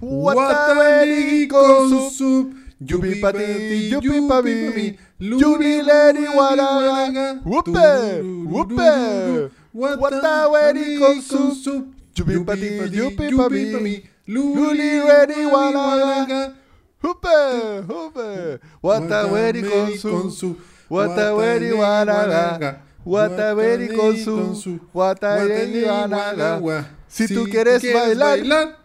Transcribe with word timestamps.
Guataberi 0.00 1.46
con 1.48 2.10
su. 2.10 2.52
Yupi 2.80 3.16
pati, 3.16 3.90
yupi 3.90 4.20
papi, 4.28 4.98
luli 5.18 5.82
leri 5.82 6.26
guaraga. 6.32 7.40
Wupe, 7.44 8.22
wupe. 8.46 9.50
Guataweri 9.74 10.98
con 10.98 11.20
su. 11.20 11.84
Yupi 12.14 12.44
pati, 12.44 12.66
yupi 12.92 13.34
papi, 13.36 14.02
luli 14.28 14.90
leri 15.08 15.44
guaraga. 15.50 16.54
Hupe, 17.02 17.82
hupe. 17.88 18.60
Guataweri 18.80 19.62
con 20.00 20.30
su. 20.30 20.56
Guataweri 20.88 21.70
guaraga. 21.70 22.80
Guataweri 23.04 23.88
con 23.88 24.16
su. 24.16 24.78
Guataweri 24.92 25.82
guaraga. 25.82 26.86
Si 27.08 27.26
tú 27.26 27.44
quieres 27.50 27.82
bailar, 27.92 28.77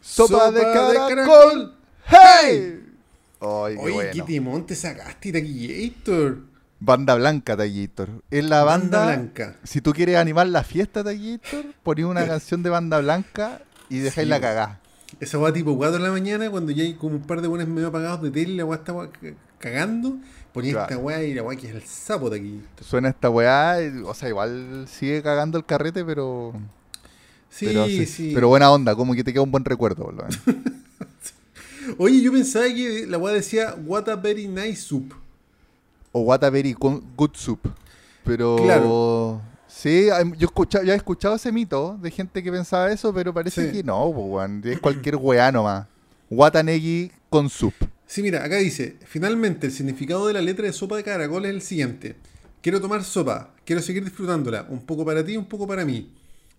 sopa 0.00 0.50
de 0.50 0.62
caracol. 0.62 1.74
¡Hey! 2.06 2.80
Ay, 3.40 3.74
qué 3.74 3.80
Oye, 3.80 3.92
bueno. 3.94 4.10
qué 4.12 4.22
timón 4.22 4.66
te 4.66 4.74
sacaste, 4.74 5.32
Taquillator. 5.32 6.38
Banda 6.78 7.14
blanca, 7.14 7.56
Taquillator. 7.56 8.08
Es 8.30 8.44
la 8.44 8.64
banda. 8.64 8.98
Banda 9.06 9.16
blanca. 9.16 9.56
Si 9.64 9.80
tú 9.80 9.92
quieres 9.92 10.16
animar 10.16 10.46
la 10.48 10.62
fiesta, 10.64 11.02
Taquillator, 11.04 11.64
ponís 11.82 12.04
una 12.04 12.26
canción 12.26 12.62
de 12.62 12.70
banda 12.70 12.98
blanca 13.00 13.62
y 13.88 13.98
dejáis 13.98 14.26
Sí, 14.26 14.30
la 14.30 14.40
cagá. 14.40 14.80
Esa 15.20 15.38
weá 15.38 15.52
tipo 15.52 15.76
4 15.76 15.98
de 15.98 16.04
la 16.04 16.10
mañana, 16.10 16.50
cuando 16.50 16.70
ya 16.72 16.82
hay 16.84 16.94
como 16.94 17.16
un 17.16 17.22
par 17.22 17.40
de 17.42 17.48
buenos 17.48 17.66
medio 17.68 17.88
apagados 17.88 18.22
de 18.22 18.30
tele 18.30 18.52
y 18.52 18.56
la 18.56 18.64
weá 18.64 18.78
está 18.78 18.94
cagando, 19.58 20.16
ponía 20.52 20.72
Claro. 20.72 20.88
esta 20.88 20.98
weá 21.02 21.22
y 21.24 21.34
la 21.34 21.42
weá 21.42 21.58
que 21.58 21.68
es 21.68 21.74
el 21.74 21.82
sapo 21.82 22.30
de 22.30 22.38
aquí. 22.38 22.62
Suena 22.80 23.08
esta 23.08 23.28
weá, 23.28 23.76
o 24.04 24.14
sea, 24.14 24.28
igual 24.28 24.86
sigue 24.88 25.22
cagando 25.22 25.58
el 25.58 25.64
carrete, 25.66 26.04
pero. 26.04 26.52
Sí, 27.50 27.66
pero, 27.66 27.86
sí. 27.86 28.30
pero 28.34 28.48
buena 28.48 28.70
onda, 28.70 28.94
como 28.94 29.12
que 29.14 29.22
te 29.24 29.32
queda 29.32 29.42
un 29.42 29.50
buen 29.50 29.64
recuerdo, 29.64 30.04
por 30.04 30.14
lo 30.14 30.22
menos. 30.22 30.38
Oye, 31.98 32.20
yo 32.22 32.32
pensaba 32.32 32.66
que 32.66 33.06
la 33.06 33.18
weá 33.18 33.34
decía 33.34 33.74
What 33.84 34.08
a 34.08 34.16
very 34.16 34.46
nice 34.46 34.76
soup. 34.76 35.12
O 36.12 36.20
What 36.22 36.44
a 36.44 36.50
very 36.50 36.72
good 36.72 37.30
soup. 37.34 37.60
Pero. 38.24 38.56
Claro. 38.56 39.42
Sí, 39.66 40.08
yo 40.36 40.46
escucha, 40.46 40.82
ya 40.82 40.94
he 40.94 40.96
escuchado 40.96 41.36
ese 41.36 41.52
mito 41.52 41.96
de 42.02 42.10
gente 42.10 42.42
que 42.42 42.50
pensaba 42.50 42.92
eso, 42.92 43.14
pero 43.14 43.32
parece 43.32 43.66
Sí. 43.66 43.72
que 43.78 43.82
no, 43.84 44.06
weón. 44.06 44.62
Es 44.64 44.80
cualquier 44.80 45.16
weá 45.16 45.50
nomás. 45.52 45.86
Watanegi 46.28 47.10
con 47.28 47.48
soup. 47.48 47.74
Sí, 48.06 48.22
mira, 48.22 48.44
acá 48.44 48.56
dice, 48.56 48.96
finalmente 49.06 49.68
el 49.68 49.72
significado 49.72 50.26
de 50.26 50.32
la 50.32 50.40
letra 50.40 50.66
de 50.66 50.72
sopa 50.72 50.96
de 50.96 51.04
caracol 51.04 51.44
es 51.44 51.50
el 51.52 51.62
siguiente. 51.62 52.16
Quiero 52.60 52.80
tomar 52.80 53.04
sopa, 53.04 53.54
quiero 53.64 53.80
seguir 53.80 54.04
disfrutándola, 54.04 54.66
un 54.68 54.80
poco 54.80 55.04
para 55.04 55.24
ti, 55.24 55.36
un 55.36 55.44
poco 55.46 55.66
para 55.66 55.84
mí. 55.84 56.10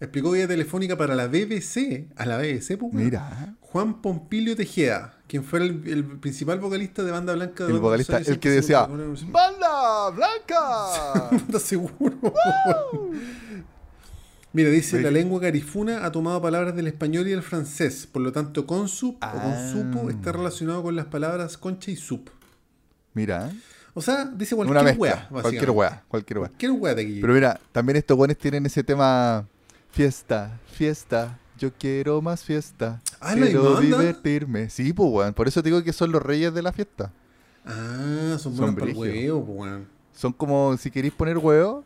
Explicó 0.02 0.32
vía 0.32 0.48
telefónica 0.48 0.98
para 0.98 1.16
la 1.16 1.28
BBC, 1.28 2.08
a 2.18 2.26
la 2.26 2.38
BBC, 2.38 2.76
pues, 2.78 2.92
Mira. 2.94 3.56
Juan 3.62 4.02
Pompilio 4.02 4.56
Tejeda, 4.56 5.14
quien 5.28 5.44
fue 5.44 5.60
el, 5.60 5.84
el 5.88 6.04
principal 6.20 6.60
vocalista 6.60 7.04
de 7.04 7.12
Banda 7.12 7.34
Blanca. 7.36 7.64
de 7.64 7.70
El 7.70 7.74
los 7.76 7.82
vocalista, 7.82 8.18
el 8.18 8.40
que 8.40 8.50
60, 8.50 8.88
decía, 8.88 8.88
¡Banda 9.32 10.10
Blanca! 10.10 11.30
¿Estás 11.36 11.62
seguro? 11.62 12.34
Mira, 14.54 14.70
dice, 14.70 15.02
la 15.02 15.12
lengua 15.12 15.40
garifuna 15.40 16.06
ha 16.06 16.12
tomado 16.12 16.42
palabras 16.42 16.76
del 16.76 16.88
español 16.88 17.26
y 17.28 17.32
del 17.32 17.42
francés, 17.42 18.06
por 18.12 18.22
lo 18.22 18.34
tanto 18.34 18.66
consup 18.68 19.16
o 19.16 19.18
Ah. 19.22 19.32
consupo 19.42 20.10
está 20.10 20.34
relacionado 20.34 20.84
con 20.84 20.96
las 20.96 21.06
palabras 21.06 21.58
concha 21.58 21.90
y 21.92 21.96
sup. 21.96 22.28
Mira, 23.14 23.48
¿eh? 23.50 23.56
O 23.94 24.02
sea, 24.02 24.26
dice 24.26 24.56
cualquier 24.56 24.78
una 24.78 24.84
mezcla. 24.84 25.02
wea, 25.02 25.28
cualquier 25.30 25.70
weá, 25.72 26.04
cualquier 26.08 26.40
weá. 26.40 26.48
Cualquier 26.50 26.72
wea 26.72 26.96
de 26.96 27.02
aquí. 27.02 27.18
Pero 27.22 27.34
mira, 27.34 27.60
también 27.72 27.98
estos 27.98 28.18
buenos 28.18 28.38
tienen 28.38 28.66
ese 28.66 28.84
tema 28.84 29.48
fiesta, 29.92 30.60
fiesta. 30.72 31.38
Yo 31.58 31.72
quiero 31.74 32.22
más 32.22 32.44
fiesta. 32.44 33.00
Ah, 33.20 33.36
¿la 33.36 33.46
quiero 33.46 33.80
divertirme. 33.80 34.70
Sí, 34.70 34.94
pues 34.94 35.10
weón. 35.12 35.34
Por 35.34 35.48
eso 35.48 35.62
te 35.62 35.70
digo 35.70 35.84
que 35.84 35.94
son 35.94 36.12
los 36.12 36.22
reyes 36.22 36.54
de 36.54 36.62
la 36.64 36.72
fiesta. 36.72 37.12
Ah, 37.66 38.38
son 38.40 38.56
Son 38.56 38.58
buenos 38.58 38.76
para 38.76 38.92
el 38.92 38.98
brígidos. 38.98 39.38
huevo, 39.48 39.54
weón. 39.54 39.88
Son 40.14 40.34
como 40.34 40.76
si 40.78 40.90
queréis 40.90 41.14
poner 41.14 41.38
huevo, 41.38 41.84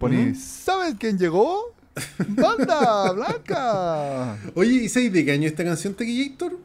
Ujú. 0.00 0.34
¿sabes 0.36 0.94
quién 0.98 1.16
llegó? 1.18 1.74
¡Banda 2.28 3.12
Blanca! 3.12 4.36
Oye, 4.54 4.72
¿y 4.84 4.88
sabes 4.88 5.12
de 5.12 5.24
qué 5.24 5.32
año 5.32 5.46
esta 5.48 5.64
canción, 5.64 5.94
Tequillator? 5.94 6.58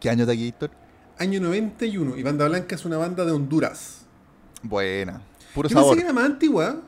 ¿Qué 0.00 0.10
año 0.10 0.24
Héctor? 0.30 0.70
Año 1.18 1.40
91. 1.40 2.16
Y 2.16 2.22
Banda 2.22 2.46
Blanca 2.48 2.74
es 2.74 2.84
una 2.84 2.96
banda 2.96 3.24
de 3.24 3.32
Honduras. 3.32 4.02
Buena. 4.62 5.20
Puro 5.54 5.68
Yo 5.68 5.74
pensé 5.74 5.82
sabor. 5.84 5.96
que 5.96 6.02
era 6.04 6.12
más 6.12 6.24
antigua. 6.24 6.80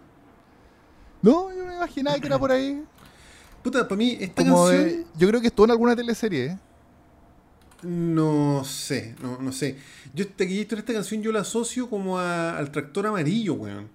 No, 1.22 1.54
yo 1.54 1.64
me 1.66 1.74
imaginaba 1.76 2.18
que 2.18 2.26
era 2.26 2.38
por 2.38 2.50
ahí. 2.52 2.82
Puta, 3.62 3.86
para 3.86 3.96
mí 3.96 4.16
esta 4.20 4.42
Como 4.42 4.66
canción... 4.66 4.84
de- 4.84 5.06
yo 5.18 5.28
creo 5.28 5.40
que 5.40 5.48
estuvo 5.48 5.64
en 5.66 5.70
alguna 5.72 5.94
teleserie. 5.94 6.44
¿eh? 6.46 6.58
No 7.82 8.62
sé, 8.64 9.14
no, 9.22 9.38
no 9.40 9.52
sé. 9.52 9.76
Yo 10.14 10.26
Tequillator, 10.28 10.78
esta 10.78 10.92
canción 10.92 11.22
yo 11.22 11.32
la 11.32 11.40
asocio 11.40 11.88
como 11.88 12.18
a- 12.18 12.56
al 12.58 12.70
tractor 12.70 13.06
amarillo, 13.06 13.54
weón. 13.54 13.88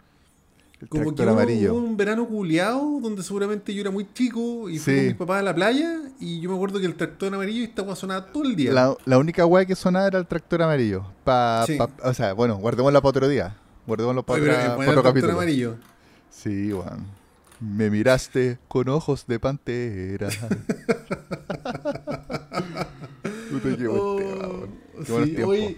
El 0.81 0.89
Como 0.89 1.03
tractor 1.05 1.25
que 1.25 1.31
hubo- 1.31 1.39
amarillo. 1.39 1.73
hubo 1.73 1.79
un 1.87 1.95
verano 1.97 2.27
culeado 2.27 2.99
donde 3.01 3.23
seguramente 3.23 3.73
yo 3.73 3.81
era 3.81 3.91
muy 3.91 4.05
chico 4.13 4.69
y 4.69 4.77
fui 4.77 4.95
con 4.95 5.05
mis 5.05 5.15
papás 5.15 5.39
a 5.39 5.43
la 5.43 5.55
playa 5.55 5.99
y 6.19 6.41
yo 6.41 6.49
me 6.49 6.55
acuerdo 6.55 6.79
que 6.79 6.85
el 6.85 6.95
tractor 6.95 7.33
amarillo 7.33 7.61
y 7.61 7.63
esta 7.63 7.81
weá 7.83 7.95
sonaba 7.95 8.25
todo 8.25 8.43
el 8.43 8.55
día. 8.55 8.73
La, 8.73 8.95
la 9.05 9.17
única 9.17 9.45
weá 9.45 9.65
que 9.65 9.75
sonaba 9.75 10.07
era 10.07 10.19
el 10.19 10.27
tractor 10.27 10.61
amarillo. 10.63 11.05
Pa, 11.23 11.63
Sí. 11.65 11.77
pa- 11.77 11.89
o 12.03 12.13
sea, 12.13 12.33
bueno, 12.33 12.57
guardémosla 12.57 12.99
para 13.01 13.09
otro 13.09 13.27
día. 13.27 13.55
Guardémoslo 13.87 14.23
para, 14.23 14.41
Oye, 14.41 14.51
otra- 14.51 14.63
el 14.65 14.71
otro 14.71 14.83
tractor 14.85 15.03
capítulo. 15.03 15.33
amarillo. 15.33 15.75
Sí, 16.45 16.71
weón. 16.71 17.07
Me 17.59 17.89
miraste 17.89 18.59
con 18.67 18.87
ojos 18.89 19.25
de 19.25 19.39
pantera. 19.39 20.29
Puta, 23.49 23.75
qué 23.75 23.87
buen 23.87 23.99
Oh, 23.99 24.67
tema, 25.03 25.25
sí, 25.25 25.41
oye, 25.41 25.77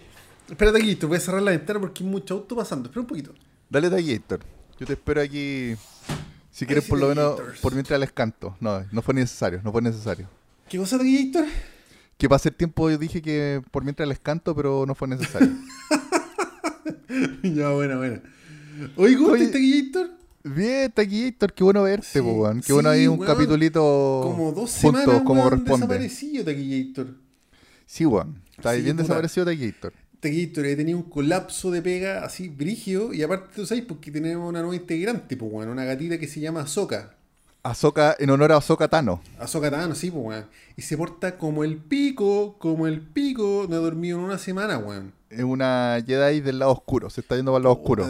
espérate 0.50 0.80
aquí, 0.80 0.96
te 0.96 1.06
voy 1.06 1.16
a 1.16 1.20
cerrar 1.22 1.42
la 1.42 1.52
ventana 1.52 1.80
porque 1.80 2.04
hay 2.04 2.10
mucho 2.10 2.34
auto 2.34 2.54
pasando. 2.54 2.90
Espera 2.90 3.00
un 3.02 3.08
poquito. 3.08 3.34
Dale 3.70 3.88
Héctor. 4.14 4.42
Yo 4.78 4.86
te 4.86 4.94
espero 4.94 5.22
aquí. 5.22 5.76
Si 6.52 6.66
quieres, 6.66 6.84
por 6.84 7.00
lo 7.00 7.08
menos, 7.08 7.40
por 7.62 7.72
mientras 7.74 7.98
les 7.98 8.12
canto. 8.12 8.58
No, 8.60 8.84
no 8.92 9.02
fue 9.02 9.14
necesario, 9.14 9.62
no 9.64 9.72
fue 9.72 9.82
necesario. 9.82 10.28
¿Qué 10.68 10.78
cosa 10.78 11.00
Héctor? 11.02 11.46
Que 12.18 12.28
para 12.28 12.36
hacer 12.36 12.54
tiempo 12.54 12.90
yo 12.90 12.98
dije 12.98 13.22
que 13.22 13.62
por 13.72 13.86
mientras 13.86 14.10
les 14.10 14.20
canto, 14.20 14.54
pero 14.54 14.86
no 14.86 14.96
fue 14.96 15.08
necesario. 15.08 15.48
ya, 17.44 17.70
buena, 17.70 17.96
buena. 17.96 18.22
Oye, 18.98 19.16
¿cómo 19.16 19.34
Héctor? 19.36 20.17
Bien, 20.56 20.84
está 20.90 21.02
aquí, 21.03 21.24
Héctor. 21.25 21.53
Qué 21.53 21.63
bueno 21.63 21.84
verte, 21.84 22.08
Sí, 22.08 22.22
po, 22.22 22.31
weón. 22.34 22.62
Qué 22.62 22.68
sí, 22.68 22.74
bueno 22.74 22.90
ahí 22.90 23.08
un 23.08 23.19
weón. 23.19 23.34
capitulito 23.34 24.22
Como 24.24 24.52
dos 24.52 24.72
juntos, 24.81 25.02
semanas, 25.02 25.24
como 25.24 25.41
weón, 25.41 25.50
corresponde. 25.50 25.85
desaparecido 25.88 26.44
de 26.44 26.52
aquí, 26.52 26.74
Héctor. 26.80 27.16
Sí, 27.85 28.06
weón. 28.06 28.41
Está 28.56 28.74
Sí, 28.75 28.81
bien 28.81 28.96
puta. 28.97 29.03
desaparecido 29.03 29.46
de 29.46 29.53
aquí, 29.53 29.63
Héctor. 29.66 29.94
Tequillator, 30.19 30.66
he 30.66 30.75
tenido 30.75 30.97
un 30.97 31.03
colapso 31.09 31.69
de 31.69 31.81
pega 31.81 32.25
así 32.25 32.47
brigio 32.47 33.13
y 33.13 33.22
aparte 33.22 33.50
tú 33.56 33.66
sabes 33.68 33.84
porque 33.86 34.09
tenemos 34.12 34.50
una 34.50 34.62
nueva 34.62 34.75
integrante, 34.75 35.38
pues 35.38 35.52
bueno, 35.52 35.72
una 35.72 35.86
gatita 35.86 36.18
que 36.18 36.28
se 36.28 36.40
llama 36.40 36.62
Azoka. 36.62 37.17
Azoka, 37.70 38.16
en 38.20 38.30
honor 38.30 38.52
a 38.52 38.58
Azoka 38.58 38.88
Tano. 38.88 39.22
Azoka 39.40 39.70
Tano, 39.72 39.96
sí, 39.96 40.12
pues 40.12 40.24
weón. 40.26 40.46
Y 40.76 40.82
se 40.82 40.98
porta 40.98 41.38
como 41.38 41.64
el 41.64 41.78
pico, 41.78 42.58
como 42.60 42.88
el 42.88 43.02
pico, 43.02 43.66
no 43.70 43.76
ha 43.76 43.80
dormido 43.80 44.18
en 44.20 44.24
una 44.26 44.38
semana, 44.38 44.78
weón. 44.78 45.14
Es 45.30 45.44
una 45.44 46.02
Jedi 46.06 46.40
del 46.42 46.60
lado 46.60 46.72
oscuro. 46.72 47.10
Se 47.10 47.22
está 47.22 47.36
yendo 47.36 47.52
para 47.52 47.58
el 47.60 47.64
lado 47.64 47.76
oscuro. 47.76 48.06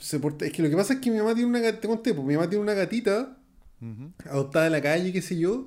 Se 0.00 0.20
porta- 0.20 0.46
Es 0.46 0.52
que 0.52 0.62
lo 0.62 0.70
que 0.70 0.76
pasa 0.76 0.94
es 0.94 1.00
que 1.00 1.10
mi 1.10 1.18
mamá 1.18 1.34
tiene 1.34 1.48
una 1.50 1.58
gatita, 1.60 1.80
te 1.80 1.88
conté, 1.88 2.14
pues 2.14 2.26
mi 2.26 2.34
mamá 2.34 2.48
tiene 2.48 2.62
una 2.62 2.74
gatita 2.74 3.36
adoptada 4.28 4.66
en 4.66 4.72
la 4.72 4.80
calle, 4.82 5.12
qué 5.12 5.22
sé 5.22 5.38
yo, 5.38 5.66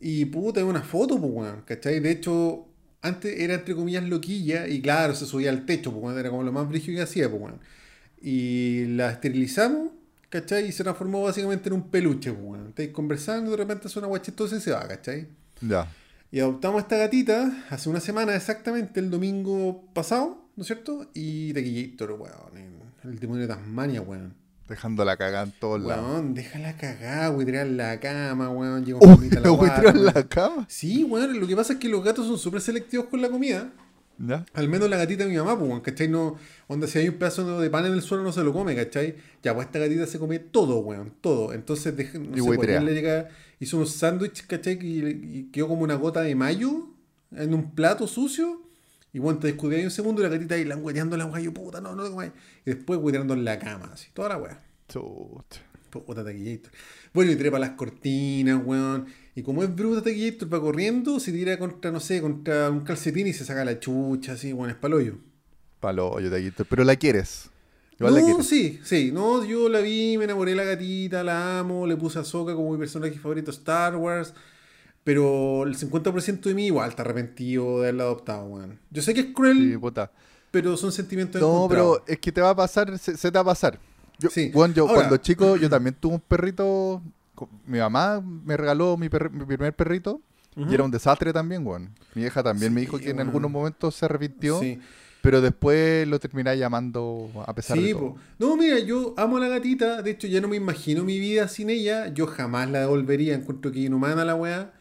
y 0.00 0.24
puta, 0.26 0.60
es 0.60 0.66
una 0.66 0.82
foto, 0.82 1.18
pues, 1.20 1.32
weón, 1.32 1.62
¿cachai? 1.64 1.98
De 2.00 2.10
hecho, 2.10 2.66
antes 3.02 3.38
era 3.40 3.54
entre 3.54 3.74
comillas 3.74 4.04
loquilla, 4.04 4.66
y 4.68 4.80
claro, 4.80 5.14
se 5.14 5.26
subía 5.26 5.50
al 5.50 5.66
techo, 5.66 5.90
pues, 5.92 6.04
weón, 6.04 6.18
era 6.18 6.30
como 6.30 6.42
lo 6.44 6.52
más 6.52 6.68
brígido 6.68 6.96
que 6.96 7.02
hacía, 7.02 7.28
pues, 7.30 7.42
weón. 7.42 7.60
Y 8.20 8.84
la 8.86 9.10
esterilizamos, 9.10 9.90
¿cachai? 10.28 10.68
Y 10.68 10.72
se 10.72 10.82
transformó 10.82 11.22
básicamente 11.22 11.68
en 11.68 11.74
un 11.74 11.90
peluche, 11.90 12.32
pues, 12.32 12.44
weón. 12.44 12.68
Estáis 12.68 12.90
conversando, 12.90 13.50
de 13.50 13.56
repente 13.56 13.88
hace 13.88 13.98
una 13.98 14.08
guachistosa 14.08 14.56
y 14.56 14.60
se 14.60 14.72
va, 14.72 14.86
¿cachai? 14.86 15.28
Ya. 15.60 15.90
Y 16.30 16.40
adoptamos 16.40 16.80
a 16.80 16.82
esta 16.82 16.96
gatita 16.98 17.64
hace 17.70 17.88
una 17.88 18.00
semana 18.00 18.34
exactamente, 18.34 19.00
el 19.00 19.10
domingo 19.10 19.84
pasado, 19.94 20.48
¿no 20.56 20.62
es 20.62 20.66
cierto? 20.66 21.10
Y 21.14 21.52
Tequillator, 21.54 22.12
weón, 22.12 22.82
el 23.04 23.18
demonio 23.18 23.42
de 23.42 23.54
Tasmania, 23.54 24.02
weón. 24.02 24.34
Dejando 24.68 25.02
la 25.02 25.16
cagada 25.16 25.44
en 25.44 25.52
todos 25.52 25.80
lados. 25.80 26.04
Weón, 26.04 26.34
déjala 26.34 26.76
cagar, 26.76 27.32
la 27.68 27.98
cama, 28.00 28.50
weón. 28.50 28.84
Llegó 28.84 29.00
a 29.02 29.82
la 29.82 29.92
la 30.12 30.28
cama. 30.28 30.66
Sí, 30.68 31.04
weón, 31.04 31.40
lo 31.40 31.46
que 31.46 31.56
pasa 31.56 31.72
es 31.74 31.78
que 31.78 31.88
los 31.88 32.04
gatos 32.04 32.26
son 32.26 32.38
súper 32.38 32.60
selectivos 32.60 33.06
con 33.06 33.22
la 33.22 33.30
comida. 33.30 33.70
¿Ya? 34.18 34.44
Al 34.54 34.68
menos 34.68 34.90
la 34.90 34.96
gatita 34.96 35.24
de 35.24 35.30
mi 35.30 35.36
mamá, 35.36 35.58
pues, 35.58 35.80
¿cachai? 35.82 36.08
No, 36.08 36.36
onda, 36.66 36.86
si 36.88 36.98
hay 36.98 37.08
un 37.08 37.14
pedazo 37.14 37.60
de 37.60 37.70
pan 37.70 37.86
en 37.86 37.92
el 37.92 38.02
suelo 38.02 38.24
no 38.24 38.32
se 38.32 38.42
lo 38.42 38.52
come, 38.52 38.74
¿cachai? 38.74 39.14
Ya, 39.42 39.54
pues 39.54 39.66
esta 39.66 39.78
gatita 39.78 40.06
se 40.06 40.18
come 40.18 40.40
todo, 40.40 40.78
weón, 40.80 41.12
todo. 41.20 41.52
Entonces, 41.52 41.96
deja- 41.96 42.18
no 42.18 42.36
Y 42.36 42.40
sé, 42.40 42.46
pues, 42.56 42.82
le 42.82 42.94
llega, 42.94 43.28
hizo 43.60 43.76
unos 43.76 43.92
sándwiches, 43.92 44.44
¿cachai? 44.46 44.78
Y, 44.82 45.06
y 45.38 45.48
quedó 45.52 45.68
como 45.68 45.82
una 45.82 45.94
gota 45.94 46.22
de 46.22 46.34
mayo 46.34 46.88
en 47.30 47.54
un 47.54 47.70
plato 47.72 48.06
sucio. 48.08 48.62
Y 49.12 49.20
bueno, 49.20 49.38
te 49.38 49.46
descuidé 49.46 49.76
ahí 49.76 49.84
un 49.84 49.90
segundo 49.90 50.20
y 50.20 50.24
la 50.24 50.30
gatita 50.30 50.56
ahí 50.56 50.64
langueteando 50.64 51.16
la 51.16 51.26
weá, 51.26 51.40
yo, 51.40 51.54
puta, 51.54 51.80
no, 51.80 51.94
no, 51.94 52.08
no, 52.08 52.24
Y 52.24 52.30
después 52.64 52.98
hueteando 53.00 53.34
en 53.34 53.44
la 53.44 53.58
cama, 53.58 53.90
así, 53.92 54.08
toda 54.12 54.30
la 54.30 54.36
weá. 54.38 54.62
Puta 55.90 56.22
taquillator. 56.24 56.70
Bueno, 57.14 57.32
y 57.32 57.36
trepa 57.36 57.58
las 57.58 57.70
cortinas, 57.70 58.60
weón. 58.64 59.06
Y 59.38 59.42
como 59.44 59.62
es 59.62 59.72
bruta 59.72 60.02
Taquillator, 60.02 60.52
va 60.52 60.60
corriendo, 60.60 61.20
se 61.20 61.30
tira 61.30 61.56
contra, 61.58 61.92
no 61.92 62.00
sé, 62.00 62.20
contra 62.20 62.70
un 62.70 62.80
calcetín 62.80 63.28
y 63.28 63.32
se 63.32 63.44
saca 63.44 63.64
la 63.64 63.78
chucha, 63.78 64.32
así, 64.32 64.52
bueno, 64.52 64.72
es 64.72 64.78
paloyo. 64.78 65.14
Palo, 65.78 66.18
yo 66.18 66.28
Taquillator. 66.28 66.66
Pero 66.68 66.82
la 66.82 66.96
quieres. 66.96 67.48
Igual 68.00 68.14
no, 68.14 68.18
la 68.20 68.26
quieres. 68.26 68.46
sí, 68.48 68.80
sí. 68.82 69.10
No, 69.12 69.44
yo 69.44 69.68
la 69.68 69.78
vi, 69.80 70.18
me 70.18 70.24
enamoré 70.24 70.50
de 70.52 70.56
la 70.56 70.64
gatita, 70.64 71.22
la 71.22 71.60
amo, 71.60 71.86
le 71.86 71.96
puse 71.96 72.18
a 72.18 72.24
Soka 72.24 72.52
como 72.54 72.72
mi 72.72 72.78
personaje 72.78 73.16
favorito 73.18 73.52
de 73.52 73.56
Star 73.58 73.94
Wars. 73.96 74.34
Pero 75.04 75.62
el 75.62 75.76
50% 75.76 76.40
de 76.40 76.54
mí 76.54 76.66
igual 76.66 76.90
está 76.90 77.02
arrepentido 77.02 77.76
de 77.80 77.88
haberla 77.88 78.04
adoptado, 78.04 78.44
weón. 78.46 78.78
Yo 78.90 79.02
sé 79.02 79.14
que 79.14 79.20
es 79.20 79.26
cruel, 79.34 79.70
Sí, 79.72 79.78
puta. 79.78 80.10
pero 80.50 80.76
son 80.76 80.90
sentimientos 80.92 81.40
No, 81.40 81.48
encontrados. 81.64 81.98
pero 82.04 82.12
es 82.12 82.18
que 82.18 82.32
te 82.32 82.40
va 82.40 82.50
a 82.50 82.56
pasar, 82.56 82.98
se, 82.98 83.16
se 83.16 83.30
te 83.30 83.38
va 83.38 83.42
a 83.42 83.44
pasar. 83.44 83.78
Yo, 84.18 84.30
Sí. 84.30 84.50
weón, 84.52 84.74
yo 84.74 84.82
Ahora- 84.82 84.94
cuando 84.96 85.16
chico, 85.18 85.56
yo 85.56 85.70
también 85.70 85.94
tuve 85.98 86.14
un 86.14 86.20
perrito. 86.20 87.00
Mi 87.66 87.78
mamá 87.78 88.20
me 88.20 88.56
regaló 88.56 88.96
mi, 88.96 89.08
primer 89.08 89.74
perrito. 89.74 90.20
Y 90.56 90.74
era 90.74 90.82
un 90.82 90.90
desastre 90.90 91.32
también, 91.32 91.64
weón. 91.64 91.90
Mi 92.14 92.22
hija 92.22 92.42
también 92.42 92.74
me 92.74 92.80
dijo 92.80 92.98
que 92.98 93.10
en 93.10 93.20
algunos 93.20 93.50
momentos 93.50 93.94
se 93.94 94.06
arrepintió. 94.06 94.58
Sí. 94.58 94.80
Pero 95.20 95.40
después 95.40 96.06
lo 96.08 96.18
terminé 96.18 96.56
llamando 96.56 97.30
a 97.46 97.54
pesar 97.54 97.76
Sí, 97.76 97.84
de 97.84 97.92
todo. 97.92 98.16
No, 98.38 98.56
mira, 98.56 98.78
yo 98.78 99.14
amo 99.16 99.36
a 99.36 99.40
la 99.40 99.48
gatita. 99.48 100.02
De 100.02 100.12
hecho, 100.12 100.26
ya 100.26 100.40
no 100.40 100.48
me 100.48 100.56
imagino 100.56 101.04
mi 101.04 101.18
vida 101.18 101.48
sin 101.48 101.70
ella. 101.70 102.08
Yo 102.12 102.26
jamás 102.26 102.70
la 102.70 102.80
devolvería. 102.80 103.34
Encuentro 103.34 103.70
que 103.70 103.80
inhumana 103.80 104.24
la 104.24 104.34
weá. 104.34 104.72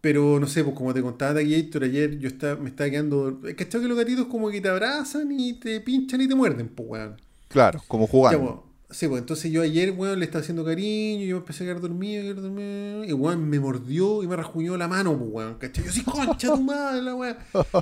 Pero 0.00 0.40
no 0.40 0.48
sé, 0.48 0.64
pues 0.64 0.76
como 0.76 0.92
te 0.92 1.00
contaba 1.00 1.34
Taquillator 1.34 1.84
ayer, 1.84 2.18
yo 2.18 2.28
estaba, 2.28 2.60
me 2.60 2.70
estaba 2.70 2.90
quedando. 2.90 3.40
Es 3.46 3.54
que 3.54 3.68
que 3.68 3.78
los 3.78 3.96
gatitos 3.96 4.26
como 4.26 4.50
que 4.50 4.60
te 4.60 4.68
abrazan 4.68 5.30
y 5.30 5.54
te 5.54 5.80
pinchan 5.80 6.20
y 6.20 6.28
te 6.28 6.34
muerden, 6.34 6.68
pues 6.68 6.88
weón. 6.88 7.16
Claro, 7.46 7.80
como 7.86 8.06
Ya, 8.06 8.10
jugando. 8.10 8.40
pues, 8.40 8.71
sí, 8.92 9.08
pues 9.08 9.20
entonces 9.20 9.50
yo 9.50 9.62
ayer, 9.62 9.90
weón, 9.90 10.18
le 10.18 10.24
estaba 10.24 10.42
haciendo 10.42 10.64
cariño, 10.64 11.24
yo 11.24 11.36
me 11.36 11.40
empecé 11.40 11.64
a 11.64 11.66
quedar 11.66 11.80
dormido, 11.80 12.20
a 12.20 12.24
quedar 12.24 12.42
dormido, 12.42 13.04
y 13.04 13.12
weón 13.12 13.48
me 13.48 13.58
mordió 13.58 14.22
y 14.22 14.28
me 14.28 14.36
rasguñó 14.36 14.76
la 14.76 14.86
mano, 14.88 15.18
pues 15.18 15.30
weón, 15.32 15.54
¿cachai? 15.54 15.84
Yo 15.84 15.92
sí, 15.92 16.02
concha 16.04 16.54
tu 16.54 16.62
madre, 16.62 17.02
la 17.02 17.14
weón. 17.14 17.36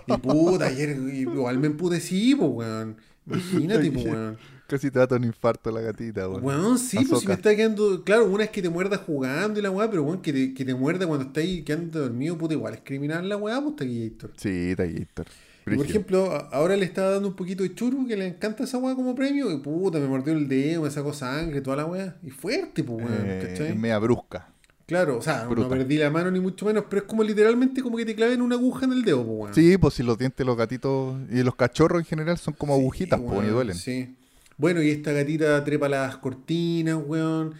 Y 0.06 0.16
puta, 0.16 0.66
ayer 0.66 0.90
igual 0.90 1.58
me 1.58 1.66
empudecí, 1.66 2.34
pues 2.34 2.50
weón. 2.50 2.96
Imagínate, 3.26 3.90
pues 3.92 4.06
weón. 4.06 4.38
Casi 4.66 4.88
te 4.88 5.04
da 5.04 5.16
un 5.16 5.24
infarto 5.24 5.70
la 5.72 5.80
gatita, 5.80 6.28
weón. 6.28 6.44
Weón, 6.44 6.78
sí, 6.78 6.96
pues 6.96 7.08
si 7.08 7.14
Azoka. 7.14 7.28
me 7.28 7.34
está 7.34 7.56
quedando. 7.56 8.04
Claro, 8.04 8.26
una 8.26 8.44
es 8.44 8.50
que 8.50 8.62
te 8.62 8.68
muerda 8.68 8.96
jugando 8.98 9.58
y 9.58 9.62
la 9.62 9.70
weá, 9.70 9.90
pero 9.90 10.04
weón, 10.04 10.22
que 10.22 10.32
te, 10.32 10.54
que 10.54 10.64
te 10.64 10.74
muerda 10.74 11.06
cuando 11.06 11.26
estás 11.26 11.44
quedando 11.64 12.00
dormido, 12.00 12.38
puta, 12.38 12.54
igual 12.54 12.74
es 12.74 12.80
criminal 12.84 13.28
la 13.28 13.36
weá, 13.36 13.60
pues 13.60 13.76
Taquillator. 13.76 14.32
Sí, 14.36 14.74
Taquillator. 14.76 15.26
Y, 15.66 15.76
Por 15.76 15.86
ejemplo, 15.86 16.48
ahora 16.52 16.76
le 16.76 16.84
estaba 16.84 17.10
dando 17.10 17.28
un 17.28 17.36
poquito 17.36 17.62
de 17.62 17.74
churro 17.74 18.06
que 18.06 18.16
le 18.16 18.26
encanta 18.26 18.64
esa 18.64 18.78
weá 18.78 18.94
como 18.94 19.14
premio. 19.14 19.50
Y 19.52 19.58
puta, 19.58 19.98
me 19.98 20.06
mordió 20.08 20.32
el 20.32 20.48
dedo, 20.48 20.82
me 20.82 20.90
sacó 20.90 21.12
sangre, 21.12 21.60
toda 21.60 21.76
la 21.76 21.86
weá. 21.86 22.16
Y 22.22 22.30
fuerte, 22.30 22.82
pues 22.82 22.98
weón, 22.98 23.12
Eh, 23.24 23.74
media 23.78 23.98
brusca. 23.98 24.48
Claro, 24.86 25.18
o 25.18 25.22
sea, 25.22 25.44
Bruta. 25.46 25.68
no 25.68 25.68
perdí 25.68 25.98
la 25.98 26.10
mano 26.10 26.32
ni 26.32 26.40
mucho 26.40 26.66
menos, 26.66 26.84
pero 26.90 27.02
es 27.02 27.08
como 27.08 27.22
literalmente 27.22 27.80
como 27.80 27.96
que 27.96 28.04
te 28.04 28.16
claven 28.16 28.42
una 28.42 28.56
aguja 28.56 28.86
en 28.86 28.92
el 28.92 29.02
dedo, 29.04 29.24
pues 29.24 29.38
weón. 29.38 29.54
Sí, 29.54 29.78
pues 29.78 29.94
si 29.94 30.02
los 30.02 30.18
dientes, 30.18 30.44
los 30.44 30.56
gatitos 30.56 31.14
y 31.30 31.44
los 31.44 31.54
cachorros 31.54 32.00
en 32.00 32.06
general 32.06 32.38
son 32.38 32.54
como 32.54 32.74
Sí, 32.74 32.80
agujitas, 32.80 33.20
pues, 33.20 33.46
y 33.46 33.50
duelen. 33.50 33.76
Sí. 33.76 34.16
Bueno, 34.56 34.82
y 34.82 34.90
esta 34.90 35.12
gatita 35.12 35.62
trepa 35.64 35.88
las 35.88 36.16
cortinas, 36.16 36.98
weón. 37.06 37.54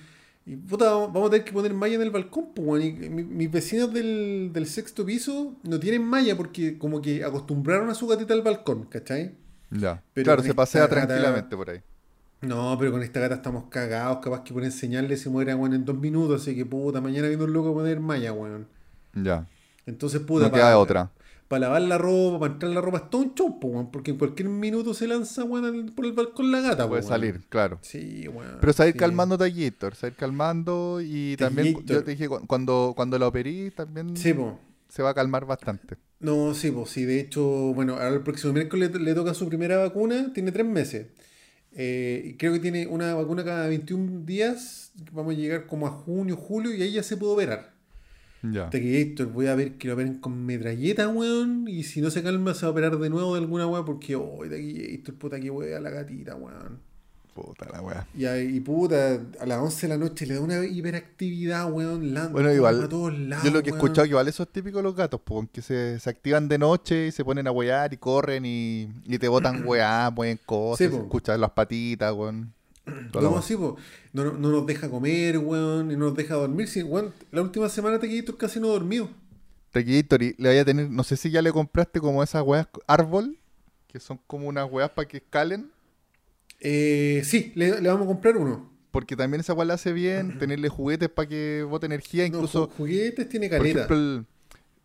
Y 0.47 0.57
puta, 0.57 0.91
vamos 0.91 1.29
a 1.29 1.31
tener 1.31 1.45
que 1.45 1.53
poner 1.53 1.73
malla 1.75 1.95
en 1.95 2.03
el 2.03 2.11
balcón, 2.11 2.53
pues. 2.55 2.85
Y 2.85 2.93
mi- 2.93 3.23
mis 3.25 3.51
vecinos 3.51 3.93
del, 3.93 4.51
del 4.53 4.67
sexto 4.67 5.05
piso 5.05 5.57
no 5.63 5.79
tienen 5.79 6.03
malla 6.03 6.37
porque 6.37 6.79
como 6.79 7.01
que 7.03 7.23
acostumbraron 7.25 7.89
a 7.91 7.95
su 7.95 8.07
gatita 8.07 8.35
al 8.35 8.43
balcón, 8.43 8.85
¿cachai? 8.87 9.35
Ya. 9.71 10.03
Pero 10.15 10.25
claro, 10.25 10.43
se 10.43 10.55
pasea 10.55 10.83
gata- 10.87 11.07
tranquilamente 11.07 11.57
por 11.57 11.71
ahí. 11.71 11.81
No, 12.41 12.75
pero 12.79 12.91
con 12.91 13.03
esta 13.03 13.21
gata 13.21 13.35
estamos 13.37 13.65
cagados, 13.69 14.19
capaz 14.25 14.43
que 14.43 14.55
por 14.55 14.65
enseñarle 14.65 15.17
se 15.19 15.29
muera, 15.29 15.55
weón, 15.55 15.75
en 15.75 15.85
dos 15.85 15.97
minutos, 15.99 16.41
así 16.43 16.57
que 16.57 16.65
puta, 16.65 17.01
mañana 17.03 17.29
viene 17.29 17.45
un 17.45 17.53
loco 17.53 17.69
a 17.71 17.75
poner 17.75 18.01
malla, 18.01 18.33
weón. 18.33 18.67
Ya. 19.15 19.47
Entonces, 19.87 20.21
puta, 20.23 20.47
No 20.47 20.53
queda 20.53 20.71
de 20.71 20.75
otra. 20.77 21.11
Para 21.51 21.63
lavar 21.67 21.83
la 21.83 21.99
ropa, 21.99 22.39
para 22.39 22.53
entrar 22.53 22.71
la 22.71 22.81
ropa, 22.81 22.99
es 22.99 23.11
todo 23.11 23.23
un 23.23 23.35
show, 23.35 23.59
po, 23.59 23.91
porque 23.91 24.13
en 24.13 24.19
cualquier 24.19 24.49
minuto 24.49 24.95
se 24.95 25.09
lanza, 25.09 25.45
por 25.97 26.07
el 26.07 26.13
balcón 26.13 26.53
la 26.53 26.61
gata, 26.61 26.89
Puede 26.89 27.03
salir, 27.03 27.41
claro. 27.49 27.81
Sí, 27.83 28.29
weón. 28.29 28.59
Pero 28.61 28.73
se 28.73 28.83
va 28.83 28.85
a 28.85 28.89
ir 28.89 28.93
sí. 28.93 28.99
va 30.07 30.09
a 30.11 30.13
ir 30.13 30.17
calmando 30.17 31.01
y 31.01 31.37
también 31.37 31.75
Taquillator. 31.75 31.97
yo 31.97 32.05
te 32.05 32.11
dije 32.13 32.29
cu- 32.29 32.47
cuando, 32.47 32.93
cuando 32.95 33.19
la 33.19 33.27
operí 33.27 33.73
también 33.73 34.17
Sí, 34.17 34.33
se 34.89 35.03
va 35.03 35.11
a 35.11 35.15
calmar 35.15 35.45
bastante. 35.45 35.97
No, 36.21 36.55
sí, 36.55 36.71
pues 36.71 36.91
sí, 36.91 37.05
de 37.05 37.19
hecho, 37.19 37.43
bueno, 37.75 37.95
ahora 37.95 38.11
el 38.11 38.21
próximo 38.23 38.53
miércoles 38.53 38.93
le, 38.93 39.01
le 39.01 39.15
toca 39.17 39.35
su 39.35 39.49
primera 39.49 39.77
vacuna, 39.79 40.33
tiene 40.33 40.53
tres 40.53 40.67
meses. 40.67 41.09
Eh, 41.73 42.37
creo 42.39 42.53
que 42.53 42.61
tiene 42.61 42.87
una 42.87 43.13
vacuna 43.15 43.45
cada 43.45 43.67
21 43.67 44.25
días, 44.25 44.93
vamos 45.11 45.35
a 45.35 45.37
llegar 45.37 45.67
como 45.67 45.89
a 45.89 45.91
junio, 45.91 46.37
julio, 46.37 46.73
y 46.73 46.81
ahí 46.83 46.93
ya 46.93 47.03
se 47.03 47.17
puede 47.17 47.33
operar. 47.33 47.70
Ya. 48.43 48.71
Taquillator, 48.71 49.27
voy 49.27 49.47
a 49.49 49.55
ver 49.55 49.75
que 49.75 49.89
lo 49.89 49.95
operen 49.95 50.15
con 50.19 50.45
metralleta, 50.47 51.09
weón, 51.09 51.67
y 51.69 51.83
si 51.85 52.01
no 52.01 52.11
se 52.11 52.23
calma 52.23 52.55
se 52.55 52.63
va 52.63 52.69
a 52.69 52.73
operar 52.73 52.99
de 52.99 53.11
nuevo 53.11 53.35
de 53.35 53.41
alguna 53.41 53.67
weón, 53.67 53.85
porque, 53.85 54.17
oh, 54.17 54.39
Taquillator, 54.49 55.15
puta 55.17 55.39
que 55.41 55.51
wea 55.51 55.79
la 55.81 55.91
gatita, 55.91 56.37
weón. 56.37 56.79
Puta 57.35 57.69
la 57.73 57.81
wea. 57.81 58.07
Y, 58.17 58.25
ahí, 58.25 58.57
y 58.57 58.61
puta, 58.61 59.21
a 59.41 59.47
las 59.47 59.59
11 59.59 59.87
de 59.87 59.95
la 59.97 59.99
noche 60.05 60.27
le 60.27 60.35
da 60.35 60.41
una 60.41 60.65
hiperactividad, 60.65 61.71
weón, 61.71 62.13
la- 62.15 62.29
Bueno, 62.29 62.53
igual, 62.53 62.83
a 62.85 62.89
todos 62.89 63.17
lados, 63.19 63.45
Yo 63.45 63.51
lo 63.51 63.63
que 63.63 63.71
he 63.71 63.73
escuchado 63.73 64.05
que 64.05 64.11
igual 64.11 64.27
eso 64.29 64.43
es 64.43 64.49
típico 64.49 64.79
de 64.79 64.83
los 64.85 64.97
gatos, 64.97 65.21
pues, 65.25 65.49
que 65.53 65.63
se, 65.63 66.01
se 66.01 66.11
activan 66.11 66.49
de 66.49 66.59
noche 66.59 67.07
y 67.09 67.13
se 67.13 67.25
ponen 67.25 67.47
a 67.47 67.53
wear 67.53 67.93
y 67.93 67.97
corren 67.99 68.45
y, 68.47 68.89
y 69.07 69.19
te 69.19 69.29
botan 69.29 69.63
weá, 69.67 70.11
mueven 70.11 70.39
cosas, 70.45 70.87
Sí, 70.89 70.93
se 70.93 71.01
escuchan 71.03 71.41
las 71.41 71.51
patitas, 71.51 72.13
weón. 72.15 72.53
La 73.13 73.21
No, 73.21 73.31
wea. 73.33 73.43
sí, 73.43 73.57
po. 73.57 73.77
No, 74.13 74.25
no, 74.25 74.33
no 74.33 74.51
nos 74.51 74.67
deja 74.67 74.89
comer, 74.91 75.39
weón, 75.39 75.91
y 75.91 75.95
no 75.97 76.07
nos 76.07 76.17
deja 76.17 76.35
dormir. 76.35 76.69
Sí, 76.69 76.83
weón, 76.83 77.13
la 77.31 77.43
última 77.43 77.69
semana 77.69 77.99
Taquillator 77.99 78.37
casi 78.37 78.61
no 78.61 78.69
dormido. 78.69 79.09
Taquillator, 79.71 80.23
y 80.23 80.35
le 80.39 80.49
vaya 80.49 80.63
a 80.63 80.65
tener, 80.65 80.91
no 80.91 81.03
sé 81.05 81.17
si 81.17 81.31
ya 81.31 81.43
le 81.43 81.53
compraste 81.53 82.01
como 82.01 82.23
esas 82.23 82.43
weas 82.43 82.67
árbol, 82.87 83.39
que 83.87 84.01
son 84.01 84.19
como 84.27 84.49
unas 84.49 84.71
weas 84.71 84.91
para 84.91 85.07
que 85.07 85.19
escalen, 85.19 85.71
Eh, 86.61 87.23
sí, 87.25 87.53
le, 87.55 87.81
le 87.81 87.89
vamos 87.89 88.05
a 88.05 88.09
comprar 88.09 88.37
uno. 88.37 88.69
porque 88.91 89.17
también 89.17 89.41
esa 89.41 89.55
wea 89.55 89.65
le 89.65 89.73
hace 89.73 89.93
bien, 89.93 90.37
tenerle 90.39 90.69
juguetes 90.69 91.09
para 91.09 91.29
que 91.29 91.65
bote 91.69 91.87
energía, 91.87 92.23
No, 92.29 92.37
incluso, 92.37 92.69
ju- 92.69 92.73
juguetes 92.77 93.29
tiene 93.29 93.49
por 93.49 93.59
caleta. 93.59 93.79
ejemplo, 93.85 93.97
el- 93.97 94.27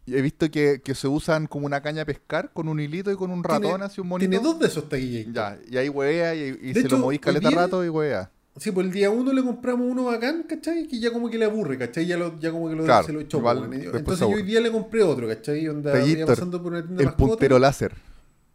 he 0.07 0.21
visto 0.21 0.49
que, 0.51 0.81
que 0.83 0.95
se 0.95 1.07
usan 1.07 1.47
como 1.47 1.65
una 1.65 1.81
caña 1.81 2.03
a 2.03 2.05
pescar 2.05 2.51
con 2.53 2.67
un 2.67 2.79
hilito 2.79 3.11
y 3.11 3.15
con 3.15 3.31
un 3.31 3.43
ratón, 3.43 3.61
tiene, 3.63 3.85
así 3.85 4.01
un 4.01 4.07
monito. 4.07 4.29
tiene 4.29 4.43
dos 4.43 4.59
de 4.59 4.67
esos 4.67 4.87
Taquillator. 4.87 5.33
Ya, 5.33 5.59
y 5.69 5.77
ahí 5.77 5.89
wea 5.89 6.35
y, 6.35 6.73
se 6.73 6.79
hecho, 6.81 6.97
lo 6.97 7.03
movís 7.03 7.19
caleta 7.19 7.49
rato 7.49 7.83
y 7.83 7.89
wea. 7.89 8.29
Sí, 8.57 8.71
pues 8.71 8.87
el 8.87 8.93
día 8.93 9.09
uno 9.09 9.33
le 9.33 9.43
compramos 9.43 9.85
uno 9.89 10.05
bacán, 10.05 10.43
¿cachai? 10.43 10.87
Que 10.87 10.97
ya 10.99 11.11
como 11.11 11.29
que 11.29 11.37
le 11.37 11.45
aburre, 11.45 11.77
¿cachai? 11.77 12.05
Ya, 12.05 12.15
lo, 12.15 12.39
ya 12.39 12.51
como 12.51 12.69
que 12.69 12.75
lo, 12.75 12.85
Claro, 12.85 13.05
se 13.05 13.11
lo 13.11 13.19
echó. 13.19 13.39
igual 13.39 13.69
después 13.69 13.95
Entonces 13.95 14.27
yo 14.29 14.35
hoy 14.35 14.43
día 14.43 14.61
le 14.61 14.71
compré 14.71 15.03
otro, 15.03 15.27
¿cachai? 15.27 15.67
Onda, 15.67 15.93
pasando 16.25 16.63
por 16.63 16.71
una 16.71 16.85
tienda 16.85 17.03
El 17.03 17.13
puntero 17.13 17.59
láser. 17.59 17.93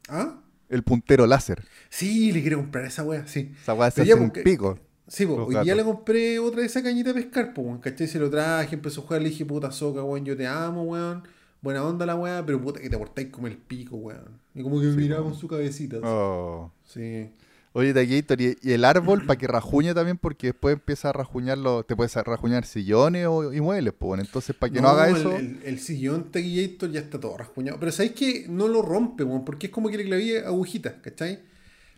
¿Ah? 0.09 0.41
El 0.71 0.83
puntero 0.85 1.27
láser. 1.27 1.65
Sí, 1.91 2.33
le 2.33 2.41
quiero 2.41 2.59
comprar 2.59 2.87
esa 2.87 3.03
wea, 3.03 3.27
sí. 3.27 3.53
Esa 3.61 3.75
weá 3.75 3.91
se 3.91 4.03
hace 4.03 4.15
un 4.15 4.31
pico. 4.31 4.79
Sí, 5.07 5.27
pues, 5.27 5.39
Los 5.39 5.49
hoy 5.49 5.65
día 5.65 5.75
le 5.75 5.83
compré 5.83 6.39
otra 6.39 6.61
de 6.61 6.67
esa 6.67 6.83
cañita 6.83 7.13
de 7.13 7.21
pescar, 7.21 7.53
pues, 7.53 7.67
weón, 7.67 7.81
¿cachai? 7.81 8.07
Se 8.07 8.21
lo 8.21 8.31
traje, 8.31 8.77
empezó 8.77 9.01
a 9.01 9.05
jugar, 9.05 9.23
le 9.23 9.29
dije, 9.29 9.45
puta 9.45 9.73
soca, 9.73 10.05
weón, 10.05 10.25
yo 10.25 10.37
te 10.37 10.47
amo, 10.47 10.85
weón. 10.85 11.25
Buena 11.63 11.85
onda 11.85 12.07
la 12.07 12.15
weá, 12.17 12.45
pero 12.45 12.61
puta 12.61 12.81
que 12.81 12.89
te 12.89 12.97
portáis 12.97 13.29
como 13.29 13.47
el 13.47 13.57
pico, 13.57 13.97
weón. 13.97 14.41
Y 14.55 14.63
como 14.63 14.81
que 14.81 14.87
me 14.87 14.97
miraba 14.97 15.23
con 15.25 15.35
su 15.35 15.47
cabecita. 15.47 15.97
así. 15.97 16.07
Oh. 16.07 16.73
Sí. 16.85 17.31
Oye, 17.73 17.95
Taquillator, 17.95 18.41
y, 18.41 18.57
el 18.65 18.85
árbol 18.85 19.25
para 19.27 19.39
que 19.39 19.47
rajuñe 19.47 19.95
también, 19.95 20.19
porque 20.19 20.49
después 20.49 20.73
empieza 20.73 21.11
a 21.11 21.13
rajuñar 21.13 21.57
los, 21.59 21.87
te 21.87 21.95
puedes 21.95 22.13
rajuñar 22.17 22.65
sillones 22.65 23.27
o, 23.29 23.53
y 23.53 23.61
muebles, 23.61 23.93
pues. 23.97 24.09
bueno. 24.09 24.23
Entonces, 24.25 24.57
para 24.57 24.73
que 24.73 24.81
no, 24.81 24.89
haga 24.89 25.09
el- 25.09 25.17
eso, 25.17 25.37
El, 25.37 25.61
el 25.65 25.79
sillón 25.79 26.33
Taquillator 26.33 26.91
ya 26.91 27.01
está 27.01 27.21
todo 27.21 27.37
rasguñado. 27.37 27.79
Pero 27.79 27.93
¿sabéis 27.93 28.13
que 28.15 28.47
no 28.49 28.67
lo 28.67 28.83
rompe, 28.83 29.23
weón? 29.23 29.45
Porque 29.45 29.67
es 29.69 29.73
como 29.73 29.89
que 29.89 29.99
le 29.99 30.05
clavé 30.05 30.45
agujitas, 30.45 30.95
¿cachai? 31.01 31.41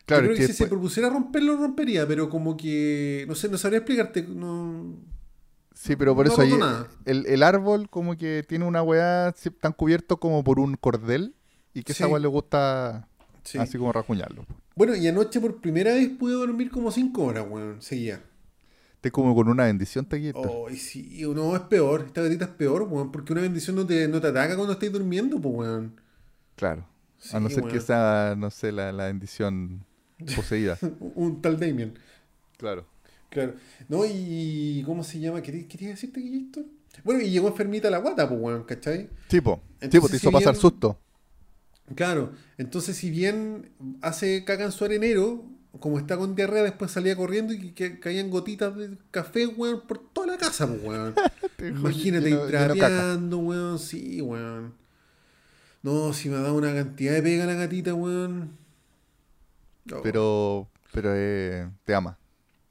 claro, 0.05 0.25
Yo 0.25 0.27
creo 0.29 0.37
que, 0.37 0.47
que 0.49 0.53
si 0.53 0.59
se 0.59 0.67
propusiera 0.67 1.09
romperlo, 1.09 1.55
lo 1.55 1.61
rompería, 1.63 2.07
pero 2.07 2.29
como 2.29 2.57
que. 2.57 3.25
No 3.29 3.35
sé, 3.35 3.49
no 3.49 3.57
sabría 3.57 3.79
explicarte. 3.79 4.23
No... 4.29 4.95
sí, 5.75 5.97
pero 5.97 6.15
por 6.15 6.27
no 6.27 6.33
eso 6.33 6.43
ahí, 6.43 6.53
el, 7.05 7.27
el 7.27 7.43
árbol 7.43 7.89
como 7.89 8.17
que 8.17 8.45
tiene 8.49 8.65
una 8.65 8.83
weá 8.83 9.35
tan 9.61 9.73
cubierto 9.73 10.19
como 10.19 10.43
por 10.45 10.59
un 10.59 10.77
cordel 10.77 11.35
y 11.75 11.83
que 11.83 11.93
esa 11.93 12.07
weá 12.09 12.21
le 12.21 12.29
gusta 12.29 13.09
Sí. 13.45 13.59
así 13.59 13.77
como 13.77 13.93
rajuñarlo. 13.93 14.47
Bueno, 14.77 14.95
y 14.95 15.07
anoche 15.09 15.41
por 15.41 15.61
primera 15.61 15.93
vez 15.95 16.09
pude 16.11 16.35
dormir 16.35 16.71
como 16.71 16.91
5 16.93 17.23
horas, 17.25 17.45
weón. 17.49 17.83
Seguía. 17.83 18.23
Te 19.01 19.11
como 19.11 19.35
con 19.35 19.49
una 19.49 19.65
bendición, 19.65 20.07
Taquillator. 20.07 20.47
Oh, 20.49 20.71
y 20.71 20.77
sí, 20.77 21.23
no, 21.35 21.57
es 21.57 21.63
peor. 21.63 22.05
Esta 22.07 22.23
gatita 22.23 22.45
es 22.45 22.51
peor, 22.53 22.83
weón. 22.83 23.11
Porque 23.11 23.33
una 23.33 23.43
bendición 23.43 23.75
no 23.75 23.85
te, 23.85 24.07
no 24.07 24.21
te 24.21 24.29
ataca 24.29 24.55
cuando 24.55 24.75
estáis 24.75 24.93
durmiendo, 24.93 25.41
pues, 25.41 25.55
weón. 25.57 26.01
Claro. 26.55 26.87
Sí, 27.19 27.37
a 27.37 27.41
no 27.41 27.51
ser 27.51 27.65
que 27.65 27.81
sea, 27.81 28.35
no 28.39 28.49
sé, 28.51 28.71
la, 28.71 28.93
la 28.93 29.07
bendición 29.07 29.85
poseída. 30.37 30.79
Un 31.17 31.43
tal 31.43 31.59
Damien. 31.59 31.99
claro. 32.59 32.87
Claro. 33.33 33.55
No, 33.89 34.05
y. 34.05 34.83
¿Cómo 34.85 35.03
se 35.03 35.19
llama? 35.19 35.41
¿Qué 35.43 35.51
te- 35.53 35.67
quería 35.67 35.89
decirte, 35.89 36.21
Guillito? 36.21 36.61
Bueno, 37.03 37.23
y 37.23 37.31
llegó 37.31 37.49
enfermita 37.49 37.89
la 37.91 37.97
guata, 37.99 38.29
pues, 38.29 38.39
weón, 38.39 38.65
¿cachai? 38.65 39.09
Tipo, 39.29 39.63
Entonces, 39.81 39.91
tipo, 39.91 40.09
te 40.11 40.17
hizo 40.17 40.29
si 40.29 40.33
pasar 40.33 40.53
bien- 40.53 40.61
susto. 40.61 40.99
Claro. 41.95 42.33
Entonces, 42.59 42.95
si 42.97 43.11
bien 43.11 43.71
hace 44.03 44.45
caca 44.45 44.65
en 44.65 44.73
su 44.73 44.85
arenero, 44.85 45.45
como 45.81 45.99
está 45.99 46.19
con 46.19 46.35
diarrea, 46.37 46.63
después 46.63 46.91
salía 46.91 47.17
corriendo 47.17 47.55
y 47.55 47.73
que 47.73 47.99
caían 47.99 48.29
gotitas 48.29 48.77
de 48.77 48.99
café, 49.11 49.47
weón, 49.47 49.81
por 49.89 49.99
toda 50.13 50.27
la 50.27 50.37
casa, 50.37 50.67
pues, 50.67 50.83
weón. 50.85 51.15
Imagínate 51.59 52.31
lleno- 52.31 52.47
trapeando, 52.47 53.39
weón. 53.39 53.79
Sí, 53.79 54.21
weón. 54.21 54.75
No, 55.83 56.13
si 56.13 56.29
me 56.29 56.37
ha 56.37 56.41
dado 56.41 56.55
una 56.57 56.75
cantidad 56.75 57.15
de 57.15 57.23
pega 57.23 57.47
la 57.47 57.55
gatita, 57.55 57.95
weón. 57.95 58.51
No. 59.87 60.03
Pero, 60.03 60.69
pero 60.93 61.11
eh, 61.15 61.69
te 61.85 61.95
ama. 61.95 62.19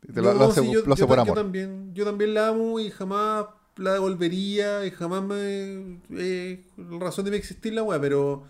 Te 0.01 0.21
No, 0.21 0.33
lo, 0.33 0.43
hace, 0.45 0.61
sí, 0.61 0.71
yo, 0.71 0.81
lo 0.85 0.93
hace 0.93 1.01
yo 1.01 1.07
por 1.07 1.17
ta- 1.17 1.23
yo 1.25 1.31
amor. 1.31 1.35
también, 1.43 1.91
yo 1.93 2.05
también 2.05 2.33
la 2.33 2.47
amo 2.49 2.79
y 2.79 2.89
jamás 2.89 3.45
la 3.77 3.93
devolvería 3.93 4.85
y 4.85 4.91
jamás 4.91 5.23
me. 5.23 5.99
Eh, 6.17 6.63
razón 6.99 7.25
de 7.25 7.31
mi 7.31 7.37
existir 7.37 7.73
la 7.73 7.83
weá, 7.83 7.99
pero. 8.01 8.43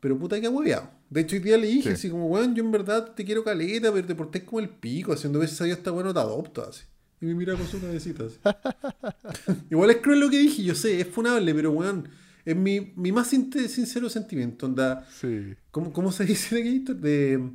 Pero 0.00 0.16
puta 0.18 0.40
que 0.40 0.48
hueveado. 0.48 0.90
De 1.10 1.22
hecho, 1.22 1.34
hoy 1.36 1.42
día 1.42 1.56
le 1.58 1.66
dije 1.66 1.88
Sí. 1.90 1.94
así 1.94 2.10
como, 2.10 2.26
weón, 2.28 2.54
yo 2.54 2.62
en 2.62 2.70
verdad 2.70 3.14
te 3.16 3.24
quiero 3.24 3.42
caleta, 3.42 3.92
pero 3.92 4.06
te 4.06 4.14
portés 4.14 4.44
como 4.44 4.60
el 4.60 4.68
pico, 4.68 5.12
haciendo 5.12 5.38
veces 5.40 5.60
a 5.60 5.64
Dios 5.64 5.78
está 5.78 5.90
bueno, 5.90 6.14
te 6.14 6.20
adopto 6.20 6.62
así. 6.62 6.82
Y 7.20 7.26
me 7.26 7.34
mira 7.34 7.56
con 7.56 7.66
su 7.66 7.80
cabecita 7.80 8.24
así. 8.24 8.38
Igual 9.70 9.90
es 9.90 9.96
cruel 9.96 10.20
lo 10.20 10.30
que 10.30 10.38
dije, 10.38 10.62
yo 10.62 10.74
sé, 10.76 11.00
es 11.00 11.08
funable, 11.08 11.52
pero 11.54 11.72
weón, 11.72 12.08
es 12.44 12.54
mi, 12.54 12.92
mi 12.96 13.10
más 13.10 13.26
sin- 13.28 13.50
sincero 13.68 14.08
sentimiento. 14.08 14.66
Onda, 14.66 15.04
Sí. 15.20 15.54
¿Cómo, 15.72 15.92
cómo 15.92 16.12
se 16.12 16.24
dice 16.24 16.58
aquí, 16.60 16.76
Héctor? 16.76 16.96
De. 16.96 17.50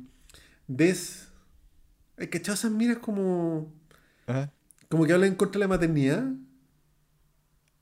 Des. 0.66 1.28
¿Hay 2.18 2.28
cachado 2.28 2.54
esas 2.54 2.70
miras 2.70 2.98
como. 2.98 3.72
Ajá. 4.26 4.50
como 4.88 5.04
que 5.06 5.12
hablan 5.12 5.30
en 5.30 5.34
contra 5.34 5.58
de 5.58 5.64
la 5.64 5.68
maternidad? 5.68 6.24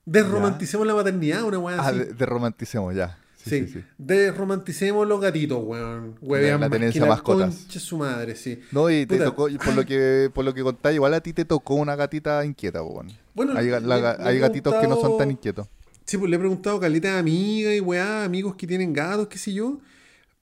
Desromanticemos 0.04 0.86
la 0.86 0.94
maternidad, 0.94 1.44
una 1.44 1.58
weá 1.58 1.76
Ah, 1.78 1.88
así. 1.88 1.98
de, 1.98 2.04
de 2.14 2.26
romanticemos, 2.26 2.94
ya. 2.94 3.18
Sí, 3.36 3.50
sí, 3.50 3.66
sí, 3.66 3.72
sí. 3.80 3.84
Desromanticemos 3.98 5.06
los 5.06 5.20
gatitos, 5.20 5.60
weón. 5.64 6.16
Huevean 6.20 6.60
La- 6.60 6.66
la 6.68 6.72
tenencia 6.72 7.04
mascotas. 7.06 7.54
concha 7.56 7.80
su 7.80 7.98
madre, 7.98 8.34
sí. 8.36 8.60
No, 8.72 8.88
y 8.90 9.04
te 9.06 9.18
tocó, 9.18 9.48
y 9.48 9.58
por 9.58 9.74
lo 9.74 9.84
que 9.84 10.30
por 10.32 10.44
lo 10.44 10.54
que 10.54 10.62
contáis, 10.62 10.94
igual 10.96 11.14
a 11.14 11.20
ti 11.20 11.32
te 11.32 11.44
tocó 11.44 11.74
una 11.74 11.94
gatita 11.96 12.44
inquieta, 12.44 12.82
weón. 12.82 13.08
Bueno, 13.34 13.52
hay, 13.56 13.68
la 13.68 13.80
le- 13.80 14.24
hay 14.24 14.38
gatitos 14.38 14.74
que 14.76 14.86
no 14.88 14.96
son 15.00 15.18
tan 15.18 15.30
inquietos. 15.30 15.68
Sí, 16.04 16.18
pues 16.18 16.30
le 16.30 16.36
he 16.36 16.38
preguntado 16.38 16.76
a 16.76 16.80
caleta 16.80 17.12
de 17.12 17.18
amigas 17.18 17.74
y 17.74 17.80
weá, 17.80 18.24
amigos 18.24 18.54
que 18.56 18.66
tienen 18.66 18.92
gatos, 18.92 19.28
qué 19.28 19.38
sé 19.38 19.52
yo. 19.52 19.80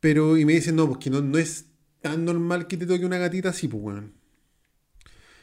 Pero, 0.00 0.38
y 0.38 0.46
me 0.46 0.54
dicen, 0.54 0.76
no, 0.76 0.86
pues 0.86 0.98
que 0.98 1.10
no, 1.10 1.20
no 1.20 1.36
es 1.36 1.66
tan 2.00 2.24
normal 2.24 2.66
que 2.66 2.76
te 2.76 2.86
toque 2.86 3.04
una 3.04 3.18
gatita 3.18 3.50
así, 3.50 3.68
pues 3.68 3.82
weón. 3.82 4.12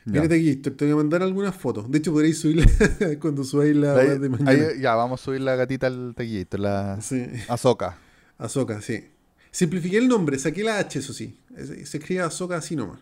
Mírate 0.05 0.35
aquí, 0.35 0.55
te 0.55 0.85
voy 0.85 0.93
a 0.93 0.95
mandar 0.95 1.21
algunas 1.21 1.53
fotos. 1.53 1.91
De 1.91 1.97
hecho, 1.97 2.13
podréis 2.13 2.39
subirla 2.39 2.65
cuando 3.21 3.43
subáis 3.43 3.75
la 3.75 3.93
de 3.93 4.29
mañana. 4.29 4.51
ahí- 4.51 4.79
ya, 4.79 4.95
vamos 4.95 5.21
a 5.21 5.23
subir 5.25 5.41
la 5.41 5.55
gatita 5.57 5.87
al 5.87 6.13
taquillito, 6.15 6.57
la 6.57 6.99
Sí, 7.01 7.25
Azoka. 7.49 7.97
Azoka, 8.37 8.81
sí. 8.81 9.05
Simplifiqué 9.51 9.97
el 9.97 10.07
nombre, 10.07 10.39
saqué 10.39 10.63
la 10.63 10.79
H, 10.79 10.99
eso 10.99 11.11
sí. 11.13 11.37
Se 11.57 11.97
escribe 11.97 12.21
Azoka 12.21 12.55
así 12.57 12.75
nomás. 12.77 12.99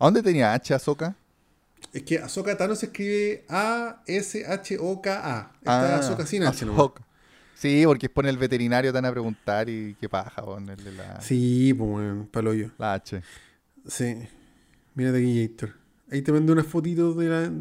¿A 0.00 0.04
dónde 0.06 0.20
tenía 0.22 0.52
H 0.52 0.74
Azoka? 0.74 1.14
Es 1.92 2.02
que 2.02 2.18
Azoka 2.18 2.56
Tano 2.56 2.74
se 2.74 2.86
escribe 2.86 3.44
A-S-H-O-K-A. 3.48 5.52
Está 5.60 5.96
Ah, 5.96 5.98
Azoka 6.00 6.26
sin 6.26 6.42
H 6.42 6.64
nomás. 6.66 6.80
Azoka. 6.80 7.04
Sí, 7.58 7.82
porque 7.86 8.08
pone 8.08 8.30
el 8.30 8.38
veterinario, 8.38 8.92
te 8.92 8.96
van 8.98 9.04
a 9.06 9.10
preguntar 9.10 9.68
y 9.68 9.96
qué 10.00 10.08
paja 10.08 10.44
ponerle 10.44 10.92
la, 10.92 11.20
Sí, 11.20 11.74
pues 11.74 11.90
weón, 11.90 12.28
paloyo. 12.30 12.70
la 12.78 12.94
H. 12.94 13.20
Sí. 13.86 14.16
Mírate 14.94 15.18
aquí, 15.18 15.40
Héctor. 15.42 15.74
Ahí 16.10 16.22
te 16.22 16.30
mandé 16.32 16.52
unas 16.52 16.66
fotitos 16.66 17.16
de 17.16 17.26
la. 17.28 17.52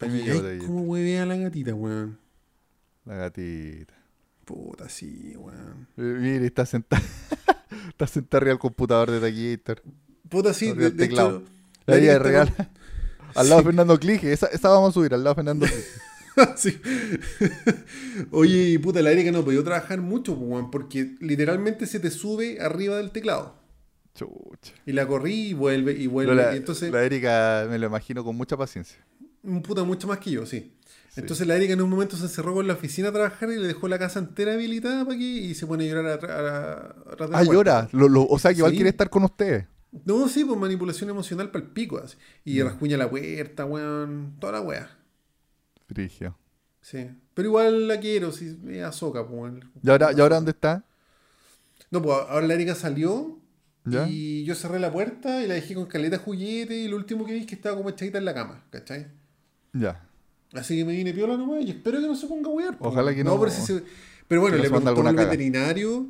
Ay, 0.00 0.58
cómo 0.66 0.82
huevea 0.82 1.24
la 1.26 1.36
gatita, 1.36 1.74
weón. 1.74 2.18
La 3.04 3.14
gatita. 3.14 3.94
Puta, 4.44 4.88
sí, 4.88 5.34
weón. 5.36 5.86
Eh, 5.96 6.02
Mire, 6.02 6.46
está 6.46 6.66
sentada. 6.66 7.02
está 7.88 8.06
sentada 8.06 8.38
arriba 8.38 8.50
del 8.52 8.58
computador 8.58 9.10
de 9.10 9.20
Taquillator. 9.20 9.82
Puta, 10.28 10.52
sí, 10.52 10.72
de, 10.72 10.90
de 10.90 11.04
hecho. 11.04 11.42
La 11.86 11.96
vida 11.96 12.12
es 12.14 12.22
real. 12.22 12.52
Al 13.34 13.48
lado 13.48 13.60
de 13.60 13.62
Sí. 13.62 13.66
Fernando 13.66 13.98
Clige. 13.98 14.32
Esa, 14.32 14.46
esa 14.46 14.68
vamos 14.70 14.90
a 14.90 14.92
subir, 14.92 15.14
al 15.14 15.22
lado 15.22 15.34
de 15.34 15.36
Fernando 15.36 15.66
Clige. 15.66 15.84
Sí. 16.56 16.80
Oye, 18.30 18.78
puta, 18.80 19.02
la 19.02 19.12
Erika 19.12 19.30
no 19.32 19.44
podía 19.44 19.62
trabajar 19.62 20.00
mucho, 20.00 20.36
pues, 20.38 20.64
porque 20.70 21.14
literalmente 21.20 21.86
se 21.86 22.00
te 22.00 22.10
sube 22.10 22.60
arriba 22.60 22.96
del 22.96 23.10
teclado. 23.10 23.54
Chucha. 24.14 24.72
Y 24.86 24.92
la 24.92 25.06
corrí 25.06 25.48
y 25.48 25.54
vuelve 25.54 25.92
y 25.92 26.06
vuelve. 26.06 26.34
la, 26.34 26.54
y 26.54 26.58
entonces, 26.58 26.90
la 26.92 27.02
Erika 27.04 27.66
me 27.68 27.78
lo 27.78 27.86
imagino 27.86 28.22
con 28.24 28.36
mucha 28.36 28.56
paciencia. 28.56 28.98
un 29.42 29.62
puta 29.62 29.84
mucho 29.84 30.06
más 30.06 30.18
que 30.18 30.30
yo, 30.30 30.46
sí. 30.46 30.72
Sí. 31.10 31.20
Entonces 31.20 31.46
la 31.46 31.54
Erika 31.54 31.74
en 31.74 31.80
un 31.80 31.90
momento 31.90 32.16
se 32.16 32.24
encerró 32.24 32.54
con 32.54 32.66
la 32.66 32.72
oficina 32.74 33.08
a 33.08 33.12
trabajar 33.12 33.48
y 33.50 33.56
le 33.56 33.68
dejó 33.68 33.86
la 33.86 34.00
casa 34.00 34.18
entera 34.18 34.54
habilitada 34.54 35.04
para 35.04 35.16
que 35.16 35.22
y 35.24 35.54
se 35.54 35.64
pone 35.64 35.84
a 35.84 35.88
llorar 35.88 36.06
atrás 36.08 37.30
Ah, 37.32 37.44
llora. 37.44 37.88
Lo- 37.92 38.08
lo- 38.08 38.26
o 38.26 38.36
sea, 38.38 38.50
que 38.52 38.58
igual 38.58 38.72
Sí. 38.72 38.78
quiere 38.78 38.90
estar 38.90 39.08
con 39.10 39.22
ustedes. 39.22 39.64
No, 40.04 40.28
sí, 40.28 40.44
pues 40.44 40.58
manipulación 40.58 41.08
emocional 41.10 41.52
para 41.52 41.64
el 41.64 41.70
pico. 41.70 41.98
así. 41.98 42.16
Y 42.44 42.54
Ya. 42.56 42.64
rasguña 42.64 42.96
la 42.96 43.08
puerta, 43.08 43.64
weón. 43.64 44.34
Toda 44.40 44.54
la 44.54 44.60
weá. 44.60 44.90
Frigio. 45.86 46.36
Sí. 46.80 47.10
Pero 47.34 47.48
igual 47.48 47.88
la 47.88 47.98
quiero, 48.00 48.30
si 48.32 48.56
es 48.68 48.82
azoka. 48.82 49.26
¿Y 49.82 49.90
ahora, 49.90 50.12
¿Y 50.16 50.20
ahora 50.20 50.36
dónde 50.36 50.50
está? 50.52 50.84
No, 51.90 52.02
pues 52.02 52.16
ahora 52.28 52.46
la 52.46 52.54
Erika 52.54 52.74
salió 52.74 53.38
¿Ya? 53.84 54.06
y 54.08 54.44
yo 54.44 54.54
cerré 54.54 54.78
la 54.78 54.92
puerta 54.92 55.42
y 55.42 55.46
la 55.46 55.54
dejé 55.54 55.74
con 55.74 55.86
caleta 55.86 56.18
juguete 56.18 56.76
y 56.76 56.88
lo 56.88 56.96
último 56.96 57.24
que 57.24 57.32
vi 57.32 57.40
es 57.40 57.46
que 57.46 57.54
estaba 57.54 57.76
como 57.76 57.90
echadita 57.90 58.18
en 58.18 58.24
la 58.24 58.34
cama, 58.34 58.64
¿cachai? 58.70 59.06
Ya. 59.72 60.06
Así 60.52 60.76
que 60.76 60.84
me 60.84 60.92
vine 60.92 61.12
piola 61.12 61.36
nomás 61.36 61.64
y 61.64 61.70
espero 61.70 62.00
que 62.00 62.06
no 62.06 62.14
se 62.14 62.26
ponga 62.26 62.48
a 62.48 62.52
wear. 62.52 62.76
Ojalá 62.80 63.14
que 63.14 63.24
no. 63.24 63.38
Pero, 63.38 63.50
si 63.50 63.60
se- 63.62 63.84
pero 64.28 64.40
bueno, 64.40 64.56
no 64.56 64.62
le 64.62 64.88
alguna 64.88 65.10
al 65.10 65.16
veterinario 65.16 66.06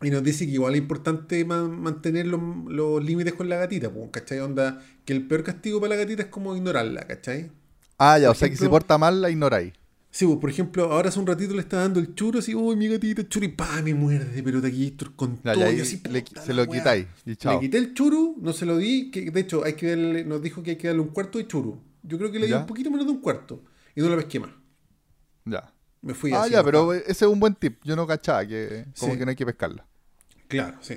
y 0.00 0.10
nos 0.10 0.22
dice 0.22 0.46
que 0.46 0.52
igual 0.52 0.74
es 0.74 0.80
importante 0.80 1.44
ma- 1.44 1.68
mantener 1.68 2.26
los, 2.26 2.40
los 2.66 3.04
límites 3.04 3.34
con 3.34 3.48
la 3.48 3.56
gatita, 3.56 3.90
¿cachai? 4.10 4.40
Onda, 4.40 4.80
que 5.04 5.12
el 5.12 5.26
peor 5.26 5.44
castigo 5.44 5.80
para 5.80 5.90
la 5.90 5.96
gatita 6.02 6.22
es 6.22 6.28
como 6.28 6.56
ignorarla, 6.56 7.06
¿cachai? 7.06 7.50
Ah, 7.98 8.18
ya. 8.18 8.28
Por 8.28 8.36
o 8.36 8.38
sea, 8.38 8.48
que 8.48 8.56
si 8.56 8.68
porta 8.68 8.96
mal, 8.98 9.20
la 9.20 9.30
ignoráis. 9.30 9.72
Sí, 10.10 10.24
pues, 10.24 10.38
por 10.38 10.48
ejemplo, 10.50 10.84
ahora 10.92 11.10
hace 11.10 11.18
un 11.20 11.26
ratito 11.26 11.52
le 11.54 11.60
estaba 11.60 11.82
dando 11.82 12.00
el 12.00 12.14
churo, 12.14 12.38
así, 12.38 12.54
uy, 12.54 12.74
mi 12.76 12.88
gatita, 12.88 13.20
el 13.20 13.28
churo, 13.28 13.44
y 13.44 13.48
pa, 13.50 13.82
me 13.82 13.92
muerde, 13.94 14.42
pero 14.42 14.60
de 14.60 14.68
aquí 14.68 14.96
con 15.14 15.36
Ya, 15.44 15.52
todo, 15.52 15.64
ya, 15.64 15.70
y 15.72 15.80
así, 15.80 16.00
le- 16.10 16.24
se 16.44 16.54
lo 16.54 16.62
weá. 16.64 16.78
quitáis. 16.78 17.06
Y 17.26 17.30
Le 17.30 17.36
chao. 17.36 17.60
quité 17.60 17.76
el 17.78 17.92
churu, 17.94 18.36
no 18.40 18.52
se 18.54 18.64
lo 18.64 18.78
di, 18.78 19.10
que 19.10 19.30
de 19.30 19.40
hecho 19.40 19.64
hay 19.64 19.74
que 19.74 19.90
darle, 19.90 20.24
nos 20.24 20.40
dijo 20.42 20.62
que 20.62 20.70
hay 20.70 20.76
que 20.76 20.88
darle 20.88 21.02
un 21.02 21.08
cuarto 21.08 21.38
de 21.38 21.46
churu. 21.46 21.78
Yo 22.02 22.16
creo 22.18 22.32
que 22.32 22.38
le 22.38 22.46
di 22.46 22.52
Ya. 22.52 22.60
un 22.60 22.66
poquito 22.66 22.90
menos 22.90 23.04
de 23.06 23.12
un 23.12 23.20
cuarto 23.20 23.62
y 23.94 24.00
no 24.00 24.08
la 24.08 24.16
pesqué 24.16 24.40
más. 24.40 24.50
Ya. 25.44 25.72
Me 26.00 26.14
fui 26.14 26.32
Ah, 26.32 26.42
así. 26.42 26.52
ya, 26.52 26.64
pero 26.64 26.94
ese 26.94 27.10
es 27.10 27.22
un 27.30 27.38
buen 27.40 27.54
tip. 27.54 27.80
Yo 27.84 27.94
no 27.96 28.06
cachaba 28.06 28.46
que 28.46 28.86
como 28.98 29.12
Sí. 29.12 29.18
que 29.18 29.24
no 29.24 29.30
hay 29.30 29.36
que 29.36 29.44
pescarla. 29.46 29.86
Claro, 30.46 30.78
sí. 30.80 30.94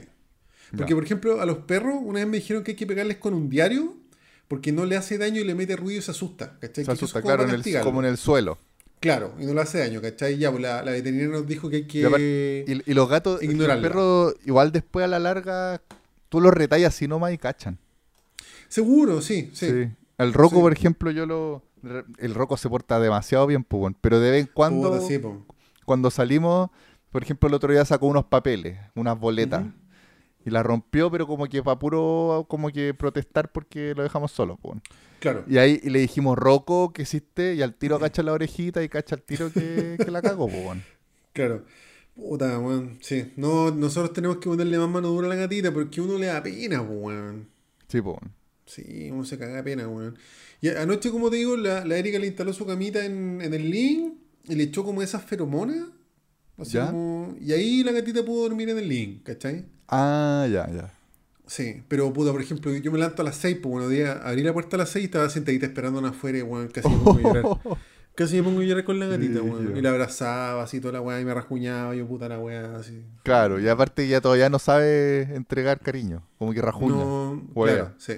Porque, 0.77 0.95
por 0.95 1.03
ejemplo, 1.03 1.41
a 1.41 1.45
los 1.45 1.57
perros 1.59 1.95
una 2.01 2.19
vez 2.19 2.27
me 2.29 2.37
dijeron 2.37 2.63
que 2.63 2.71
hay 2.71 2.77
que 2.77 2.87
pegarles 2.87 3.17
con 3.17 3.33
un 3.33 3.49
diario 3.49 3.97
porque 4.51 4.73
no 4.73 4.83
le 4.83 4.97
hace 4.97 5.17
daño 5.17 5.39
y 5.39 5.45
le 5.45 5.55
mete 5.55 5.77
ruido 5.77 5.99
y 5.99 6.01
se 6.01 6.11
asusta. 6.11 6.57
¿cachai? 6.59 6.83
Se 6.83 6.91
asusta, 6.91 7.21
claro, 7.21 7.43
en 7.45 7.51
el- 7.51 7.79
como 7.81 8.01
en 8.01 8.07
el 8.09 8.17
suelo. 8.17 8.57
Claro, 8.99 9.33
y 9.39 9.45
no 9.45 9.53
le 9.53 9.61
hace 9.61 9.79
daño, 9.79 10.01
¿cachai? 10.01 10.37
Ya, 10.37 10.51
pues 10.51 10.61
la, 10.61 10.83
la 10.83 10.91
veterinaria 10.91 11.29
nos 11.31 11.47
dijo 11.47 11.69
que 11.69 11.77
hay 11.77 11.87
que... 11.87 12.65
y- 12.67 12.91
y 12.91 12.93
los 12.93 13.07
gatos, 13.07 13.35
los 13.35 13.43
ignorarla. 13.43 13.81
perros, 13.81 14.35
igual 14.45 14.73
después 14.73 15.05
a 15.05 15.07
la 15.07 15.19
larga, 15.19 15.81
tú 16.27 16.41
los 16.41 16.53
retallas 16.53 16.93
así 16.93 17.07
nomás 17.07 17.31
y 17.31 17.37
cachan. 17.37 17.77
Seguro, 18.67 19.21
sí, 19.21 19.49
sí. 19.53 19.67
Sí. 19.69 19.89
El 20.17 20.33
roco, 20.33 20.57
Sí. 20.57 20.61
por 20.61 20.73
ejemplo, 20.73 21.11
yo 21.11 21.25
lo. 21.25 21.63
El 22.19 22.35
roco 22.35 22.57
se 22.57 22.69
porta 22.69 22.99
demasiado 22.99 23.47
bien, 23.47 23.63
pues, 23.63 23.79
bueno, 23.79 23.97
pero 24.01 24.19
de 24.19 24.31
vez 24.31 24.41
en 24.41 24.49
cuando, 24.53 24.91
Puta, 24.91 25.07
sí, 25.07 25.17
po. 25.17 25.45
cuando 25.85 26.11
salimos, 26.11 26.69
por 27.09 27.23
ejemplo, 27.23 27.47
el 27.49 27.55
otro 27.55 27.71
día 27.73 27.83
sacó 27.85 28.05
unos 28.05 28.25
papeles, 28.25 28.77
unas 28.95 29.17
boletas. 29.19 29.63
Y 30.45 30.49
la 30.49 30.63
rompió, 30.63 31.09
pero 31.11 31.27
como 31.27 31.47
que 31.47 31.61
para 31.63 31.77
puro, 31.79 32.45
como 32.49 32.69
que 32.69 32.93
protestar 32.93 33.51
porque 33.51 33.93
lo 33.95 34.03
dejamos 34.03 34.31
solo, 34.31 34.57
pues. 34.61 34.79
Claro. 35.19 35.43
Y 35.47 35.57
ahí 35.57 35.79
y 35.83 35.89
le 35.89 35.99
dijimos, 35.99 36.37
Roco, 36.37 36.91
¿qué 36.93 37.03
hiciste? 37.03 37.53
Y 37.55 37.61
al 37.61 37.75
tiro 37.75 37.99
cacha 37.99 38.23
la 38.23 38.33
orejita 38.33 38.83
y 38.83 38.89
cacha 38.89 39.15
el 39.15 39.21
tiro 39.21 39.51
que, 39.51 39.97
que 40.03 40.09
la 40.11 40.21
cagó, 40.21 40.47
pues. 40.47 40.79
Claro. 41.33 41.63
Puta, 42.15 42.59
weón. 42.59 42.97
Sí. 43.01 43.31
No, 43.37 43.71
nosotros 43.71 44.13
tenemos 44.13 44.37
que 44.37 44.49
ponerle 44.49 44.77
más 44.77 44.89
mano 44.89 45.09
dura 45.09 45.27
a 45.27 45.29
la 45.29 45.35
gatita 45.35 45.71
porque 45.71 46.01
uno 46.01 46.17
le 46.17 46.25
da 46.27 46.41
pena, 46.43 46.81
weón. 46.81 47.47
Sí, 47.87 48.01
pues. 48.01 48.17
Sí, 48.65 49.09
uno 49.11 49.23
se 49.25 49.37
caga 49.37 49.63
pena, 49.63 49.87
weón. 49.87 50.17
Y 50.59 50.69
anoche, 50.69 51.09
como 51.11 51.29
te 51.29 51.37
digo, 51.37 51.55
la, 51.55 51.85
la 51.85 51.97
Erika 51.97 52.19
le 52.19 52.27
instaló 52.27 52.51
su 52.53 52.65
camita 52.65 53.05
en, 53.05 53.41
en 53.41 53.53
el 53.53 53.69
link 53.69 54.13
y 54.47 54.55
le 54.55 54.63
echó 54.63 54.83
como 54.83 55.01
esas 55.01 55.23
feromonas. 55.23 55.85
Así 56.57 56.73
¿Ya? 56.73 56.87
como- 56.87 57.35
y 57.39 57.51
ahí 57.53 57.83
la 57.83 57.91
gatita 57.91 58.23
pudo 58.25 58.43
dormir 58.43 58.69
en 58.69 58.77
el 58.77 58.87
link, 58.89 59.23
¿cachai? 59.23 59.65
Ah, 59.91 60.47
ya, 60.49 60.67
ya. 60.71 60.91
Sí, 61.45 61.83
pero 61.89 62.13
puta, 62.13 62.31
por 62.31 62.41
ejemplo, 62.41 62.73
yo 62.73 62.91
me 62.93 62.97
levanto 62.97 63.21
a 63.21 63.25
las 63.25 63.35
6, 63.35 63.57
pues 63.61 63.71
buenos 63.71 63.89
días, 63.91 64.17
abrí 64.23 64.41
la 64.41 64.53
puerta 64.53 64.77
a 64.77 64.79
las 64.79 64.89
6 64.89 65.03
y 65.03 65.05
estaba 65.05 65.29
sentadita 65.29 65.65
esperando 65.65 65.99
afuera 66.07 66.37
y 66.37 66.41
weón, 66.41 66.69
casi 66.69 66.87
me 66.87 66.97
pongo 66.97 67.19
a 67.19 67.21
llorar. 67.21 67.43
Casi 68.13 68.35
me 68.35 68.43
pongo 68.43 68.59
a 68.59 68.63
llorar 68.65 68.83
con 68.83 68.99
la 68.99 69.05
gatita, 69.07 69.41
weón. 69.41 69.57
Brígido. 69.59 69.79
Y 69.79 69.81
la 69.81 69.89
abrazaba 69.91 70.63
así 70.63 70.81
toda 70.81 70.91
la 70.93 71.01
weá 71.01 71.21
y 71.21 71.25
me 71.25 71.33
rasguñaba, 71.33 71.95
yo 71.95 72.05
puta 72.05 72.27
la 72.27 72.39
weá, 72.39 72.75
así. 72.75 73.05
Claro, 73.23 73.57
y 73.57 73.67
aparte 73.69 74.05
ya 74.05 74.19
todavía 74.19 74.49
no 74.49 74.59
sabe 74.59 75.21
entregar 75.33 75.79
cariño, 75.79 76.21
como 76.37 76.53
que 76.53 76.61
rajuña. 76.61 76.95
No, 76.97 77.41
claro, 77.53 77.93
sí. 77.97 78.15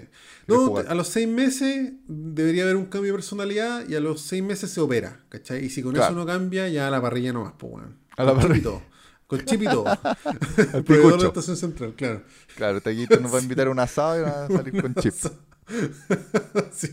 No, 0.47 0.77
a 0.77 0.95
los 0.95 1.07
seis 1.09 1.27
meses 1.27 1.93
debería 2.07 2.63
haber 2.63 2.75
un 2.75 2.87
cambio 2.87 3.11
de 3.11 3.17
personalidad 3.17 3.87
y 3.87 3.93
a 3.93 3.99
los 3.99 4.21
seis 4.21 4.41
meses 4.43 4.71
se 4.71 4.81
opera, 4.81 5.21
¿cachai? 5.29 5.63
Y 5.65 5.69
si 5.69 5.83
con 5.83 5.93
Claro. 5.93 6.07
eso 6.11 6.15
no 6.19 6.25
cambia, 6.25 6.67
ya 6.69 6.87
a 6.87 6.91
la 6.91 6.99
parrilla 6.99 7.31
no 7.31 7.43
más, 7.43 7.53
pues, 7.57 7.73
weón. 7.73 7.95
A 8.17 8.23
la 8.23 8.33
parrilla. 8.33 8.71
Con 9.37 9.45
chip 9.45 9.61
y 9.61 9.65
todo. 9.65 9.83
Proveedor 9.85 10.83
de 10.83 10.83
picucho. 10.83 11.27
estación 11.27 11.57
central, 11.57 11.93
claro. 11.95 12.23
Claro, 12.55 12.81
Taquito 12.81 13.19
nos 13.19 13.33
va 13.33 13.39
a 13.39 13.41
invitar 13.43 13.67
a 13.67 13.71
un 13.71 13.79
asado 13.79 14.19
y 14.19 14.21
va 14.23 14.45
a 14.45 14.47
salir 14.47 14.81
con 14.81 14.93
chip. 14.95 15.13
Sí. 16.71 16.89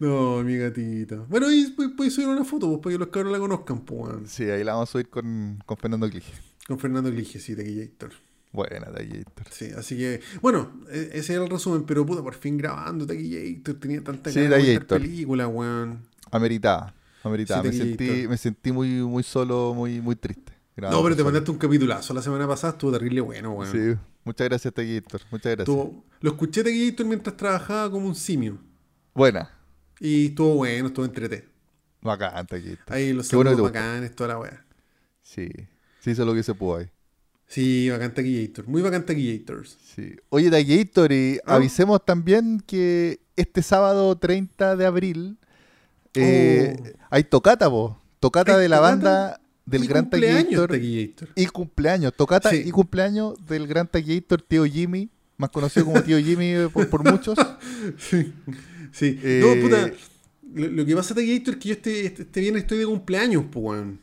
No, 0.00 0.42
mi 0.42 0.56
gatita. 0.56 1.16
Bueno, 1.28 1.50
y 1.52 1.70
puedes 1.96 2.12
subir 2.14 2.26
una 2.28 2.44
foto 2.44 2.66
pues, 2.68 2.80
para 2.82 2.92
que 2.94 2.98
los 2.98 3.08
cabros 3.08 3.32
la 3.32 3.38
conozcan, 3.38 3.84
pues. 3.84 4.30
Sí, 4.30 4.44
ahí 4.50 4.64
la 4.64 4.72
vamos 4.72 4.88
a 4.88 4.92
subir 4.92 5.08
con, 5.08 5.62
con 5.64 5.76
Fernando 5.76 6.08
Clige. 6.10 6.32
Con 6.66 6.78
Fernando 6.78 7.10
Clige, 7.10 7.38
sí, 7.38 7.54
Taquillator. 7.54 8.10
Buena, 8.52 8.90
Taquillator. 8.92 9.46
Sí, 9.50 9.70
así 9.76 9.96
que, 9.96 10.20
bueno, 10.42 10.72
e- 10.90 11.10
ese 11.14 11.34
era 11.34 11.44
el 11.44 11.50
resumen, 11.50 11.84
pero 11.84 12.04
puta, 12.04 12.22
por 12.22 12.34
fin 12.34 12.56
grabando 12.56 13.06
Taquillator, 13.06 13.74
tenía 13.76 14.02
tanta 14.02 14.30
Sí, 14.32 14.40
ganas 14.42 14.66
de 14.66 14.80
película, 14.80 15.46
weón. 15.46 16.00
Ameritaba. 16.32 16.94
Sí, 17.22 17.28
me, 17.62 17.72
sentí, 17.72 18.28
me 18.28 18.36
sentí 18.36 18.72
muy, 18.72 18.88
muy 19.02 19.22
solo, 19.22 19.72
muy, 19.72 20.00
muy 20.00 20.16
triste. 20.16 20.52
No, 20.76 21.02
pero 21.02 21.14
te 21.16 21.22
mandaste 21.22 21.50
un 21.50 21.58
capitulazo 21.58 22.12
la 22.14 22.22
semana 22.22 22.48
pasada, 22.48 22.72
estuvo 22.72 22.90
terrible 22.92 23.20
bueno, 23.20 23.52
weón. 23.52 23.70
Sí, 23.72 23.98
muchas 24.24 24.48
gracias, 24.48 24.74
Taquillator. 24.74 25.20
Muchas 25.30 25.56
gracias. 25.56 25.60
Estuvo- 25.68 26.04
lo 26.20 26.30
escuché 26.30 26.64
Taquillator 26.64 27.06
mientras 27.06 27.36
trabajaba 27.36 27.90
como 27.90 28.06
un 28.08 28.14
simio. 28.14 28.58
Buena. 29.14 29.50
Y 30.00 30.26
estuvo 30.26 30.54
bueno, 30.56 30.88
estuvo 30.88 31.04
entrete. 31.04 31.48
Bacán, 32.02 32.46
Taquillator. 32.46 32.92
Ahí 32.92 33.12
los 33.12 33.30
bueno 33.30 33.50
saludos 33.50 33.70
gusta. 33.70 33.80
bacanes, 33.80 34.16
toda 34.16 34.28
la 34.28 34.38
weá. 34.40 34.64
Sí, 35.22 35.48
sí 36.00 36.10
hizo 36.10 36.24
lo 36.24 36.34
que 36.34 36.42
se 36.42 36.54
pudo 36.54 36.78
ahí. 36.78 36.90
Sí, 37.46 37.88
bacán 37.90 38.12
Taquillator. 38.12 38.66
Muy 38.66 38.82
bacán 38.82 39.06
Taquillators. 39.06 39.78
Sí. 39.94 40.16
Oye, 40.30 40.50
Taquillator, 40.50 41.12
y 41.12 41.38
¿Ah? 41.46 41.54
avisemos 41.54 42.04
también 42.04 42.60
que 42.66 43.20
este 43.36 43.62
sábado 43.62 44.16
30 44.18 44.74
de 44.76 44.86
abril 44.86 45.38
eh, 46.14 46.76
Oh. 46.80 47.06
hay 47.10 47.24
tocata, 47.24 47.68
po. 47.70 48.00
Tocata 48.20 48.56
¿Hay 48.56 48.62
de 48.62 48.68
la 48.68 48.76
tocata? 48.78 48.90
banda 48.96 49.40
del 49.66 49.84
Y 49.84 49.86
gran 49.86 50.10
Taquillator. 50.10 50.78
Y 51.34 51.46
cumpleaños, 51.46 52.12
tocata 52.16 52.50
Sí. 52.50 52.62
y 52.66 52.70
cumpleaños 52.70 53.34
del 53.46 53.66
gran 53.66 53.88
Taquillator 53.88 54.42
Tío 54.42 54.64
Jimmy, 54.64 55.10
más 55.36 55.50
conocido 55.50 55.86
como 55.86 56.02
Tío 56.02 56.18
Jimmy 56.18 56.46
eh, 56.50 56.68
por, 56.72 56.88
por 56.88 57.10
muchos. 57.10 57.38
Sí. 57.98 58.32
sí. 58.92 59.18
Eh, 59.22 59.40
No, 59.42 59.62
puta. 59.62 59.90
Lo, 60.54 60.68
lo 60.68 60.86
que 60.86 60.94
pasa, 60.94 61.14
Taquillator, 61.14 61.54
es 61.54 61.60
que 61.60 61.68
yo 61.68 61.74
este, 61.74 62.06
este, 62.06 62.22
este 62.22 62.40
viernes 62.40 62.62
estoy 62.62 62.78
de 62.78 62.86
cumpleaños, 62.86 63.44
pues, 63.50 63.64
weón. 63.64 64.00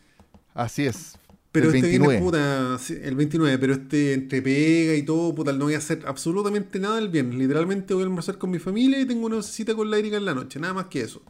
Así 0.54 0.86
es. 0.86 1.18
Pero 1.54 1.70
el 1.70 1.76
este 1.76 1.88
29. 1.88 2.14
viernes, 2.20 2.32
puta, 2.32 2.78
sí, 2.80 2.98
el 3.02 3.16
29, 3.16 3.58
pero 3.58 3.74
este 3.74 4.14
entre 4.14 4.42
pega 4.42 4.96
y 4.96 5.04
todo, 5.04 5.36
puta, 5.36 5.52
no 5.52 5.66
voy 5.66 5.74
a 5.74 5.80
hacer 5.80 6.02
absolutamente 6.06 6.80
nada 6.80 6.98
el 6.98 7.10
viernes. 7.10 7.38
Literalmente 7.38 7.94
voy 7.94 8.04
a 8.04 8.06
almorzar 8.06 8.38
con 8.38 8.52
mi 8.52 8.60
familia 8.60 9.00
y 9.02 9.06
tengo 9.06 9.26
una 9.26 9.42
cita 9.44 9.76
con 9.76 9.92
la 9.92 9.98
Erika 9.98 10.16
en 10.16 10.24
la 10.26 10.34
noche, 10.34 10.60
nada 10.62 10.74
más 10.74 10.86
que 10.86 11.02
eso. 11.02 11.22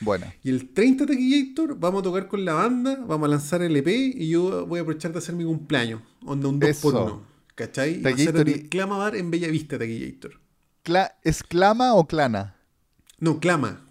Buena. 0.00 0.32
Y 0.44 0.50
el 0.50 0.68
30 0.72 1.06
Taquillator 1.06 1.78
vamos 1.78 2.00
a 2.00 2.04
tocar 2.04 2.28
con 2.28 2.44
la 2.44 2.54
banda, 2.54 2.96
vamos 3.06 3.26
a 3.26 3.30
lanzar 3.30 3.62
el 3.62 3.74
EP 3.76 3.88
y 3.88 4.28
yo 4.28 4.66
voy 4.66 4.78
a 4.78 4.82
aprovechar 4.82 5.12
de 5.12 5.18
hacer 5.18 5.34
mi 5.34 5.44
cumpleaños. 5.44 6.02
Onda 6.24 6.48
un 6.48 6.58
2 6.60 6.70
Eso. 6.70 6.80
por 6.82 6.94
1 6.94 7.22
¿Cachai? 7.54 7.98
Y 7.98 8.02
va 8.02 8.10
a 8.10 8.16
ser 8.16 8.26
Taquillator 8.32 8.48
en 8.48 8.48
y- 8.48 8.60
el 8.60 8.68
Clama 8.68 8.96
Bar 8.98 9.16
en 9.16 9.30
Bellavista, 9.30 9.78
Taquillator. 9.78 10.40
Cla- 10.84 11.14
¿Es 11.24 11.42
Clama 11.42 11.94
o 11.94 12.06
Clana? 12.06 12.54
No, 13.18 13.40
Clama. 13.40 13.84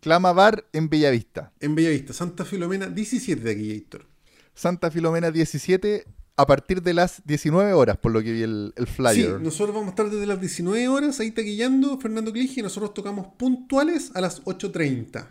Clama 0.00 0.32
Bar 0.32 0.64
en 0.72 0.88
Bellavista. 0.88 1.52
En 1.60 1.74
Bellavista, 1.74 2.14
Santa 2.14 2.46
Filomena 2.46 2.86
17 2.88 3.42
Taquillator. 3.42 4.06
Santa 4.54 4.90
Filomena 4.90 5.30
17 5.30 6.06
a 6.36 6.46
partir 6.46 6.80
de 6.82 6.94
las 6.94 7.20
19 7.26 7.74
horas, 7.74 7.98
por 7.98 8.12
lo 8.12 8.22
que 8.22 8.32
vi 8.32 8.40
el, 8.42 8.72
el 8.76 8.86
Sí, 8.86 8.92
flyer. 8.94 9.40
nosotros 9.42 9.74
vamos 9.74 9.88
a 9.88 9.90
estar 9.90 10.08
desde 10.08 10.26
las 10.26 10.40
19 10.40 10.88
horas 10.88 11.20
ahí 11.20 11.30
taquillando 11.32 11.98
Fernando 12.00 12.32
Clige 12.32 12.60
y 12.60 12.62
nosotros 12.62 12.94
tocamos 12.94 13.26
puntuales 13.36 14.10
a 14.14 14.22
las 14.22 14.42
8.30. 14.44 15.26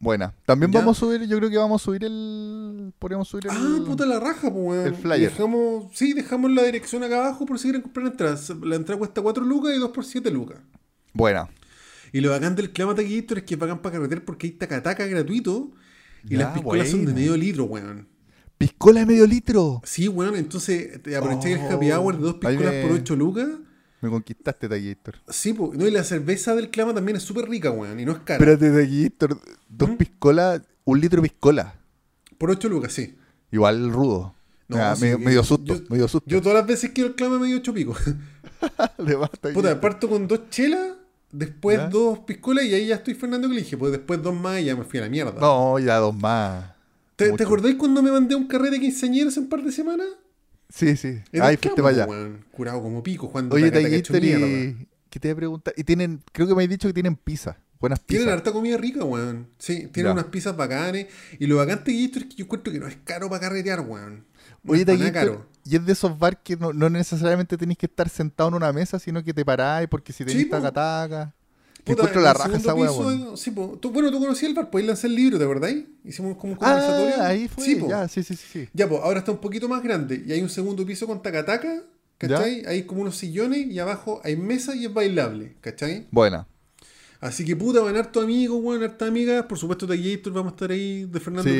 Buena. 0.00 0.32
También 0.46 0.70
Ya. 0.70 0.78
vamos 0.78 0.96
a 0.96 1.00
subir, 1.00 1.26
yo 1.26 1.36
creo 1.38 1.50
que 1.50 1.56
vamos 1.58 1.82
a 1.82 1.84
subir 1.84 2.04
el. 2.04 2.92
Podríamos 2.98 3.28
subir 3.28 3.46
el. 3.46 3.50
Ah, 3.52 3.82
puta 3.84 4.06
la 4.06 4.20
raja, 4.20 4.42
pues, 4.52 4.54
weón. 4.54 4.86
el 4.86 4.94
flyer. 4.94 5.30
Dejamos, 5.30 5.86
sí, 5.92 6.12
dejamos 6.12 6.50
la 6.52 6.62
dirección 6.62 7.02
acá 7.02 7.18
abajo 7.26 7.44
por 7.46 7.58
si 7.58 7.64
quieren 7.64 7.82
comprar 7.82 8.06
entradas. 8.06 8.48
La 8.62 8.76
entrada 8.76 8.98
cuesta 8.98 9.20
4 9.22 9.44
lucas 9.44 9.72
y 9.74 9.78
2 9.80 9.90
por 9.90 10.04
7 10.04 10.30
lucas. 10.30 10.58
Buena. 11.12 11.48
Y 12.12 12.20
lo 12.20 12.30
bacán 12.30 12.54
del 12.54 12.70
Clama 12.72 12.94
Taquillator 12.94 13.38
es 13.38 13.44
que 13.44 13.56
bacán 13.56 13.82
para 13.82 13.94
carreter 13.96 14.24
porque 14.24 14.46
hay 14.46 14.52
tacataca 14.52 15.04
gratuito 15.06 15.72
y 16.24 16.36
Ya, 16.36 16.38
las 16.44 16.52
piscolas 16.54 16.88
son 16.90 17.04
de 17.04 17.12
medio 17.12 17.36
litro, 17.36 17.64
weón. 17.64 18.08
Piscola 18.56 19.00
de 19.00 19.06
medio 19.06 19.26
litro. 19.26 19.80
Sí, 19.84 20.08
weón, 20.08 20.36
entonces 20.36 21.02
te 21.02 21.16
aprovecháis 21.16 21.56
el 21.58 21.62
Oh, 21.66 21.70
happy 21.74 21.90
hour 21.92 22.16
de 22.16 22.22
dos 22.22 22.34
piscolas 22.34 22.72
me- 22.72 22.82
por 22.82 22.92
8 22.92 23.16
lucas. 23.16 23.48
Me 24.00 24.08
conquistaste, 24.10 24.68
Taquillator. 24.68 25.16
Sí, 25.28 25.52
pues, 25.52 25.76
no, 25.78 25.86
y 25.86 25.90
la 25.90 26.04
cerveza 26.04 26.54
del 26.54 26.70
Clama 26.70 26.94
también 26.94 27.16
es 27.16 27.22
súper 27.24 27.48
rica, 27.48 27.70
weón, 27.70 27.98
y 27.98 28.04
no 28.04 28.12
es 28.12 28.18
cara. 28.18 28.38
Espérate, 28.44 28.70
Taquillator. 28.70 29.40
Dos 29.68 29.90
¿Mm? 29.90 29.96
piscolas, 29.96 30.62
un 30.84 31.00
litro 31.00 31.20
de 31.20 31.28
piscola. 31.28 31.74
Por 32.38 32.50
8 32.50 32.68
lucas, 32.68 32.92
sí. 32.92 33.16
Igual 33.50 33.90
rudo. 33.92 34.34
No, 34.68 34.76
Ah, 34.78 34.94
sí, 34.94 35.02
medio, 35.02 35.18
que- 35.18 35.24
medio 35.24 35.42
susto, 35.44 35.74
yo- 35.76 35.82
medio 35.88 36.06
susto. 36.08 36.28
Yo 36.30 36.40
todas 36.42 36.58
las 36.58 36.66
veces 36.66 36.90
quiero 36.94 37.08
el 37.10 37.16
Clama 37.16 37.38
medio 37.38 37.56
8 37.56 37.74
pico. 37.74 37.96
De 38.98 39.16
más, 39.16 39.30
Taquillator. 39.30 39.54
Puta, 39.54 39.80
parto 39.80 40.08
con 40.08 40.28
dos 40.28 40.48
chelas, 40.50 40.92
después 41.32 41.78
¿Ya? 41.78 41.88
dos 41.88 42.20
piscolas 42.20 42.64
y 42.66 42.74
ahí 42.74 42.86
ya 42.86 42.96
estoy 42.96 43.14
Fernando 43.14 43.48
Clige. 43.48 43.76
Pues 43.76 43.92
después 43.92 44.22
dos 44.22 44.34
más 44.34 44.60
y 44.60 44.64
ya 44.66 44.76
me 44.76 44.84
fui 44.84 44.98
a 44.98 45.02
la 45.02 45.08
mierda. 45.08 45.40
No, 45.40 45.78
ya 45.78 45.96
dos 45.96 46.14
más. 46.14 46.72
¿Te, 47.16 47.24
¿Te 47.24 47.30
mucho. 47.32 47.44
acordáis 47.44 47.74
cuando 47.76 48.00
me 48.02 48.12
mandé 48.12 48.34
un 48.36 48.46
carrete 48.46 48.72
de 48.76 48.80
quinceañeros 48.80 49.36
en 49.36 49.44
un 49.44 49.48
par 49.48 49.62
de 49.64 49.72
semanas? 49.72 50.06
Sí, 50.68 50.96
sí. 50.96 51.20
Ahí 51.40 51.56
fuiste 51.56 51.82
para 51.82 51.88
allá. 51.94 52.06
weón, 52.06 52.44
curado 52.50 52.82
como 52.82 53.02
pico, 53.02 53.28
jugando 53.28 53.54
Oye, 53.54 53.70
mierda. 53.70 53.80
y... 53.80 54.02
¿qué 55.10 55.18
te 55.20 55.28
voy 55.28 55.32
a 55.32 55.36
preguntar? 55.36 55.74
Y 55.76 55.84
tienen, 55.84 56.22
creo 56.32 56.46
que 56.46 56.54
me 56.54 56.62
has 56.64 56.68
dicho 56.68 56.88
que 56.88 56.94
tienen 56.94 57.16
pizza. 57.16 57.56
Buenas 57.80 58.00
pizzas. 58.00 58.22
Tienen 58.24 58.34
harta 58.34 58.52
comida 58.52 58.76
rica, 58.76 59.04
weón. 59.04 59.48
Sí, 59.58 59.86
tienen 59.92 60.10
Ya. 60.10 60.12
unas 60.12 60.24
pizzas 60.26 60.56
bacanes. 60.56 61.06
Y 61.38 61.46
lo 61.46 61.56
bacán 61.56 61.82
de 61.84 62.04
esto 62.04 62.18
es 62.18 62.24
que 62.26 62.34
yo 62.34 62.44
encuentro 62.44 62.72
que 62.72 62.80
no 62.80 62.86
es 62.88 62.96
caro 63.04 63.28
para 63.30 63.40
carretear, 63.40 63.80
weón. 63.80 64.26
No 64.62 64.72
Oye, 64.72 64.80
es 64.82 64.86
Taquillator, 64.86 65.46
y 65.64 65.76
es 65.76 65.86
de 65.86 65.92
esos 65.92 66.18
bar 66.18 66.42
que 66.42 66.56
no, 66.56 66.72
no 66.72 66.90
necesariamente 66.90 67.56
tenéis 67.56 67.78
que 67.78 67.86
estar 67.86 68.08
sentado 68.08 68.48
en 68.48 68.56
una 68.56 68.72
mesa, 68.72 68.98
sino 68.98 69.22
que 69.22 69.32
te 69.32 69.44
paráis 69.44 69.88
porque 69.88 70.12
si 70.12 70.24
tenéis 70.24 70.44
Sí, 70.44 70.50
taca-taca. 70.50 71.34
Puta, 71.88 72.02
encuentro 72.02 72.20
en 72.20 72.24
la 72.24 72.32
raja 72.34 72.56
esa 72.56 72.74
sí, 73.36 73.50
po. 73.50 73.78
Tú- 73.80 73.90
bueno, 73.90 74.10
tú 74.10 74.18
conocías 74.20 74.48
el 74.50 74.54
bar, 74.54 74.70
ahí 74.72 74.86
lancé 74.86 75.06
el 75.06 75.14
libro, 75.14 75.38
¿te 75.38 75.44
acordáis? 75.44 75.84
Hicimos 76.04 76.36
como 76.36 76.52
un 76.52 76.58
conversatorio. 76.58 77.14
Ah, 77.18 77.26
ahí 77.28 77.48
fue. 77.48 77.64
Sí, 77.64 77.78
ya, 77.88 78.08
sí, 78.08 78.22
sí. 78.22 78.68
Ya, 78.72 78.88
pues 78.88 79.00
ahora 79.02 79.18
está 79.20 79.32
un 79.32 79.38
poquito 79.38 79.68
más 79.68 79.82
grande 79.82 80.22
y 80.26 80.32
hay 80.32 80.40
un 80.42 80.48
segundo 80.48 80.84
piso 80.86 81.06
con 81.06 81.20
tacataca, 81.22 81.82
¿cachai? 82.18 82.64
Hay 82.66 82.84
como 82.84 83.02
unos 83.02 83.16
sillones 83.16 83.66
y 83.66 83.78
abajo 83.78 84.20
hay 84.24 84.36
mesa 84.36 84.74
y 84.76 84.84
es 84.86 84.92
bailable, 84.94 85.56
¿cachai? 85.60 86.06
Buena. 86.10 86.46
Así 87.20 87.44
que 87.44 87.56
puta, 87.56 87.80
van 87.80 87.96
hartos 87.96 88.22
amigos, 88.22 88.60
weón, 88.62 88.82
hartas 88.82 89.08
amigas. 89.08 89.44
Por 89.46 89.58
supuesto, 89.58 89.86
Taquillator 89.88 90.32
vamos 90.32 90.52
a 90.52 90.54
estar 90.54 90.70
ahí 90.70 91.04
de 91.04 91.18
Fernando 91.20 91.50
Sí. 91.50 91.56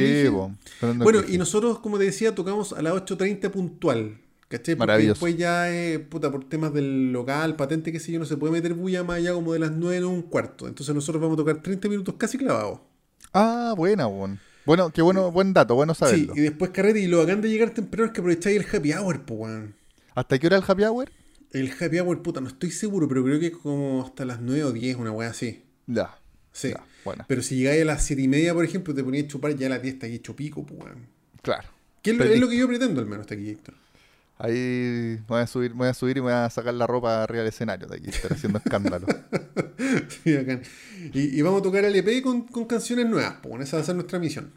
Fernando 0.78 1.02
Bueno, 1.04 1.20
y 1.28 1.36
nosotros, 1.36 1.80
como 1.80 1.98
te 1.98 2.04
decía, 2.04 2.32
tocamos 2.34 2.72
a 2.72 2.80
las 2.80 2.92
8.30 2.94 3.50
puntual. 3.50 4.18
¿Cachai? 4.48 4.76
Porque 4.76 4.86
Maravilloso. 4.86 5.14
después 5.14 5.36
ya, 5.36 5.70
eh, 5.70 5.98
puta, 5.98 6.30
por 6.30 6.48
temas 6.48 6.72
del 6.72 7.12
local, 7.12 7.54
patente, 7.56 7.92
qué 7.92 8.00
sé 8.00 8.12
yo, 8.12 8.18
no 8.18 8.24
se 8.24 8.36
puede 8.38 8.52
meter 8.52 8.72
bulla 8.74 9.04
más 9.04 9.18
allá 9.18 9.34
como 9.34 9.52
de 9.52 9.58
las 9.58 9.72
9 9.72 10.04
o 10.04 10.08
un 10.08 10.22
cuarto. 10.22 10.66
Entonces 10.66 10.94
nosotros 10.94 11.20
vamos 11.20 11.34
a 11.36 11.38
tocar 11.38 11.62
30 11.62 11.88
minutos 11.88 12.14
casi 12.16 12.38
clavados. 12.38 12.80
Ah, 13.34 13.74
buena, 13.76 14.06
weón. 14.06 14.40
Bueno, 14.64 14.90
qué 14.90 15.02
bueno, 15.02 15.30
buen 15.30 15.52
dato, 15.52 15.74
bueno 15.74 15.94
Sí, 15.94 16.00
saberlo. 16.00 16.32
y 16.36 16.40
después 16.40 16.70
carrete. 16.70 17.00
Y 17.00 17.06
lo 17.06 17.18
bacán 17.18 17.40
de 17.42 17.48
llegar 17.50 17.70
temprano 17.70 18.06
es 18.06 18.12
que 18.12 18.20
aprovecháis 18.20 18.56
el 18.58 18.66
happy 18.74 18.92
hour, 18.92 19.22
po, 19.24 19.34
weón. 19.34 19.74
¿Hasta 20.14 20.38
qué 20.38 20.46
hora 20.46 20.56
el 20.56 20.64
happy 20.66 20.84
hour? 20.84 21.10
El 21.52 21.70
happy 21.72 21.98
hour, 21.98 22.22
puta, 22.22 22.40
no 22.40 22.48
estoy 22.48 22.70
seguro, 22.70 23.08
pero 23.08 23.24
creo 23.24 23.38
que 23.40 23.46
es 23.48 23.56
como 23.56 24.02
hasta 24.04 24.24
las 24.24 24.40
9 24.40 24.64
o 24.64 24.72
10, 24.72 24.96
una 24.96 25.10
weá 25.12 25.30
así. 25.30 25.62
Ya. 25.86 26.18
Sí. 26.52 26.70
ya, 26.70 26.84
buena. 27.04 27.24
Pero 27.28 27.42
si 27.42 27.56
llegáis 27.56 27.82
a 27.82 27.84
las 27.84 28.04
7 28.04 28.20
y 28.22 28.28
media, 28.28 28.52
por 28.54 28.64
ejemplo, 28.64 28.94
te 28.94 29.04
ponías 29.04 29.24
a 29.24 29.28
chupar 29.28 29.54
ya 29.56 29.66
a 29.66 29.70
las 29.70 29.82
10 29.82 29.94
está 29.94 30.06
ahí 30.06 30.14
hecho 30.16 30.34
pico, 30.34 30.64
po, 30.64 30.74
weón. 30.74 31.06
Claro. 31.42 31.68
Que 32.02 32.10
es 32.10 32.40
lo, 32.40 32.48
que 32.48 32.56
yo 32.56 32.66
pretendo, 32.66 33.00
al 33.00 33.06
menos, 33.06 33.22
hasta 33.22 33.34
aquí, 33.34 33.50
Héctor. 33.50 33.74
Ahí 34.38 35.16
voy 35.26 35.40
a 35.40 35.46
subir, 35.48 35.72
voy 35.72 35.88
a 35.88 35.94
subir 35.94 36.16
y 36.18 36.20
me 36.20 36.26
voy 36.26 36.32
a 36.32 36.48
sacar 36.48 36.72
la 36.74 36.86
ropa 36.86 37.24
arriba 37.24 37.40
del 37.40 37.48
escenario 37.48 37.88
de 37.88 37.96
aquí, 37.96 38.10
estar 38.10 38.32
haciendo 38.32 38.58
escándalo. 38.58 39.06
Sí, 40.24 40.36
bacán. 40.36 40.62
Y, 41.12 41.38
y 41.38 41.42
vamos 41.42 41.60
a 41.60 41.62
tocar 41.62 41.84
el 41.84 41.94
EP 41.94 42.22
con, 42.22 42.42
con 42.42 42.64
canciones 42.66 43.06
nuevas, 43.06 43.36
pues 43.42 43.62
esa 43.62 43.76
va 43.76 43.82
a 43.82 43.86
ser 43.86 43.94
nuestra 43.94 44.18
misión. 44.18 44.52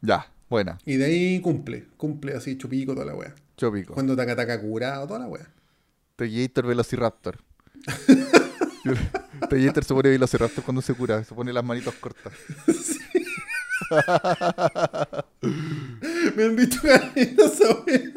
ya, 0.00 0.30
buena. 0.50 0.78
Y 0.84 0.96
de 0.96 1.04
ahí 1.06 1.40
cumple, 1.40 1.86
cumple 1.96 2.34
así, 2.34 2.52
hecho 2.52 2.68
pico, 2.68 2.92
toda 2.94 3.06
la 3.06 3.14
wea. 3.14 3.34
Chopico. 3.56 3.94
Cuando 3.94 4.14
taca 4.16 4.34
taca 4.36 4.60
curado, 4.60 5.06
toda 5.06 5.20
la 5.20 5.26
wea. 5.28 5.48
Tegator 6.16 6.66
Velociraptor. 6.66 7.38
Tegator 9.48 9.84
se 9.84 9.94
pone 9.94 10.08
Velociraptor 10.10 10.64
cuando 10.64 10.82
se 10.82 10.94
cura, 10.94 11.22
se 11.24 11.34
pone 11.34 11.52
las 11.52 11.64
manitos 11.64 11.94
cortas. 11.94 12.32
Me 16.36 16.44
han 16.44 16.56
dicho 16.56 16.80
esa 17.14 17.74
wea. 17.86 18.12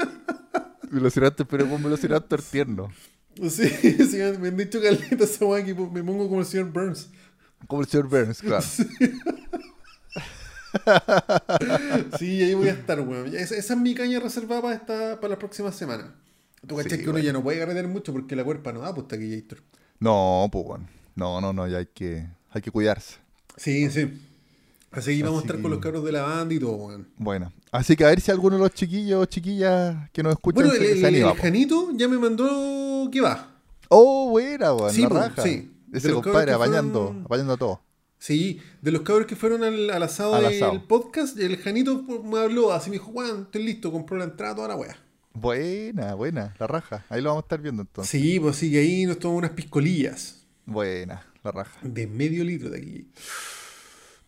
Velociraptor, 0.91 1.47
pero 1.47 1.69
con 1.69 1.81
Velociraptor 1.83 2.41
tierno. 2.41 2.89
Sí, 3.49 3.69
sí, 3.69 4.17
me 4.39 4.49
han 4.49 4.57
dicho 4.57 4.81
galeta 4.81 5.23
esa 5.23 5.45
wea 5.45 5.63
que 5.63 5.73
me 5.73 6.03
pongo 6.03 6.27
como 6.27 6.41
el 6.41 6.45
señor 6.45 6.71
Burns. 6.71 7.09
Como 7.67 7.81
el 7.81 7.87
señor 7.87 8.07
Burns, 8.07 8.41
claro. 8.41 8.65
Sí, 12.19 12.43
ahí 12.43 12.53
voy 12.53 12.67
a 12.67 12.73
estar, 12.73 12.99
weón. 13.01 13.33
Esa, 13.35 13.55
esa 13.55 13.73
es 13.73 13.79
mi 13.79 13.95
caña 13.95 14.19
reservada 14.19 14.61
para, 14.61 14.75
esta, 14.75 15.19
para 15.19 15.29
las 15.29 15.39
próximas 15.39 15.75
semanas. 15.75 16.07
Tú 16.67 16.75
cachas 16.75 16.93
Sí, 16.93 16.97
que 16.99 17.03
uno 17.05 17.13
weón. 17.15 17.25
ya 17.25 17.33
no 17.33 17.41
puede 17.43 17.59
carretear 17.59 17.87
mucho 17.87 18.11
porque 18.13 18.35
la 18.35 18.43
cuerpa 18.43 18.71
no 18.71 18.81
da, 18.81 18.93
pues 18.93 19.07
aquí, 19.11 19.33
Héctor. 19.33 19.59
No, 19.99 20.47
pues 20.51 20.65
bueno. 20.65 20.87
No, 21.15 21.41
no, 21.41 21.53
no, 21.53 21.67
ya 21.67 21.79
hay 21.79 21.87
que, 21.87 22.27
hay 22.51 22.61
que 22.61 22.71
cuidarse. 22.71 23.15
Sí, 23.57 23.89
sí. 23.89 24.21
Así 24.91 25.17
que 25.17 25.23
vamos 25.23 25.41
a 25.43 25.45
estar 25.45 25.61
con 25.61 25.71
los 25.71 25.79
cabros 25.79 26.03
de 26.03 26.11
la 26.11 26.23
banda 26.23 26.53
y 26.53 26.59
todo, 26.59 26.73
weón. 26.75 27.07
Bueno, 27.17 27.51
así 27.71 27.95
que 27.95 28.05
a 28.05 28.07
ver 28.09 28.21
si 28.21 28.31
alguno 28.31 28.55
de 28.57 28.63
los 28.63 28.71
chiquillos 28.73 29.21
o 29.21 29.25
chiquillas 29.25 30.09
que 30.11 30.23
nos 30.23 30.33
escuchan 30.33 30.65
Bueno, 30.65 30.71
se, 30.79 30.91
el, 30.91 30.93
se 30.93 30.99
el- 30.99 31.05
anima. 31.05 31.31
el. 31.31 31.37
Janito 31.37 31.89
ya 31.93 32.07
me 32.07 32.17
mandó 32.17 33.09
que 33.11 33.21
va. 33.21 33.55
Oh, 33.89 34.29
buena, 34.29 34.73
weón, 34.73 34.93
sí, 34.93 35.01
la 35.03 35.09
raja. 35.09 35.41
sí. 35.43 35.71
Ese 35.91 36.11
compadre 36.13 36.53
apañando, 36.53 37.05
fueron- 37.07 37.25
apañando 37.25 37.53
a 37.53 37.57
todo. 37.57 37.81
Sí, 38.19 38.59
de 38.81 38.91
los 38.91 39.01
cabros 39.01 39.25
que 39.27 39.35
fueron 39.35 39.63
al, 39.63 39.89
al 39.89 40.03
asado 40.03 40.35
Al 40.35 40.43
del 40.43 40.55
asado. 40.61 40.87
podcast, 40.87 41.39
el 41.39 41.57
Janito 41.57 42.03
me 42.23 42.39
habló, 42.39 42.73
así 42.73 42.89
me 42.89 42.97
dijo, 42.97 43.11
Juan, 43.13 43.43
estoy 43.43 43.63
listo, 43.63 43.91
compró 43.91 44.17
la 44.17 44.25
entrada, 44.25 44.55
toda 44.55 44.67
la 44.67 44.75
wea. 44.75 44.97
Buena, 45.33 46.15
buena, 46.15 46.53
la 46.59 46.67
raja. 46.67 47.05
Ahí 47.09 47.21
lo 47.21 47.29
vamos 47.29 47.43
a 47.43 47.45
estar 47.45 47.61
viendo 47.61 47.81
entonces. 47.83 48.11
Sí, 48.11 48.39
pues 48.39 48.57
sí, 48.57 48.71
que 48.71 48.79
ahí 48.79 49.05
nos 49.05 49.19
tomamos 49.19 49.39
unas 49.39 49.51
piscolillas 49.51 50.43
Buena, 50.65 51.25
la 51.43 51.51
raja. 51.51 51.79
de 51.81 52.07
medio 52.07 52.43
litro 52.43 52.69
de 52.69 52.77
aquí. 52.79 53.07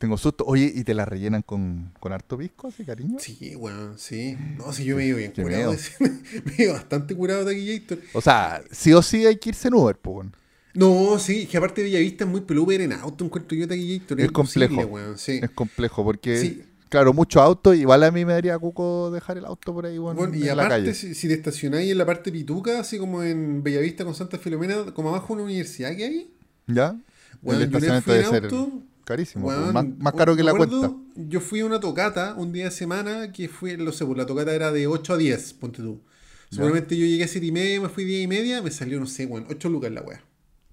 Tengo 0.02 0.18
susto. 0.18 0.44
Oye, 0.48 0.72
¿y 0.76 0.84
te 0.84 0.96
la 0.96 1.06
rellenan 1.06 1.44
con, 1.44 1.92
con 2.00 2.12
harto 2.12 2.36
pisco, 2.36 2.68
así, 2.70 2.84
cariño? 2.84 3.20
Sí, 3.20 3.56
weón, 3.56 4.00
sí. 4.00 4.36
No, 4.58 4.74
sí, 4.74 4.84
yo 4.84 4.96
me 4.96 5.06
ido 5.06 5.18
bien 5.18 5.32
Qué 5.32 5.44
curado. 5.44 5.74
de 5.74 5.78
me 6.58 6.64
ido 6.64 6.74
bastante 6.74 7.16
curado 7.16 7.46
de 7.46 7.54
aquí, 7.56 7.78
Gator. 7.80 8.00
O 8.14 8.20
sea, 8.22 8.64
sí 8.72 8.92
o 8.94 9.02
sí 9.04 9.28
hay 9.28 9.38
que 9.38 9.50
irse 9.50 9.68
en 9.68 9.76
Uber, 9.76 9.96
pues. 9.96 10.16
weón. 10.16 10.36
No, 10.74 11.20
sí, 11.20 11.46
que 11.46 11.58
aparte 11.58 11.82
de 11.84 11.90
Bellavista 11.90 12.24
es 12.24 12.30
muy 12.32 12.42
peludo 12.42 12.72
en 12.72 12.94
auto, 12.94 13.24
encuentro 13.26 13.56
yo 13.56 13.68
de 13.68 13.76
aquí, 13.76 14.00
Gator. 14.00 14.20
Es 14.22 14.26
imposible, 14.26 14.68
complejo. 14.70 14.90
weón, 14.92 15.18
sí. 15.20 15.40
Es 15.44 15.50
complejo 15.52 16.04
porque, 16.04 16.38
Sí. 16.40 16.64
claro, 16.90 17.14
muchos 17.14 17.40
autos. 17.44 17.76
Igual 17.76 18.02
a 18.04 18.10
mí 18.12 18.26
me 18.26 18.34
daría 18.34 18.58
cuco 18.58 19.12
dejar 19.12 19.38
el 19.38 19.46
auto 19.46 19.72
por 19.72 19.86
ahí, 19.86 20.00
weón, 20.00 20.16
Bueno, 20.18 20.34
y 20.36 20.42
en 20.50 20.58
la 20.58 20.64
aparte, 20.66 20.86
calle. 20.86 20.94
si, 20.96 21.14
si 21.14 21.28
te 21.28 21.36
estacionáis 21.36 21.92
en 21.92 21.98
la 22.00 22.06
parte 22.08 22.32
pituca, 22.32 22.80
así 22.80 22.98
como 22.98 23.22
en 23.22 23.62
Bellavista 23.62 24.04
con 24.04 24.16
Santa 24.16 24.40
Filomena, 24.40 24.86
como 24.96 25.10
abajo 25.10 25.28
de 25.28 25.34
una 25.34 25.44
universidad 25.44 25.96
que 25.96 26.06
hay, 26.06 26.34
¿Ya? 26.66 26.96
Bueno, 27.44 27.62
el 27.62 27.68
estacionamiento 27.68 28.30
ser 28.32 28.44
auto, 28.46 28.72
carísimo. 29.06 29.46
pues, 29.46 29.58
weón, 29.58 29.74
más, 29.74 29.86
más 30.00 30.14
caro 30.14 30.36
que 30.36 30.44
la 30.44 30.52
acuerdo, 30.52 30.80
cuenta. 30.80 31.30
Yo 31.30 31.40
fui 31.40 31.60
a 31.62 31.66
una 31.66 31.80
tocata 31.80 32.34
un 32.38 32.52
día 32.52 32.66
de 32.66 32.72
semana 32.72 33.32
que 33.32 33.48
fue, 33.50 33.78
no 33.78 33.92
sé, 33.92 34.06
pues 34.06 34.18
la 34.18 34.26
tocata 34.26 34.54
era 34.54 34.72
de 34.72 34.88
8 34.88 35.14
a 35.14 35.18
10, 35.18 35.54
ponte 35.54 35.82
tú. 35.82 36.02
Seguramente 36.50 36.98
yo 36.98 37.06
llegué 37.06 37.24
a 37.24 37.28
7 37.28 37.46
y 37.48 37.52
media, 37.52 37.80
me 37.82 37.90
fui 37.90 38.04
10 38.04 38.24
y 38.24 38.28
media, 38.28 38.62
me 38.62 38.72
salió, 38.72 39.00
no 39.00 39.06
sé, 39.06 39.26
weón, 39.26 39.46
8 39.50 39.70
lucas 39.70 39.92
la 39.92 40.02
wea. 40.02 40.22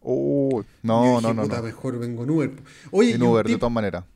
Oh, 0.00 0.64
no, 0.82 1.02
dije, 1.02 1.22
no, 1.22 1.34
no. 1.34 1.42
puta, 1.42 1.56
no. 1.58 1.62
mejor 1.62 1.98
vengo 1.98 2.24
en 2.24 2.30
Uber. 2.30 2.50
Oye, 2.90 3.14
En 3.14 3.22
Uber, 3.22 3.44
de 3.46 3.52
tip- 3.54 3.58
todas 3.60 3.72
maneras. 3.72 4.04
un 4.04 4.08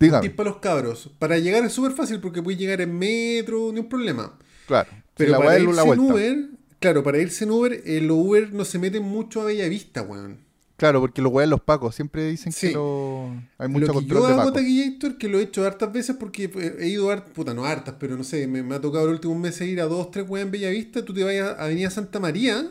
Dígame. 0.00 0.28
tip 0.28 0.36
para 0.36 0.50
los 0.50 0.58
cabros. 0.58 1.10
Para 1.18 1.38
llegar 1.38 1.64
es 1.64 1.72
súper 1.72 1.92
fácil 1.92 2.20
porque 2.20 2.42
puedes 2.42 2.58
llegar 2.60 2.80
en 2.80 2.96
metro, 2.98 3.70
ni 3.72 3.80
un 3.80 3.88
problema. 3.88 4.38
Claro. 4.66 4.90
Pero 5.14 5.32
la 5.32 5.38
para 5.38 5.58
irse 5.58 5.74
la 5.74 5.82
en. 5.92 5.98
Uber, 6.00 6.48
claro, 6.78 7.02
para 7.02 7.18
irse 7.18 7.44
en 7.44 7.50
Uber, 7.50 7.82
eh, 7.84 8.00
los 8.00 8.16
Uber 8.18 8.52
no 8.52 8.64
se 8.64 8.78
meten 8.78 9.02
mucho 9.02 9.40
a 9.40 9.44
Bellavista, 9.44 10.02
weón. 10.02 10.38
Claro, 10.78 11.00
porque 11.00 11.20
los 11.20 11.30
weas 11.32 11.48
los 11.50 11.60
pacos 11.60 11.94
siempre 11.94 12.24
dicen 12.28 12.52
Sí. 12.52 12.68
que 12.68 12.72
lo... 12.74 13.30
hay 13.58 13.68
mucho 13.68 13.86
Lo 13.88 13.92
que 13.92 13.98
control 13.98 14.20
yo 14.22 14.26
de 14.26 14.32
hago, 14.32 14.38
pacos. 14.44 14.54
Taquillator, 14.54 15.18
que 15.18 15.28
lo 15.28 15.38
he 15.38 15.42
hecho 15.42 15.66
hartas 15.66 15.92
veces 15.92 16.16
porque 16.18 16.50
he 16.78 16.88
ido 16.88 17.10
hartas, 17.10 17.32
puta, 17.34 17.52
no 17.52 17.64
hartas, 17.66 17.96
pero 17.98 18.16
no 18.16 18.22
sé, 18.24 18.46
me, 18.46 18.62
me 18.62 18.76
ha 18.76 18.80
tocado 18.80 19.04
el 19.06 19.10
último 19.10 19.36
mes 19.38 19.60
ir 19.60 19.80
a 19.80 19.84
dos, 19.86 20.10
tres 20.10 20.24
weas 20.28 20.46
en 20.46 20.52
Bellavista, 20.52 21.04
tú 21.04 21.12
te 21.12 21.24
vayas 21.24 21.48
a 21.58 21.64
Avenida 21.64 21.90
Santa 21.90 22.20
María, 22.20 22.70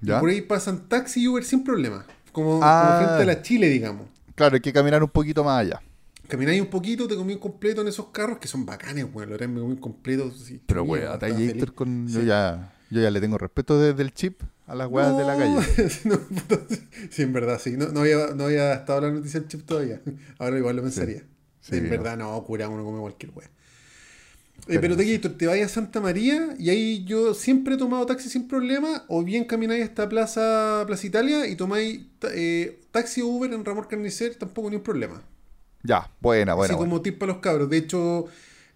¿Ya? 0.00 0.16
y 0.16 0.20
por 0.20 0.30
ahí 0.30 0.40
pasan 0.40 0.88
taxi 0.88 1.22
y 1.22 1.28
Uber 1.28 1.44
sin 1.44 1.62
problema. 1.62 2.06
Como, 2.32 2.60
Ah. 2.62 2.82
como 2.96 3.06
frente 3.06 3.22
a 3.24 3.26
la 3.36 3.42
Chile, 3.42 3.68
digamos. 3.68 4.06
Claro, 4.34 4.54
hay 4.54 4.60
que 4.60 4.72
caminar 4.72 5.02
un 5.02 5.10
poquito 5.10 5.44
más 5.44 5.60
allá. 5.60 5.82
Camináis 6.28 6.60
un 6.62 6.68
poquito, 6.68 7.06
te 7.08 7.16
comí 7.16 7.34
un 7.34 7.40
completo 7.40 7.82
en 7.82 7.88
esos 7.88 8.06
carros 8.06 8.38
que 8.38 8.46
son 8.48 8.64
bacanes, 8.64 9.04
weón. 9.12 9.28
Lo 9.30 9.36
me 9.36 9.60
comí 9.60 9.72
un 9.72 9.76
completo. 9.76 10.30
sí, 10.30 10.60
Pero 10.64 10.86
Tallator 10.86 11.36
feliz. 11.36 11.70
con... 11.72 12.08
Yo, 12.08 12.22
ya, 12.22 12.72
yo 12.88 13.02
ya 13.02 13.10
le 13.10 13.20
tengo 13.20 13.36
respeto 13.36 13.78
desde 13.78 14.00
el 14.02 14.14
chip 14.14 14.40
a 14.70 14.74
las 14.74 14.88
weas 14.88 15.16
de 15.16 15.24
la 15.24 15.36
calle. 15.36 15.56
No, 16.04 16.18
sí, 17.10 17.22
en 17.22 17.32
verdad, 17.32 17.60
sí. 17.62 17.76
No, 17.76 17.88
no, 17.88 18.00
había, 18.00 18.28
no 18.34 18.44
había 18.44 18.72
estado 18.74 19.00
la 19.02 19.10
noticia 19.10 19.40
del 19.40 19.48
chip 19.48 19.66
todavía. 19.66 20.00
Ahora 20.38 20.58
igual 20.58 20.76
lo 20.76 20.82
pensaría. 20.82 21.22
Sí, 21.60 21.76
en 21.76 21.90
verdad, 21.90 22.16
no, 22.16 22.42
cura, 22.44 22.68
uno 22.68 22.84
come 22.84 23.00
cualquier 23.00 23.32
wea. 23.34 23.50
Eh, 24.68 24.78
Pero 24.78 24.94
te 24.96 25.04
quito, 25.04 25.32
te 25.32 25.46
vayas 25.46 25.70
a 25.70 25.74
Santa 25.74 26.00
María 26.00 26.54
y 26.58 26.68
ahí 26.70 27.04
yo 27.04 27.32
siempre 27.34 27.74
he 27.74 27.78
tomado 27.78 28.04
taxi 28.06 28.28
sin 28.28 28.46
problema, 28.46 29.04
o 29.08 29.24
bien 29.24 29.44
camináis 29.44 29.82
hasta 29.84 30.08
Plaza, 30.08 30.84
Plaza 30.86 31.06
Italia 31.06 31.46
y 31.46 31.56
tomáis 31.56 32.00
eh, 32.34 32.80
taxi 32.90 33.22
Uber 33.22 33.52
en 33.52 33.64
Ramón 33.64 33.86
Carnicer, 33.88 34.34
tampoco 34.36 34.68
ni 34.70 34.76
un 34.76 34.82
problema. 34.82 35.22
Ya, 35.82 36.10
buena, 36.20 36.54
buena. 36.54 36.74
Así 36.74 36.76
buena. 36.78 36.90
como 36.90 37.00
tip 37.02 37.18
para 37.18 37.32
los 37.32 37.40
cabros. 37.40 37.70
De 37.70 37.78
hecho, 37.78 38.26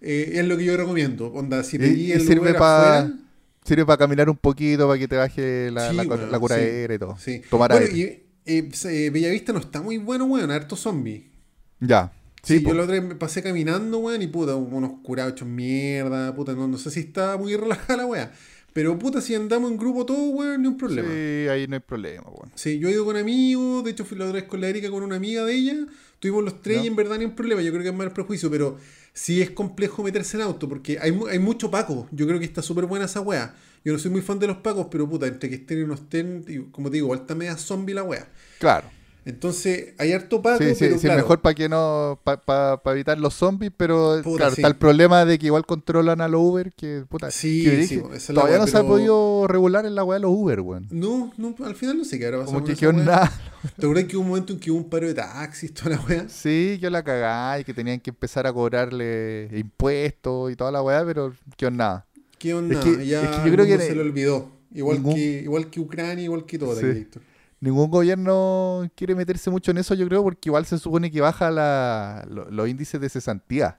eh, 0.01 0.31
es 0.33 0.45
lo 0.47 0.57
que 0.57 0.65
yo 0.65 0.75
recomiendo. 0.75 1.27
Onda, 1.27 1.63
si 1.63 1.77
pedí 1.77 2.11
el 2.11 2.21
sirve 2.21 2.41
Uber 2.41 2.57
pa- 2.57 2.99
afuera, 2.99 3.19
Sirve 3.65 3.85
para 3.85 3.97
caminar 3.97 4.29
un 4.29 4.37
poquito, 4.37 4.87
para 4.87 4.99
que 4.99 5.07
te 5.07 5.15
baje 5.17 5.71
la, 5.71 5.89
Sí, 5.89 5.95
la, 5.95 6.03
weón, 6.03 6.31
la 6.31 6.39
curadera 6.39 6.93
y 6.93 6.99
todo. 6.99 7.17
Sí. 7.17 7.41
Tomar 7.49 7.71
Bueno, 7.71 7.87
aire. 7.87 8.25
y 8.45 8.51
eh, 8.57 8.69
eh, 8.85 9.09
Bellavista 9.09 9.51
no 9.53 9.59
está 9.59 9.81
muy 9.81 9.97
bueno, 9.97 10.25
weón, 10.25 10.51
harto 10.51 10.75
zombie. 10.75 11.31
Ya. 11.79 12.11
Sí, 12.43 12.59
Sí, 12.59 12.63
yo 12.63 12.75
la 12.75 12.83
otra 12.83 12.93
vez 12.99 13.03
me 13.03 13.15
pasé 13.15 13.41
caminando, 13.41 13.97
weón, 13.97 14.21
y 14.21 14.27
puta, 14.27 14.55
unos 14.55 14.99
curados 15.03 15.33
hechos 15.33 15.47
mierda, 15.47 16.35
puta, 16.35 16.53
no, 16.53 16.67
no 16.67 16.77
sé 16.77 16.91
si 16.91 16.99
está 16.99 17.37
muy 17.37 17.55
relajada 17.55 17.97
la 17.97 18.05
weá. 18.05 18.31
Pero 18.71 18.99
puta, 18.99 19.21
si 19.21 19.33
andamos 19.33 19.71
en 19.71 19.77
grupo 19.77 20.05
todo, 20.05 20.27
weón, 20.29 20.61
ni 20.61 20.67
un 20.67 20.77
problema. 20.77 21.07
Sí. 21.07 21.15
Sí, 21.15 21.47
ahí 21.49 21.65
no 21.67 21.75
hay 21.75 21.79
problema, 21.79 22.25
weón. 22.29 22.51
yo 22.55 22.87
he 22.87 22.91
ido 22.91 23.03
con 23.03 23.17
amigos, 23.17 23.83
de 23.83 23.91
hecho 23.91 24.05
fui 24.05 24.15
la 24.17 24.25
otra 24.25 24.35
vez 24.41 24.43
con 24.43 24.61
la 24.61 24.67
Erika, 24.67 24.91
con 24.91 25.01
una 25.01 25.15
amiga 25.15 25.43
de 25.43 25.53
ella, 25.55 25.87
tuvimos 26.19 26.43
los 26.43 26.61
tres 26.61 26.83
y 26.83 26.87
en 26.87 26.95
verdad 26.95 27.17
ni 27.17 27.25
un 27.25 27.35
problema, 27.35 27.63
yo 27.63 27.71
creo 27.71 27.81
que 27.81 27.89
es 27.89 27.95
más 27.95 28.05
el 28.05 28.13
prejuicio, 28.13 28.51
pero 28.51 28.77
sí 29.15 29.41
es 29.41 29.49
complejo 29.49 30.03
meterse 30.03 30.37
en 30.37 30.43
auto, 30.43 30.69
porque 30.69 30.99
hay, 31.01 31.17
hay 31.31 31.39
mucho 31.39 31.71
paco, 31.71 32.07
yo 32.11 32.27
creo 32.27 32.37
que 32.37 32.45
está 32.45 32.61
súper 32.61 32.85
buena 32.85 33.05
esa 33.05 33.21
weá. 33.21 33.55
Yo 33.83 33.93
no 33.93 33.99
soy 33.99 34.11
muy 34.11 34.21
fan 34.21 34.39
de 34.39 34.47
los 34.47 34.57
pacos, 34.57 34.87
pero 34.91 35.07
puta, 35.07 35.25
entre 35.27 35.47
que 35.47 35.55
estén 35.55 35.81
y 35.81 35.85
no 35.85 35.93
estén, 35.93 36.69
como 36.71 36.89
digo, 36.89 37.13
está 37.15 37.33
media 37.33 37.55
zombie 37.55 37.93
la 37.93 38.03
weá. 38.03 38.27
Claro. 38.59 38.89
Entonces, 39.27 39.95
hay 39.97 40.11
harto 40.13 40.39
paco, 40.43 40.59
Sí, 40.63 40.69
sí, 40.69 40.75
pero 40.79 40.95
sí, 40.99 41.01
claro, 41.07 41.21
mejor 41.23 41.41
para 41.41 41.55
que 41.55 41.67
no, 41.67 42.19
para 42.23 42.79
evitar 42.93 43.17
los 43.17 43.33
zombies, 43.33 43.71
pero 43.75 44.21
Puta, 44.23 44.37
claro, 44.37 44.53
sí. 44.55 44.61
está 44.61 44.67
el 44.67 44.75
problema 44.75 45.25
de 45.25 45.39
que 45.39 45.47
igual 45.47 45.65
controlan 45.65 46.21
a 46.21 46.27
los 46.27 46.41
Uber, 46.41 46.71
que 46.73 47.03
puta, 47.09 47.31
Sí, 47.31 47.63
que 47.63 47.87
sí, 47.87 48.01
esa 48.13 48.33
todavía 48.35 48.59
no 48.59 48.67
se 48.67 48.77
ha 48.77 48.83
podido 48.83 49.47
regular 49.47 49.87
en 49.87 49.95
la 49.95 50.03
weá 50.03 50.19
de 50.19 50.21
los 50.21 50.31
Uber, 50.31 50.59
weón. 50.61 50.87
No, 50.91 51.33
no, 51.37 51.55
al 51.65 51.73
final 51.75 51.97
no 51.97 52.05
sé 52.05 52.19
qué 52.19 52.25
pasado. 52.25 52.45
Como 52.45 52.63
que 52.63 52.75
quedó 52.75 52.93
nada. 52.93 53.31
¿Te 53.79 53.85
acuerdas 53.87 54.05
que 54.05 54.15
hubo 54.15 54.21
un 54.23 54.29
momento 54.29 54.53
en 54.53 54.59
que 54.59 54.69
hubo 54.69 54.77
un 54.77 54.89
paro 54.91 55.07
de 55.07 55.15
taxis, 55.15 55.73
toda 55.73 55.95
la 55.95 56.01
weá? 56.01 56.29
Sí, 56.29 56.77
que 56.79 56.87
la 56.91 57.03
cagá 57.03 57.59
y 57.59 57.63
que 57.63 57.73
tenían 57.73 57.99
que 57.99 58.11
empezar 58.11 58.45
a 58.45 58.53
cobrarle 58.53 59.49
impuestos 59.57 60.51
y 60.51 60.55
toda 60.55 60.71
la 60.71 60.83
weá, 60.83 61.03
pero 61.03 61.33
quedó 61.57 61.71
nada. 61.71 62.05
¿Qué 62.37 62.53
onda? 62.53 62.77
Es 62.79 62.85
que- 62.85 63.07
ya 63.07 63.23
es 63.23 63.29
que 63.39 63.49
yo 63.49 63.55
creo 63.55 63.65
que 63.65 63.79
se 63.79 63.95
le 63.95 64.01
olvidó. 64.01 64.51
Igual, 64.71 64.97
ningún- 64.97 65.15
que, 65.15 65.41
igual 65.41 65.69
que 65.71 65.79
Ucrania, 65.79 66.23
igual 66.25 66.45
que 66.45 66.59
todo, 66.59 66.75
Sí. 66.79 66.85
Víctor. 66.85 67.23
Ningún 67.65 67.89
gobierno 67.89 68.87
quiere 68.95 69.15
meterse 69.15 69.49
mucho 69.49 69.71
en 69.71 69.79
eso, 69.79 69.95
yo 69.95 70.07
creo, 70.07 70.21
porque 70.21 70.49
igual 70.49 70.65
se 70.67 70.77
supone 70.77 71.09
que 71.09 71.19
baja 71.19 71.49
la, 71.49 72.23
lo- 72.29 72.49
los 72.51 72.69
índices 72.69 73.01
de 73.01 73.09
cesantía 73.09 73.77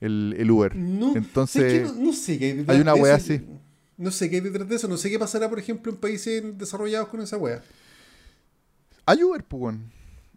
el, 0.00 0.34
el 0.38 0.48
Uber. 0.50 0.74
No, 0.76 1.14
Entonces, 1.16 1.92
no, 1.96 2.04
no 2.06 2.12
sé 2.12 2.38
qué 2.38 2.44
hay 2.46 2.52
detrás 2.58 2.76
hay 2.76 2.80
una 2.82 2.92
eso. 2.94 3.04
así. 3.14 3.42
No 3.96 4.10
sé 4.12 4.30
qué 4.30 4.36
hay 4.36 4.40
detrás 4.42 4.68
de 4.68 4.76
eso. 4.76 4.86
No 4.88 4.96
sé 4.96 5.10
qué 5.10 5.18
pasará, 5.18 5.48
por 5.48 5.58
ejemplo, 5.58 5.90
en 5.92 5.98
países 5.98 6.42
desarrollados 6.56 7.08
con 7.08 7.20
esa 7.20 7.36
weá. 7.36 7.60
Hay 9.06 9.22
Uber, 9.24 9.42
pues. 9.44 9.74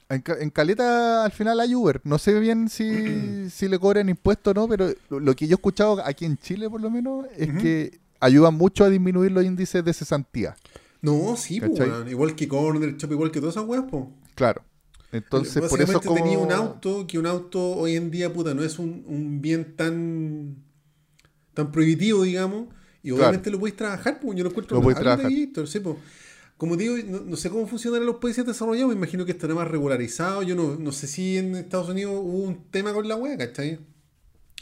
En, 0.10 0.24
en 0.40 0.50
Caleta 0.52 1.24
al 1.26 1.32
final 1.32 1.60
hay 1.60 1.74
Uber. 1.76 2.02
No 2.04 2.18
sé 2.18 2.40
bien 2.40 2.70
si, 2.70 3.50
si 3.50 3.68
le 3.68 3.78
cobran 3.80 4.10
impuestos 4.10 4.52
o 4.52 4.54
no, 4.60 4.68
pero 4.68 4.92
lo, 5.10 5.20
lo 5.20 5.36
que 5.36 5.48
yo 5.48 5.54
he 5.54 5.58
escuchado 5.58 6.04
aquí 6.04 6.26
en 6.26 6.38
Chile, 6.38 6.70
por 6.70 6.82
lo 6.82 6.90
menos, 6.90 7.26
es 7.38 7.50
que 7.62 8.00
ayudan 8.20 8.56
mucho 8.56 8.84
a 8.84 8.90
disminuir 8.90 9.32
los 9.32 9.44
índices 9.46 9.84
de 9.86 9.94
cesantía. 9.94 10.56
No, 11.02 11.36
sí, 11.38 11.60
pues. 11.62 11.80
Igual 12.10 12.36
que 12.36 12.48
Corner 12.48 12.98
Shop, 12.98 13.12
igual 13.12 13.32
que 13.32 13.40
todas 13.40 13.56
esas 13.56 13.68
weas, 13.68 13.86
pues. 13.90 14.06
Claro. 14.36 14.64
Entonces, 15.12 15.64
por 15.70 15.82
eso 15.82 16.02
como... 16.02 16.16
tenía 16.16 16.38
un 16.40 16.52
auto, 16.52 17.06
que 17.08 17.18
un 17.18 17.26
auto 17.26 17.62
hoy 17.62 17.96
en 17.96 18.12
día, 18.12 18.34
puta, 18.34 18.54
no 18.54 18.64
es 18.64 18.80
un, 18.80 19.04
un 19.08 19.42
bien 19.42 19.76
tan 19.76 20.58
tan 21.54 21.72
prohibitivo, 21.72 22.24
digamos, 22.24 22.68
y 23.02 23.10
Claro. 23.10 23.24
obviamente 23.24 23.50
lo 23.50 23.60
podéis 23.60 23.78
trabajar, 23.78 24.20
pues 24.20 24.38
yo 24.38 24.44
lo 24.44 24.50
encuentro 24.50 24.82
Lo 24.82 24.94
trabajar. 24.94 25.28
Víctor, 25.28 25.68
sí, 25.68 25.80
pues. 25.80 25.96
Como 26.58 26.78
digo, 26.78 26.96
no, 27.06 27.20
no 27.20 27.36
sé 27.36 27.50
cómo 27.50 27.68
funcionarán 27.68 28.06
los 28.06 28.16
países 28.18 28.46
desarrollados, 28.46 28.90
me 28.90 28.96
imagino 28.96 29.26
que 29.26 29.32
estará 29.32 29.54
más 29.54 29.68
regularizado, 29.68 30.42
yo 30.42 30.56
no, 30.56 30.76
no 30.76 30.92
sé 30.92 31.08
si 31.08 31.38
en 31.38 31.56
Estados 31.56 31.90
Unidos 31.90 32.14
hubo 32.18 32.44
un 32.44 32.70
tema 32.72 32.94
con 32.94 33.08
la 33.08 33.16
wea, 33.16 33.38
¿cachai? 33.38 33.80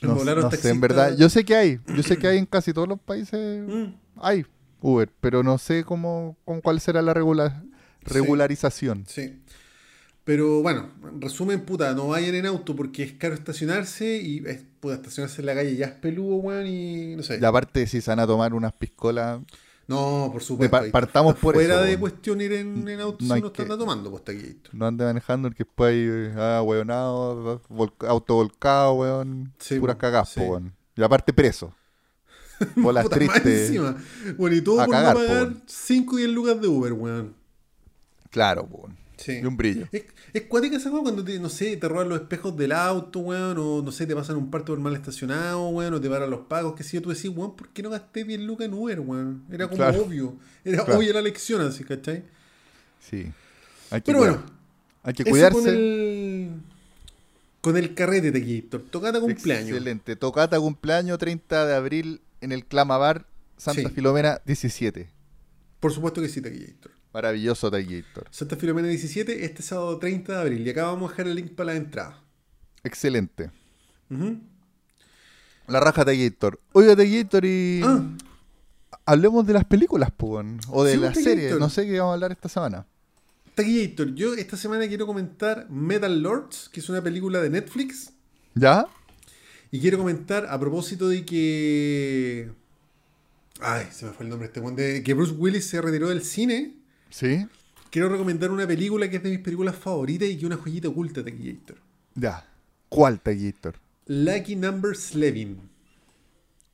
No, 0.01 0.15
no 0.23 0.51
sé, 0.51 0.69
en 0.69 0.81
verdad. 0.81 1.15
Yo 1.17 1.29
sé 1.29 1.45
que 1.45 1.55
hay. 1.55 1.79
Yo 1.95 2.03
sé 2.03 2.17
que 2.17 2.27
hay 2.27 2.37
en 2.37 2.45
casi 2.45 2.73
todos 2.73 2.87
los 2.87 2.99
países. 2.99 3.63
Mm. 3.67 3.93
Hay 4.17 4.45
Uber, 4.85 5.09
pero 5.21 5.43
no 5.43 5.57
sé 5.57 5.83
cómo, 5.85 6.35
con 6.45 6.59
cuál 6.61 6.79
será 6.81 7.01
la 7.01 7.13
regularización. 8.03 9.05
Sí. 9.07 9.39
Pero 10.25 10.61
bueno, 10.61 10.89
en 11.11 11.21
resumen, 11.21 11.61
puta, 11.65 11.93
no 11.93 12.09
vayan 12.09 12.35
en 12.35 12.45
auto 12.45 12.75
porque 12.75 13.03
es 13.03 13.13
caro 13.13 13.33
estacionarse 13.33 14.17
y 14.21 14.41
es, 14.47 14.63
puta, 14.79 14.95
estacionarse 14.95 15.41
en 15.41 15.45
la 15.47 15.55
calle 15.55 15.75
ya 15.75 15.87
es 15.87 15.91
peludo, 15.93 16.35
weón, 16.35 16.65
y 16.67 17.15
no 17.15 17.23
sé. 17.23 17.39
Y 17.41 17.45
aparte, 17.45 17.85
si 17.87 17.99
se 17.99 18.09
van 18.11 18.19
a 18.19 18.27
tomar 18.27 18.53
unas 18.53 18.71
piscolas, 18.73 19.41
No, 19.85 20.29
por 20.31 20.41
supuesto. 20.41 20.71
pa- 20.77 20.85
partamos 20.91 21.35
por 21.35 21.55
Fuera 21.55 21.75
eso, 21.75 21.83
de 21.83 21.99
cuestión 21.99 22.39
ir 22.39 22.53
en, 22.53 22.87
en 22.87 23.01
auto 23.01 23.17
No 23.21 23.27
si 23.27 23.33
hay 23.33 23.39
uno 23.39 23.47
está 23.47 23.63
que- 23.63 23.69
tomando, 23.69 24.11
pues 24.11 24.23
aquí. 24.37 24.57
No 24.71 24.85
ande 24.87 25.03
manejando 25.03 25.49
porque 25.49 25.65
después 25.65 25.93
hay 25.93 26.31
ah, 26.37 26.61
weonado, 26.63 27.61
vol- 27.69 28.07
auto 28.07 28.35
volcado, 28.35 28.93
weón. 28.93 29.51
Sí, 29.59 29.77
puras 29.77 29.97
po, 29.97 30.01
cagadas, 30.01 30.29
sí. 30.29 30.39
weón. 30.39 30.73
Y 30.95 31.03
aparte 31.03 31.33
preso. 31.33 31.73
Bolas 32.75 33.09
tristes. 33.09 33.71
Bueno, 34.37 34.55
y 34.55 34.61
todo 34.61 34.81
A 34.81 34.85
por 34.85 34.93
cagar, 34.93 35.15
no 35.15 35.21
pagar 35.21 35.43
weón. 35.43 35.63
5 35.65 36.13
o 36.15 36.17
10 36.17 36.29
lucas 36.29 36.61
de 36.61 36.67
Uber, 36.67 36.93
weón. 36.93 37.33
Claro, 38.29 38.67
weón. 38.69 38.97
Sí. 39.17 39.39
Y 39.41 39.45
un 39.45 39.55
brillo. 39.55 39.87
Es, 39.91 40.03
es 40.33 40.41
cuática 40.43 40.75
esa 40.77 40.89
weón 40.89 41.03
cuando 41.03 41.23
te, 41.23 41.39
no 41.39 41.47
sé, 41.49 41.77
te 41.77 41.87
roban 41.87 42.09
los 42.09 42.19
espejos 42.21 42.57
del 42.57 42.71
auto, 42.71 43.19
weón, 43.19 43.57
o 43.57 43.81
no 43.81 43.91
sé, 43.91 44.05
te 44.05 44.15
pasan 44.15 44.35
un 44.37 44.49
parto 44.51 44.73
por 44.73 44.79
mal 44.79 44.95
estacionado, 44.95 45.67
weón, 45.69 45.93
o 45.93 46.01
te 46.01 46.09
paran 46.09 46.29
los 46.29 46.41
pagos, 46.41 46.75
que 46.75 46.83
si 46.83 46.97
yo 46.97 47.01
tú 47.01 47.09
decís, 47.09 47.29
weón, 47.33 47.55
¿por 47.55 47.69
qué 47.69 47.83
no 47.83 47.89
gasté 47.89 48.23
10 48.23 48.41
lucas 48.41 48.65
en 48.67 48.73
Uber, 48.73 48.99
weón? 48.99 49.43
Era 49.51 49.65
como 49.67 49.77
Claro. 49.77 50.03
obvio. 50.03 50.35
Era 50.65 50.83
Claro. 50.83 50.99
obvia 50.99 51.13
la 51.13 51.21
lección 51.21 51.61
así, 51.61 51.83
¿cachai? 51.83 52.23
Sí. 52.99 53.31
Hay 53.91 54.01
que 54.01 54.05
Pero 54.07 54.19
cuidar- 54.19 54.33
bueno, 54.39 54.45
hay 55.03 55.13
que 55.13 55.21
eso 55.23 55.29
cuidarse. 55.31 55.59
con 55.59 55.67
el, 55.69 56.49
con 57.61 57.77
el 57.77 57.93
carrete 57.93 58.31
de 58.31 58.41
Gator. 58.61 58.81
Tocata 58.89 59.19
cumpleaños. 59.21 59.69
Excelente. 59.69 60.15
Tocata 60.15 60.59
cumpleaños 60.59 61.17
30 61.19 61.65
de 61.67 61.75
abril 61.75 62.21
en 62.43 62.51
el 62.51 62.65
Clamabar 62.65 63.25
Santa 63.57 63.81
Sí. 63.89 63.95
Filomena 63.95 64.41
17. 64.45 65.09
Por 65.79 65.91
supuesto 65.93 66.21
que 66.21 66.29
sí, 66.29 66.41
Taquillator. 66.41 66.91
Maravilloso 67.13 67.69
Taquillator. 67.71 68.27
Santa 68.31 68.55
Filomena 68.55 68.87
17, 68.87 69.45
este 69.45 69.61
sábado 69.61 69.97
30 69.99 70.33
de 70.33 70.39
abril. 70.41 70.67
Y 70.67 70.69
acá 70.69 70.83
vamos 70.85 71.09
a 71.09 71.13
dejar 71.13 71.27
el 71.27 71.35
link 71.35 71.51
para 71.55 71.71
la 71.73 71.77
entrada. 71.77 72.23
Excelente. 72.83 73.51
La 75.67 75.79
raja 75.79 76.03
Taquillator. 76.05 76.59
Oiga 76.73 76.95
Taquillator 76.95 77.45
y... 77.45 77.81
Ah, 77.83 78.03
Hablemos 79.05 79.45
de 79.45 79.53
las 79.53 79.65
películas, 79.65 80.11
weón, 80.17 80.59
o 80.69 80.83
de 80.85 80.93
Sí, 80.93 80.97
las 80.99 81.15
series. 81.21 81.59
No 81.59 81.69
sé 81.69 81.85
qué 81.85 81.99
vamos 81.99 82.11
a 82.11 82.13
hablar 82.13 82.31
esta 82.31 82.47
semana. 82.47 82.85
Taquillator, 83.53 84.15
yo 84.15 84.33
esta 84.33 84.55
semana 84.55 84.87
quiero 84.87 85.05
comentar 85.05 85.69
Metal 85.69 86.21
Lords, 86.21 86.69
que 86.69 86.79
es 86.79 86.87
una 86.89 87.01
película 87.01 87.41
de 87.41 87.49
Netflix. 87.49 88.13
¿Ya? 88.55 88.87
Y 89.73 89.79
quiero 89.79 89.97
comentar 89.97 90.45
a 90.45 90.59
propósito 90.59 91.09
de 91.09 91.25
que. 91.25 92.47
Ay, 93.59 93.87
se 93.89 94.05
me 94.05 94.11
fue 94.11 94.23
el 94.23 94.29
nombre 94.29 94.45
este 94.45 94.59
weón, 94.59 94.75
de 94.75 95.01
que 95.01 95.15
Bruce 95.15 95.33
Willis 95.33 95.65
se 95.65 95.81
retiró 95.81 96.09
del 96.09 96.21
cine. 96.21 96.75
¿Sí? 97.09 97.47
Quiero 97.89 98.07
recomendar 98.07 98.51
una 98.51 98.67
película 98.67 99.09
que 99.09 99.15
es 99.15 99.23
de 99.23 99.31
mis 99.31 99.39
películas 99.39 99.75
favoritas 99.75 100.29
y 100.29 100.33
que 100.33 100.37
es 100.37 100.43
una 100.43 100.57
joyita 100.57 100.89
oculta 100.89 101.23
de 101.23 101.31
Taquillator. 101.31 101.77
Ya. 102.13 102.47
¿Cuál 102.87 103.19
Taquillator? 103.19 103.73
Lucky 104.05 104.55
Number 104.55 104.95
Slevin. 104.95 105.57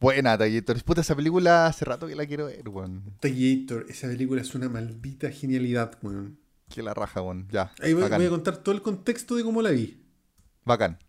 Buena 0.01 0.37
Taquillator. 0.37 0.83
Puta, 0.83 0.99
esa 0.99 1.15
película 1.15 1.67
hace 1.67 1.85
rato 1.85 2.05
que 2.05 2.15
la 2.15 2.25
quiero 2.25 2.47
ver, 2.47 2.67
weón. 2.67 3.01
Taquillator, 3.21 3.85
esa 3.87 4.09
película 4.09 4.41
es 4.41 4.53
una 4.55 4.67
maldita 4.67 5.31
genialidad, 5.31 5.97
weón. 6.01 6.37
Que 6.67 6.83
la 6.83 6.93
raja, 6.93 7.21
weón. 7.21 7.47
Ya. 7.49 7.71
Ahí 7.79 7.93
voy, 7.93 8.09
voy 8.09 8.25
a 8.25 8.29
contar 8.29 8.57
todo 8.57 8.75
el 8.75 8.81
contexto 8.81 9.37
de 9.37 9.45
cómo 9.45 9.61
la 9.61 9.69
vi. 9.69 10.03
Bacán. 10.65 10.99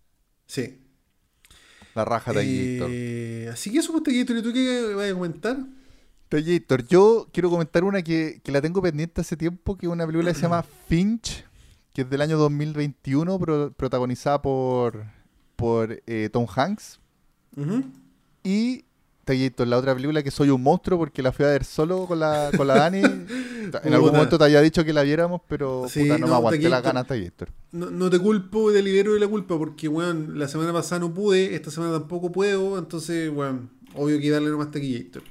Sí. 0.46 0.79
La 1.94 2.04
raja 2.04 2.32
Taquillator. 2.32 2.88
Eh, 2.92 3.48
así 3.52 3.70
que 3.72 3.78
eso, 3.78 3.92
pues, 3.92 4.04
Taquillator, 4.04 4.36
¿y 4.36 4.42
tú 4.42 4.52
qué 4.52 4.94
vas 4.94 5.10
a 5.10 5.14
comentar? 5.14 5.58
Taquillator, 6.28 6.86
yo 6.86 7.28
quiero 7.32 7.50
comentar 7.50 7.82
una 7.84 8.02
que, 8.02 8.40
que 8.44 8.52
la 8.52 8.60
tengo 8.60 8.80
pendiente 8.80 9.20
hace 9.20 9.36
tiempo, 9.36 9.76
que 9.76 9.86
es 9.86 9.92
una 9.92 10.06
película 10.06 10.30
que 10.30 10.36
se 10.36 10.42
llama 10.42 10.62
Finch, 10.88 11.44
que 11.92 12.02
es 12.02 12.10
del 12.10 12.20
año 12.20 12.38
2021, 12.38 13.38
pro- 13.38 13.72
protagonizada 13.72 14.40
por, 14.40 15.04
por 15.56 16.00
eh, 16.06 16.28
Tom 16.32 16.46
Hanks. 16.54 17.00
Y 18.44 18.84
Taquillator, 19.24 19.66
la 19.66 19.78
otra 19.78 19.94
película 19.94 20.22
que 20.22 20.30
soy 20.30 20.50
un 20.50 20.62
monstruo 20.62 20.98
porque 20.98 21.22
la 21.22 21.32
fui 21.32 21.44
a 21.44 21.48
ver 21.48 21.64
solo 21.64 22.06
con 22.06 22.18
la, 22.18 22.50
con 22.56 22.66
la 22.66 22.74
Dani. 22.74 23.00
en 23.84 23.94
algún 23.94 24.12
momento 24.12 24.38
te 24.38 24.44
había 24.44 24.60
dicho 24.60 24.84
que 24.84 24.92
la 24.92 25.02
viéramos, 25.02 25.40
pero 25.46 25.86
Sí, 25.88 26.02
puta, 26.02 26.18
no, 26.18 26.26
me 26.26 26.34
aguanté 26.34 26.68
las 26.68 26.82
ganas, 26.82 27.06
Taquillator. 27.06 27.48
No, 27.72 27.90
no 27.90 28.10
te 28.10 28.18
culpo, 28.18 28.72
te 28.72 28.82
libero 28.82 29.14
de 29.14 29.20
la 29.20 29.28
culpa 29.28 29.56
porque, 29.58 29.88
weón, 29.88 30.38
la 30.38 30.48
semana 30.48 30.72
pasada 30.72 31.00
no 31.00 31.14
pude, 31.14 31.54
esta 31.54 31.70
semana 31.70 31.92
tampoco 31.92 32.32
puedo, 32.32 32.78
entonces, 32.78 33.30
weón, 33.32 33.70
obvio 33.94 34.18
que 34.18 34.30
darle 34.30 34.50
nomás 34.50 34.70
Taquillator. 34.70 35.22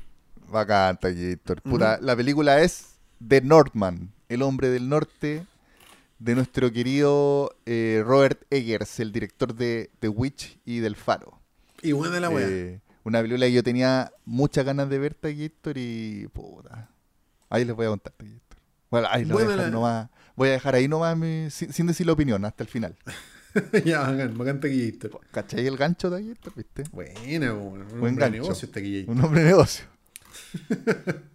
Bacán, 0.50 1.00
Taquillator. 1.00 1.62
Puta, 1.62 2.00
la 2.02 2.16
película 2.16 2.62
es 2.62 2.96
The 3.28 3.42
Northman, 3.42 4.12
el 4.30 4.42
hombre 4.42 4.70
del 4.70 4.90
norte, 4.90 5.46
de 6.20 6.36
nuestro 6.36 6.72
querido 6.72 7.56
eh, 7.66 8.04
Robert 8.06 8.42
Eggers, 8.50 9.00
el 9.00 9.12
director 9.12 9.56
de 9.56 9.90
The 10.00 10.10
Witch 10.10 10.60
y 10.66 10.80
del 10.80 10.96
Faro. 10.96 11.40
Y 11.82 11.94
buena 11.94 12.20
la 12.20 12.30
weá. 12.30 12.48
Eh, 12.48 12.82
una 13.04 13.22
película 13.22 13.46
que 13.48 13.54
yo 13.54 13.64
tenía 13.64 14.12
muchas 14.26 14.66
ganas 14.66 14.90
de 14.90 15.00
ver, 15.00 15.14
Taquillator, 15.14 15.78
y 15.78 16.28
puta. 16.34 16.90
Ahí 17.50 17.66
les 17.66 17.76
voy 17.76 17.86
a 17.86 17.90
contar, 17.90 18.14
Taquillator. 18.14 18.58
Bueno, 18.92 19.08
ahí 19.12 19.26
lo 19.26 19.36
voy 19.36 19.44
a 19.44 19.48
dejar 19.48 19.72
nomás. 19.72 20.10
Voy 20.36 20.50
a 20.50 20.52
dejar 20.54 20.76
ahí 20.76 20.88
nomás 20.88 21.18
mi- 21.18 21.50
sin, 21.50 21.74
sin 21.74 21.88
decir 21.88 22.06
la 22.08 22.14
opinión 22.14 22.44
hasta 22.46 22.64
el 22.64 22.70
final. 22.70 22.96
ya, 23.86 24.02
bacán, 24.02 24.38
bacán 24.38 24.60
Taquillator. 24.60 25.20
¿Cachai 25.32 25.66
el 25.68 25.78
gancho, 25.78 26.10
Taquillator, 26.10 26.54
viste? 26.56 26.84
Buena, 26.92 27.54
weón. 27.54 27.82
Un 27.82 28.00
Buen 28.00 28.14
hombre 28.14 28.26
de 28.26 28.32
negocio 28.32 28.70
Taquillator. 28.70 29.16
Un 29.16 29.24
hombre 29.24 29.42
de 29.42 29.48
negocio. 29.48 29.86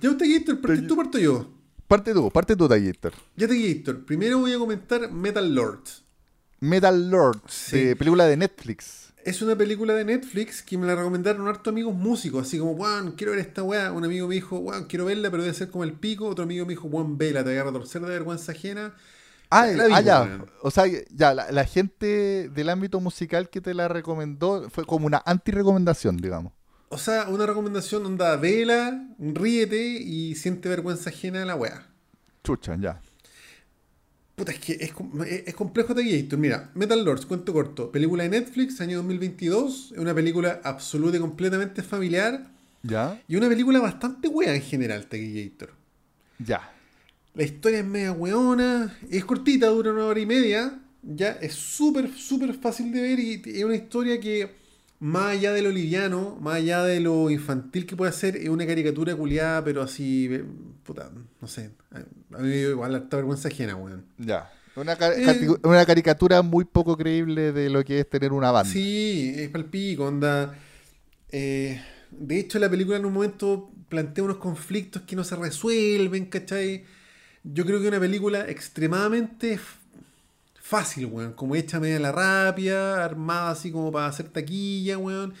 Ya, 0.00 0.16
Taquillator, 0.16 0.60
¿partes 0.60 0.86
tú 0.86 0.96
parto 0.96 1.18
yo? 1.18 1.50
Parte 1.88 2.12
tú, 2.14 2.30
parte 2.30 2.56
tú, 2.56 2.68
Taquillator. 2.68 3.12
Ya, 3.36 3.48
Taquillator, 3.48 4.04
primero 4.04 4.38
voy 4.38 4.52
a 4.52 4.58
comentar 4.58 5.10
Metal 5.10 5.54
Lords. 5.54 6.02
Metal 6.60 7.10
Lord, 7.10 7.40
Sí. 7.48 7.84
de 7.86 7.96
película 7.96 8.24
de 8.26 8.36
Netflix. 8.36 9.11
Es 9.24 9.40
una 9.40 9.54
película 9.56 9.94
de 9.94 10.04
Netflix 10.04 10.62
que 10.62 10.76
me 10.76 10.86
la 10.86 10.96
recomendaron 10.96 11.46
harto 11.46 11.70
amigos 11.70 11.94
músicos, 11.94 12.46
así 12.46 12.58
como, 12.58 12.72
weón, 12.72 13.12
quiero 13.12 13.32
ver 13.32 13.40
esta 13.40 13.62
weá. 13.62 13.92
Un 13.92 14.04
amigo 14.04 14.26
me 14.26 14.34
dijo, 14.34 14.58
weón, 14.58 14.84
quiero 14.86 15.04
verla, 15.04 15.30
pero 15.30 15.42
debe 15.44 15.54
ser 15.54 15.70
como 15.70 15.84
el 15.84 15.92
pico. 15.92 16.26
Otro 16.26 16.44
amigo 16.44 16.66
me 16.66 16.70
dijo, 16.72 16.88
weón, 16.88 17.18
vela, 17.18 17.44
te 17.44 17.50
voy 17.50 17.58
a 17.58 17.64
retorcer 17.64 18.02
de 18.02 18.08
vergüenza 18.08 18.52
ajena. 18.52 18.94
Ah, 19.50 19.66
La 19.66 19.86
vi, 19.86 19.92
ah, 19.94 20.00
ya. 20.00 20.44
O 20.62 20.70
sea, 20.70 20.84
ya, 21.10 21.34
la, 21.34 21.52
la 21.52 21.64
gente 21.64 22.48
del 22.48 22.68
ámbito 22.70 23.00
musical 23.00 23.48
que 23.50 23.60
te 23.60 23.74
la 23.74 23.86
recomendó 23.86 24.68
fue 24.70 24.84
como 24.84 25.06
una 25.06 25.22
anti-recomendación, 25.24 26.16
digamos. 26.16 26.52
O 26.88 26.98
sea, 26.98 27.28
una 27.28 27.46
recomendación 27.46 28.04
onda, 28.04 28.36
vela, 28.36 29.08
ríete 29.18 29.82
y 29.82 30.34
siente 30.34 30.68
vergüenza 30.68 31.10
ajena 31.10 31.40
de 31.40 31.46
la 31.46 31.54
weá. 31.54 31.86
Chucha, 32.44 32.76
ya. 32.76 33.00
Puta, 34.34 34.52
es 34.52 34.58
que 34.60 34.72
es, 34.74 34.92
es- 35.26 35.42
es 35.48 35.54
complejo 35.54 35.94
Taquillator. 35.94 36.38
Mira, 36.38 36.70
Metal 36.74 37.04
Lords, 37.04 37.26
cuento 37.26 37.52
corto. 37.52 37.92
Película 37.92 38.22
de 38.24 38.30
Netflix, 38.30 38.80
año 38.80 38.96
2022. 38.98 39.92
Es 39.92 39.98
una 39.98 40.14
película 40.14 40.60
absoluta 40.64 41.16
y 41.16 41.20
completamente 41.20 41.82
familiar. 41.82 42.50
¿Ya? 42.82 43.20
Y 43.28 43.36
una 43.36 43.48
película 43.48 43.78
bastante 43.80 44.28
wea 44.28 44.54
en 44.54 44.62
general, 44.62 45.06
Taquillator. 45.06 45.70
Ya. 46.38 46.72
La 47.34 47.44
historia 47.44 47.78
es 47.80 47.84
media 47.84 48.12
weona, 48.12 48.98
es 49.10 49.24
cortita, 49.24 49.66
dura 49.68 49.92
una 49.92 50.06
hora 50.06 50.20
y 50.20 50.26
media. 50.26 50.78
Ya 51.02 51.32
es 51.32 51.54
súper, 51.54 52.12
súper 52.14 52.54
fácil 52.54 52.92
de 52.92 53.02
ver 53.02 53.18
y 53.20 53.42
es 53.44 53.64
una 53.64 53.74
historia 53.76 54.18
que, 54.20 54.50
más 55.02 55.32
allá 55.32 55.52
de 55.52 55.62
lo 55.62 55.70
liviano, 55.70 56.38
más 56.40 56.54
allá 56.54 56.84
de 56.84 57.00
lo 57.00 57.28
infantil 57.28 57.86
que 57.86 57.96
puede 57.96 58.12
ser, 58.12 58.36
es 58.36 58.48
una 58.48 58.64
caricatura 58.64 59.16
culiada, 59.16 59.64
pero 59.64 59.82
así, 59.82 60.28
eh, 60.30 60.44
puta, 60.84 61.10
no 61.40 61.48
sé. 61.48 61.70
A 62.32 62.38
mí 62.38 62.52
igual 62.54 62.94
harta 62.94 63.16
vergüenza 63.16 63.48
ajena, 63.48 63.74
weón. 63.74 64.04
Ya. 64.16 64.48
Una, 64.76 64.92
Eh. 64.92 65.48
una 65.64 65.84
caricatura 65.84 66.40
muy 66.42 66.64
poco 66.64 66.96
creíble 66.96 67.50
de 67.50 67.68
lo 67.68 67.84
que 67.84 67.98
es 67.98 68.08
tener 68.08 68.32
una 68.32 68.52
banda. 68.52 68.70
Sí, 68.72 69.34
es 69.36 69.50
palpico, 69.50 70.04
onda. 70.04 70.54
Eh, 71.32 71.82
de 72.12 72.38
hecho, 72.38 72.60
la 72.60 72.70
película 72.70 72.96
en 72.96 73.04
un 73.04 73.12
momento 73.12 73.72
plantea 73.88 74.22
unos 74.22 74.36
conflictos 74.36 75.02
que 75.02 75.16
no 75.16 75.24
se 75.24 75.34
resuelven, 75.34 76.26
¿cachai? 76.26 76.84
Yo 77.42 77.66
creo 77.66 77.78
que 77.80 77.86
es 77.86 77.90
una 77.90 77.98
película 78.00 78.48
extremadamente 78.48 79.58
fácil, 80.72 81.06
weón. 81.06 81.32
Como 81.34 81.54
hecha 81.54 81.78
media 81.78 81.98
la 82.00 82.12
rápida, 82.12 83.04
armada 83.04 83.50
así 83.50 83.70
como 83.70 83.92
para 83.92 84.06
hacer 84.06 84.28
taquilla, 84.28 84.96
weón. 84.98 85.34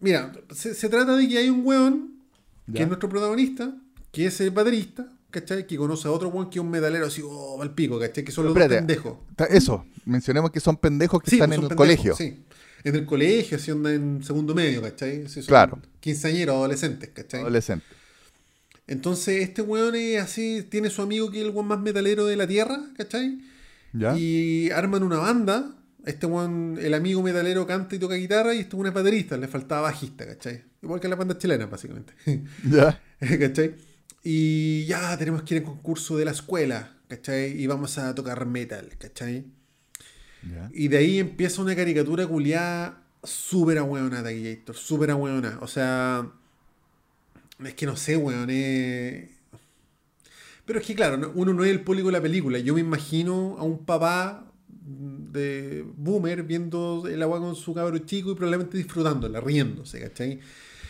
Mira, 0.00 0.32
se, 0.54 0.74
se 0.74 0.88
trata 0.88 1.16
de 1.16 1.26
que 1.28 1.38
hay 1.38 1.48
un 1.50 1.62
weón, 1.64 2.20
que 2.66 2.72
Ya. 2.78 2.82
es 2.82 2.88
nuestro 2.88 3.08
protagonista, 3.08 3.74
que 4.12 4.26
es 4.26 4.40
el 4.40 4.50
baterista, 4.50 5.08
¿cachai? 5.30 5.66
Que 5.66 5.76
conoce 5.76 6.06
a 6.06 6.10
otro 6.10 6.28
weón 6.28 6.50
que 6.50 6.58
es 6.58 6.64
un 6.64 6.70
metalero 6.70 7.06
así, 7.06 7.22
oh, 7.24 7.56
palpico, 7.58 7.98
¿cachai? 7.98 8.22
Que 8.24 8.30
son 8.32 8.44
los 8.44 8.54
dos 8.54 8.62
Espérate. 8.62 8.86
pendejos. 8.86 9.18
Eso, 9.50 9.84
mencionemos 10.04 10.50
que 10.50 10.60
son 10.60 10.76
pendejos 10.76 11.22
que 11.22 11.30
Sí, 11.30 11.36
están 11.36 11.48
pues 11.50 11.58
en 11.58 11.64
el 11.64 11.68
pendejos, 11.70 11.86
colegio. 12.04 12.16
Sí. 12.16 12.44
En 12.84 12.94
el 12.94 13.06
colegio, 13.06 13.56
así 13.56 13.70
onda 13.72 13.92
en 13.92 14.22
segundo 14.22 14.54
medio, 14.54 14.80
¿cachai? 14.82 15.26
Son 15.28 15.42
Claro. 15.44 15.80
Quinceañeros, 16.00 16.54
adolescentes, 16.54 17.10
¿cachai? 17.12 17.40
Adolescente. 17.40 17.84
Entonces, 18.86 19.42
este 19.42 19.62
weón 19.62 19.94
es 19.96 20.22
así, 20.22 20.62
tiene 20.70 20.88
su 20.90 21.02
amigo 21.02 21.30
que 21.30 21.40
es 21.40 21.44
el 21.44 21.50
weón 21.50 21.66
más 21.66 21.80
metalero 21.80 22.24
de 22.26 22.36
la 22.36 22.46
tierra, 22.46 22.78
¿cachai? 22.96 23.38
¿Ya? 23.92 24.16
Y 24.16 24.70
arman 24.70 25.02
una 25.02 25.18
banda. 25.18 25.74
Este 26.04 26.26
el 26.26 26.94
amigo 26.94 27.22
metalero 27.22 27.66
canta 27.66 27.94
y 27.94 27.98
toca 27.98 28.14
guitarra 28.14 28.54
y 28.54 28.60
este 28.60 28.76
weón 28.76 28.88
es 28.88 28.94
baterista, 28.94 29.36
le 29.36 29.46
faltaba 29.46 29.82
bajista, 29.82 30.26
¿cachai? 30.26 30.64
Igual 30.80 31.00
que 31.00 31.08
la 31.08 31.16
banda 31.16 31.36
chilena, 31.36 31.66
básicamente. 31.66 32.14
¿Ya? 32.64 33.00
¿cachai? 33.40 33.74
Y 34.22 34.86
ya 34.86 35.16
tenemos 35.18 35.42
que 35.42 35.56
ir 35.56 35.60
al 35.60 35.66
concurso 35.66 36.16
de 36.16 36.24
la 36.24 36.30
escuela, 36.30 36.96
¿cachai? 37.08 37.60
Y 37.60 37.66
vamos 37.66 37.98
a 37.98 38.14
tocar 38.14 38.46
metal, 38.46 38.90
¿cachai? 38.98 39.44
¿Ya? 40.42 40.70
Y 40.72 40.88
de 40.88 40.98
ahí 40.98 41.18
empieza 41.18 41.60
una 41.60 41.76
caricatura 41.76 42.26
culiada 42.26 43.02
súper 43.22 43.78
ahueona, 43.78 44.22
Taquillator, 44.22 44.76
súper 44.76 45.10
ahueona. 45.10 45.58
O 45.60 45.66
sea, 45.66 46.30
es 47.64 47.74
que 47.74 47.86
no 47.86 47.96
sé, 47.96 48.16
weón, 48.16 48.50
es... 48.50 49.37
Pero 50.68 50.78
es 50.80 50.86
que 50.86 50.94
claro, 50.94 51.16
no- 51.16 51.32
uno 51.34 51.52
no 51.52 51.64
es 51.64 51.70
el 51.70 51.80
público 51.80 52.06
de 52.08 52.12
la 52.12 52.20
película. 52.22 52.58
Yo 52.60 52.74
me 52.74 52.80
imagino 52.80 53.56
a 53.58 53.64
un 53.64 53.84
papá 53.84 54.44
de 54.70 55.84
boomer 55.96 56.42
viendo 56.44 57.04
el 57.10 57.22
agua 57.22 57.40
con 57.40 57.56
su 57.56 57.74
cabro 57.74 57.98
chico 57.98 58.30
y 58.32 58.34
probablemente 58.34 58.76
disfrutándola, 58.78 59.40
riéndose, 59.40 59.98
¿cachai? 60.00 60.38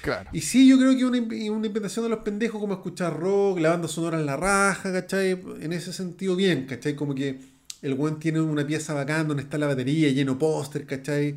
Claro. 0.03 0.31
Y 0.33 0.41
sí, 0.43 0.69
yo 0.69 0.79
creo 0.79 0.97
que 0.97 1.05
una, 1.05 1.19
una 1.53 1.67
invitación 1.67 2.05
de 2.05 2.09
los 2.11 2.21
pendejos 2.21 2.61
como 2.61 2.75
escuchar 2.75 3.19
rock, 3.19 3.59
la 3.61 3.71
banda 3.71 3.89
sonora 3.89 4.19
en 4.21 4.27
la 4.27 4.37
raja, 4.37 4.93
¿cachai? 4.93 5.41
En 5.61 5.73
ese 5.73 5.93
sentido 5.93 6.37
bien, 6.37 6.67
¿cachai? 6.67 6.95
Como 6.95 7.15
que 7.15 7.39
el 7.83 7.95
weón 7.95 8.19
tiene 8.19 8.41
una 8.41 8.67
pieza 8.67 8.95
bacán 8.95 9.27
donde 9.29 9.43
está 9.45 9.59
la 9.59 9.67
batería 9.69 10.11
lleno 10.11 10.39
póster, 10.39 10.87
¿cachai? 10.87 11.37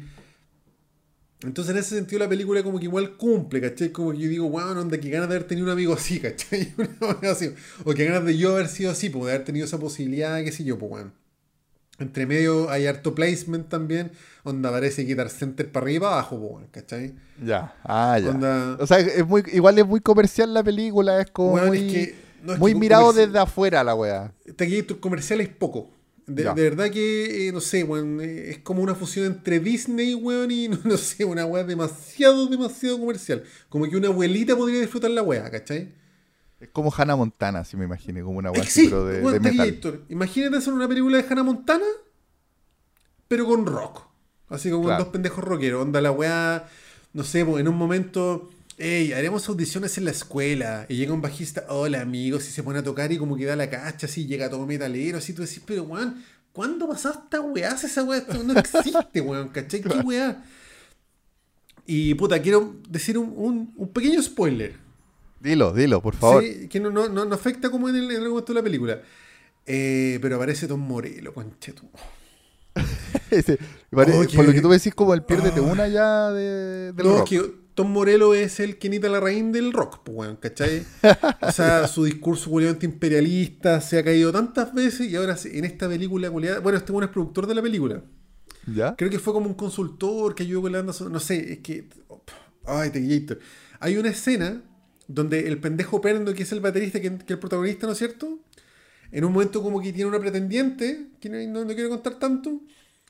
Entonces, 1.43 1.73
en 1.73 1.79
ese 1.79 1.95
sentido, 1.95 2.19
la 2.19 2.29
película 2.29 2.61
como 2.61 2.77
que 2.77 2.85
igual 2.85 3.17
cumple, 3.17 3.61
¿cachai? 3.61 3.89
Como 3.89 4.11
que 4.11 4.19
yo 4.19 4.29
digo, 4.29 4.49
wow, 4.49 4.77
onda, 4.79 4.99
que 4.99 5.09
ganas 5.09 5.27
de 5.27 5.35
haber 5.35 5.47
tenido 5.47 5.65
un 5.65 5.71
amigo 5.73 5.93
así, 5.93 6.19
¿cachai? 6.21 6.73
Así. 7.31 7.53
O 7.83 7.93
que 7.93 8.05
ganas 8.05 8.25
de 8.25 8.37
yo 8.37 8.51
haber 8.53 8.67
sido 8.67 8.91
así, 8.91 9.09
pues, 9.09 9.25
de 9.25 9.31
haber 9.33 9.45
tenido 9.45 9.65
esa 9.65 9.79
posibilidad, 9.79 10.43
qué 10.43 10.51
sé 10.51 10.63
yo, 10.63 10.77
pues, 10.77 10.89
bueno. 10.91 11.11
Entre 11.99 12.25
medio 12.25 12.69
hay 12.71 12.87
harto 12.87 13.13
placement 13.13 13.69
también, 13.69 14.11
onda 14.43 14.69
aparece 14.69 15.03
Guitar 15.03 15.29
Center 15.29 15.71
para 15.71 15.83
arriba 15.83 15.97
y 15.97 15.99
para 15.99 16.13
abajo, 16.13 16.39
pues, 16.39 16.51
bueno, 16.51 16.67
¿cachai? 16.71 17.13
Ya, 17.43 17.75
ah, 17.83 18.17
ya. 18.19 18.29
Onda- 18.29 18.77
O 18.79 18.87
sea, 18.87 18.99
es 18.99 19.25
muy, 19.27 19.43
igual 19.53 19.77
es 19.77 19.85
muy 19.85 19.99
comercial 19.99 20.51
la 20.53 20.63
película, 20.63 21.21
es 21.21 21.29
como 21.31 21.57
muy, 21.57 21.77
es 21.77 21.93
que- 21.93 22.15
no, 22.43 22.53
es 22.53 22.59
muy 22.59 22.73
que 22.73 22.79
mirado 22.79 23.03
comercial- 23.07 23.27
desde 23.27 23.39
afuera 23.39 23.83
la 23.83 23.93
wea. 23.95 24.33
Taquillator 24.55 24.99
comercial 24.99 25.41
es 25.41 25.49
poco. 25.49 25.91
De, 26.35 26.43
verdad 26.53 26.89
que, 26.89 27.47
eh, 27.47 27.51
no 27.51 27.59
sé, 27.61 27.83
weón, 27.83 28.19
eh, 28.21 28.51
es 28.51 28.57
como 28.59 28.81
una 28.81 28.95
fusión 28.95 29.25
entre 29.25 29.59
Disney, 29.59 30.13
weón, 30.15 30.51
y 30.51 30.67
no, 30.69 30.79
no 30.83 30.97
sé, 30.97 31.25
una 31.25 31.45
weá 31.45 31.63
demasiado, 31.63 32.47
demasiado 32.47 32.99
comercial. 32.99 33.43
Como 33.69 33.85
que 33.89 33.97
una 33.97 34.07
abuelita 34.07 34.55
podría 34.55 34.79
disfrutar 34.81 35.11
la 35.11 35.21
weá, 35.23 35.49
¿cachai? 35.49 35.93
Es 36.59 36.69
como 36.69 36.93
Hannah 36.95 37.15
Montana, 37.15 37.63
si 37.65 37.75
me 37.75 37.85
imaginé, 37.85 38.21
como 38.21 38.37
una 38.37 38.51
así, 38.51 38.81
sí, 38.81 38.85
pero 38.87 39.05
de, 39.05 39.17
de 39.17 39.39
metal. 39.39 39.57
Taquillator, 39.57 40.01
Imagínate 40.09 40.57
hacer 40.57 40.73
una 40.73 40.87
película 40.87 41.17
de 41.17 41.25
Hannah 41.27 41.43
Montana, 41.43 41.85
pero 43.27 43.45
con 43.45 43.65
rock. 43.65 44.03
Así 44.49 44.69
como 44.69 44.83
Claro. 44.85 45.05
dos 45.05 45.13
pendejos 45.13 45.43
rockeros. 45.43 45.81
Onda 45.81 46.01
la 46.01 46.11
weá, 46.11 46.67
no 47.13 47.23
sé, 47.23 47.45
pues, 47.45 47.61
en 47.61 47.67
un 47.67 47.75
momento, 47.77 48.49
hey, 48.81 49.13
haremos 49.13 49.47
audiciones 49.47 49.97
en 49.97 50.05
la 50.05 50.11
escuela. 50.11 50.85
Y 50.89 50.95
llega 50.95 51.13
un 51.13 51.21
bajista, 51.21 51.65
hola 51.69 52.01
amigos, 52.01 52.47
y 52.47 52.51
se 52.51 52.63
pone 52.63 52.79
a 52.79 52.83
tocar 52.83 53.11
y 53.11 53.17
como 53.17 53.35
que 53.37 53.45
da 53.45 53.55
la 53.55 53.69
cacha, 53.69 54.07
así 54.07 54.25
llega 54.25 54.49
todo 54.49 54.65
metalero, 54.65 55.17
así 55.19 55.33
tú 55.33 55.43
decís, 55.43 55.61
pero 55.65 55.83
weón, 55.83 56.23
¿cuándo 56.51 56.87
pasó 56.87 57.11
esta 57.11 57.41
weá? 57.41 57.69
Esa 57.75 58.03
weá 58.03 58.25
no 58.43 58.57
existe, 58.59 59.21
weón, 59.21 59.49
¿cachai? 59.49 59.81
¿Qué 59.81 59.89
weá? 59.99 60.43
Y 61.85 62.13
puta, 62.15 62.41
quiero 62.41 62.75
decir 62.89 63.17
un, 63.17 63.33
un- 63.35 63.73
un 63.75 63.87
pequeño 63.89 64.21
spoiler. 64.21 64.75
Dilo, 65.39 65.73
dilo, 65.73 66.01
por 66.01 66.15
favor. 66.15 66.43
Sí, 66.43 66.67
que 66.67 66.79
no, 66.79 66.89
no, 66.91 67.09
no, 67.09 67.25
no 67.25 67.35
afecta 67.35 67.69
como 67.71 67.89
en 67.89 67.95
el, 67.95 68.11
en 68.11 68.23
el 68.23 68.45
de 68.45 68.53
la 68.53 68.61
película. 68.63 69.01
Eh, 69.65 70.19
pero 70.21 70.35
aparece 70.35 70.67
Tom 70.67 70.79
Morello, 70.81 71.33
conchetu. 71.33 71.89
Sí, 73.31 73.53
Oh, 73.93 73.95
Por 74.35 74.45
lo 74.45 74.51
que 74.53 74.61
tú 74.61 74.67
me 74.69 74.75
decís, 74.75 74.93
como 74.93 75.13
el 75.13 75.23
pierde 75.23 75.51
Ah. 75.55 75.61
una 75.61 75.87
ya 75.87 76.31
de, 76.31 76.91
del 76.93 77.05
No, 77.07 77.17
rock. 77.19 77.29
que 77.29 77.51
Tom 77.81 77.93
Morello 77.93 78.35
es 78.35 78.59
el 78.59 78.77
Kenita 78.77 79.09
Larraín 79.09 79.51
del 79.51 79.73
rock, 79.73 80.01
pues, 80.03 80.15
weón, 80.15 80.35
¿cachai? 80.35 80.83
O 81.41 81.51
sea, 81.51 81.87
su 81.87 82.03
discurso 82.03 82.51
culiado 82.51 82.77
imperialista 82.81 83.81
se 83.81 83.97
ha 83.97 84.03
caído 84.03 84.31
tantas 84.31 84.71
veces 84.71 85.09
y 85.09 85.15
ahora 85.15 85.35
en 85.45 85.65
esta 85.65 85.87
película 85.89 86.29
culiada. 86.29 86.59
Bueno, 86.59 86.77
este 86.77 86.91
bueno 86.91 87.07
es 87.07 87.11
productor 87.11 87.47
de 87.47 87.55
la 87.55 87.61
película. 87.63 88.03
¿Ya? 88.67 88.95
Creo 88.95 89.09
que 89.09 89.17
fue 89.17 89.33
como 89.33 89.47
un 89.47 89.55
consultor 89.55 90.35
que 90.35 90.43
ayudó 90.43 90.61
con 90.61 90.71
la 90.73 90.83
banda 90.83 90.93
No 91.09 91.19
sé, 91.19 91.53
es 91.53 91.59
que. 91.59 91.89
Ay, 92.65 92.91
Taquillator. 92.91 93.39
Hay 93.79 93.97
una 93.97 94.09
escena 94.09 94.61
donde 95.07 95.47
el 95.47 95.59
pendejo 95.59 95.99
Perno, 96.01 96.33
que 96.35 96.43
es 96.43 96.51
el 96.51 96.59
baterista, 96.59 97.01
que, 97.01 97.09
que 97.09 97.23
es 97.23 97.31
el 97.31 97.39
protagonista, 97.39 97.87
¿no 97.87 97.93
es 97.93 97.97
cierto? 97.97 98.37
En 99.11 99.25
un 99.25 99.33
momento 99.33 99.63
como 99.63 99.81
que 99.81 99.91
tiene 99.91 100.07
una 100.07 100.19
pretendiente, 100.19 101.07
que 101.19 101.29
no, 101.29 101.37
no- 101.51 101.65
no 101.65 101.73
quiero 101.73 101.89
contar 101.89 102.19
tanto, 102.19 102.61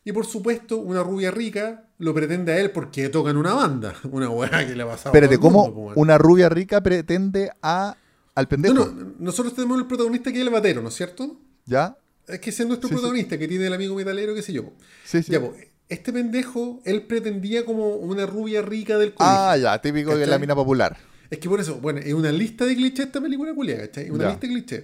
y 0.06 0.14
por 0.14 0.26
supuesto 0.26 0.78
una 0.78 1.04
rubia 1.04 1.30
rica 1.30 1.91
lo 2.02 2.14
pretende 2.14 2.52
a 2.52 2.58
él 2.60 2.72
porque 2.72 3.10
toca 3.10 3.30
en 3.32 3.38
una 3.38 3.54
banda. 3.54 3.94
Una 4.12 4.30
weá 4.30 4.68
que 4.68 4.76
le 4.76 4.84
ha 4.84 4.88
pasado. 4.88 5.10
Espérate, 5.16 5.38
¿cómo 5.40 5.66
mundo, 5.66 5.80
weón. 5.82 5.94
una 5.98 6.18
rubia 6.18 6.50
rica 6.50 6.82
pretende 6.82 7.50
a 7.62 7.96
al 8.36 8.48
pendejo? 8.48 8.74
No, 8.74 8.86
no, 8.88 9.14
nosotros 9.20 9.54
tenemos 9.56 9.78
el 9.80 9.86
protagonista 9.88 10.32
que 10.32 10.40
es 10.42 10.46
el 10.46 10.52
batero, 10.52 10.82
¿no 10.82 10.90
es 10.90 10.96
cierto? 10.96 11.38
¿Ya? 11.66 11.98
Es 12.28 12.40
que 12.40 12.50
ese 12.50 12.64
es 12.64 12.68
nuestro 12.68 12.88
Sí, 12.90 12.94
sí. 12.96 13.00
protagonista, 13.00 13.38
que 13.38 13.48
tiene 13.48 13.68
el 13.68 13.74
amigo 13.74 13.96
metalero, 13.96 14.34
qué 14.36 14.42
sé 14.42 14.54
yo. 14.54 14.66
po. 14.66 14.74
Sí, 15.06 15.22
sí. 15.24 15.32
Ya, 15.32 15.40
po, 15.42 15.54
este 15.90 16.14
pendejo, 16.14 16.82
él 16.86 17.04
pretendía 17.04 17.66
como 17.66 17.96
una 17.96 18.26
rubia 18.26 18.62
rica 18.62 18.98
del 18.98 19.14
colegio. 19.14 19.38
ah, 19.40 19.58
ya, 19.58 19.82
típico 19.82 20.12
de 20.12 20.20
la 20.20 20.26
¿Cachai? 20.26 20.40
mina 20.40 20.56
popular. 20.56 20.98
Es 21.30 21.40
que 21.40 21.50
por 21.50 21.60
eso, 21.60 21.76
bueno, 21.82 22.00
es 22.00 22.14
una 22.14 22.32
lista 22.32 22.66
de 22.66 22.76
clichés 22.76 23.08
esta 23.08 23.20
película 23.22 23.54
culia, 23.54 23.78
¿cachai? 23.80 24.10
Una 24.10 24.24
Ya. 24.24 24.30
lista 24.30 24.48
de 24.48 24.54
clichés. 24.54 24.84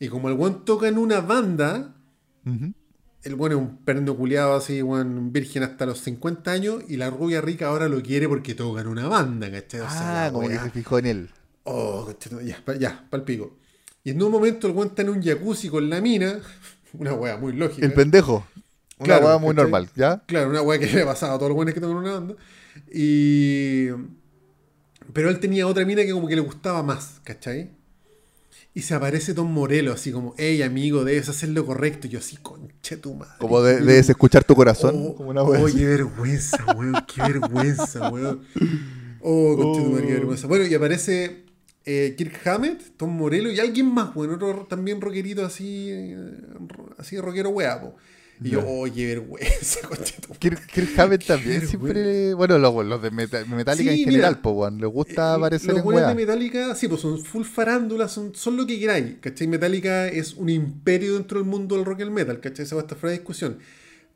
Y 0.00 0.08
como 0.08 0.28
el 0.28 0.34
buen 0.34 0.64
toca 0.64 0.88
en 0.88 0.98
una 0.98 1.20
banda, 1.20 1.94
Ujú. 2.46 2.72
El 3.24 3.34
buen 3.34 3.52
es 3.52 3.58
un 3.58 3.78
perno 3.78 4.14
culiado 4.16 4.54
así, 4.54 4.80
virgen 4.82 5.62
hasta 5.62 5.86
los 5.86 6.00
50 6.00 6.50
años, 6.50 6.82
y 6.88 6.96
la 6.96 7.10
rubia 7.10 7.40
rica 7.40 7.68
ahora 7.68 7.88
lo 7.88 8.02
quiere 8.02 8.28
porque 8.28 8.54
toca 8.54 8.80
en 8.82 8.86
una 8.88 9.08
banda, 9.08 9.50
¿cachai? 9.50 9.80
O 9.80 9.88
sea, 9.90 10.26
Ah, 10.26 10.30
como 10.32 10.48
que 10.48 10.58
se 10.58 10.70
fijó 10.70 10.98
en 10.98 11.06
él. 11.06 11.30
Oh, 11.64 12.12
ya, 12.44 12.62
ya, 12.78 13.06
pal 13.10 13.24
pico. 13.24 13.56
Y 14.02 14.10
en 14.10 14.22
un 14.22 14.30
momento 14.30 14.66
el 14.66 14.74
buen 14.74 14.88
está 14.90 15.02
en 15.02 15.08
un 15.08 15.22
jacuzzi 15.22 15.68
con 15.70 15.88
la 15.88 16.00
mina, 16.00 16.40
una 16.92 17.14
weá 17.14 17.36
muy 17.38 17.52
lógica. 17.54 17.84
El 17.86 17.92
pendejo. 17.94 18.46
Una 18.98 19.18
Claro, 19.18 19.38
muy 19.40 19.48
¿cachai? 19.54 19.62
normal, 19.64 19.88
¿ya? 19.96 20.22
Claro, 20.26 20.50
una 20.50 20.62
weá 20.62 20.78
que 20.78 20.86
le 20.86 21.02
ha 21.02 21.06
pasado 21.06 21.32
a 21.34 21.38
todos 21.38 21.48
los 21.50 21.56
buenos 21.56 21.74
que 21.74 21.80
tocan 21.80 21.96
una 21.96 22.12
banda. 22.12 22.34
Y. 22.92 23.88
Pero 25.12 25.30
él 25.30 25.38
tenía 25.40 25.66
otra 25.66 25.84
mina 25.84 26.02
que 26.02 26.12
como 26.12 26.28
que 26.28 26.34
le 26.36 26.40
gustaba 26.42 26.82
más, 26.82 27.20
¿cachai? 27.24 27.70
Y 28.76 28.82
se 28.82 28.94
aparece 28.94 29.34
Tom 29.34 29.52
Morello, 29.52 29.92
así 29.92 30.10
como, 30.10 30.34
hey 30.36 30.60
amigo, 30.62 31.04
debes 31.04 31.28
hacer 31.28 31.50
lo 31.50 31.64
correcto. 31.64 32.08
Y 32.08 32.10
yo 32.10 32.18
así, 32.18 32.36
conche 32.38 32.96
tu 32.96 33.14
madre. 33.14 33.34
Como 33.38 33.62
de- 33.62 33.80
debes 33.80 34.08
escuchar 34.10 34.42
tu 34.42 34.56
corazón. 34.56 34.94
Oh, 34.98 35.14
como 35.14 35.30
una 35.30 35.42
oh, 35.42 35.66
qué 35.72 35.84
vergüenza, 35.86 36.58
weón, 36.76 36.96
qué 37.06 37.22
vergüenza, 37.22 38.08
weón. 38.10 38.42
Oh, 39.20 39.56
conche 39.56 39.80
tu 39.80 39.90
madre, 39.90 40.06
qué 40.08 40.12
Oh. 40.14 40.16
vergüenza. 40.16 40.46
Bueno, 40.48 40.66
y 40.66 40.74
aparece 40.74 41.44
eh, 41.86 42.14
Kirk 42.18 42.46
Hammett, 42.48 42.96
Tom 42.96 43.10
Morello 43.16 43.50
y 43.52 43.60
alguien 43.60 43.86
más, 43.94 44.12
bueno, 44.14 44.34
otro 44.34 44.66
también 44.68 45.00
rockerito 45.00 45.44
así, 45.44 45.90
eh, 45.90 46.16
así 46.98 47.16
rockero 47.20 47.50
weapo. 47.50 47.94
Y 48.42 48.50
yo, 48.50 48.84
qué 48.94 49.06
vergüenza, 49.06 49.78
Kirk, 50.40 50.98
Hammett 50.98 51.24
también 51.24 51.60
Qué 51.60 51.66
siempre. 51.66 52.34
Bueno, 52.34 52.58
los, 52.58 52.84
los 52.84 53.00
de 53.02 53.10
Meta- 53.10 53.44
Metallica 53.46 53.92
Sí, 53.92 54.02
en 54.02 54.04
general, 54.10 54.40
po, 54.40 54.50
weón. 54.50 54.78
Les 54.80 54.90
gusta 54.90 55.32
Eh, 55.32 55.36
aparecer 55.36 55.70
los 55.70 55.80
en 55.80 55.86
weá. 55.86 56.08
de 56.08 56.14
Metallica, 56.14 56.74
sí, 56.74 56.88
pues 56.88 57.00
son 57.00 57.18
full 57.24 57.44
farándula, 57.44 58.08
son, 58.08 58.34
son 58.34 58.56
lo 58.56 58.66
que 58.66 58.78
queráis, 58.78 59.14
¿cachai? 59.20 59.46
Metallica 59.46 60.08
es 60.08 60.34
un 60.34 60.48
imperio 60.48 61.14
dentro 61.14 61.38
del 61.38 61.48
mundo 61.48 61.76
del 61.76 61.84
rock 61.84 62.00
y 62.00 62.02
el 62.02 62.10
metal, 62.10 62.40
¿cachai? 62.40 62.64
Esa 62.64 62.74
va 62.74 62.82
a 62.82 62.84
estar 62.84 62.98
fuera 62.98 63.12
de 63.12 63.18
discusión. 63.18 63.58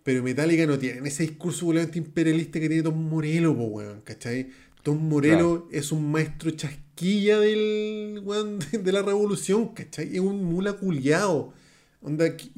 Pero 0.03 0.23
Metallica 0.23 0.67
no 0.67 0.79
tiene 0.79 1.07
ese 1.09 1.23
discurso 1.23 1.67
volante 1.67 1.99
imperialista 1.99 2.59
que 2.59 2.69
tiene 2.69 2.83
Tom 2.83 3.09
Morello, 3.09 3.55
po, 3.57 3.65
weón, 3.65 4.01
¿cachai? 4.03 4.49
Tom 4.83 4.99
Morello 5.09 5.69
es 5.71 5.93
un 5.93 6.11
maestro 6.11 6.51
chasquilla 6.51 7.39
del, 7.41 8.21
weón, 8.25 8.59
de, 8.59 8.79
de 8.83 8.93
la 8.93 9.03
revolución, 9.03 9.69
¿cachai? 9.75 10.09
Es 10.15 10.21
un 10.21 10.45
mula 10.45 10.73
culiao. 10.75 11.53
Onda, 12.01 12.37
que- 12.37 12.51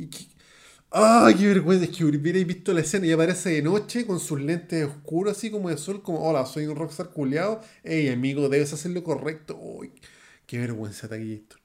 ¡Ay, 0.93 1.35
qué 1.37 1.47
vergüenza! 1.49 1.85
Es 1.85 1.97
que 1.97 2.05
hubierais 2.05 2.47
visto 2.47 2.73
la 2.73 2.81
escena 2.81 3.07
y 3.07 3.13
aparece 3.13 3.51
de 3.51 3.63
noche 3.63 4.07
con 4.07 4.19
sus 4.19 4.41
lentes 4.41 4.85
oscuros, 4.89 5.37
así 5.37 5.51
como 5.51 5.69
de 5.71 5.77
sol, 5.77 6.03
como, 6.03 6.21
hola, 6.29 6.45
soy 6.47 6.67
un 6.67 6.75
rockstar 6.77 7.11
culiao. 7.11 7.61
Ey, 7.85 8.09
amigo, 8.09 8.49
debes 8.49 8.73
hacer 8.73 8.91
lo 8.91 9.05
correcto. 9.05 9.57
Uy, 9.57 9.93
qué 10.47 10.59
vergüenza, 10.59 11.09
Taquillito. 11.09 11.57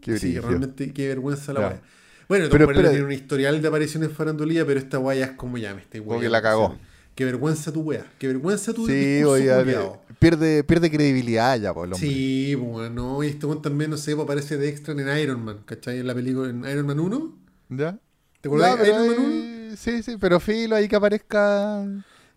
Qué 0.00 0.18
Sí, 0.18 0.38
brillo. 0.38 0.42
realmente, 0.42 0.92
qué 0.92 1.08
vergüenza 1.08 1.52
la 1.54 1.60
wea. 1.60 1.82
Bueno, 2.28 2.48
Tom 2.50 2.58
tiene 2.72 3.02
un 3.02 3.12
historial 3.12 3.62
de 3.62 3.68
apariciones 3.68 4.12
farandulía, 4.12 4.66
pero 4.66 4.78
esta 4.78 4.98
wea 4.98 5.18
ya 5.18 5.24
es 5.26 5.32
como 5.32 5.56
ya 5.58 5.74
me 5.74 5.80
estoy 5.80 6.00
Como 6.00 6.20
que 6.20 6.28
weyando, 6.28 6.32
la 6.32 6.42
cagó. 6.42 6.78
Qué 7.14 7.24
vergüenza 7.24 7.72
tu 7.72 7.80
wea. 7.80 8.06
Qué 8.18 8.26
vergüenza 8.28 8.74
tu 8.74 8.86
Sí, 8.86 8.92
discurso 8.92 9.30
oye, 9.32 9.50
a 9.50 9.56
ver, 9.56 9.64
culiao. 9.64 10.02
pierde, 10.18 10.62
pierde 10.64 10.90
credibilidad 10.90 11.58
ya, 11.58 11.72
po, 11.74 11.84
el 11.84 11.92
hombre. 11.94 12.08
Sí, 12.08 12.54
bueno, 12.54 13.24
y 13.24 13.28
este 13.28 13.46
weón 13.46 13.62
también, 13.62 13.90
no 13.90 13.96
sé, 13.96 14.12
aparece 14.12 14.56
de 14.58 14.68
extra 14.68 14.92
en 14.94 15.18
Iron 15.18 15.42
Man, 15.44 15.62
¿cachai? 15.64 15.98
En 16.00 16.06
la 16.06 16.14
película, 16.14 16.50
en 16.50 16.64
Iron 16.66 16.86
Man 16.86 17.00
1. 17.00 17.38
¿Ya? 17.70 17.98
¿Te 18.40 18.48
acuerdas 18.48 18.76
Ya, 18.76 18.82
de 18.82 18.88
Iron 18.88 19.06
Man 19.06 19.16
1? 19.18 19.28
ahí- 19.28 19.76
Sí, 19.76 20.02
sí, 20.02 20.16
pero 20.18 20.40
filo 20.40 20.74
ahí 20.76 20.88
que 20.88 20.96
aparezca. 20.96 21.84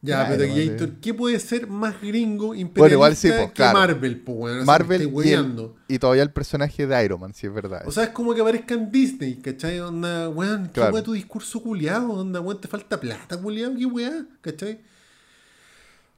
Ya, 0.04 0.26
Claro, 0.26 0.36
pero 0.38 0.50
vale. 0.52 0.94
¿qué 1.00 1.14
puede 1.14 1.40
ser 1.40 1.68
más 1.68 2.02
gringo 2.02 2.48
Bueno, 2.48 2.62
imperialista 2.62 2.94
igual 2.96 3.16
sí, 3.16 3.28
pues, 3.30 3.48
que 3.50 3.54
claro. 3.54 3.78
Marvel, 3.78 4.20
pues, 4.22 4.38
weón? 4.38 4.56
O 4.58 4.58
sea, 4.58 4.66
Marvel 4.66 5.02
y, 5.02 5.06
el- 5.06 5.14
weyando. 5.14 5.76
y 5.88 6.00
todavía 6.00 6.24
el 6.24 6.32
personaje 6.32 6.88
de 6.88 7.06
Iron 7.06 7.20
Man, 7.20 7.34
sí 7.36 7.46
es 7.48 7.54
verdad. 7.54 7.84
O 7.86 7.92
sea, 7.92 8.06
es 8.06 8.10
como 8.10 8.34
que 8.34 8.42
aparezca 8.42 8.74
en 8.74 8.92
Disney, 8.92 9.36
¿cachai? 9.36 9.80
Onda, 9.80 10.28
weón, 10.30 10.66
qué 10.68 10.72
Claro. 10.74 10.94
weá 10.96 11.04
tu 11.04 11.14
discurso 11.14 11.62
culiado, 11.62 12.10
onda, 12.14 12.42
weón, 12.42 12.60
te 12.60 12.68
falta 12.68 13.00
plata, 13.00 13.38
culiado, 13.40 13.76
qué 13.78 13.86
weá, 13.86 14.26
¿cachai? 14.42 14.80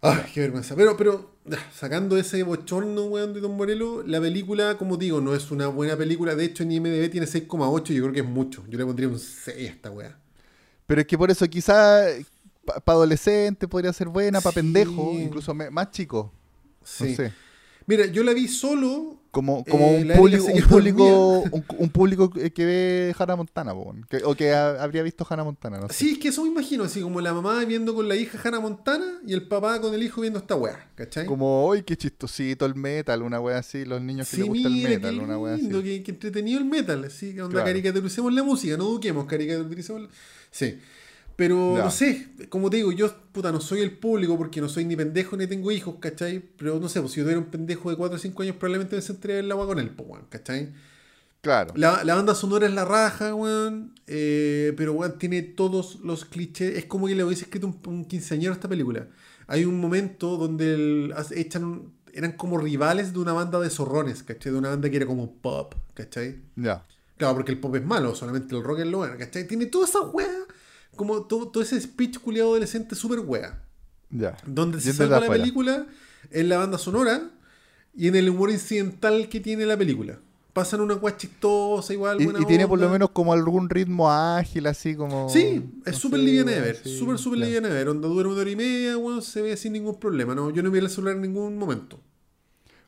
Ay, 0.06 0.26
qué 0.34 0.42
vergüenza. 0.42 0.76
Pero, 0.76 0.98
pero, 0.98 1.32
sacando 1.74 2.18
ese 2.18 2.44
bochorno, 2.44 3.06
weón, 3.06 3.34
de 3.34 3.40
Don 3.40 3.56
Morello, 3.56 4.04
la 4.04 4.20
película, 4.20 4.78
como 4.78 4.98
digo, 4.98 5.22
no 5.22 5.34
es 5.34 5.50
una 5.50 5.68
buena 5.68 5.96
película. 5.96 6.36
De 6.36 6.44
hecho, 6.44 6.64
en 6.64 6.74
IMDB 6.74 7.10
tiene 7.10 7.26
6,8, 7.26 7.94
yo 7.94 8.04
creo 8.04 8.14
que 8.14 8.20
es 8.20 8.26
mucho. 8.26 8.66
Yo 8.68 8.78
le 8.78 8.86
pondría 8.86 9.08
un 9.08 9.18
6 9.18 9.56
a 9.58 9.72
esta 9.72 9.92
weá. 9.92 10.18
Pero 10.86 11.00
es 11.02 11.08
que 11.08 11.18
por 11.18 11.32
eso 11.32 11.48
quizá 11.48 12.04
para 12.66 12.98
adolescente 12.98 13.68
podría 13.68 13.94
ser 13.94 14.10
buena, 14.10 14.42
para 14.42 14.52
Sí. 14.54 14.60
pendejo, 14.60 15.14
incluso 15.14 15.54
más 15.54 15.92
chico. 15.92 16.34
Sí. 16.84 17.10
No 17.12 17.16
sé. 17.16 17.34
Mira, 17.86 18.06
yo 18.08 18.24
la 18.24 18.34
vi 18.34 18.48
solo. 18.50 19.20
Como, 19.34 19.66
como 19.66 19.86
Eh, 19.88 20.06
un, 20.08 20.16
público, 20.16 20.46
se 20.46 20.54
un 20.54 20.62
público, 20.62 21.40
un, 21.52 21.66
un 21.80 21.90
público 21.90 22.30
que 22.30 22.66
ve 22.66 23.16
Hannah 23.18 23.36
Montana, 23.36 23.74
po, 23.74 23.96
que- 24.08 24.24
o 24.24 24.36
que 24.36 24.54
ha- 24.54 24.82
habría 24.84 25.02
visto 25.02 25.26
Hannah 25.28 25.44
Montana, 25.44 25.80
no 25.80 25.88
sé. 25.88 25.96
Sí, 25.96 26.12
es 26.12 26.18
que 26.20 26.28
eso 26.28 26.44
me 26.44 26.50
imagino, 26.50 26.84
así 26.84 27.02
como 27.02 27.20
la 27.20 27.34
mamá 27.34 27.66
viendo 27.66 27.96
con 27.96 28.08
la 28.08 28.16
hija 28.16 28.38
Hannah 28.44 28.60
Montana 28.60 29.20
y 29.26 29.34
el 29.34 29.48
papá 29.48 29.82
con 29.82 29.92
el 29.96 30.04
hijo 30.04 30.22
viendo 30.22 30.38
esta 30.38 30.56
weá, 30.56 30.88
¿cachai? 30.94 31.26
Como, 31.26 31.66
uy, 31.68 31.82
qué 31.82 31.98
chistosito 31.98 32.68
el 32.68 32.76
metal, 32.76 33.24
una 33.24 33.40
wea 33.42 33.58
así, 33.58 33.86
los 33.86 34.00
niños 34.04 34.30
que 34.30 34.36
Sí, 34.36 34.42
les 34.44 34.50
gusta 34.50 34.68
el 34.68 34.76
metal, 34.76 35.20
una 35.20 35.56
lindo, 35.58 35.80
así. 35.80 35.84
que, 35.88 36.04
que 36.04 36.12
entretenido 36.12 36.60
el 36.60 36.66
metal, 36.66 37.04
así, 37.04 37.34
que 37.34 37.42
onda 37.42 37.54
Claro. 37.56 37.66
caricaturicemos 37.70 38.32
la 38.32 38.44
música, 38.44 38.78
no 38.78 38.84
eduquemos, 38.84 39.26
caricaturicemos 39.26 40.04
la... 40.04 40.10
Sí. 40.52 40.78
Pero 41.36 41.76
Ya. 41.78 41.84
no 41.86 41.92
sé, 41.92 42.28
como 42.50 42.70
te 42.70 42.78
digo, 42.78 42.92
yo 42.92 43.12
puta 43.32 43.52
no 43.52 43.60
soy 43.60 43.82
el 43.82 43.92
público 43.98 44.38
porque 44.38 44.62
no 44.62 44.70
soy 44.70 44.86
ni 44.86 44.96
pendejo 44.96 45.36
ni 45.36 45.48
tengo 45.48 45.72
hijos, 45.72 45.96
¿cachai? 46.00 46.40
Pero 46.58 46.80
no 46.80 46.88
sé, 46.90 47.00
pues 47.02 47.14
si 47.14 47.18
yo 47.20 47.24
tuviera 47.24 47.40
un 47.40 47.48
pendejo 47.48 47.90
de 47.90 47.96
4 47.96 48.16
o 48.16 48.20
5 48.20 48.44
años 48.44 48.56
probablemente 48.58 48.96
me 48.96 49.02
sentaría 49.02 49.40
el 49.40 49.52
agua 49.52 49.66
con 49.66 49.80
él, 49.80 49.90
pues, 49.90 50.08
weón, 50.10 50.26
¿cachai? 50.30 50.72
Claro. 51.42 51.74
La, 51.76 52.04
la 52.06 52.16
banda 52.16 52.36
sonora 52.36 52.68
es 52.68 52.74
la 52.74 52.86
raja, 52.86 53.34
weón. 53.36 53.94
eh, 54.08 54.74
pero, 54.78 54.94
weón, 54.94 55.18
tiene 55.18 55.42
todos 55.42 56.00
los 56.02 56.24
clichés. 56.26 56.78
Es 56.78 56.86
como 56.86 57.08
que 57.08 57.16
le 57.16 57.24
hubiese 57.24 57.44
escrito 57.46 57.68
un, 57.68 57.80
un 57.88 58.06
quinceañero 58.06 58.52
a 58.54 58.56
esta 58.56 58.70
película. 58.70 59.08
Hay 59.48 59.66
un 59.66 59.80
momento 59.82 60.38
donde 60.38 60.74
el- 60.76 61.14
echan 61.36 61.92
eran 62.14 62.34
como 62.34 62.60
rivales 62.60 63.12
de 63.12 63.20
una 63.20 63.34
banda 63.34 63.60
de 63.60 63.70
zorrones, 63.72 64.22
¿cachai? 64.24 64.52
De 64.52 64.58
una 64.60 64.70
banda 64.70 64.90
que 64.90 64.96
era 64.98 65.06
como 65.08 65.34
pop, 65.34 65.74
¿cachai? 65.96 66.38
Ya. 66.56 66.86
Claro, 67.18 67.34
porque 67.36 67.52
el 67.52 67.60
pop 67.60 67.76
es 67.76 67.84
malo, 67.84 68.14
solamente 68.16 68.56
el 68.56 68.64
rock 68.64 68.80
es 68.80 68.86
lo 68.88 69.00
bueno, 69.00 69.16
¿cachai? 69.18 69.48
Tiene 69.48 69.66
toda 69.66 69.86
esa 69.86 70.00
wea, 70.02 70.30
como 70.96 71.24
todo, 71.24 71.48
todo 71.48 71.64
ese 71.64 71.80
speech 71.80 72.20
culiado 72.20 72.52
adolescente 72.52 72.96
súper 72.96 73.20
wea. 73.20 73.62
Ya. 74.10 74.38
Donde 74.46 74.80
se 74.80 74.94
salva 74.94 75.20
la 75.20 75.26
afuera. 75.26 75.42
película 75.42 75.88
en 76.32 76.50
la 76.50 76.58
banda 76.58 76.78
sonora 76.78 77.32
y 77.96 78.08
en 78.08 78.16
el 78.16 78.30
humor 78.30 78.52
incidental 78.52 79.28
que 79.30 79.40
tiene 79.40 79.66
la 79.66 79.78
película. 79.78 80.20
Pasan 80.54 80.82
una 80.82 80.94
wea 80.96 81.18
chistosa, 81.18 81.94
igual, 81.94 82.22
Y, 82.22 82.26
buena 82.26 82.40
y 82.42 82.46
tiene 82.46 82.68
por 82.68 82.80
lo 82.80 82.88
menos 82.88 83.10
como 83.10 83.34
algún 83.34 83.70
ritmo 83.70 84.12
ágil, 84.12 84.68
así 84.68 84.96
como. 84.96 85.28
Sí, 85.30 85.64
es 85.84 85.96
súper 85.96 86.20
liviana 86.20 86.52
de 86.52 86.62
ver, 86.62 86.76
súper, 86.76 87.18
súper 87.18 87.40
liviana 87.40 87.70
de 87.70 87.74
ver. 87.74 87.90
Onda 87.90 88.08
dura 88.08 88.30
una 88.30 88.42
hora 88.42 88.52
y 88.52 88.56
media, 88.56 88.98
weón, 88.98 89.24
se 89.24 89.42
ve 89.42 89.58
sin 89.58 89.74
ningún 89.74 90.00
problema. 90.00 90.36
No, 90.36 90.52
yo 90.52 90.62
no 90.62 90.70
vi 90.70 90.78
el 90.78 90.90
celular 90.90 91.16
en 91.16 91.24
ningún 91.24 91.58
momento. 91.58 92.00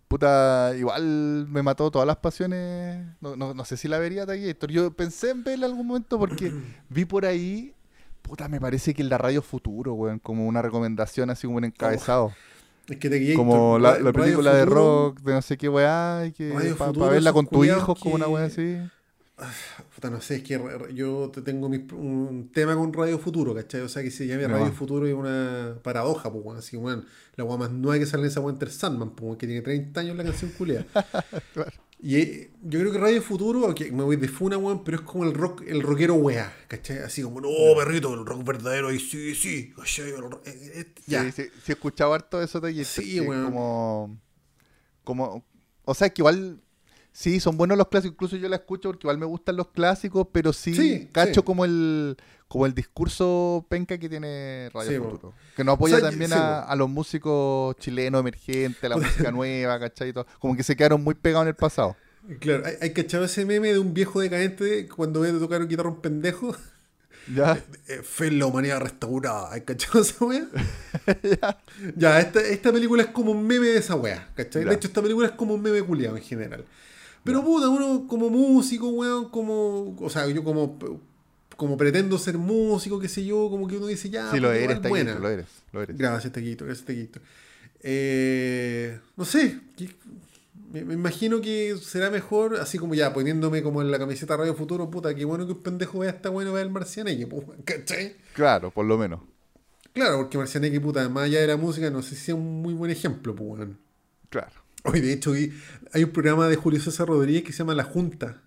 Puta, 0.07 0.73
igual 0.77 1.47
me 1.49 1.63
mató 1.63 1.89
todas 1.89 2.07
las 2.07 2.17
pasiones. 2.17 3.05
No, 3.19 3.35
no, 3.35 3.53
no 3.53 3.65
sé 3.65 3.75
si 3.77 3.87
la 3.87 3.97
vería 3.97 4.25
Taquillator. 4.25 4.71
Yo 4.71 4.91
pensé 4.91 5.31
en 5.31 5.43
verla 5.43 5.65
en 5.65 5.71
algún 5.71 5.87
momento 5.87 6.19
porque 6.19 6.53
vi 6.89 7.05
por 7.05 7.25
ahí. 7.25 7.74
Puta, 8.25 8.47
me 8.47 8.59
parece 8.59 8.93
que 8.95 9.03
en 9.03 9.09
la 9.09 9.19
Radio 9.19 9.43
Futuro, 9.43 9.93
weón, 9.93 10.17
como 10.17 10.47
una 10.47 10.61
recomendación 10.61 11.29
así 11.29 11.45
como 11.45 11.57
un 11.57 11.65
encabezado. 11.65 12.33
Es 12.87 12.97
que 12.97 13.09
te 13.09 13.33
como 13.35 13.77
la, 13.79 13.97
película 14.11 14.53
de 14.53 14.65
rock, 14.65 15.19
de 15.21 15.33
no 15.33 15.41
sé 15.41 15.57
qué 15.57 15.69
weá, 15.69 16.23
para 16.49 16.87
Futuro, 16.87 17.09
verla 17.09 17.33
con 17.33 17.45
tus 17.45 17.57
culiados 17.57 17.83
hijos, 17.83 17.99
como 17.99 18.15
una 18.15 18.27
weá 18.27 18.45
así. 18.45 18.77
Puta, 19.93 20.09
no 20.09 20.21
sé, 20.21 20.37
es 20.37 20.43
que 20.43 20.59
yo 20.93 21.29
te 21.31 21.41
tengo 21.41 21.67
mi- 21.67 21.85
un 21.93 22.49
tema 22.53 22.75
con 22.75 22.93
Radio 22.93 23.19
Futuro, 23.19 23.53
¿cachai? 23.53 23.81
O 23.81 23.89
sea, 23.89 24.01
que 24.01 24.09
se 24.09 24.25
llame. 24.25 24.47
Radio 24.47 24.71
Futuro 24.71 25.05
es 25.05 25.13
una 25.13 25.75
paradoja, 25.83 26.31
pues, 26.31 26.43
weón. 26.45 26.57
Así, 26.57 26.77
weón, 26.77 27.05
la 27.35 27.43
weá 27.43 27.57
más 27.57 27.71
nueva 27.71 27.99
que 27.99 28.05
sale 28.05 28.23
en 28.23 28.29
esa 28.29 28.39
weá 28.39 28.53
Enter 28.53 28.71
Sandman, 28.71 29.11
pues, 29.11 29.37
que 29.37 29.45
tiene 29.45 29.61
30 29.61 29.99
años 29.99 30.15
la 30.15 30.23
canción 30.23 30.51
culia. 30.57 30.85
Claro. 31.53 31.71
Y 31.97 32.17
eh, 32.17 32.51
yo 32.61 32.79
creo 32.79 32.91
que 32.91 32.97
Radio 32.99 33.21
Futuro, 33.21 33.65
aunque 33.65 33.91
me 33.91 34.03
voy 34.03 34.17
de 34.17 34.27
funa, 34.27 34.57
weón, 34.57 34.83
pero 34.83 34.97
es 34.97 35.03
como 35.03 35.23
el 35.23 35.33
rock, 35.33 35.63
el 35.65 35.81
rockero 35.81 36.15
weá, 36.15 36.53
¿cachai? 36.67 36.99
Así 36.99 37.21
como, 37.23 37.41
no, 37.41 37.49
perrito, 37.77 38.13
el 38.13 38.25
rock 38.25 38.43
verdadero, 38.43 38.91
y 38.93 38.99
sí, 38.99 39.33
sí, 39.33 39.71
¿cachai? 39.75 40.09
Eh, 40.11 40.13
eh, 40.45 40.93
ya. 41.07 41.23
Sí, 41.23 41.31
sí, 41.31 41.43
sí 41.63 41.71
he 41.71 41.73
escuchado 41.73 42.13
harto 42.13 42.41
eso 42.41 42.59
Taquillator. 42.61 43.03
Sí, 43.03 43.13
que 43.15 43.21
weón. 43.21 43.45
Como, 43.45 44.19
como. 45.03 45.45
O 45.85 45.93
sea, 45.93 46.09
que 46.09 46.21
igual. 46.21 46.61
Sí, 47.11 47.39
son 47.39 47.55
buenos 47.55 47.77
los 47.77 47.87
clásicos. 47.87 48.13
Incluso 48.13 48.35
yo 48.35 48.49
la 48.49 48.57
escucho 48.57 48.89
porque 48.89 49.05
igual 49.07 49.17
me 49.17 49.25
gustan 49.25 49.55
los 49.55 49.69
clásicos, 49.69 50.27
pero 50.33 50.51
sí, 50.51 50.75
Sí, 50.75 51.09
cacho 51.13 51.39
sí. 51.39 51.45
como 51.45 51.63
el 51.63 52.17
como 52.55 52.67
el 52.67 52.73
discurso 52.73 53.65
penca 53.67 53.97
que 53.97 54.07
tiene 54.07 54.69
Radio 54.73 54.89
Sí. 54.89 54.97
Futuro. 54.97 55.33
Que 55.57 55.65
no 55.65 55.73
apoya 55.73 55.97
O 55.97 55.99
sea, 55.99 56.09
también 56.09 56.31
sí, 56.31 56.37
a, 56.39 56.73
los 56.77 56.89
músicos 56.89 57.75
chilenos 57.79 58.21
emergentes, 58.21 58.81
a 58.81 58.87
la 58.87 58.95
música 59.05 59.29
nueva, 59.29 59.77
¿cachai? 59.77 60.07
Y 60.07 60.13
todo. 60.13 60.25
Como 60.39 60.55
que 60.55 60.63
se 60.63 60.73
quedaron 60.73 61.03
muy 61.03 61.15
pegados 61.15 61.43
en 61.43 61.47
el 61.49 61.55
pasado. 61.55 61.97
Claro, 62.39 62.63
hay, 62.65 62.75
hay 62.79 62.93
cachado 62.93 63.25
ese 63.25 63.43
meme 63.43 63.73
de 63.73 63.79
un 63.79 63.93
viejo 63.93 64.21
decadente 64.21 64.87
cuando 64.87 65.19
ve 65.19 65.33
tocar 65.33 65.63
un 65.63 65.67
guitarra 65.67 65.89
un 65.89 65.99
pendejo. 65.99 66.55
¿Ya? 67.35 67.61
Eh, 67.89 68.01
fe 68.03 68.27
en 68.27 68.39
la 68.39 68.45
humanidad 68.45 68.79
restaurada. 68.79 69.51
¿Hay 69.51 69.59
cachado 69.59 69.99
esa 69.99 70.23
wea? 70.23 70.47
ya, 71.97 72.21
esta, 72.21 72.39
esta 72.39 72.71
película 72.71 73.03
es 73.03 73.09
como 73.09 73.33
un 73.33 73.45
meme 73.45 73.67
de 73.67 73.79
esa 73.79 73.95
wea, 73.95 74.29
¿cachai? 74.33 74.63
Ya. 74.63 74.69
De 74.69 74.75
hecho, 74.77 74.87
esta 74.87 75.01
película 75.01 75.27
es 75.27 75.33
como 75.33 75.55
un 75.55 75.61
meme 75.61 75.81
culiado 75.81 76.15
en 76.15 76.23
general. 76.23 76.63
Pero 77.25 77.43
puta, 77.43 77.67
uno 77.67 78.07
como 78.07 78.29
músico, 78.29 78.87
weón, 78.87 79.27
como. 79.29 79.93
O 79.99 80.09
sea, 80.09 80.25
yo 80.29 80.41
como. 80.41 80.79
Como 81.55 81.77
pretendo 81.77 82.17
ser 82.17 82.37
músico, 82.37 82.99
qué 82.99 83.07
sé 83.07 83.23
yo, 83.25 83.49
como 83.49 83.67
que 83.67 83.77
uno 83.77 83.87
dice, 83.87 84.09
ya, 84.09 84.29
sí, 84.31 84.39
lo 84.39 84.49
puta, 84.49 84.59
eres, 84.59 84.77
igual 84.77 84.89
buena. 84.89 85.19
Lo 85.19 85.29
eres. 85.29 85.45
Lo 85.71 85.81
eres. 85.81 85.97
Gracias, 85.97 86.33
Taquito, 86.33 86.65
gracias, 86.65 86.85
Taquito. 86.85 87.19
Eh, 87.81 88.99
no 89.15 89.25
sé, 89.25 89.59
me, 90.71 90.83
me 90.83 90.93
imagino 90.95 91.39
que 91.39 91.77
será 91.81 92.09
mejor, 92.09 92.57
así 92.57 92.77
como 92.77 92.95
ya 92.95 93.13
poniéndome 93.13 93.63
como 93.63 93.81
en 93.81 93.91
la 93.91 93.99
camiseta 93.99 94.35
Radio 94.35 94.55
Futuro, 94.55 94.89
puta, 94.89 95.13
qué 95.15 95.23
bueno 95.23 95.45
que 95.45 95.53
un 95.53 95.61
pendejo 95.61 95.99
vea 95.99 96.11
esta 96.11 96.29
bueno, 96.29 96.51
vea 96.51 96.63
el 96.63 96.69
Marcianeque, 96.69 97.27
pues, 97.27 97.45
¿cachai? 97.65 98.15
Claro, 98.33 98.71
por 98.71 98.85
lo 98.85 98.97
menos. 98.97 99.21
Claro, 99.93 100.17
porque 100.17 100.37
Marcianeque, 100.37 100.81
puta, 100.81 101.07
más 101.07 101.25
allá 101.25 101.39
de 101.39 101.47
la 101.47 101.57
música, 101.57 101.89
no 101.89 102.01
sé 102.01 102.15
si 102.15 102.31
es 102.31 102.37
un 102.37 102.61
muy 102.61 102.73
buen 102.73 102.91
ejemplo, 102.91 103.33
pues. 103.33 103.67
Claro. 104.29 104.51
Hoy, 104.83 104.99
de 104.99 105.13
hecho, 105.13 105.33
hay 105.33 106.03
un 106.03 106.11
programa 106.11 106.47
de 106.47 106.57
Julio 106.57 106.79
César 106.81 107.07
Rodríguez 107.07 107.43
que 107.43 107.53
se 107.53 107.59
llama 107.59 107.73
La 107.73 107.85
Junta. 107.85 108.41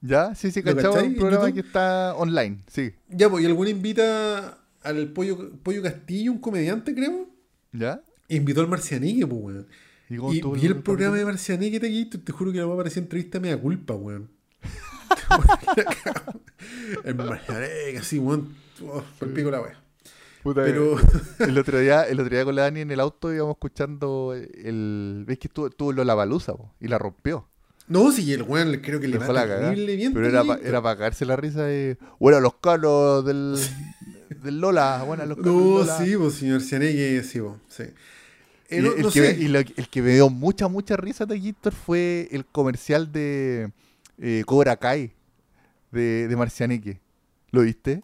¿Ya? 0.00 0.34
Sí, 0.34 0.50
sí, 0.50 0.62
¿Lo 0.62 0.74
cachado. 0.74 1.04
Un 1.04 1.14
programa 1.14 1.52
que 1.52 1.60
está 1.60 2.14
online, 2.16 2.62
sí. 2.66 2.92
Ya, 3.08 3.28
pues, 3.28 3.44
y 3.44 3.46
alguno 3.46 3.68
invita 3.68 4.58
al 4.82 5.08
Pollo, 5.08 5.50
Pollo 5.62 5.82
Castillo, 5.82 6.32
un 6.32 6.38
comediante, 6.38 6.94
creo, 6.94 7.28
¿Ya? 7.72 8.00
invitó 8.28 8.62
al 8.62 8.68
Marcianeque, 8.68 9.26
pues, 9.26 9.42
weón. 9.42 9.66
¿Y 10.08 10.62
Y 10.62 10.66
el 10.66 10.82
programa 10.82 11.16
de 11.16 11.24
Marcianeque 11.24 11.78
Taquito, 11.78 12.18
te 12.20 12.32
juro 12.32 12.50
que 12.50 12.58
la 12.58 12.64
voy 12.64 12.72
a 12.72 12.74
aparecer 12.74 13.02
entrevista 13.02 13.38
media 13.38 13.60
culpa, 13.60 13.94
weón. 13.94 14.30
el 17.04 17.14
Marcianeque, 17.14 17.98
así, 17.98 18.18
weón. 18.18 18.54
Oh, 18.82 19.02
pico 19.34 19.50
la 19.50 19.60
wea. 19.60 19.78
Puta, 20.42 20.62
Pero, 20.64 20.96
El 21.38 21.58
otro 21.58 21.78
día, 21.78 22.04
el 22.04 22.18
otro 22.18 22.34
día 22.34 22.44
con 22.46 22.54
la 22.54 22.62
Dani 22.62 22.80
en 22.80 22.90
el 22.90 23.00
auto 23.00 23.32
íbamos 23.32 23.56
escuchando 23.56 24.34
el. 24.34 25.24
¿Ves 25.26 25.38
que 25.38 25.48
estuvo, 25.48 25.66
estuvo 25.66 25.92
Lola 25.92 26.14
Balusa 26.14 26.54
y 26.80 26.88
la 26.88 26.98
rompió? 26.98 27.46
No, 27.90 28.10
sí, 28.12 28.32
el 28.32 28.42
weón 28.42 28.80
creo 28.82 28.98
que 29.00 29.08
le 29.08 29.18
va 29.18 29.26
bien. 29.74 30.12
Pero 30.14 30.26
era, 30.26 30.42
pa- 30.42 30.54
Taquito. 30.54 30.68
era 30.68 30.80
para 30.82 30.96
cagarse 30.96 31.26
la 31.26 31.36
risa 31.36 31.64
de. 31.64 31.98
Bueno, 32.18 32.40
los 32.40 32.54
calos 32.54 33.24
del, 33.26 33.56
del 34.42 34.60
Lola. 34.60 35.02
Bueno, 35.06 35.26
los 35.26 35.36
calos 35.36 35.52
del 35.54 35.64
No, 35.64 35.78
Lola. 35.80 35.98
sí, 35.98 36.16
pues, 36.16 36.34
señor 36.34 36.60
Marcianeque, 36.60 37.22
sí, 37.22 37.40
pues, 37.40 37.52
sí. 37.68 37.82
Eh, 37.82 38.78
el, 38.78 38.84
no 39.02 39.10
que, 39.10 39.20
sé. 39.34 39.44
el 39.76 39.88
que 39.90 40.00
me 40.02 40.14
dio 40.14 40.30
mucha, 40.30 40.68
mucha 40.68 40.96
risa 40.96 41.26
de 41.26 41.38
Gíctor 41.40 41.72
fue 41.74 42.28
el 42.30 42.46
comercial 42.46 43.10
de 43.10 43.72
eh, 44.18 44.44
Cobra 44.46 44.76
Kai 44.76 45.12
de, 45.90 46.28
de 46.28 46.36
Marcianeque. 46.36 47.00
¿Lo 47.50 47.62
viste? 47.62 48.02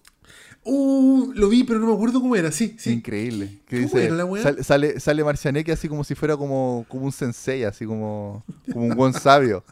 Uh, 0.68 1.32
lo 1.34 1.48
vi, 1.48 1.62
pero 1.64 1.78
no 1.78 1.86
me 1.86 1.92
acuerdo 1.94 2.20
cómo 2.20 2.34
era, 2.34 2.50
sí, 2.50 2.74
sí. 2.78 2.90
Increíble. 2.92 3.58
¿Cómo 3.70 3.82
dice, 3.82 4.04
era 4.06 4.16
la 4.16 4.24
weá? 4.24 4.42
sale, 4.42 4.64
sale, 4.64 4.98
sale 5.00 5.22
Marcianeque 5.24 5.70
así 5.70 5.88
como 5.88 6.02
si 6.02 6.14
fuera 6.16 6.36
como, 6.36 6.84
como 6.88 7.04
un 7.04 7.12
sensei, 7.12 7.62
así 7.64 7.86
como, 7.86 8.44
como 8.72 8.86
un 8.86 8.96
buen 8.96 9.12
sabio. 9.12 9.62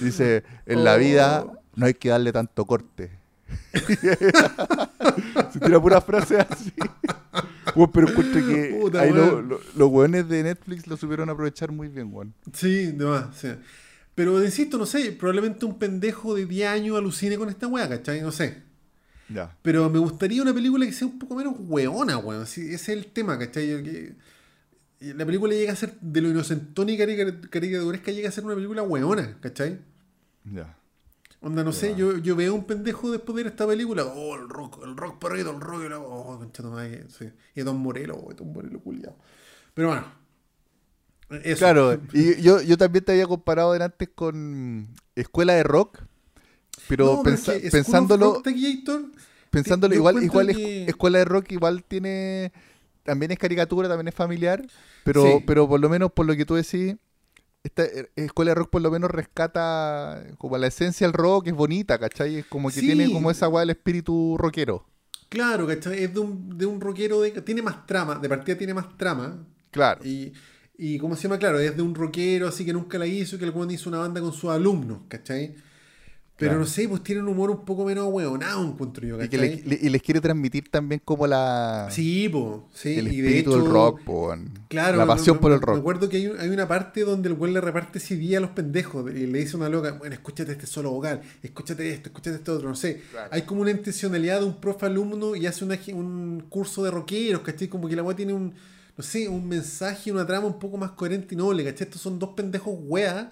Dice, 0.00 0.42
en 0.66 0.84
la 0.84 0.96
vida 0.96 1.46
no 1.76 1.84
hay 1.86 1.94
que 1.94 2.08
darle 2.08 2.32
tanto 2.32 2.64
corte. 2.64 3.10
Se 5.52 5.60
tira 5.60 5.80
pura 5.80 6.00
frase 6.00 6.38
así. 6.38 6.72
Bueno, 7.74 7.92
pero 7.92 8.08
encuentro 8.08 8.40
que 8.46 8.78
Puta, 8.80 9.00
ahí 9.02 9.12
lo- 9.12 9.24
weón. 9.34 9.48
lo- 9.48 9.60
los 9.76 9.88
weones 9.90 10.28
de 10.28 10.42
Netflix 10.42 10.86
lo 10.86 10.96
supieron 10.96 11.28
aprovechar 11.30 11.70
muy 11.72 11.88
bien, 11.88 12.08
weón. 12.12 12.34
Sí, 12.52 12.86
de 12.92 13.04
más, 13.04 13.36
sí. 13.36 13.48
Pero 14.14 14.42
insisto, 14.42 14.78
no 14.78 14.86
sé, 14.86 15.12
probablemente 15.12 15.64
un 15.64 15.78
pendejo 15.78 16.34
de 16.34 16.44
10 16.46 16.68
años 16.68 16.96
alucine 16.98 17.36
con 17.38 17.48
esta 17.48 17.66
weá, 17.68 17.88
¿cachai? 17.88 18.20
No 18.20 18.32
sé. 18.32 18.62
Ya. 19.28 19.56
Pero 19.62 19.90
me 19.90 19.98
gustaría 19.98 20.40
una 20.42 20.54
película 20.54 20.86
que 20.86 20.92
sea 20.92 21.06
un 21.06 21.18
poco 21.18 21.34
menos 21.34 21.54
weona, 21.58 22.16
weón. 22.18 22.46
Sí, 22.46 22.62
ese 22.62 22.74
es 22.74 22.88
el 22.98 23.06
tema, 23.12 23.38
¿cachai? 23.38 23.68
Yo 23.68 23.82
que- 23.82 24.14
la 25.00 25.24
película 25.24 25.54
llega 25.54 25.72
a 25.72 25.76
ser 25.76 25.94
de 26.00 26.20
lo 26.20 26.28
inocentón 26.30 26.88
y 26.88 26.96
carica- 26.98 27.40
caricaturesca, 27.50 28.10
llega 28.10 28.28
a 28.28 28.32
ser 28.32 28.44
una 28.44 28.54
película 28.54 28.82
weona, 28.82 29.38
¿cachai? 29.40 29.78
Ya. 30.44 30.74
Onda, 31.40 31.62
no 31.62 31.72
sé, 31.72 31.94
yo, 31.94 32.18
yo 32.18 32.34
veo 32.34 32.52
un 32.52 32.64
pendejo 32.64 33.12
después 33.12 33.36
de 33.36 33.44
ver 33.44 33.52
esta 33.52 33.64
película. 33.64 34.04
Oh, 34.04 34.34
el 34.34 34.48
rock, 34.48 34.80
el 34.84 34.96
rock 34.96 35.20
perrito, 35.20 35.50
el 35.52 35.60
rock. 35.60 35.82
y 35.86 35.88
la- 35.88 36.00
Oh, 36.00 36.36
concha 36.38 36.62
madre, 36.64 37.04
sí. 37.16 37.30
Y 37.54 37.60
Don 37.62 37.76
Morelo, 37.78 38.16
oh, 38.16 38.34
Don 38.34 38.52
Morelo 38.52 38.80
culiado. 38.80 39.16
Pero 39.74 39.88
bueno. 39.88 40.04
Eso. 41.44 41.58
Claro, 41.58 42.00
y 42.12 42.40
yo, 42.42 42.60
yo 42.62 42.76
también 42.76 43.04
te 43.04 43.12
había 43.12 43.26
comparado 43.26 43.72
antes 43.72 44.08
con 44.14 44.88
Escuela 45.14 45.52
de 45.52 45.62
Rock, 45.62 46.00
pero, 46.88 47.04
No, 47.16 47.22
pero 47.22 47.36
es 47.36 47.42
pensa- 47.42 47.52
que 47.52 47.58
School 47.58 47.66
of 47.66 47.72
pensándolo, 47.72 48.42
pensándolo 49.50 49.94
igual, 49.94 50.22
igual 50.22 50.46
que- 50.54 50.84
Escuela 50.86 51.18
de 51.18 51.24
Rock 51.24 51.52
igual 51.52 51.84
tiene, 51.84 52.52
también 53.02 53.30
es 53.32 53.38
caricatura, 53.38 53.88
también 53.88 54.08
es 54.08 54.14
familiar, 54.14 54.64
pero, 55.04 55.22
Sí. 55.24 55.44
pero 55.46 55.68
por 55.68 55.80
lo 55.80 55.88
menos 55.88 56.12
por 56.12 56.26
lo 56.26 56.36
que 56.36 56.44
tú 56.44 56.54
decís, 56.54 56.96
esta 57.64 57.84
eh, 57.84 58.10
Escuela 58.16 58.50
de 58.52 58.54
Rock 58.56 58.70
por 58.70 58.82
lo 58.82 58.90
menos 58.90 59.10
rescata 59.10 60.22
como 60.38 60.56
la 60.58 60.66
esencia 60.68 61.06
del 61.06 61.14
rock, 61.14 61.48
es 61.48 61.54
bonita, 61.54 61.98
¿cachai? 61.98 62.36
Es 62.36 62.46
como 62.46 62.68
que 62.68 62.80
Sí. 62.80 62.86
tiene 62.86 63.10
como 63.12 63.30
esa 63.30 63.48
weá 63.48 63.60
del 63.60 63.70
espíritu 63.70 64.36
rockero. 64.38 64.86
Claro, 65.28 65.66
¿cachai? 65.66 66.04
Es 66.04 66.14
de 66.14 66.20
un, 66.20 66.56
de 66.56 66.64
un 66.66 66.80
rockero 66.80 67.20
de. 67.20 67.30
Tiene 67.42 67.60
más 67.62 67.86
trama, 67.86 68.14
de 68.18 68.28
partida 68.28 68.56
tiene 68.56 68.72
más 68.74 68.96
trama. 68.96 69.44
Claro. 69.70 70.02
Y, 70.04 70.32
y 70.78 70.98
¿cómo 70.98 71.16
se 71.16 71.24
llama? 71.24 71.38
Claro, 71.38 71.58
es 71.58 71.76
de 71.76 71.82
un 71.82 71.94
rockero 71.94 72.48
así 72.48 72.64
que 72.64 72.72
nunca 72.72 72.96
la 72.96 73.06
hizo 73.06 73.36
y 73.36 73.38
que 73.38 73.44
el 73.44 73.70
hizo 73.70 73.90
una 73.90 73.98
banda 73.98 74.20
con 74.20 74.32
sus 74.32 74.50
alumnos, 74.50 75.00
¿cachai? 75.08 75.54
Pero 76.38 76.50
Claro. 76.52 76.60
no 76.60 76.66
sé, 76.66 76.88
pues 76.88 77.02
tiene 77.02 77.20
un 77.20 77.26
humor 77.26 77.50
un 77.50 77.64
poco 77.64 77.84
menos 77.84 78.06
hueonado, 78.12 78.64
encuentro 78.64 79.04
yo, 79.04 79.20
Y, 79.20 79.26
le- 79.28 79.56
le- 79.66 79.78
y 79.82 79.88
les 79.88 80.00
quiere 80.00 80.20
transmitir 80.20 80.68
también 80.70 81.02
como 81.04 81.26
la 81.26 81.88
Sí, 81.90 82.28
po, 82.28 82.68
sí. 82.72 82.94
el 82.96 83.12
y 83.12 83.20
de 83.20 83.26
espíritu 83.28 83.50
hecho, 83.56 83.62
del 83.64 83.72
rock, 83.72 84.00
po. 84.04 84.32
Claro, 84.68 84.98
la 84.98 85.04
me- 85.04 85.08
pasión 85.14 85.34
me- 85.36 85.40
por 85.42 85.50
el 85.50 85.58
Me 85.58 85.66
rock. 85.66 85.78
acuerdo 85.80 86.08
que 86.08 86.18
hay, 86.18 86.26
un- 86.28 86.38
hay 86.38 86.48
una 86.50 86.68
parte 86.68 87.00
donde 87.00 87.28
el 87.28 87.34
güey 87.34 87.52
le 87.52 87.60
reparte 87.60 87.98
CD 87.98 88.36
a 88.36 88.40
los 88.40 88.50
pendejos 88.50 89.10
y 89.12 89.26
le 89.26 89.38
dice 89.40 89.54
a 89.54 89.58
una 89.58 89.68
loca, 89.68 89.90
bueno, 89.98 90.14
escúchate 90.14 90.52
este 90.52 90.66
solo 90.68 90.92
vocal, 90.92 91.22
escúchate 91.42 91.90
esto, 91.90 92.10
escúchate 92.10 92.36
este 92.36 92.50
otro, 92.52 92.68
no 92.68 92.76
sé. 92.76 93.02
Claro. 93.10 93.30
Hay 93.32 93.42
como 93.42 93.62
una 93.62 93.72
intencionalidad 93.72 94.38
de 94.38 94.46
un 94.46 94.60
profe 94.60 94.86
alumno 94.86 95.34
y 95.34 95.44
hace 95.44 95.64
una 95.64 95.76
un 95.92 96.44
curso 96.48 96.84
de 96.84 96.92
rockeros, 96.92 97.42
¿cachai? 97.42 97.66
Como 97.66 97.88
que 97.88 97.96
la 97.96 98.04
weá 98.04 98.14
tiene 98.14 98.32
un, 98.32 98.54
no 98.96 99.02
sé, 99.02 99.28
un 99.28 99.48
mensaje, 99.48 100.12
una 100.12 100.24
trama 100.24 100.46
un 100.46 100.60
poco 100.60 100.76
más 100.76 100.92
coherente 100.92 101.34
y 101.34 101.36
noble, 101.38 101.64
¿cachai? 101.64 101.88
Estos 101.88 102.00
son 102.00 102.20
dos 102.20 102.30
pendejos 102.36 102.76
weas, 102.80 103.26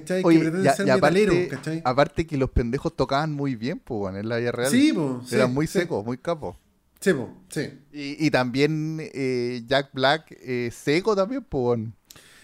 ¿cachai? 0.00 0.22
Oye, 0.24 0.50
que 0.62 0.68
a- 0.68 0.74
ser 0.74 0.86
y 0.86 0.90
aparte, 0.90 1.48
¿cachai? 1.48 1.82
aparte 1.84 2.26
que 2.26 2.36
los 2.36 2.50
pendejos 2.50 2.94
tocaban 2.96 3.32
muy 3.32 3.54
bien, 3.56 3.78
pues, 3.78 4.00
weón, 4.02 4.16
en 4.16 4.28
la 4.28 4.36
vida 4.38 4.52
real. 4.52 4.70
Sí, 4.70 4.92
sí, 5.26 5.34
Eran 5.34 5.54
muy 5.54 5.66
sí. 5.66 5.78
secos, 5.80 6.04
muy 6.04 6.18
capos. 6.18 6.56
Sí, 7.00 7.10
sí. 7.50 7.60
Y, 7.92 8.26
y 8.26 8.30
también 8.30 8.98
eh, 9.00 9.62
Jack 9.66 9.90
Black 9.92 10.36
eh, 10.40 10.70
seco 10.72 11.14
también, 11.14 11.44
pues, 11.48 11.62
weón. 11.64 11.94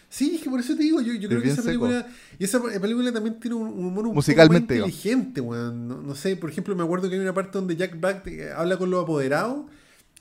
Sí, 0.09 0.35
es 0.37 0.43
que 0.43 0.51
por 0.51 0.59
eso 0.59 0.75
te 0.77 0.83
digo, 0.83 1.01
yo, 1.01 1.15
yo 1.15 1.29
creo 1.29 1.41
que 1.41 1.49
esa 1.49 1.63
seco. 1.63 1.87
película. 1.87 2.09
Y 2.39 2.45
esa 2.45 2.61
película 2.61 3.13
también 3.13 3.39
tiene 3.39 3.55
un 3.57 3.69
un 3.69 3.85
humor 3.87 4.07
un 4.09 4.15
Musicalmente, 4.15 4.75
poco 4.75 4.89
inteligente, 4.89 5.41
weón. 5.41 5.87
No, 5.89 6.03
no 6.03 6.15
sé, 6.17 6.37
por 6.37 6.51
ejemplo, 6.51 6.75
me 6.75 6.83
acuerdo 6.83 7.09
que 7.09 7.15
hay 7.15 7.21
una 7.21 7.33
parte 7.35 7.53
donde 7.59 7.77
Jack 7.77 7.99
Black 8.01 8.27
eh, 8.27 8.51
habla 8.55 8.77
con 8.77 8.91
los 8.91 9.03
apoderados 9.05 9.67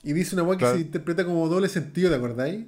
y 0.04 0.12
dice 0.12 0.34
una 0.36 0.44
weá 0.44 0.56
que 0.58 0.66
se 0.66 0.78
interpreta 0.80 1.24
como 1.24 1.48
doble 1.48 1.68
sentido, 1.68 2.08
¿te 2.10 2.16
acordáis? 2.16 2.66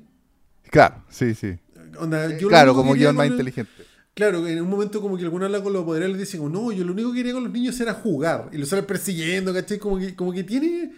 Claro, 0.71 1.05
sí, 1.11 1.35
sí. 1.35 1.59
Onda, 1.99 2.29
yo 2.39 2.43
lo 2.43 2.49
claro, 2.49 2.75
como 2.75 2.95
guion 2.95 3.15
más 3.17 3.27
inteligente. 3.29 3.85
Claro, 4.15 4.47
en 4.47 4.61
un 4.61 4.69
momento 4.69 5.01
como 5.01 5.17
que 5.17 5.25
alguno 5.25 5.47
habla 5.47 5.63
con 5.63 5.73
los 5.73 5.83
apoderados 5.83 6.11
y 6.11 6.19
le 6.19 6.19
dice 6.21 6.37
como, 6.37 6.51
no, 6.51 6.71
yo 6.71 6.85
lo 6.85 6.93
único 6.93 7.11
que 7.13 7.19
quería 7.19 7.33
con 7.33 7.45
los 7.45 7.53
niños 7.53 7.81
era 7.81 7.95
jugar. 7.95 8.51
Y 8.53 8.59
lo 8.59 8.67
sale 8.67 8.83
persiguiendo, 8.83 9.55
¿cachai? 9.55 9.79
Como 9.79 9.99
que, 9.99 10.15
como 10.15 10.33
que 10.33 10.45
tiene... 10.45 10.93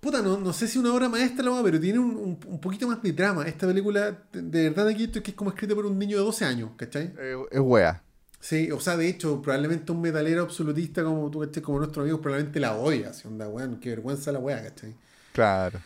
Puta, 0.00 0.22
no, 0.22 0.38
no 0.38 0.52
sé 0.52 0.66
si 0.68 0.78
una 0.78 0.92
obra 0.94 1.08
maestra 1.08 1.44
la 1.44 1.50
va, 1.52 1.62
pero 1.62 1.78
tiene 1.80 1.98
un, 1.98 2.16
un- 2.16 2.38
un 2.46 2.60
poquito 2.60 2.86
más 2.88 3.02
de 3.02 3.12
drama. 3.12 3.46
Esta 3.46 3.66
película, 3.66 4.16
de, 4.32 4.68
verdad 4.70 4.88
aquí 4.88 5.04
esto 5.04 5.18
es 5.18 5.24
que 5.24 5.30
es 5.32 5.36
como 5.36 5.50
escrita 5.50 5.74
por 5.74 5.86
un 5.86 5.98
niño 5.98 6.18
de 6.18 6.24
12 6.24 6.44
años, 6.44 6.70
¿cachai? 6.76 7.12
Eh, 7.18 7.36
es 7.50 7.60
wea. 7.60 8.02
Sí, 8.40 8.70
o 8.70 8.78
sea, 8.78 8.96
de 8.96 9.08
hecho, 9.08 9.42
probablemente 9.42 9.90
un 9.90 10.00
metalero 10.00 10.42
absolutista 10.42 11.02
como 11.04 11.28
tú, 11.30 11.40
¿cachai? 11.40 11.62
Como 11.62 11.78
nuestro 11.78 12.02
amigo, 12.02 12.20
probablemente 12.20 12.60
la 12.60 12.76
odia. 12.76 13.10
Así, 13.10 13.26
onda, 13.26 13.48
weón, 13.48 13.78
qué 13.80 13.90
vergüenza 13.90 14.30
la 14.30 14.38
weá, 14.38 14.62
¿cachai? 14.62 14.94
Claro. 15.32 15.80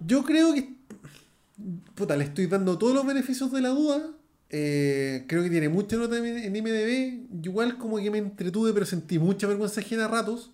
Yo 0.00 0.24
creo 0.24 0.54
que. 0.54 0.74
Puta, 1.96 2.16
le 2.16 2.24
estoy 2.24 2.46
dando 2.46 2.78
todos 2.78 2.94
los 2.94 3.04
beneficios 3.04 3.50
de 3.50 3.60
la 3.60 3.70
duda. 3.70 4.02
Eh, 4.50 5.24
creo 5.28 5.42
que 5.42 5.50
tiene 5.50 5.68
mucha 5.68 5.96
nota 5.96 6.16
en 6.18 6.54
IMDb. 6.56 7.44
Igual 7.44 7.76
como 7.78 7.98
que 7.98 8.10
me 8.10 8.18
entretuve, 8.18 8.72
pero 8.72 8.86
sentí 8.86 9.18
mucha 9.18 9.46
vergüenza 9.46 9.80
ajena 9.80 10.06
a 10.06 10.08
ratos. 10.08 10.52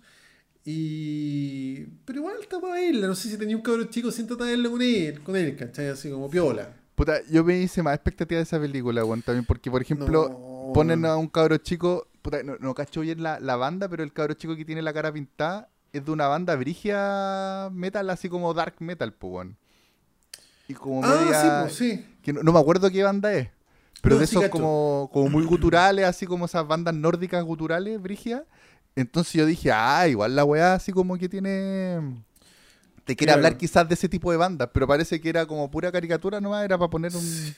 Y. 0.65 1.81
Pero 2.05 2.19
igual 2.19 2.35
está 2.41 2.59
para 2.59 2.73
verla. 2.73 3.07
No 3.07 3.15
sé 3.15 3.29
si 3.29 3.37
tenía 3.37 3.55
un 3.55 3.61
cabrón 3.61 3.89
chico, 3.89 4.11
siéntate 4.11 4.43
a 4.43 4.47
verla 4.47 4.69
con 4.69 4.81
él, 4.81 5.21
con 5.21 5.35
él, 5.35 5.55
¿cachai? 5.55 5.89
Así 5.89 6.09
como 6.09 6.29
piola. 6.29 6.73
Puta, 6.95 7.21
yo 7.29 7.43
me 7.43 7.59
hice 7.59 7.83
más 7.83 7.93
expectativa 7.95 8.37
de 8.37 8.43
esa 8.43 8.59
película, 8.59 9.03
weón, 9.03 9.21
también, 9.21 9.45
porque, 9.45 9.69
por 9.69 9.81
ejemplo, 9.81 10.29
No, 10.29 10.73
ponen 10.73 11.03
a 11.05 11.17
un 11.17 11.27
cabro 11.27 11.57
chico, 11.57 12.07
puta, 12.21 12.41
no, 12.41 12.55
no 12.59 12.73
cacho 12.73 13.01
bien 13.01 13.21
la, 13.21 13.37
la 13.41 13.57
banda, 13.57 13.89
pero 13.89 14.01
el 14.01 14.13
cabro 14.13 14.33
chico 14.33 14.55
que 14.55 14.63
tiene 14.63 14.81
la 14.81 14.93
cara 14.93 15.11
pintada 15.11 15.69
es 15.91 16.05
de 16.05 16.11
una 16.11 16.27
banda 16.27 16.55
brigia 16.55 17.69
metal, 17.73 18.09
así 18.09 18.29
como 18.29 18.53
dark 18.53 18.75
metal, 18.79 19.13
pues. 19.13 19.49
Y 20.69 20.73
como 20.73 21.01
Ah, 21.03 21.17
media... 21.19 21.41
sí, 21.41 21.47
pues 21.63 21.73
sí. 21.75 22.05
que 22.21 22.31
no, 22.33 22.43
no 22.43 22.53
me 22.53 22.59
acuerdo 22.59 22.89
qué 22.89 23.03
banda 23.03 23.33
es, 23.33 23.49
pero 24.05 24.15
No, 24.17 24.21
de 24.21 24.27
sí 24.27 24.37
esos 24.37 24.49
como, 24.49 25.09
como 25.11 25.29
muy 25.29 25.43
guturales, 25.45 26.05
así 26.05 26.27
como 26.27 26.45
esas 26.45 26.67
bandas 26.67 26.93
nórdicas 26.93 27.43
guturales, 27.43 27.99
brigias. 27.99 28.43
Entonces 28.95 29.33
yo 29.33 29.47
dije, 29.47 29.71
ah, 29.71 30.07
igual 30.07 30.35
la 30.35 30.45
weá 30.45 30.75
así 30.75 30.91
como 30.91 31.17
que 31.17 31.27
tiene... 31.27 32.23
Te 33.03 33.15
quiere 33.15 33.33
Claro. 33.33 33.39
hablar 33.47 33.57
quizás 33.57 33.87
de 33.89 33.95
ese 33.95 34.07
tipo 34.07 34.29
de 34.29 34.37
bandas, 34.37 34.69
pero 34.71 34.85
parece 34.87 35.19
que 35.19 35.27
era 35.29 35.47
como 35.47 35.71
pura 35.71 35.91
caricatura 35.91 36.39
nomás, 36.39 36.63
era 36.63 36.77
para 36.77 36.89
poner 36.91 37.15
un... 37.15 37.55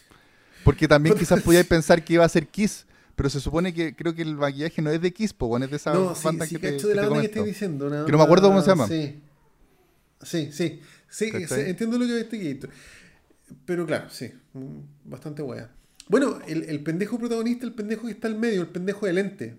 Porque 0.63 0.87
también 0.87 1.17
quizás 1.17 1.41
podíais 1.41 1.65
pensar 1.75 2.01
que 2.03 2.13
iba 2.13 2.23
a 2.23 2.29
ser 2.29 2.47
Kiss, 2.47 2.85
pero 3.17 3.29
se 3.29 3.41
supone 3.41 3.73
que 3.73 3.93
creo 3.93 4.15
que 4.15 4.21
el 4.21 4.35
maquillaje 4.37 4.81
no 4.81 4.89
es 4.89 5.01
de 5.01 5.11
Kiss, 5.11 5.35
bueno, 5.37 5.65
es 5.65 5.71
de 5.71 5.77
esa 5.77 5.93
No, 5.93 6.15
sí, 6.15 6.21
banda 6.23 6.45
sí, 6.45 6.55
que 6.55 6.59
te, 6.59 6.73
cacho 6.75 6.87
de 6.87 6.93
que 6.93 6.95
la 6.95 7.01
te 7.03 7.07
banda 7.09 7.21
que 7.21 7.27
estoy 7.27 7.45
diciendo. 7.45 7.87
una 7.87 8.05
Que 8.05 8.11
no 8.13 8.17
me 8.17 8.23
acuerdo 8.23 8.47
cómo 8.47 8.61
se 8.61 8.69
llama. 8.69 8.87
Sí, 8.87 9.21
sí, 10.21 10.49
sí. 10.53 10.81
sí, 11.09 11.29
sí, 11.47 11.55
entiendo 11.67 11.97
lo 11.97 12.07
que 12.07 12.15
viste 12.15 12.37
Guito. 12.37 12.67
Pero 13.65 13.85
claro, 13.85 14.09
sí, 14.09 14.31
mm, 14.53 14.79
bastante 15.05 15.41
wea. 15.41 15.69
Bueno, 16.09 16.39
el, 16.47 16.63
el 16.63 16.83
pendejo 16.83 17.17
protagonista, 17.19 17.65
el 17.65 17.73
pendejo 17.73 18.05
que 18.07 18.11
está 18.13 18.27
al 18.27 18.35
medio, 18.37 18.61
el 18.61 18.67
pendejo 18.69 19.05
de 19.05 19.13
lente. 19.13 19.57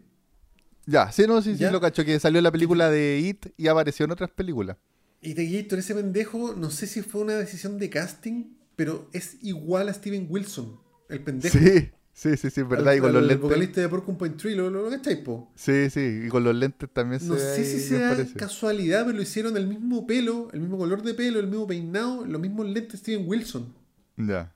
Ya, 0.87 1.13
sí, 1.13 1.25
no, 1.27 1.43
sí, 1.43 1.57
sí, 1.57 1.65
lo 1.71 1.81
cacho, 1.81 2.05
que 2.05 2.19
salió 2.19 2.39
en 2.39 2.45
la 2.45 2.53
película 2.53 2.91
de 2.91 3.19
It 3.19 3.47
y 3.59 3.69
apareció 3.69 4.05
en 4.07 4.13
otras 4.13 4.31
películas. 4.31 4.79
Y 5.21 5.35
de 5.35 5.43
Guito, 5.45 5.77
ese 5.77 5.95
pendejo, 5.95 6.55
no 6.55 6.71
sé 6.71 6.87
si 6.87 7.03
fue 7.03 7.21
una 7.23 7.35
decisión 7.35 7.79
de 7.79 7.91
casting, 7.91 8.55
pero 8.77 9.11
es 9.13 9.37
igual 9.43 9.89
a 9.89 9.95
Steven 9.95 10.27
Wilson, 10.31 10.81
el 11.09 11.23
pendejo. 11.25 11.59
Sí, 11.59 11.91
sí, 12.13 12.37
sí, 12.37 12.51
sí, 12.51 12.63
verdad, 12.63 12.95
y 12.95 13.01
con 13.01 13.09
Al- 13.09 13.13
los 13.13 13.23
al 13.23 13.29
lentes. 13.29 13.43
vocalista 13.43 13.81
de 13.81 13.89
Porcupine 13.89 14.37
Tree, 14.37 14.55
¿lo, 14.55 14.71
lo, 14.71 14.85
lo 14.85 14.91
cacháis, 14.91 15.19
po? 15.19 15.51
Sí, 15.57 15.91
sí, 15.91 16.23
y 16.27 16.29
con 16.29 16.45
los 16.45 16.55
lentes 16.55 16.89
también 16.93 17.21
No 17.27 17.37
se 17.37 17.41
sé 17.57 17.61
ve 17.61 17.67
si 17.67 17.81
sea 17.81 18.27
casualidad, 18.37 19.05
pero 19.05 19.17
lo 19.17 19.23
hicieron 19.23 19.57
el 19.57 19.67
mismo 19.67 20.07
pelo, 20.07 20.49
el 20.53 20.61
mismo 20.61 20.79
color 20.79 21.03
de 21.03 21.15
pelo, 21.15 21.41
el 21.41 21.49
mismo 21.49 21.67
peinado, 21.67 22.25
los 22.25 22.41
mismos 22.41 22.67
lentes 22.67 23.01
Steven 23.01 23.27
Wilson. 23.29 23.75
Ya. 24.17 24.53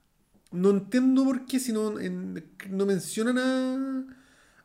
No 0.53 0.69
entiendo 0.69 1.23
por 1.25 1.45
qué 1.45 1.59
si 1.59 1.73
no, 1.73 1.99
en- 1.99 2.43
no 2.69 2.85
mencionan 2.85 3.37
a, 3.37 4.05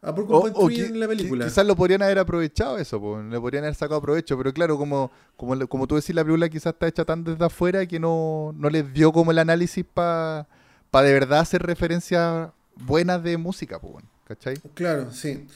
a 0.02 0.10
O, 0.10 0.14
Porcupine 0.14 0.52
o 0.54 0.68
qui- 0.68 0.84
en 0.86 1.00
la 1.00 1.08
película. 1.08 1.44
qui- 1.46 1.48
quizás 1.48 1.66
lo 1.66 1.74
podrían 1.74 2.02
haber 2.02 2.18
aprovechado 2.20 2.78
eso, 2.78 3.00
po, 3.00 3.20
le 3.20 3.40
podrían 3.40 3.64
haber 3.64 3.74
sacado 3.74 4.00
provecho, 4.00 4.36
pero 4.38 4.52
claro, 4.52 4.76
como, 4.78 5.10
como, 5.36 5.66
como 5.66 5.86
tú 5.86 5.96
decís, 5.96 6.14
la 6.14 6.22
película 6.22 6.48
quizás 6.48 6.74
está 6.74 6.86
hecha 6.86 7.04
tan 7.04 7.24
desde 7.24 7.44
afuera 7.44 7.84
que 7.86 7.98
no, 7.98 8.54
no 8.56 8.70
les 8.70 8.92
dio 8.92 9.10
como 9.12 9.30
el 9.32 9.38
análisis 9.38 9.84
para 9.92 10.46
de 10.92 11.12
verdad 11.12 11.40
hacer 11.40 11.62
referencias 11.62 12.50
buenas 12.76 13.22
de 13.24 13.36
música, 13.38 13.80
po, 13.80 14.00
¿cachai? 14.24 14.54
Claro, 14.74 15.10
sí. 15.10 15.46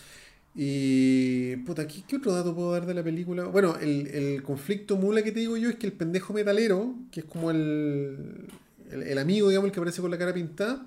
Y. 0.55 1.57
Puta, 1.65 1.87
¿qué, 1.87 2.03
qué 2.07 2.17
otro 2.17 2.33
dato 2.33 2.55
puedo 2.55 2.73
dar 2.73 2.85
de 2.87 2.95
la 2.95 3.03
película? 3.03 3.45
Bueno, 3.47 3.77
el, 3.81 4.07
el 4.09 4.43
conflicto 4.43 4.97
mula 4.97 5.23
que 5.23 5.33
te 5.33 5.41
digo 5.41 5.57
yo 5.57 5.69
es 5.71 5.77
que 5.77 5.87
el 5.87 5.93
pendejo 5.95 6.33
metalero, 6.35 6.95
que 7.11 7.21
es 7.21 7.27
como 7.27 7.51
el, 7.51 8.49
el, 8.93 9.03
el 9.03 9.19
amigo, 9.19 9.49
digamos, 9.49 9.69
el 9.69 9.73
que 9.73 9.81
aparece 9.81 10.01
con 10.03 10.11
la 10.11 10.19
cara 10.19 10.33
pintada, 10.35 10.87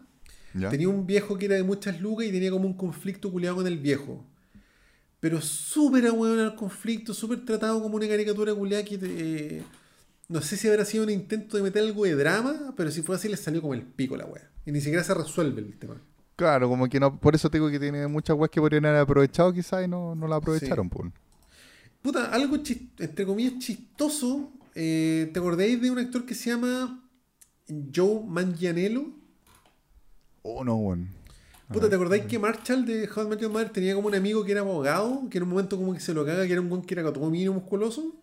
¿Ya? 0.53 0.70
tenía 0.70 0.88
un 0.89 1.06
viejo 1.06 1.38
que 1.38 1.45
era 1.45 1.56
de 1.56 1.64
muchas 1.64 1.99
lucas 2.01 2.26
y 2.28 2.32
tenía 2.32 2.51
como 2.51 2.66
un 2.68 2.74
conflicto 2.76 3.32
culiado 3.32 3.58
con 3.58 3.68
el 3.68 3.78
viejo. 3.78 4.26
Pero 5.20 5.41
súper 5.41 6.06
ahueón 6.08 6.39
el 6.39 6.56
conflicto, 6.56 7.14
súper 7.14 7.43
tratado 7.45 7.82
como 7.82 7.95
una 7.95 8.08
caricatura 8.08 8.53
culiada 8.53 8.84
que 8.86 8.97
te- 8.97 9.58
eh, 9.58 9.64
no 10.30 10.41
sé 10.41 10.56
si 10.58 10.68
habrá 10.68 10.86
sido 10.86 11.03
un 11.03 11.10
intento 11.10 11.58
de 11.58 11.64
meter 11.64 11.82
algo 11.84 12.03
de 12.06 12.16
drama, 12.16 12.74
pero 12.78 12.91
si 12.91 13.01
fue 13.01 13.16
así 13.16 13.28
le 13.30 13.38
salió 13.38 13.62
como 13.62 13.74
el 13.74 13.82
pico 13.84 14.16
la 14.18 14.26
wea. 14.26 14.49
Y 14.66 14.72
ni 14.72 14.82
siquiera 14.82 15.03
se 15.03 15.14
resuelve 15.14 15.62
el 15.62 15.78
tema. 15.78 16.01
Claro, 16.36 16.68
como 16.68 16.88
que 16.89 16.99
no, 16.99 17.20
por 17.20 17.34
eso 17.34 17.49
te 17.49 17.58
digo 17.58 17.70
que 17.70 17.80
tiene 17.80 18.08
muchas 18.08 18.36
weas 18.36 18.49
que 18.51 18.60
podrían 18.60 18.86
haber 18.86 19.01
aprovechado 19.01 19.53
quizás 19.53 19.86
y 19.86 19.88
no, 19.88 20.16
no 20.16 20.28
la 20.28 20.36
aprovecharon, 20.36 20.89
po. 20.89 21.10
Puta, 22.01 22.26
algo 22.32 22.58
chis- 22.58 22.89
entre 22.99 23.26
comillas 23.26 23.53
chistoso. 23.60 24.51
eh, 24.76 25.30
¿Te 25.34 25.39
acordáis 25.39 25.80
de 25.82 25.89
un 25.89 25.97
actor 25.99 26.26
que 26.26 26.36
se 26.36 26.49
llama 26.49 27.05
Joe 27.68 28.22
Manganiello? 28.26 29.07
Oh, 30.43 30.63
no, 30.63 30.76
weón. 30.76 31.09
Puta, 31.72 31.89
¿te 31.89 31.95
acordáis 31.95 32.26
que 32.26 32.38
Marshall 32.38 32.86
de 32.86 33.09
How 33.13 33.24
I 33.24 33.28
Met 33.28 33.39
Your 33.39 33.51
Mother 33.51 33.70
tenía 33.70 33.95
como 33.95 34.07
un 34.07 34.16
amigo 34.16 34.45
que 34.45 34.51
era 34.51 34.61
abogado? 34.61 35.28
Que 35.32 35.38
en 35.39 35.43
un 35.43 35.49
momento 35.49 35.78
como 35.78 35.93
que 35.93 35.99
se 35.99 36.13
lo 36.13 36.24
caga, 36.24 36.45
que 36.45 36.51
era 36.51 36.61
un 36.61 36.70
buen 36.70 36.84
que 36.84 36.93
era 36.93 37.11
mino 37.11 37.53
musculoso. 37.53 38.16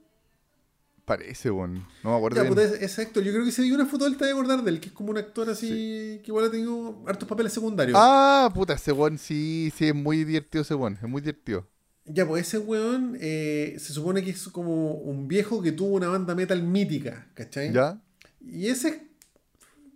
Parece, 1.05 1.51
weón. 1.51 1.85
No 2.05 2.11
me 2.11 2.17
acuerdo 2.17 2.37
Ya, 2.37 2.43
bien. 2.43 2.55
puta, 2.55 2.65
ese 2.65 3.03
actor, 3.03 3.25
yo 3.25 3.33
creo 3.33 3.45
que 3.45 3.51
si 3.51 3.63
vi 3.63 3.73
una 3.73 3.87
foto 3.87 4.05
de 4.05 4.11
él 4.13 4.17
te 4.17 4.25
voy 4.25 4.31
a 4.31 4.33
acordar 4.35 4.63
de 4.63 4.71
él, 4.71 4.81
que 4.81 4.87
es 4.87 4.93
como 4.93 5.11
un 5.11 5.19
actor 5.19 5.51
así, 5.51 6.21
que 6.23 6.25
igual 6.29 6.45
ha 6.47 6.51
tenido 6.51 7.03
hartos 7.09 7.29
papeles 7.29 7.53
secundarios. 7.53 7.99
Ah, 8.01 8.49
puta, 8.55 8.75
ese 8.75 8.93
weón 8.93 9.19
sí, 9.19 9.73
sí, 9.77 9.89
es 9.89 9.95
muy 9.95 10.25
divertido 10.25 10.63
ese 10.63 10.77
weón, 10.77 10.95
es 11.03 11.09
muy 11.09 11.21
divertido. 11.21 11.67
Ya, 12.05 12.27
pues 12.27 12.47
ese 12.47 12.59
weón 12.59 13.17
eh, 13.21 13.77
se 13.79 13.93
supone 13.93 14.23
que 14.23 14.31
es 14.31 14.49
como 14.49 14.95
un 14.95 15.27
viejo 15.27 15.61
que 15.61 15.73
tuvo 15.73 15.97
una 15.97 16.09
banda 16.09 16.37
metal 16.37 16.63
mítica, 16.63 17.27
¿cachai? 17.35 17.73
¿Ya? 17.73 18.01
Y 18.41 18.69
ese, 18.69 19.09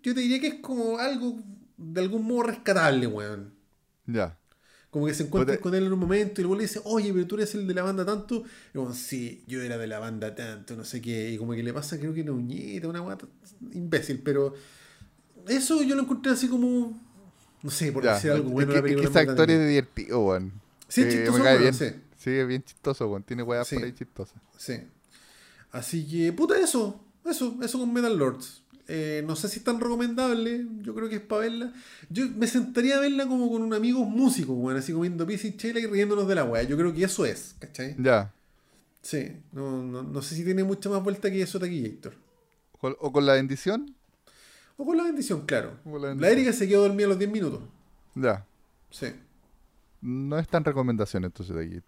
yo 0.03 0.15
te 0.15 0.21
diría 0.21 0.41
que 0.41 0.47
es 0.49 0.55
como 0.57 0.99
algo 0.99 1.39
de 1.77 2.01
algún 2.01 2.25
modo 2.25 2.45
rescatable, 2.45 3.07
weón. 3.07 3.53
Ya. 4.07 4.39
Como 4.91 5.07
que 5.07 5.15
se 5.15 5.25
encuentra 5.25 5.55
Puta. 5.55 5.63
con 5.63 5.75
él 5.75 5.85
en 5.87 5.93
un 5.93 5.99
momento 5.99 6.41
y 6.41 6.45
luego 6.45 6.57
le 6.57 6.63
dice, 6.63 6.81
oye, 6.85 7.13
pero 7.13 7.27
tú 7.27 7.35
eres 7.35 7.55
el 7.55 7.67
de 7.67 7.75
la 7.75 7.83
banda 7.83 8.05
tanto. 8.07 8.45
Y 8.73 8.77
como, 8.79 8.95
sí, 8.95 9.45
yo 9.47 9.61
era 9.61 9.77
de 9.77 9.87
la 9.87 9.99
banda 9.99 10.35
tanto, 10.35 10.75
no 10.77 10.85
sé 10.85 11.03
qué. 11.03 11.33
Y 11.33 11.37
como 11.39 11.53
que 11.53 11.63
le 11.63 11.73
pasa, 11.75 11.99
creo 11.99 12.15
que 12.15 12.23
una 12.23 12.33
uñeta, 12.33 12.89
una 12.89 13.01
guata 13.01 13.27
imbécil. 13.73 14.21
Pero 14.23 14.55
eso 15.49 15.83
yo 15.83 15.95
lo 15.97 16.03
encontré 16.03 16.33
así 16.33 16.49
como, 16.49 16.99
no 17.63 17.71
sé, 17.71 17.93
por 17.93 18.05
Ya. 18.05 18.15
decir 18.15 18.31
algo 18.31 18.47
Es 18.49 18.53
bueno. 18.55 18.73
que, 18.73 18.81
la 18.83 18.89
es 18.89 18.97
que 18.97 19.07
ese 19.07 19.19
actor 19.19 19.51
es 19.51 19.69
divertido, 19.69 20.21
weón. 20.25 20.53
Sí, 20.89 21.03
es 21.03 21.09
Eh, 21.09 21.11
chistoso, 21.19 21.39
me 21.39 21.45
cae 21.45 21.53
weón, 21.59 21.63
bien. 21.63 21.75
sí. 21.75 22.01
Sí, 22.17 22.31
es 22.31 22.47
bien 22.49 22.63
chistoso, 22.63 23.09
weón. 23.09 23.23
Tiene 23.25 23.43
weas 23.43 23.67
Sí. 23.69 23.75
por 23.77 23.85
ahí 23.85 23.93
chistosas. 23.93 24.41
Sí. 24.57 24.79
Así 25.73 26.07
que, 26.09 26.33
puta, 26.33 26.59
eso. 26.59 27.03
Eso, 27.25 27.59
eso 27.63 27.79
con 27.81 27.93
Metal 27.93 28.17
Lords. 28.17 28.63
Eh, 28.89 29.25
no 29.27 29.35
sé 29.35 29.49
si 29.49 29.59
es 29.59 29.65
tan 29.65 29.81
recomendable. 29.81 30.67
Yo 30.83 30.95
creo 30.95 31.09
que 31.09 31.17
es 31.17 31.21
para 31.21 31.43
verla. 31.43 31.73
Yo 32.09 32.29
me 32.37 32.47
sentaría 32.47 32.97
a 32.97 33.01
verla 33.01 33.27
como 33.27 33.51
con 33.51 33.63
un 33.63 33.75
amigo 33.75 34.05
músico, 34.05 34.53
weón. 34.53 34.79
Así 34.79 34.93
comiendo 34.93 35.27
pizza 35.27 35.49
y 35.49 35.57
chela 35.57 35.81
y 35.81 35.87
riéndonos 35.87 36.29
de 36.29 36.35
la 36.35 36.45
weá. 36.45 36.63
Yo 36.63 36.77
creo 36.77 36.93
que 36.95 37.05
eso 37.05 37.27
es, 37.27 37.57
¿cachai? 37.59 37.97
Ya. 37.99 38.33
Sí. 39.03 39.33
No, 39.53 39.83
no, 39.83 40.03
no 40.03 40.23
sé 40.23 40.35
si 40.35 40.45
tiene 40.45 40.65
mucha 40.65 40.89
más 40.89 41.03
vuelta 41.03 41.31
que 41.31 41.43
eso 41.43 41.59
Taquillator. 41.59 42.15
¿O 42.81 42.89
o 42.89 43.13
con 43.13 43.27
la 43.27 43.35
bendición? 43.35 43.95
O 44.77 44.85
con 44.85 44.97
la 44.97 45.05
bendición, 45.05 45.47
claro. 45.47 45.79
La. 46.17 46.31
Erika 46.31 46.53
se 46.53 46.69
quedó 46.69 46.83
dormida 46.83 47.07
a 47.07 47.11
los 47.11 47.19
10 47.19 47.31
minutos. 47.31 47.63
Ya. 48.15 48.47
Sí. 48.91 49.07
No 50.01 50.39
es 50.39 50.47
tan 50.49 50.65
recomendación 50.65 51.25
entonces 51.25 51.57
de 51.57 51.65
aquí. 51.65 51.81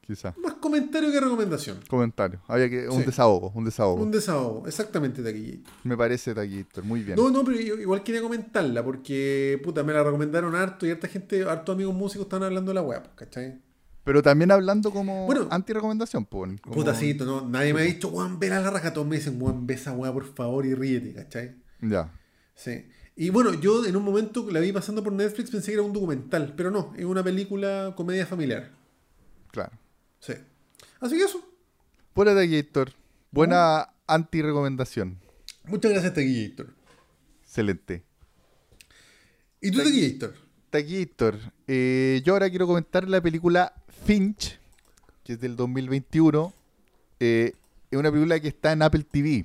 Quizá. 0.00 0.34
Más 0.42 0.54
comentario 0.54 1.10
que 1.12 1.20
recomendación. 1.20 1.78
Comentario. 1.88 2.40
Había 2.48 2.68
que. 2.68 2.88
Un 2.88 3.00
Sí. 3.00 3.04
desahogo, 3.06 3.52
un 3.54 3.64
desahogo. 3.64 4.02
Un 4.02 4.10
desahogo. 4.10 4.66
Exactamente, 4.66 5.22
Taquillator. 5.22 5.72
Me 5.84 5.96
parece 5.96 6.34
Taquito. 6.34 6.82
Muy 6.82 7.02
bien. 7.02 7.16
No, 7.16 7.30
no, 7.30 7.44
pero 7.44 7.60
yo 7.60 7.76
igual 7.76 8.02
quería 8.02 8.20
comentarla 8.22 8.84
porque, 8.84 9.60
puta, 9.62 9.84
me 9.84 9.92
la 9.92 10.02
recomendaron 10.02 10.54
harto 10.56 10.86
y 10.86 10.90
harta 10.90 11.06
gente, 11.06 11.44
hartos 11.44 11.74
amigos 11.74 11.94
músicos 11.94 12.24
están 12.26 12.42
hablando 12.42 12.70
de 12.70 12.74
la 12.74 12.82
weá, 12.82 13.02
pues, 13.02 13.14
¿cachai? 13.14 13.60
Pero 14.02 14.22
también 14.22 14.50
hablando 14.50 14.90
como 14.90 15.26
Bueno. 15.26 15.46
anti-recomendación, 15.50 16.24
pues. 16.24 16.60
como- 16.60 16.74
Putacito, 16.74 17.24
no, 17.24 17.46
nadie 17.46 17.72
me 17.74 17.82
ha 17.82 17.84
dicho, 17.84 18.08
weón, 18.08 18.40
ve 18.40 18.48
la 18.48 18.68
raja, 18.68 18.92
todos 18.92 19.06
me 19.06 19.16
dicen, 19.16 19.40
weón, 19.40 19.66
ve 19.66 19.74
esa 19.74 19.92
weá 19.92 20.12
por 20.12 20.24
favor 20.34 20.66
y 20.66 20.74
ríete, 20.74 21.12
¿cachai? 21.12 21.54
Ya. 21.82 22.12
Sí. 22.56 22.86
Y 23.14 23.28
bueno, 23.30 23.52
yo 23.54 23.84
en 23.84 23.94
un 23.94 24.02
momento 24.02 24.46
la 24.50 24.58
vi 24.60 24.72
pasando 24.72 25.04
por 25.04 25.12
Netflix 25.12 25.50
pensé 25.50 25.66
que 25.68 25.74
era 25.74 25.82
un 25.82 25.92
documental, 25.92 26.54
pero 26.56 26.70
no, 26.70 26.92
es 26.96 27.04
una 27.04 27.22
película 27.22 27.92
comedia 27.96 28.24
familiar. 28.26 28.70
Claro. 29.52 29.72
Sí. 30.20 30.34
Así 31.00 31.16
que 31.16 31.24
eso. 31.24 31.42
Buena 32.14 32.34
Taquillator. 32.34 32.92
Buena 33.30 33.88
anti-recomendación. 34.06 35.18
Muchas 35.64 35.92
gracias, 35.92 36.14
Taquillator. 36.14 36.74
Excelente. 37.42 38.02
¿Y 39.60 39.70
tú, 39.70 39.78
Taqui- 39.78 39.84
Taquillator? 39.84 40.34
Taquillator. 40.70 41.38
Eh, 41.66 42.22
yo 42.24 42.32
ahora 42.34 42.48
quiero 42.50 42.66
comentar 42.66 43.08
la 43.08 43.20
película 43.20 43.72
Finch, 44.04 44.58
que 45.24 45.34
es 45.34 45.40
del 45.40 45.56
2021. 45.56 46.52
Eh, 47.18 47.52
es 47.90 47.98
una 47.98 48.10
película 48.10 48.38
que 48.40 48.48
está 48.48 48.72
en 48.72 48.82
Apple 48.82 49.04
TV. 49.10 49.44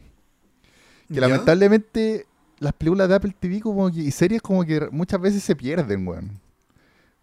Que 1.08 1.16
¿Ya? 1.16 1.22
lamentablemente 1.22 2.26
las 2.60 2.74
películas 2.74 3.10
de 3.10 3.16
Apple 3.16 3.36
TV 3.40 3.60
como 3.60 3.92
que, 3.92 4.00
y 4.00 4.12
series 4.12 4.42
como 4.42 4.64
que 4.66 4.88
muchas 4.92 5.20
veces 5.20 5.44
se 5.44 5.56
pierden, 5.56 6.08
weón. 6.08 6.40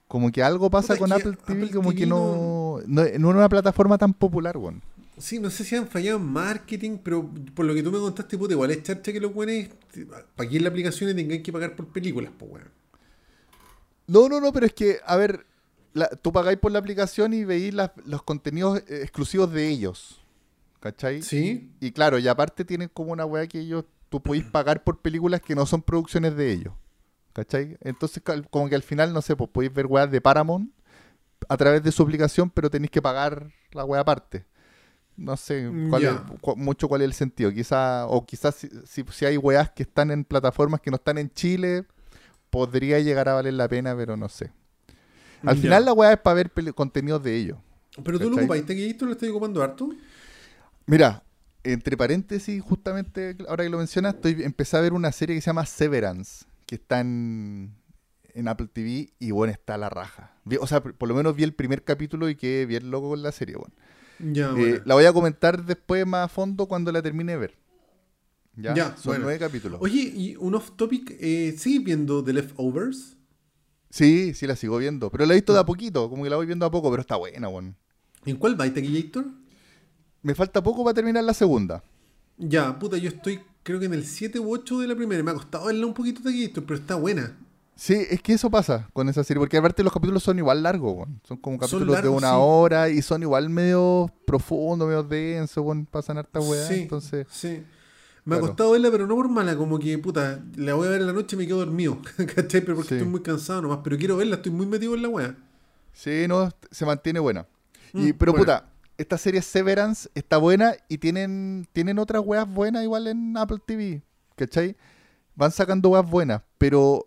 Como 0.09 0.30
que 0.30 0.42
algo 0.42 0.68
pasa 0.70 0.88
Puta, 0.94 0.98
con 0.98 1.12
Apple 1.12 1.36
TV 1.46 1.62
Apple 1.64 1.70
como 1.74 1.88
TV 1.90 2.00
que 2.00 2.07
no, 2.07 2.16
no, 2.18 2.32
no 2.87 3.03
es 3.05 3.18
una 3.18 3.49
plataforma 3.49 3.99
tan 3.99 4.12
popular, 4.14 4.57
weón. 4.57 4.83
Sí, 5.18 5.39
no 5.39 5.51
sé 5.51 5.62
si 5.64 5.76
han 5.76 5.87
fallado 5.87 6.18
en 6.18 6.24
marketing, 6.24 6.99
pero 7.03 7.28
por 7.55 7.66
lo 7.66 7.74
que 7.74 7.83
tú 7.83 7.93
me 7.93 7.99
contaste, 7.99 8.37
puta, 8.39 8.55
igual 8.55 8.70
es 8.70 8.83
charcha 8.83 9.12
que 9.12 9.20
los 9.20 9.33
buenos, 9.33 9.68
para 10.37 10.47
aquí 10.49 10.57
en 10.57 10.62
la 10.64 10.70
aplicación 10.70 11.11
y 11.11 11.14
tengan 11.14 11.43
que 11.43 11.53
pagar 11.53 11.76
por 11.76 11.87
películas, 11.89 12.33
pues, 12.39 12.51
weón. 12.51 12.68
No, 14.07 14.28
no, 14.28 14.41
no, 14.41 14.53
pero 14.53 14.66
es 14.66 14.72
que, 14.72 14.99
a 15.07 15.16
ver, 15.16 15.47
la- 15.95 16.09
tú 16.09 16.33
pagáis 16.33 16.59
por 16.59 16.72
la 16.72 16.78
aplicación 16.78 17.33
y 17.35 17.45
las- 17.70 17.93
los 18.05 18.22
contenidos 18.22 18.78
eh, 18.89 19.01
exclusivos 19.03 19.53
de 19.53 19.68
ellos. 19.68 20.18
¿Cachai? 20.80 21.22
Sí, 21.22 21.70
Y 21.80 21.93
claro, 21.93 22.18
y 22.18 22.26
aparte 22.26 22.64
tienen 22.64 22.91
como 22.93 23.12
una 23.12 23.24
weá 23.24 23.47
que 23.47 23.61
ellos, 23.61 23.85
tú 24.09 24.20
podéis 24.20 24.45
pagar 24.45 24.83
por 24.83 24.99
películas 24.99 25.41
que 25.41 25.55
no 25.55 25.64
son 25.64 25.80
producciones 25.83 26.35
de 26.37 26.51
ellos. 26.53 26.74
¿Cachai? 27.33 27.78
Entonces, 27.83 28.20
como 28.51 28.68
que 28.68 28.74
al 28.74 28.83
final, 28.83 29.12
no 29.12 29.22
sé, 29.22 29.37
pues 29.37 29.49
podéis 29.51 29.72
ver 29.72 29.87
weas 29.87 30.11
de 30.11 30.20
Paramount 30.20 30.70
a 31.49 31.57
través 31.57 31.82
de 31.82 31.93
su 31.93 32.03
aplicación, 32.03 32.51
pero 32.51 32.70
tenéis 32.70 32.90
que 32.90 33.03
pagar 33.03 33.51
la 33.72 33.84
wea 33.84 34.01
aparte. 34.01 34.45
No 35.16 35.36
sé 35.36 35.70
cuál 35.90 36.03
Ya. 36.03 36.11
es- 36.12 36.40
cu- 36.40 36.57
mucho 36.57 36.88
cuál 36.88 37.03
es 37.03 37.07
el 37.07 37.12
sentido. 37.12 37.53
Quizá, 37.53 38.07
o 38.07 38.24
quizás 38.24 38.55
si, 38.55 38.68
si- 38.86 39.05
si 39.11 39.24
hay 39.26 39.36
weas 39.36 39.70
que 39.70 39.82
están 39.82 40.11
en 40.11 40.24
plataformas 40.24 40.80
que 40.80 40.90
no 40.90 40.97
están 40.97 41.18
en 41.18 41.30
Chile, 41.30 41.84
podría 42.51 42.99
llegar 43.01 43.28
a 43.28 43.34
valer 43.34 43.55
la 43.55 43.68
pena, 43.68 43.95
pero 43.97 44.16
no 44.16 44.28
sé. 44.28 44.51
Al 45.45 45.57
final 45.57 45.84
la 45.84 45.93
wea 45.93 46.12
es 46.12 46.18
para 46.20 46.34
ver 46.34 46.51
contenidos 46.74 47.22
de 47.22 47.36
ellos. 47.36 47.59
Pero 48.05 48.18
tú 48.18 48.30
lo 48.30 48.36
ocupaste, 48.36 48.74
que 48.74 48.88
esto 48.88 49.05
lo 49.07 49.12
estás 49.12 49.28
ocupando 49.28 49.62
harto. 49.62 49.90
Mira, 50.86 51.22
entre 51.64 51.97
paréntesis, 51.97 52.61
justamente 52.62 53.36
ahora 53.49 53.64
que 53.64 53.70
lo 53.70 53.78
mencionas, 53.78 54.14
estoy, 54.14 54.43
empecé 54.43 54.76
a 54.76 54.80
ver 54.80 54.93
una 54.93 55.12
serie 55.12 55.36
que 55.36 55.40
se 55.43 55.47
llama 55.47 55.66
Severance, 55.66 56.45
que 56.66 56.76
está 56.76 57.01
en, 57.01 57.74
en 58.35 58.49
Apple 58.49 58.68
TV 58.72 59.12
y 59.18 59.30
bueno, 59.30 59.53
está 59.53 59.76
la 59.78 59.89
raja. 59.91 60.35
O 60.61 60.66
sea, 60.66 60.83
por, 60.83 61.09
lo 61.09 61.14
menos 61.14 61.35
vi 61.37 61.43
el 61.45 61.55
primer 61.55 61.85
capítulo 61.85 62.28
y 62.28 62.35
quedé 62.37 62.66
bien 62.66 62.91
loco 62.91 63.11
con 63.11 63.22
la 63.22 63.33
serie. 63.33 63.57
Bueno. 63.57 63.74
Ya, 64.18 64.51
Eh, 64.51 64.53
bueno. 64.53 64.83
la 64.85 64.95
voy 64.95 65.05
a 65.05 65.12
comentar 65.12 65.64
después 65.64 66.07
más 66.07 66.26
a 66.26 66.28
fondo 66.28 66.66
cuando 66.66 66.93
la 66.93 67.03
termine 67.03 67.33
de 67.33 67.39
ver. 67.39 67.59
Ya, 68.55 68.74
Ya, 68.74 68.97
son 68.97 69.12
bueno. 69.12 69.24
nueve 69.24 69.39
capítulos. 69.39 69.80
Oye, 69.83 70.01
y 70.14 70.37
un 70.37 70.55
off 70.55 70.72
topic, 70.76 71.16
eh, 71.20 71.55
¿sigues 71.57 71.85
viendo 71.85 72.22
The 72.22 72.33
Leftovers? 72.35 73.16
Sí, 73.91 74.35
sí 74.35 74.47
la 74.47 74.57
sigo 74.57 74.78
viendo, 74.78 75.11
pero 75.11 75.26
la 75.26 75.33
he 75.35 75.37
visto 75.37 75.53
de 75.53 75.61
a 75.61 75.64
poquito, 75.64 76.09
como 76.09 76.24
que 76.24 76.30
la 76.30 76.37
voy 76.37 76.47
viendo 76.47 76.64
a 76.66 76.70
poco, 76.70 76.91
pero 76.91 77.01
está 77.03 77.16
buena, 77.16 77.49
bueno. 77.49 77.74
¿En 78.24 78.37
cuál 78.37 78.59
va, 78.61 78.64
Taquillator? 78.72 79.26
Me 80.22 80.35
falta 80.35 80.62
poco 80.62 80.85
para 80.85 80.95
terminar 80.95 81.24
la 81.24 81.35
segunda. 81.35 81.83
Ya, 82.39 82.78
puta, 82.78 82.97
yo 82.97 83.09
estoy 83.09 83.41
creo 83.62 83.78
que 83.78 83.87
en 83.87 83.95
el 83.95 84.05
7 84.05 84.39
u 84.41 84.53
8 84.53 84.80
de 84.80 84.87
la 84.89 84.97
primera. 84.97 85.22
Me 85.22 85.30
ha 85.30 85.35
costado 85.35 85.66
verla 85.66 85.87
un 85.87 85.95
poquito 85.95 86.22
Taquillator, 86.22 86.64
pero 86.64 86.78
está 86.78 86.95
buena. 86.95 87.37
Sí, 87.74 87.94
es 88.10 88.22
que 88.22 88.34
eso 88.34 88.50
pasa 88.50 88.88
con 88.92 89.08
esa 89.08 89.24
serie, 89.24 89.40
porque 89.40 89.56
aparte 89.56 89.82
los 89.82 89.92
capítulos 89.92 90.22
son 90.22 90.38
igual 90.38 90.62
largos, 90.62 91.08
son 91.26 91.36
como 91.38 91.56
Son 91.58 91.80
capítulos 91.80 92.02
de 92.02 92.08
una 92.08 92.30
sí. 92.30 92.36
hora 92.38 92.88
y 92.90 93.02
son 93.02 93.22
igual 93.22 93.48
medio 93.48 94.10
profundos, 94.26 94.86
medio 94.86 95.02
densos, 95.02 95.64
weón, 95.64 95.86
pasan 95.86 96.18
hartas 96.18 96.46
weas, 96.46 96.68
sí, 96.68 96.74
entonces... 96.82 97.26
sí. 97.30 97.64
Me 98.24 98.36
ha 98.36 98.40
costado 98.40 98.70
verla, 98.70 98.88
pero 98.92 99.08
no 99.08 99.16
por 99.16 99.28
mala, 99.28 99.56
como 99.56 99.80
que, 99.80 99.98
puta, 99.98 100.40
la 100.54 100.74
voy 100.74 100.86
a 100.86 100.90
ver 100.90 101.00
en 101.00 101.08
la 101.08 101.12
noche 101.12 101.34
y 101.34 101.38
me 101.40 101.46
quedo 101.46 101.58
dormido. 101.58 101.98
¿Cachai? 102.36 102.60
Pero 102.60 102.76
porque 102.76 102.90
Sí. 102.90 102.94
estoy 102.94 103.08
muy 103.10 103.20
cansado 103.20 103.62
nomás. 103.62 103.80
Pero 103.82 103.98
quiero 103.98 104.16
verla, 104.16 104.36
estoy 104.36 104.52
muy 104.52 104.64
metido 104.64 104.94
en 104.94 105.02
la 105.02 105.08
wea. 105.08 105.36
Sí, 105.92 106.26
no, 106.28 106.48
se 106.70 106.86
mantiene 106.86 107.18
buena. 107.18 107.48
Y, 107.92 108.12
Mm, 108.12 108.16
pero 108.16 108.32
puta, 108.32 108.66
esta 108.96 109.18
serie 109.18 109.42
Severance 109.42 110.08
está 110.14 110.36
buena 110.36 110.74
y 110.88 110.98
tienen, 110.98 111.66
tienen 111.72 111.98
otras 111.98 112.22
weas 112.24 112.48
buenas 112.48 112.84
igual 112.84 113.08
en 113.08 113.36
Apple 113.36 113.58
TV, 113.66 114.02
¿cachai? 114.36 114.76
Van 115.34 115.50
sacando 115.50 115.88
weas 115.88 116.08
buenas, 116.08 116.42
pero 116.58 117.04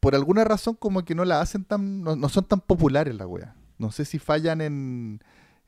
por 0.00 0.14
alguna 0.14 0.44
razón 0.44 0.74
como 0.74 1.04
que 1.04 1.14
no 1.14 1.24
la 1.24 1.40
hacen 1.40 1.64
tan, 1.64 2.02
no, 2.02 2.16
no 2.16 2.28
son 2.28 2.44
tan 2.44 2.60
populares 2.60 3.14
las 3.14 3.26
weas. 3.26 3.54
No 3.78 3.92
sé 3.92 4.04
si 4.04 4.18
fallan 4.18 4.60
en, 4.60 5.22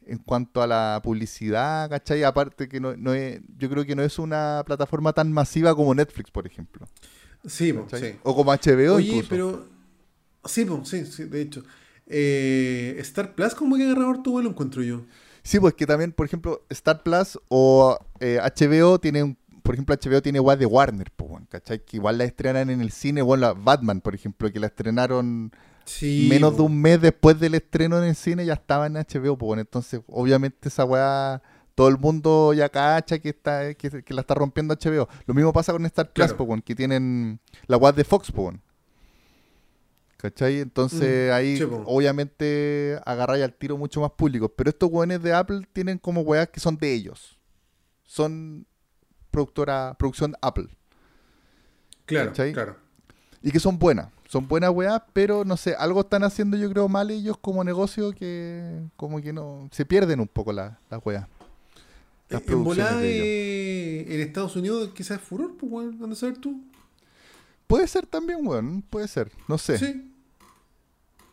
en 0.06 0.18
cuanto 0.18 0.62
a 0.62 0.66
la 0.66 1.00
publicidad, 1.02 1.88
¿cachai? 1.88 2.24
Aparte 2.24 2.68
que 2.68 2.80
no, 2.80 2.96
no 2.96 3.14
es, 3.14 3.40
yo 3.58 3.70
creo 3.70 3.84
que 3.84 3.94
no 3.94 4.02
es 4.02 4.18
una 4.18 4.62
plataforma 4.66 5.12
tan 5.12 5.32
masiva 5.32 5.74
como 5.74 5.94
Netflix, 5.94 6.30
por 6.30 6.46
ejemplo. 6.46 6.86
Sí, 7.46 7.74
sí. 7.92 8.16
O 8.22 8.34
como 8.34 8.52
HBO 8.52 8.94
Oye, 8.94 9.16
incluso. 9.16 9.28
pero. 9.28 9.68
Sí, 10.44 10.66
sí, 10.84 11.06
sí, 11.06 11.24
de 11.24 11.42
hecho. 11.42 11.62
Eh, 12.06 12.96
Star 12.98 13.34
Plus, 13.34 13.54
como 13.54 13.76
que 13.76 13.84
agarrado 13.84 14.10
harto 14.10 14.30
vuelo, 14.32 14.50
encuentro 14.50 14.82
yo. 14.82 15.02
Sí, 15.42 15.58
pues 15.58 15.74
que 15.74 15.86
también, 15.86 16.12
por 16.12 16.26
ejemplo, 16.26 16.64
Star 16.68 17.02
Plus 17.02 17.38
o 17.48 17.98
eh, 18.20 18.38
HBO 18.40 18.98
tienen, 19.00 19.36
por 19.62 19.74
ejemplo, 19.74 19.94
HBO 19.94 20.20
tiene 20.22 20.40
weas 20.40 20.58
de 20.58 20.66
Warner, 20.66 21.10
pues, 21.14 21.30
weón, 21.30 21.46
¿cachai? 21.46 21.84
Que 21.84 21.96
igual 21.96 22.18
la 22.18 22.24
estrenan 22.24 22.70
en 22.70 22.80
el 22.80 22.90
cine, 22.90 23.22
bueno, 23.22 23.42
la 23.42 23.52
Batman, 23.52 24.00
por 24.00 24.14
ejemplo, 24.14 24.50
que 24.52 24.60
la 24.60 24.66
estrenaron 24.66 25.52
Sí. 25.84 26.26
menos 26.30 26.52
de 26.52 26.58
po. 26.58 26.62
un 26.64 26.80
mes 26.80 27.00
después 27.00 27.40
del 27.40 27.54
estreno 27.54 27.98
en 27.98 28.04
el 28.04 28.14
cine, 28.14 28.44
ya 28.46 28.52
estaba 28.54 28.86
en 28.86 28.96
HBO, 28.96 29.36
pues, 29.38 29.46
bueno, 29.46 29.60
entonces, 29.62 30.00
obviamente 30.06 30.68
esa 30.68 30.84
wea, 30.84 31.42
todo 31.74 31.88
el 31.88 31.98
mundo 31.98 32.52
ya 32.52 32.68
cacha 32.68 33.18
que 33.18 33.30
está 33.30 33.72
que, 33.74 34.02
que 34.04 34.14
la 34.14 34.20
está 34.20 34.34
rompiendo 34.34 34.74
HBO. 34.74 35.08
Lo 35.26 35.34
mismo 35.34 35.52
pasa 35.52 35.72
con 35.72 35.84
Star 35.86 36.12
Plus, 36.12 36.28
Claro. 36.32 36.46
pues, 36.46 36.62
que 36.64 36.74
tienen 36.74 37.40
la 37.66 37.76
wea 37.78 37.92
de 37.92 38.04
Fox, 38.04 38.30
pues, 38.30 38.44
weón. 38.44 38.62
¿Cachai? 40.18 40.60
Entonces 40.60 41.30
Mm, 41.30 41.34
ahí 41.34 41.56
sí, 41.56 41.66
po. 41.66 41.82
obviamente 41.86 42.96
agarráis 43.04 43.42
al 43.42 43.54
tiro 43.54 43.76
mucho 43.76 44.00
más 44.00 44.12
público. 44.12 44.48
Pero 44.50 44.70
estos 44.70 44.88
weones 44.92 45.20
de 45.20 45.32
Apple 45.32 45.62
tienen 45.72 45.98
como 45.98 46.20
weas 46.20 46.48
que 46.48 46.60
son 46.60 46.76
de 46.76 46.92
ellos. 46.92 47.38
Son 48.04 48.64
productora, 49.32 49.96
producción 49.98 50.36
Apple. 50.40 50.68
Claro, 52.06 52.28
¿cachai? 52.30 52.52
claro. 52.52 52.76
Y 53.42 53.50
que 53.50 53.58
son 53.58 53.78
buenas. 53.78 54.08
Son 54.28 54.46
buenas 54.46 54.70
weas, 54.70 55.02
pero 55.12 55.44
no 55.44 55.56
sé, 55.56 55.74
algo 55.74 56.00
están 56.02 56.22
haciendo 56.24 56.56
yo 56.56 56.70
creo 56.70 56.88
mal 56.88 57.10
ellos 57.10 57.36
como 57.38 57.64
negocio 57.64 58.12
que 58.12 58.80
como 58.96 59.20
que 59.20 59.32
no... 59.32 59.68
Se 59.72 59.84
pierden 59.84 60.20
un 60.20 60.28
poco 60.28 60.52
la- 60.52 60.78
las 60.88 61.04
weas. 61.04 61.26
Las 62.28 62.40
en 62.40 62.46
producciones 62.46 62.86
volada 62.86 63.02
eh, 63.04 64.06
en 64.08 64.20
Estados 64.20 64.56
Unidos 64.56 64.90
quizás 64.94 65.18
es 65.18 65.24
furor, 65.24 65.54
pues, 65.58 65.70
weón. 65.70 65.98
¿Dónde 65.98 66.16
saber 66.16 66.38
tú? 66.38 66.62
Puede 67.66 67.86
ser 67.88 68.06
también, 68.06 68.46
weón. 68.46 68.80
Puede 68.88 69.06
ser. 69.08 69.30
No 69.48 69.58
sé. 69.58 69.76
Sí. 69.78 70.08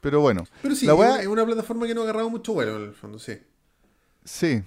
Pero 0.02 0.20
bueno. 0.22 0.44
Pero 0.62 0.76
sí, 0.76 0.86
La 0.86 0.94
wea- 0.96 1.22
es 1.22 1.28
una 1.28 1.46
plataforma 1.46 1.88
que 1.88 1.94
no 1.96 2.02
ha 2.02 2.04
agarrado 2.04 2.30
mucho 2.30 2.54
vuelo, 2.54 2.76
en 2.78 2.84
el 2.90 2.94
fondo, 2.94 3.18
sí. 3.20 3.34
Sí. 4.26 4.62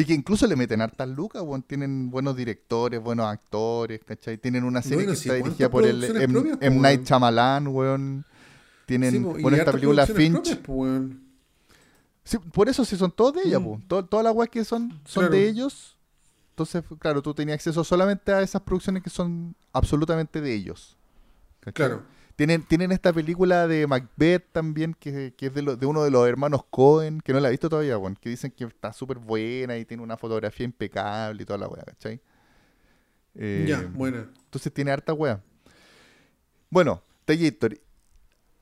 Y 0.00 0.04
que 0.04 0.14
incluso 0.14 0.46
le 0.46 0.56
meten 0.56 0.80
hartas 0.80 1.08
lucas, 1.08 1.42
weón. 1.42 1.62
Tienen 1.62 2.10
buenos 2.10 2.36
directores, 2.36 3.00
buenos 3.00 3.26
actores, 3.26 4.00
¿cachai? 4.04 4.38
Tienen 4.38 4.64
una 4.64 4.80
serie 4.82 4.98
Bueno, 4.98 5.12
que 5.12 5.16
sí, 5.16 5.28
está 5.28 5.34
dirigida 5.34 5.68
¿cuántas 5.68 5.92
por 5.92 6.12
el 6.14 6.22
M. 6.22 6.32
propias, 6.32 6.58
M. 6.60 6.76
Night? 6.80 7.04
Shyamalan, 7.06 7.66
weón. 7.68 8.24
Tienen, 8.86 9.10
Sí, 9.12 9.18
bueno, 9.18 9.56
esta 9.56 9.72
película 9.72 10.06
Finch. 10.06 10.32
propias, 10.32 10.58
weón. 10.68 11.20
Sí, 12.24 12.38
por 12.38 12.68
eso 12.68 12.84
sí 12.84 12.96
son 12.96 13.10
todos 13.10 13.34
de 13.34 13.42
ella, 13.48 13.58
Mm. 13.58 13.82
todas 13.88 14.24
las 14.24 14.34
weas 14.34 14.50
que 14.50 14.64
son, 14.64 14.90
son 15.04 15.22
Claro. 15.22 15.30
de 15.34 15.48
ellos. 15.48 15.96
Entonces, 16.50 16.82
claro, 16.98 17.22
tú 17.22 17.32
tenías 17.34 17.54
acceso 17.56 17.82
solamente 17.84 18.32
a 18.32 18.42
esas 18.42 18.60
producciones 18.62 19.02
que 19.02 19.10
son 19.10 19.54
absolutamente 19.72 20.40
de 20.40 20.54
ellos. 20.54 20.96
¿cachai? 21.60 21.72
Claro. 21.74 22.02
Tienen, 22.36 22.62
tienen 22.62 22.90
esta 22.92 23.12
película 23.12 23.66
de 23.68 23.86
Macbeth 23.86 24.46
también, 24.52 24.94
que, 24.94 25.34
que 25.36 25.46
es 25.46 25.54
de, 25.54 25.62
lo- 25.62 25.76
de 25.76 25.84
uno 25.86 26.02
de 26.02 26.10
los 26.10 26.26
hermanos 26.26 26.62
Cohen, 26.70 27.20
que 27.20 27.32
no 27.32 27.40
la 27.40 27.48
he 27.48 27.50
visto 27.50 27.68
todavía, 27.68 27.98
weón, 27.98 28.16
que 28.16 28.30
dicen 28.30 28.50
que 28.50 28.64
está 28.64 28.92
súper 28.92 29.18
buena 29.18 29.76
y 29.76 29.84
tiene 29.84 30.02
una 30.02 30.16
fotografía 30.16 30.64
impecable 30.64 31.42
y 31.42 31.46
toda 31.46 31.58
la 31.58 31.68
weá, 31.68 31.82
¿cachai? 31.84 32.20
Eh, 33.34 33.66
ya, 33.68 33.82
buena. 33.94 34.26
entonces 34.44 34.72
tiene 34.72 34.90
harta 34.90 35.12
weá. 35.12 35.40
Bueno, 36.70 37.02
Tallator. 37.24 37.78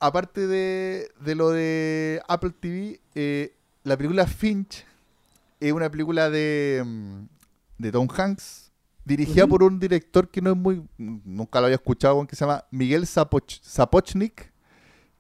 Aparte 0.01 0.47
de, 0.47 1.09
de 1.21 1.35
lo 1.35 1.51
de 1.51 2.23
Apple 2.29 2.51
TV, 2.59 3.01
eh, 3.15 3.55
la 3.83 3.97
película 3.97 4.27
Finch 4.27 4.85
es 5.61 5.73
una 5.73 5.91
película 5.91 6.31
de, 6.31 6.83
mm, 6.85 7.23
de 7.79 7.93
Tom 7.93 8.09
Hanks, 8.17 8.68
dirigida 9.09 9.47
por 9.47 9.63
un 9.65 9.81
director 9.81 10.29
que 10.29 10.41
no 10.41 10.51
es 10.51 10.57
muy. 10.57 10.83
Nunca 10.97 11.59
lo 11.61 11.67
había 11.67 11.77
escuchado, 11.77 12.25
que 12.27 12.37
se 12.37 12.45
llama 12.45 12.65
Miguel 12.71 13.05
Zapoch- 13.07 13.61
Zapochnik. 13.65 14.53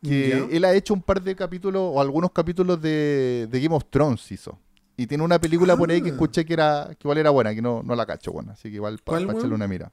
Que 0.00 0.46
él 0.52 0.64
ha 0.64 0.72
hecho 0.74 0.94
un 0.94 1.02
par 1.02 1.20
de 1.20 1.34
capítulos, 1.34 1.82
o 1.92 2.00
algunos 2.00 2.30
capítulos 2.30 2.80
de, 2.80 3.48
de 3.50 3.60
Game 3.60 3.74
of 3.74 3.84
Thrones 3.90 4.30
hizo. 4.30 4.56
Y 4.96 5.06
tiene 5.08 5.24
una 5.24 5.40
película 5.40 5.76
por 5.76 5.90
ahí 5.90 6.00
que 6.00 6.10
Ah. 6.10 6.12
escuché 6.12 6.44
que 6.44 6.52
era 6.52 6.88
que 6.90 6.98
igual 7.06 7.18
era 7.18 7.30
buena, 7.30 7.52
que 7.54 7.60
no, 7.62 7.82
no 7.82 7.96
la 7.96 8.06
cacho, 8.06 8.30
bueno. 8.32 8.52
Así 8.52 8.68
que 8.68 8.76
igual 8.76 8.98
para 9.02 9.24
¿Cuál, 9.24 9.36
echarle 9.36 9.54
una 9.56 9.66
mira. 9.66 9.90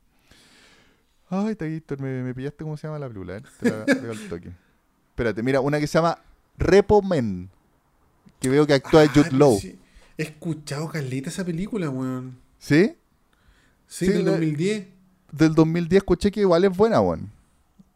Ay, 1.29 1.55
Taguitor, 1.55 1.99
me, 1.99 2.21
me 2.21 2.33
pillaste 2.35 2.63
cómo 2.63 2.77
se 2.77 2.85
llama 2.87 2.99
la 2.99 3.07
película, 3.07 3.37
¿eh? 3.37 3.41
Te 3.59 3.69
la 3.71 3.85
pego 3.85 4.11
al 4.11 4.29
toque. 4.29 4.51
Espérate, 5.09 5.41
mira, 5.41 5.59
una 5.61 5.79
que 5.79 5.87
se 5.87 5.97
llama 5.97 6.19
Repo 6.57 7.01
Men. 7.01 7.49
Que 8.39 8.49
veo 8.49 8.67
que 8.67 8.73
actúa 8.75 9.03
Ah, 9.03 9.11
Jude 9.13 9.31
Law. 9.31 9.57
sí. 9.59 9.79
He 10.17 10.23
escuchado 10.23 10.87
caleta 10.87 11.29
esa 11.29 11.43
película, 11.43 11.89
weón. 11.89 12.37
¿Sí? 12.59 12.95
Sí, 13.87 14.05
Sí, 14.07 14.11
del 14.11 14.25
la- 14.25 14.31
2010. 14.31 14.87
Del 15.31 15.53
2010 15.53 15.97
escuché 15.97 16.31
que 16.31 16.39
igual 16.41 16.63
es 16.65 16.75
buena, 16.75 17.01
weón. 17.01 17.29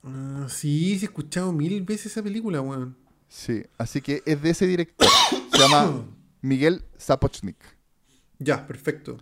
Ah, 0.04 0.48
sí, 0.50 0.98
sí 0.98 1.06
he 1.06 1.08
escuchado 1.08 1.52
mil 1.52 1.82
veces 1.84 2.08
esa 2.12 2.24
película, 2.24 2.62
weón. 2.62 2.96
Sí, 3.28 3.64
así 3.78 4.02
que 4.02 4.22
es 4.26 4.42
de 4.42 4.50
ese 4.50 4.66
director. 4.68 5.08
Se 5.52 5.58
llama 5.58 6.06
Miguel 6.42 6.84
Zapochnik. 7.00 7.58
Ya, 8.40 8.66
perfecto. 8.66 9.18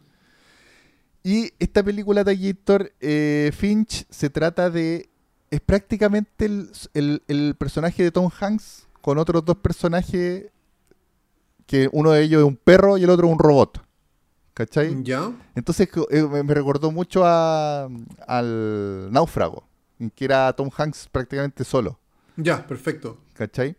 Y 1.23 1.51
esta 1.59 1.83
película 1.83 2.23
de 2.23 2.35
Gator 2.37 2.93
eh, 3.01 3.51
Finch 3.55 4.05
se 4.09 4.29
trata 4.29 4.69
de. 4.69 5.09
Es 5.51 5.59
prácticamente 5.61 6.45
el, 6.45 6.69
el- 6.93 7.23
el 7.27 7.55
personaje 7.57 8.03
de 8.03 8.11
Tom 8.11 8.29
Hanks 8.39 8.87
con 9.01 9.17
otros 9.17 9.43
dos 9.45 9.57
personajes. 9.57 10.45
Que 11.65 11.89
uno 11.91 12.11
de 12.11 12.23
ellos 12.23 12.39
es 12.41 12.47
un 12.47 12.55
perro 12.55 12.97
y 12.97 13.03
el 13.03 13.09
otro 13.09 13.27
un 13.27 13.39
robot. 13.39 13.81
¿Cachai? 14.57 15.03
Ya. 15.03 15.31
Entonces 15.53 15.87
eh, 16.09 16.23
me 16.43 16.53
recordó 16.55 16.89
mucho 16.91 17.21
a, 17.23 17.87
al 18.27 19.11
náufrago. 19.11 19.67
En 19.99 20.09
que 20.09 20.25
era 20.25 20.51
Tom 20.53 20.71
Hanks 20.75 21.07
prácticamente 21.11 21.63
solo. 21.63 21.99
Ya, 22.37 22.65
perfecto. 22.65 23.19
¿Cachai? 23.33 23.75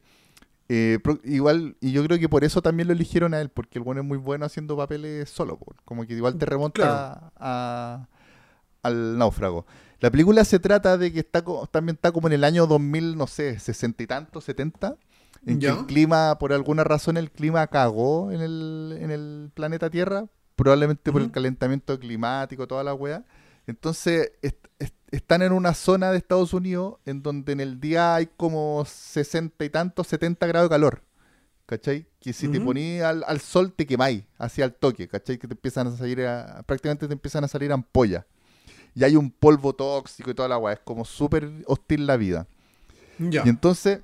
Eh, 0.68 1.00
pro- 1.02 1.18
igual, 1.24 1.76
y 1.80 1.90
yo 1.90 2.04
creo 2.04 2.16
que 2.20 2.28
por 2.28 2.44
eso 2.44 2.62
también 2.62 2.86
lo 2.86 2.92
eligieron 2.94 3.34
a 3.34 3.40
él, 3.40 3.48
porque 3.48 3.78
el 3.80 3.84
bueno 3.84 4.02
es 4.02 4.06
muy 4.06 4.18
bueno 4.18 4.44
haciendo 4.46 4.76
papeles 4.76 5.28
solo, 5.30 5.58
como 5.84 6.06
que 6.06 6.14
igual 6.14 6.36
te 6.38 6.46
remonta 6.46 6.80
Claro. 6.82 7.32
a- 7.38 8.06
al 8.84 9.18
náufrago. 9.18 9.66
La 9.98 10.10
película 10.12 10.44
se 10.44 10.60
trata 10.60 10.96
de 10.96 11.12
que 11.12 11.20
está 11.20 11.42
también 11.72 11.96
está 11.96 12.12
como 12.12 12.28
en 12.28 12.34
el 12.34 12.44
año 12.44 12.68
2000, 12.68 13.16
no 13.16 13.26
sé, 13.26 13.58
sesenta 13.58 14.02
y 14.04 14.06
tanto, 14.06 14.40
70, 14.40 14.96
en 15.44 15.58
Ya. 15.60 15.72
que 15.74 15.80
el 15.80 15.86
clima, 15.86 16.38
por 16.38 16.52
alguna 16.52 16.84
razón, 16.84 17.16
el 17.16 17.32
clima 17.32 17.66
cagó 17.66 18.30
en 18.30 18.40
el, 18.42 18.96
en 19.00 19.10
el 19.10 19.50
planeta 19.54 19.90
Tierra, 19.90 20.26
probablemente 20.58 21.12
por 21.12 21.22
el 21.22 21.30
calentamiento 21.30 21.98
climático, 21.98 22.66
toda 22.66 22.82
la 22.84 22.92
weá. 22.94 23.24
Entonces, 23.66 24.32
est- 24.42 24.66
est- 24.78 24.94
están 25.10 25.42
en 25.42 25.52
una 25.52 25.72
zona 25.74 26.10
de 26.10 26.18
Estados 26.18 26.52
Unidos 26.52 26.96
en 27.06 27.22
donde 27.22 27.52
en 27.52 27.60
el 27.60 27.80
día 27.80 28.14
hay 28.16 28.26
como 28.36 28.84
60 28.84 29.64
y 29.64 29.70
tantos, 29.70 30.06
70 30.08 30.46
grados 30.46 30.68
de 30.68 30.74
calor. 30.74 31.02
¿Cachai? 31.66 32.06
Que 32.18 32.32
si 32.32 32.48
te 32.48 32.58
ponís 32.64 33.02
al, 33.02 33.24
al 33.26 33.40
sol 33.40 33.72
te 33.72 33.86
quemáis, 33.86 34.24
hacia 34.38 34.64
el 34.64 34.72
toque, 34.72 35.06
¿cachai? 35.06 35.36
Que 35.38 35.46
te 35.46 35.52
empiezan 35.54 35.86
a 35.86 35.96
salir, 35.96 36.22
a- 36.26 36.62
prácticamente 36.66 37.06
te 37.06 37.12
empiezan 37.12 37.44
a 37.44 37.48
salir 37.48 37.70
ampollas. 37.72 38.24
Y 38.94 39.04
hay 39.04 39.16
un 39.16 39.30
polvo 39.30 39.74
tóxico 39.74 40.30
y 40.30 40.34
toda 40.34 40.48
la 40.48 40.56
weá. 40.58 40.72
Es 40.74 40.80
como 40.80 41.04
súper 41.04 41.50
hostil 41.66 42.06
la 42.06 42.16
vida. 42.16 42.46
Y 43.44 43.48
entonces 43.50 44.00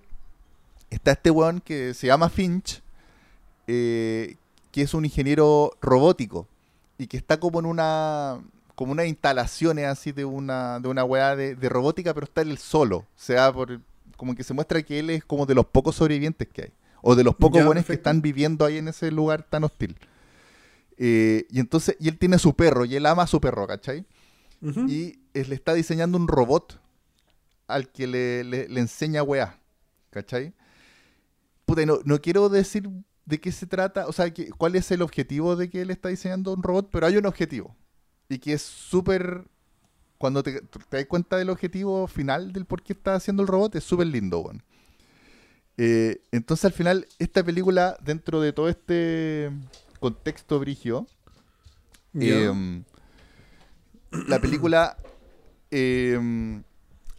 está 0.90 1.12
este 1.12 1.30
weón 1.30 1.60
que 1.60 1.94
se 1.94 2.06
llama 2.06 2.28
Finch, 2.28 2.82
eh, 3.66 4.36
que 4.74 4.82
es 4.82 4.92
un 4.92 5.04
ingeniero 5.04 5.70
robótico 5.80 6.48
y 6.98 7.06
que 7.06 7.16
está 7.16 7.38
como 7.38 7.60
en 7.60 7.66
una 7.66 8.42
como 8.74 8.90
unas 8.90 9.06
instalaciones 9.06 9.86
así 9.86 10.10
de 10.10 10.24
una 10.24 10.80
de 10.80 10.88
una 10.88 11.04
weá 11.04 11.36
de, 11.36 11.54
de 11.54 11.68
robótica, 11.68 12.12
pero 12.12 12.24
está 12.24 12.40
él 12.42 12.58
solo. 12.58 12.96
O 12.96 13.06
sea, 13.14 13.52
por, 13.52 13.80
como 14.16 14.34
que 14.34 14.42
se 14.42 14.52
muestra 14.52 14.82
que 14.82 14.98
él 14.98 15.10
es 15.10 15.24
como 15.24 15.46
de 15.46 15.54
los 15.54 15.66
pocos 15.66 15.94
sobrevivientes 15.94 16.48
que 16.48 16.62
hay. 16.62 16.72
O 17.02 17.14
de 17.14 17.22
los 17.22 17.36
pocos 17.36 17.60
Ya, 17.60 17.66
buenos 17.66 17.84
que 17.86 17.92
están 17.92 18.20
viviendo 18.20 18.64
ahí 18.64 18.78
en 18.78 18.88
ese 18.88 19.12
lugar 19.12 19.44
tan 19.44 19.62
hostil. 19.62 19.96
Eh, 20.96 21.46
y 21.50 21.60
entonces, 21.60 21.96
y 22.00 22.08
él 22.08 22.18
tiene 22.18 22.38
su 22.40 22.54
perro, 22.54 22.84
y 22.84 22.96
él 22.96 23.06
ama 23.06 23.22
a 23.22 23.26
su 23.28 23.40
perro, 23.40 23.66
¿cachai? 23.68 24.04
Y 24.88 25.20
él 25.34 25.50
le 25.50 25.54
está 25.54 25.72
diseñando 25.74 26.18
un 26.18 26.26
robot 26.26 26.80
al 27.68 27.88
que 27.92 28.08
le, 28.08 28.42
le- 28.42 28.68
le 28.68 28.80
enseña 28.80 29.22
weá. 29.22 29.60
¿Cachai? 30.10 30.52
Puta, 31.64 31.82
y 31.82 31.86
no, 31.86 31.98
no 32.04 32.20
quiero 32.20 32.48
decir 32.48 32.88
de 33.26 33.40
qué 33.40 33.52
se 33.52 33.66
trata, 33.66 34.06
o 34.06 34.12
sea, 34.12 34.32
que, 34.32 34.50
cuál 34.50 34.76
es 34.76 34.90
el 34.90 35.02
objetivo 35.02 35.56
de 35.56 35.70
que 35.70 35.82
él 35.82 35.90
está 35.90 36.08
diseñando 36.08 36.52
un 36.52 36.62
robot, 36.62 36.90
pero 36.92 37.06
hay 37.06 37.16
un 37.16 37.26
objetivo. 37.26 37.76
Y 38.28 38.38
que 38.38 38.54
es 38.54 38.62
súper... 38.62 39.44
Cuando 40.18 40.42
te, 40.42 40.60
te 40.60 40.96
das 40.96 41.06
cuenta 41.06 41.36
del 41.36 41.50
objetivo 41.50 42.06
final 42.06 42.52
del 42.52 42.64
por 42.64 42.82
qué 42.82 42.92
está 42.92 43.14
haciendo 43.14 43.42
el 43.42 43.48
robot, 43.48 43.74
es 43.74 43.84
súper 43.84 44.06
lindo, 44.06 44.40
weón. 44.40 44.62
Eh, 45.76 46.22
entonces 46.30 46.64
al 46.64 46.72
final, 46.72 47.06
esta 47.18 47.42
película, 47.42 47.96
dentro 48.00 48.40
de 48.40 48.52
todo 48.52 48.68
este 48.68 49.50
contexto 50.00 50.58
brigio. 50.60 51.06
Em, 52.14 52.84
la 54.28 54.40
película 54.40 54.96
em, 55.70 56.62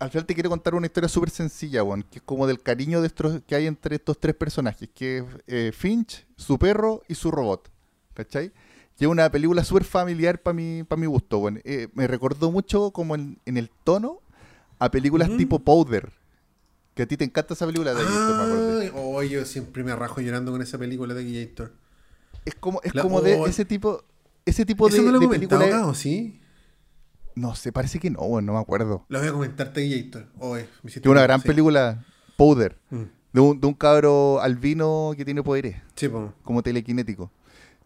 al 0.05 0.11
final 0.11 0.25
te 0.25 0.33
quiere 0.33 0.49
contar 0.49 0.75
una 0.75 0.85
historia 0.87 1.09
súper 1.09 1.29
sencilla, 1.29 1.83
weón, 1.83 2.03
que 2.03 2.19
es 2.19 2.23
como 2.23 2.47
del 2.47 2.61
cariño 2.61 3.01
de 3.01 3.07
estos- 3.07 3.41
que 3.45 3.55
hay 3.55 3.67
entre 3.67 3.95
estos 3.97 4.19
tres 4.19 4.35
personajes, 4.35 4.89
que 4.93 5.17
es 5.19 5.23
eh, 5.47 5.71
Finch, 5.75 6.25
su 6.37 6.57
perro 6.57 7.01
y 7.07 7.15
su 7.15 7.31
robot. 7.31 7.69
¿Cachai? 8.13 8.51
Y 8.97 9.03
es 9.03 9.09
una 9.09 9.29
película 9.29 9.63
súper 9.65 9.83
familiar 9.83 10.41
para 10.41 10.53
mi, 10.53 10.83
pa' 10.83 10.95
mi 10.95 11.05
gusto, 11.05 11.39
weón. 11.39 11.59
Eh, 11.65 11.89
me 11.93 12.07
recordó 12.07 12.49
mucho 12.51 12.91
como 12.91 13.15
en, 13.15 13.39
en 13.45 13.57
el 13.57 13.69
tono 13.83 14.21
a 14.79 14.89
películas 14.89 15.29
tipo 15.37 15.59
Powder. 15.59 16.13
Que 16.93 17.03
a 17.03 17.05
ti 17.05 17.17
te 17.17 17.25
encanta 17.25 17.53
esa 17.55 17.65
película 17.65 17.93
de. 17.93 18.01
Ay, 18.81 18.91
oh, 18.95 19.21
yo 19.21 19.43
siempre 19.43 19.83
me 19.83 19.91
arrajo 19.91 20.21
llorando 20.21 20.51
con 20.53 20.61
esa 20.61 20.77
película 20.77 21.13
de 21.13 21.45
Gator. 21.45 21.73
Es 22.45 22.55
como, 22.55 22.79
es 22.83 22.95
La- 22.95 23.01
como 23.01 23.21
de 23.21 23.37
ese 23.49 23.65
tipo, 23.65 24.03
ese 24.45 24.65
tipo 24.65 24.87
de, 24.87 24.93
¿Eso 24.95 25.03
no 25.05 25.11
lo 25.11 25.19
de 25.19 25.25
comentado 25.25 25.59
película. 25.59 25.79
acá, 25.81 25.87
o 25.89 25.93
sí? 25.93 26.39
No 27.35 27.53
sé, 27.55 27.71
parece 27.71 27.99
que 27.99 28.09
no, 28.09 28.19
weón, 28.21 28.45
no 28.45 28.53
me 28.53 28.59
acuerdo. 28.59 29.05
Lo 29.09 29.19
voy 29.19 29.27
a 29.27 29.31
comentarte 29.33 29.87
Gator. 29.89 30.27
Oh, 30.39 30.55
eh, 30.57 30.67
me 30.83 30.89
es 30.91 30.97
una 31.05 31.09
un- 31.21 31.23
gran 31.23 31.41
sí. 31.41 31.47
película, 31.47 32.03
Powder, 32.37 32.77
Mm. 32.89 33.01
de 33.33 33.41
un, 33.41 33.59
de 33.59 33.67
un 33.67 33.73
cabro 33.73 34.39
albino 34.41 35.11
que 35.17 35.25
tiene 35.25 35.43
poderes, 35.43 35.75
Sí, 35.95 36.07
po. 36.07 36.33
como 36.43 36.63
telequinético. 36.63 37.29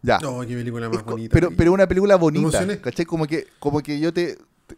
Ya. 0.01 0.19
Oh, 0.25 0.41
qué 0.41 0.55
película 0.55 0.85
Es 0.85 0.93
más 0.93 1.03
co- 1.03 1.11
bonita. 1.11 1.33
pero, 1.33 1.49
pero 1.57 1.73
una 1.73 1.87
película 1.87 2.15
bonita. 2.15 2.65
¿cachai? 2.79 3.05
Como 3.05 3.25
que, 3.27 3.47
como 3.59 3.81
que 3.81 3.99
yo 3.99 4.13
te, 4.13 4.35
te- 4.67 4.77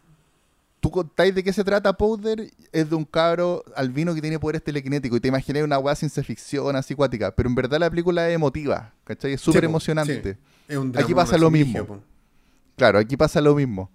Tú 0.80 0.90
contáis 0.90 1.32
de 1.32 1.44
qué 1.44 1.52
se 1.52 1.62
trata 1.62 1.92
Powder, 1.92 2.50
es 2.72 2.90
de 2.90 2.96
un 2.96 3.04
cabro 3.04 3.62
albino 3.76 4.14
que 4.16 4.20
tiene 4.20 4.40
poderes 4.40 4.64
telequinéticos 4.64 5.18
y 5.18 5.20
te 5.20 5.28
imaginé 5.28 5.62
una 5.62 5.78
weá 5.78 5.94
ciencia 5.94 6.24
ficción 6.24 6.74
así 6.74 6.96
cuática, 6.96 7.30
pero 7.32 7.48
en 7.48 7.54
verdad 7.54 7.78
la 7.78 7.88
película 7.88 8.28
es 8.28 8.34
emotiva, 8.34 8.92
¿cachai? 9.04 9.34
Es 9.34 9.40
súper 9.40 9.60
Sí, 9.60 9.66
emocionante. 9.66 10.22
sí. 10.34 10.38
Es 10.66 10.76
un 10.78 10.88
Aquí 10.88 11.12
drama 11.12 11.14
pasa 11.16 11.38
lo 11.38 11.50
mismo. 11.52 11.84
po. 11.84 12.00
Claro, 12.76 12.98
aquí 12.98 13.16
pasa 13.16 13.40
lo 13.40 13.54
mismo. 13.54 13.90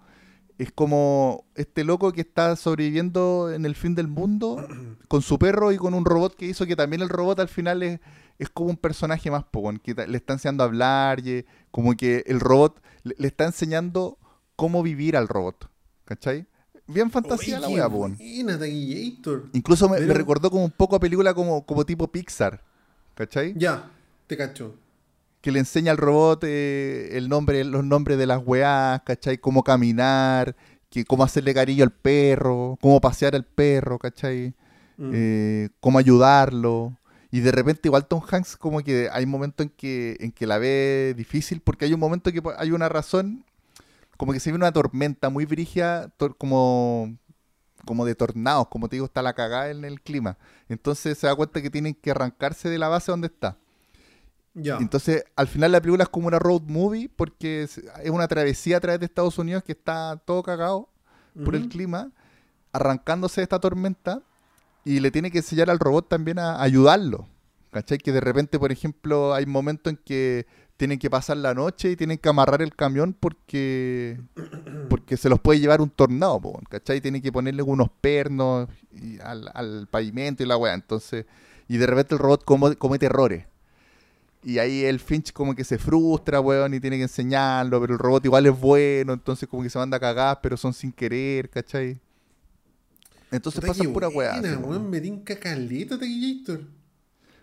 Es 0.58 0.72
como 0.72 1.44
este 1.54 1.84
loco 1.84 2.12
que 2.12 2.20
está 2.22 2.56
sobreviviendo 2.56 3.52
en 3.52 3.64
el 3.64 3.74
fin 3.76 3.94
del 3.94 4.08
mundo 4.08 4.66
con 5.08 5.22
su 5.22 5.38
perro 5.38 5.72
y 5.72 5.76
con 5.76 5.94
un 5.94 6.04
robot 6.04 6.34
que 6.36 6.46
hizo 6.46 6.66
que 6.66 6.76
también 6.76 7.00
el 7.02 7.08
robot 7.08 7.38
al 7.40 7.48
final 7.48 7.82
es, 7.82 8.00
es 8.38 8.48
como 8.50 8.70
un 8.70 8.76
personaje 8.76 9.30
más, 9.30 9.44
po, 9.44 9.60
weón, 9.60 9.78
que 9.78 9.94
le 9.94 10.16
está 10.16 10.32
enseñando 10.32 10.64
a 10.64 10.66
hablar, 10.66 11.20
y 11.26 11.44
como 11.70 11.96
que 11.96 12.24
el 12.26 12.40
robot 12.40 12.82
le, 13.04 13.14
le 13.18 13.28
está 13.28 13.44
enseñando 13.44 14.18
cómo 14.56 14.82
vivir 14.82 15.16
al 15.16 15.28
robot. 15.28 15.70
¿Cachai? 16.04 16.46
Bien 16.88 17.10
fantasía 17.10 17.58
Oye, 17.58 17.62
la 17.62 17.68
Gator. 18.94 19.50
Incluso 19.52 19.88
me, 19.88 20.00
me 20.00 20.06
Pero- 20.06 20.18
recordó 20.18 20.50
como 20.50 20.64
un 20.64 20.70
poco 20.70 20.96
a 20.96 21.00
película 21.00 21.34
como, 21.34 21.64
como 21.66 21.84
tipo 21.84 22.08
Pixar. 22.10 22.64
¿Cachai? 23.14 23.54
Ya, 23.56 23.90
te 24.26 24.36
cacho. 24.36 24.74
Que 25.40 25.52
le 25.52 25.60
enseña 25.60 25.92
al 25.92 25.98
robot 25.98 26.42
eh, 26.44 27.10
el 27.12 27.28
nombre, 27.28 27.64
los 27.64 27.84
nombres 27.84 28.18
de 28.18 28.26
las 28.26 28.40
weás, 28.44 29.02
¿cachai? 29.02 29.38
Cómo 29.38 29.62
caminar, 29.62 30.56
que, 30.90 31.04
cómo 31.04 31.24
hacerle 31.24 31.54
cariño 31.54 31.84
al 31.84 31.92
perro, 31.92 32.76
cómo 32.80 33.00
pasear 33.00 33.34
al 33.34 33.44
perro, 33.44 33.98
¿cachai? 33.98 34.54
Mm. 34.96 35.10
Eh, 35.14 35.68
cómo 35.80 35.98
ayudarlo. 35.98 36.96
Y 37.30 37.40
de 37.40 37.52
repente 37.52 37.82
igual 37.88 38.06
Tom 38.06 38.22
Hanks 38.28 38.56
como 38.56 38.80
que 38.80 39.08
hay 39.12 39.26
momentos 39.26 39.66
en 39.66 39.70
que, 39.70 40.16
en 40.20 40.32
que 40.32 40.46
la 40.46 40.58
ve 40.58 41.14
difícil 41.16 41.60
porque 41.60 41.84
hay 41.84 41.92
un 41.92 42.00
momento 42.00 42.32
que 42.32 42.40
po- 42.42 42.54
hay 42.56 42.72
una 42.72 42.88
razón 42.88 43.44
como 44.16 44.32
que 44.32 44.40
se 44.40 44.50
ve 44.50 44.56
una 44.56 44.72
tormenta 44.72 45.28
muy 45.28 45.44
brígida, 45.44 46.08
tor- 46.18 46.36
como, 46.38 47.14
como 47.84 48.04
de 48.04 48.14
tornados, 48.16 48.66
como 48.68 48.88
te 48.88 48.96
digo, 48.96 49.06
está 49.06 49.22
la 49.22 49.34
cagada 49.34 49.70
en 49.70 49.84
el 49.84 50.00
clima. 50.00 50.38
Entonces 50.68 51.18
se 51.18 51.26
da 51.28 51.36
cuenta 51.36 51.62
que 51.62 51.70
tienen 51.70 51.94
que 51.94 52.10
arrancarse 52.10 52.68
de 52.68 52.78
la 52.78 52.88
base 52.88 53.12
donde 53.12 53.28
está. 53.28 53.58
Entonces, 54.80 55.24
al 55.36 55.48
final 55.48 55.72
la 55.72 55.80
película 55.80 56.04
es 56.04 56.08
como 56.08 56.28
una 56.28 56.38
road 56.38 56.62
movie 56.62 57.08
porque 57.08 57.62
es 57.62 57.80
una 58.10 58.28
travesía 58.28 58.78
a 58.78 58.80
través 58.80 59.00
de 59.00 59.06
Estados 59.06 59.38
Unidos 59.38 59.62
que 59.62 59.72
está 59.72 60.20
todo 60.24 60.42
cagado 60.42 60.88
por 61.44 61.54
el 61.54 61.68
clima, 61.68 62.10
arrancándose 62.72 63.40
de 63.40 63.44
esta 63.44 63.60
tormenta 63.60 64.22
y 64.84 65.00
le 65.00 65.10
tiene 65.10 65.30
que 65.30 65.38
enseñar 65.38 65.70
al 65.70 65.78
robot 65.78 66.08
también 66.08 66.38
a 66.38 66.60
ayudarlo. 66.62 67.28
¿Cachai? 67.70 67.98
Que 67.98 68.12
de 68.12 68.20
repente, 68.20 68.58
por 68.58 68.72
ejemplo, 68.72 69.34
hay 69.34 69.44
momentos 69.44 69.92
en 69.92 69.98
que 70.02 70.46
tienen 70.78 70.98
que 70.98 71.10
pasar 71.10 71.36
la 71.36 71.52
noche 71.52 71.90
y 71.90 71.96
tienen 71.96 72.16
que 72.16 72.28
amarrar 72.28 72.62
el 72.62 72.74
camión 72.74 73.14
porque 73.18 74.18
porque 74.88 75.16
se 75.16 75.28
los 75.28 75.38
puede 75.40 75.60
llevar 75.60 75.82
un 75.82 75.90
tornado, 75.90 76.40
¿cachai? 76.70 77.00
Tienen 77.00 77.20
que 77.20 77.30
ponerle 77.30 77.62
unos 77.62 77.90
pernos 78.00 78.68
y 78.90 79.20
al, 79.20 79.50
al 79.52 79.86
pavimento 79.90 80.42
y 80.42 80.46
la 80.46 80.56
weá. 80.56 80.72
Entonces, 80.72 81.26
y 81.68 81.76
de 81.76 81.86
repente 81.86 82.14
el 82.14 82.20
robot 82.20 82.44
comete 82.44 83.06
errores. 83.06 83.46
Y 84.42 84.58
ahí 84.58 84.84
el 84.84 85.00
Finch 85.00 85.32
como 85.32 85.54
que 85.54 85.64
se 85.64 85.78
frustra, 85.78 86.40
weón, 86.40 86.72
y 86.74 86.80
tiene 86.80 86.96
que 86.96 87.02
enseñarlo, 87.02 87.80
pero 87.80 87.94
el 87.94 87.98
robot 87.98 88.24
igual 88.24 88.46
es 88.46 88.58
bueno, 88.58 89.12
entonces 89.12 89.48
como 89.48 89.62
que 89.62 89.70
se 89.70 89.78
manda 89.78 89.96
a 89.96 90.00
cagar, 90.00 90.40
pero 90.40 90.56
son 90.56 90.72
sin 90.72 90.92
querer, 90.92 91.50
¿cachai? 91.50 92.00
Entonces 93.30 93.62
qué 93.76 93.88
pura 93.88 94.08
weá. 94.08 94.40
me 94.80 95.00
tinca 95.00 95.38
caleta 95.38 95.98
Taquillator. 95.98 96.62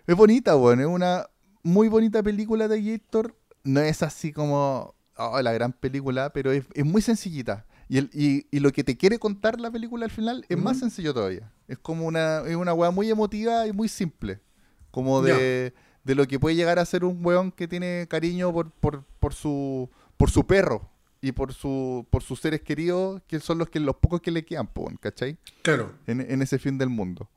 Es 0.06 0.16
bonita, 0.16 0.56
weón, 0.56 0.80
es 0.80 0.86
una 0.86 1.26
muy 1.66 1.88
bonita 1.88 2.22
película 2.22 2.68
de 2.68 2.80
Gator. 2.80 3.36
No 3.64 3.80
es 3.80 4.02
así 4.02 4.32
como 4.32 4.94
oh, 5.16 5.42
la 5.42 5.52
gran 5.52 5.72
película, 5.72 6.32
pero 6.32 6.52
es, 6.52 6.64
es 6.74 6.84
muy 6.84 7.02
sencillita. 7.02 7.66
Y, 7.88 7.98
el, 7.98 8.10
y, 8.12 8.46
y 8.50 8.60
lo 8.60 8.72
que 8.72 8.84
te 8.84 8.96
quiere 8.96 9.18
contar 9.18 9.60
la 9.60 9.70
película 9.70 10.04
al 10.04 10.10
final 10.10 10.44
es 10.48 10.56
más 10.56 10.78
sencillo 10.78 11.12
todavía. 11.12 11.52
Es 11.68 11.78
como 11.78 12.06
una, 12.06 12.42
es 12.46 12.56
una 12.56 12.72
weá 12.72 12.90
muy 12.90 13.10
emotiva 13.10 13.66
y 13.66 13.72
muy 13.72 13.88
simple. 13.88 14.40
Como 14.90 15.20
de, 15.22 15.74
de 16.06 16.14
lo 16.14 16.26
que 16.28 16.38
puede 16.38 16.54
llegar 16.54 16.78
a 16.78 16.86
ser 16.86 17.04
un 17.04 17.18
weón 17.26 17.50
que 17.50 17.66
tiene 17.66 18.06
cariño 18.08 18.52
por, 18.52 18.70
por, 18.70 19.02
por 19.18 19.34
su 19.34 19.90
por 20.16 20.30
su 20.30 20.46
perro 20.46 20.88
y 21.20 21.32
por 21.32 21.52
su 21.52 22.06
por 22.10 22.22
sus 22.22 22.40
seres 22.40 22.62
queridos, 22.62 23.20
que 23.26 23.40
son 23.40 23.58
los 23.58 23.68
que 23.68 23.80
los 23.80 23.96
pocos 23.96 24.20
que 24.20 24.30
le 24.30 24.44
quedan, 24.44 24.68
¿cachai? 25.00 25.36
Claro. 25.62 25.92
en, 26.06 26.20
en 26.20 26.42
ese 26.42 26.60
fin 26.60 26.78
del 26.78 26.90
mundo. 26.90 27.28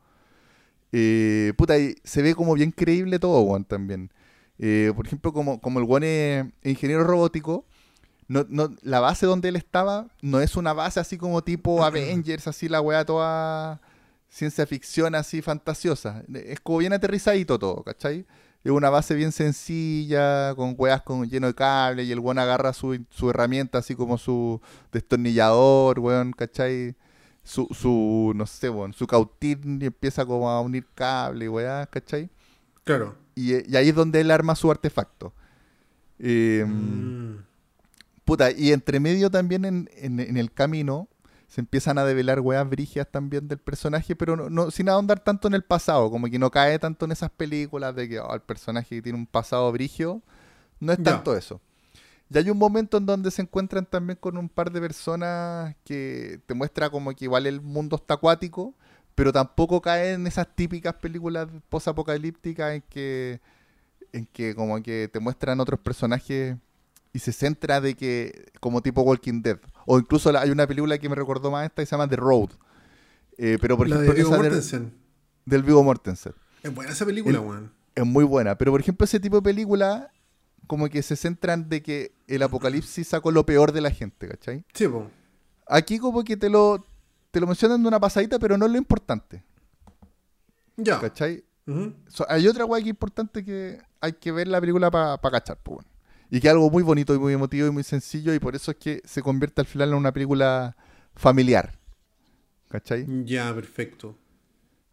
Eh, 0.92 1.54
puta, 1.58 1.80
y 1.80 1.96
se 2.04 2.22
ve 2.22 2.36
como 2.36 2.54
bien 2.54 2.72
creíble 2.72 3.18
todo, 3.18 3.42
weón, 3.42 3.66
también. 3.66 4.12
Eh, 4.60 4.94
por 4.96 5.08
ejemplo, 5.08 5.34
como, 5.34 5.60
como 5.60 5.80
el 5.80 5.86
weón 5.86 6.04
es 6.04 6.46
ingeniero 6.64 7.04
robótico, 7.04 7.66
no, 8.28 8.46
no, 8.50 8.70
la 8.84 9.00
base 9.00 9.26
donde 9.26 9.50
él 9.50 9.56
estaba 9.56 10.10
no 10.22 10.42
es 10.42 10.56
una 10.56 10.74
base 10.74 11.00
así 11.00 11.18
como 11.18 11.44
tipo 11.44 11.84
Avengers, 11.84 12.48
así 12.48 12.70
la 12.70 12.82
weá 12.82 13.04
toda 13.04 13.82
ciencia 14.30 14.68
ficción 14.68 15.16
así 15.16 15.42
fantasiosa. 15.42 16.24
Es 16.32 16.60
como 16.60 16.78
bien 16.78 16.94
aterrizadito 16.94 17.58
todo, 17.58 17.84
¿cachai? 17.84 18.28
Es 18.70 18.78
una 18.78 18.90
base 18.90 19.16
bien 19.16 19.32
sencilla, 19.32 20.54
con 20.56 20.76
weas 20.78 21.02
con, 21.02 21.28
lleno 21.30 21.48
de 21.48 21.56
cable, 21.56 22.04
y 22.04 22.12
el 22.12 22.20
weón 22.20 22.40
agarra 22.40 22.72
su, 22.74 23.04
su 23.10 23.30
herramienta 23.30 23.80
así 23.80 23.96
como 23.96 24.18
su 24.18 24.62
destornillador, 24.92 26.00
weón, 26.00 26.32
¿cachai? 26.34 26.96
su, 27.44 27.68
su 27.72 28.32
no 28.36 28.46
sé, 28.46 28.70
weón, 28.70 28.94
su 28.94 29.08
cautín 29.08 29.80
y 29.82 29.86
empieza 29.88 30.24
como 30.26 30.50
a 30.52 30.62
unir 30.62 30.86
cable 30.94 31.46
y 31.46 31.48
weá, 31.48 31.88
¿cachai? 31.88 32.30
Claro. 32.84 33.16
Y, 33.34 33.72
y 33.72 33.76
ahí 33.76 33.90
es 33.90 33.96
donde 33.96 34.22
él 34.22 34.30
arma 34.30 34.56
su 34.56 34.70
artefacto. 34.70 35.34
Eh, 36.20 36.64
Mm. 36.68 37.38
Puta, 38.26 38.52
y 38.52 38.72
entre 38.72 39.00
medio 39.00 39.32
también 39.32 39.66
en, 39.66 39.90
en- 39.96 40.20
en 40.20 40.38
el 40.38 40.52
camino 40.52 41.08
se 41.50 41.62
empiezan 41.62 41.98
a 41.98 42.06
develar 42.06 42.40
weas 42.40 42.70
brigias 42.70 43.08
también 43.12 43.48
del 43.50 43.58
personaje, 43.58 44.16
pero 44.16 44.38
no, 44.38 44.50
no- 44.50 44.72
sin 44.72 44.88
ahondar 44.90 45.20
tanto 45.20 45.48
en 45.50 45.56
el 45.56 45.64
pasado, 45.64 46.10
como 46.12 46.28
que 46.28 46.40
no 46.40 46.50
cae 46.52 46.80
tanto 46.80 47.06
en 47.06 47.12
esas 47.12 47.32
películas 47.32 47.96
de 47.96 48.08
que 48.08 48.20
oh, 48.22 48.34
el 48.34 48.42
personaje 48.42 48.96
que 48.98 49.02
tiene 49.02 49.18
un 49.20 49.26
pasado 49.28 49.72
brigio, 49.72 50.22
no 50.80 50.94
es 50.94 51.00
tanto 51.04 51.36
eso. 51.36 51.60
Y 52.32 52.38
hay 52.38 52.50
un 52.52 52.58
momento 52.60 52.98
en 52.98 53.08
donde 53.08 53.32
se 53.32 53.42
encuentran 53.42 53.86
también 53.88 54.18
con 54.22 54.38
un 54.38 54.48
par 54.50 54.72
de 54.72 54.80
personas 54.80 55.76
que 55.84 56.40
te 56.46 56.54
muestra 56.54 56.90
como 56.92 57.12
que 57.16 57.26
igual 57.26 57.48
el 57.48 57.60
mundo 57.62 57.96
está 57.96 58.14
acuático, 58.16 58.76
pero 59.16 59.34
tampoco 59.34 59.82
cae 59.82 60.14
en 60.14 60.28
esas 60.28 60.48
típicas 60.56 60.94
películas 60.94 61.48
posapocalípticas 61.70 62.74
en 62.76 62.82
que, 62.84 63.42
en 64.14 64.26
que 64.28 64.54
como 64.56 64.82
que 64.84 65.10
te 65.12 65.20
muestran 65.20 65.60
otros 65.60 65.80
personajes 65.80 66.56
y 67.14 67.20
se 67.20 67.32
centra 67.34 67.82
de 67.82 67.96
que 67.96 68.52
como 68.60 68.82
tipo 68.82 69.02
Walking 69.02 69.42
Dead. 69.42 69.60
O 69.86 69.98
incluso 70.00 70.32
la- 70.32 70.42
hay 70.42 70.52
una 70.52 70.68
película 70.68 70.98
que 70.98 71.10
me 71.10 71.16
recordó 71.16 71.50
más 71.52 71.66
esta 71.66 71.82
que 71.82 71.86
se 71.86 71.92
llama 71.92 72.08
The 72.08 72.16
Road. 72.18 72.50
Eh, 73.38 73.58
pero 73.62 73.78
por 73.78 73.88
la 73.88 73.96
ejemplo, 73.96 74.14
de 74.14 74.24
del- 74.24 74.30
Mortensen. 74.44 74.94
del 75.46 75.64
Vigo 75.64 75.84
Mortensen. 75.84 76.34
Es 76.62 76.74
buena 76.76 76.92
esa 76.92 77.06
película, 77.06 77.40
El- 77.40 77.44
weón. 77.46 77.72
Es 77.96 78.06
muy 78.06 78.24
buena. 78.24 78.58
Pero 78.58 78.72
por 78.72 78.80
ejemplo, 78.82 79.06
ese 79.06 79.20
tipo 79.20 79.38
de 79.38 79.42
película 79.42 80.12
como 80.68 80.88
que 80.88 81.02
se 81.02 81.16
centran 81.16 81.68
de 81.68 81.82
que 81.82 82.12
el 82.28 82.44
apocalipsis 82.44 83.08
sacó 83.08 83.32
lo 83.32 83.44
peor 83.46 83.72
de 83.72 83.82
la 83.82 83.90
gente, 83.92 84.28
¿cachai? 84.28 84.64
Sí, 84.74 84.88
po. 84.88 85.10
Aquí 85.68 85.98
como 85.98 86.24
que 86.24 86.38
te 86.38 86.50
lo, 86.50 86.86
te 87.32 87.40
lo 87.40 87.48
mencionan 87.48 87.82
de 87.82 87.88
una 87.88 88.00
pasadita, 88.00 88.38
pero 88.38 88.58
no 88.58 88.66
es 88.68 88.72
lo 88.72 88.78
importante, 88.78 89.44
Ya. 90.78 91.00
¿cachai? 91.00 91.44
So- 92.08 92.26
hay 92.30 92.48
otra 92.48 92.64
guay 92.66 92.84
que 92.84 92.90
es 92.90 92.94
importante 92.94 93.44
que 93.46 93.80
hay 94.02 94.14
que 94.14 94.32
ver 94.32 94.48
la 94.48 94.60
película 94.60 94.90
para 94.92 95.18
cachar, 95.20 95.58
pues, 95.62 95.76
bueno. 95.78 95.90
Y 96.32 96.40
que 96.40 96.48
es 96.48 96.54
algo 96.54 96.70
muy 96.70 96.84
bonito 96.84 97.14
y 97.16 97.20
muy 97.20 97.34
emotivo 97.34 97.68
y 97.68 97.72
muy 97.72 97.84
sencillo 97.84 98.34
y 98.34 98.40
por 98.40 98.56
eso 98.56 98.72
es 98.72 98.78
que 98.78 99.02
se 99.06 99.22
convierte 99.22 99.62
al 99.62 99.68
final 99.68 99.90
en 99.90 99.96
una 99.96 100.12
película 100.14 100.76
familiar. 101.16 101.78
¿Cachai? 102.70 103.06
Ya, 103.26 103.54
perfecto. 103.54 104.16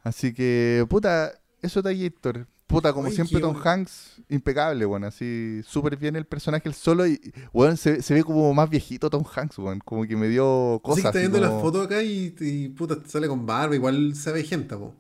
Así 0.03 0.33
que, 0.33 0.87
puta, 0.89 1.33
eso 1.61 1.83
de 1.83 1.97
Gator. 1.97 2.47
Puta, 2.67 2.93
como 2.93 3.11
siempre, 3.11 3.39
Tom 3.41 3.53
bueno. 3.53 3.71
Hanks, 3.71 4.21
impecable, 4.29 4.85
bueno, 4.87 5.07
así, 5.07 5.61
súper 5.65 5.97
bien 5.97 6.17
el 6.17 6.25
personaje, 6.25 6.69
el 6.69 6.75
solo, 6.75 7.07
y, 7.07 7.21
bueno, 7.53 7.77
se, 7.77 8.03
se 8.03 8.13
ve 8.13 8.25
como 8.25 8.53
más 8.55 8.69
viejito 8.69 9.09
Tom 9.09 9.23
Hanks, 9.25 9.57
bueno, 9.59 9.81
como 9.85 10.05
que 10.05 10.17
me 10.17 10.29
dio 10.29 10.81
cosas. 10.83 11.03
que 11.03 11.09
está 11.11 11.19
viendo 11.21 11.39
como- 11.39 11.53
las 11.53 11.63
fotos 11.63 11.87
acá 11.87 12.03
y, 12.03 12.35
y 12.41 12.69
puta, 12.71 12.97
sale 13.07 13.29
con 13.29 13.47
barba, 13.47 13.77
igual 13.77 14.17
se 14.17 14.33
ve 14.33 14.43
gente, 14.43 14.75
po. 14.77 14.93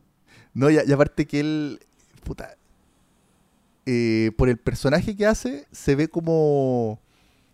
No, 0.54 0.70
y, 0.70 0.76
y 0.86 0.92
aparte 0.92 1.26
que 1.26 1.40
él, 1.40 1.80
puta, 2.22 2.56
eh, 3.86 4.32
por 4.36 4.48
el 4.48 4.58
personaje 4.58 5.16
que 5.16 5.26
hace, 5.26 5.66
se 5.72 5.94
ve 5.94 6.08
como, 6.08 7.00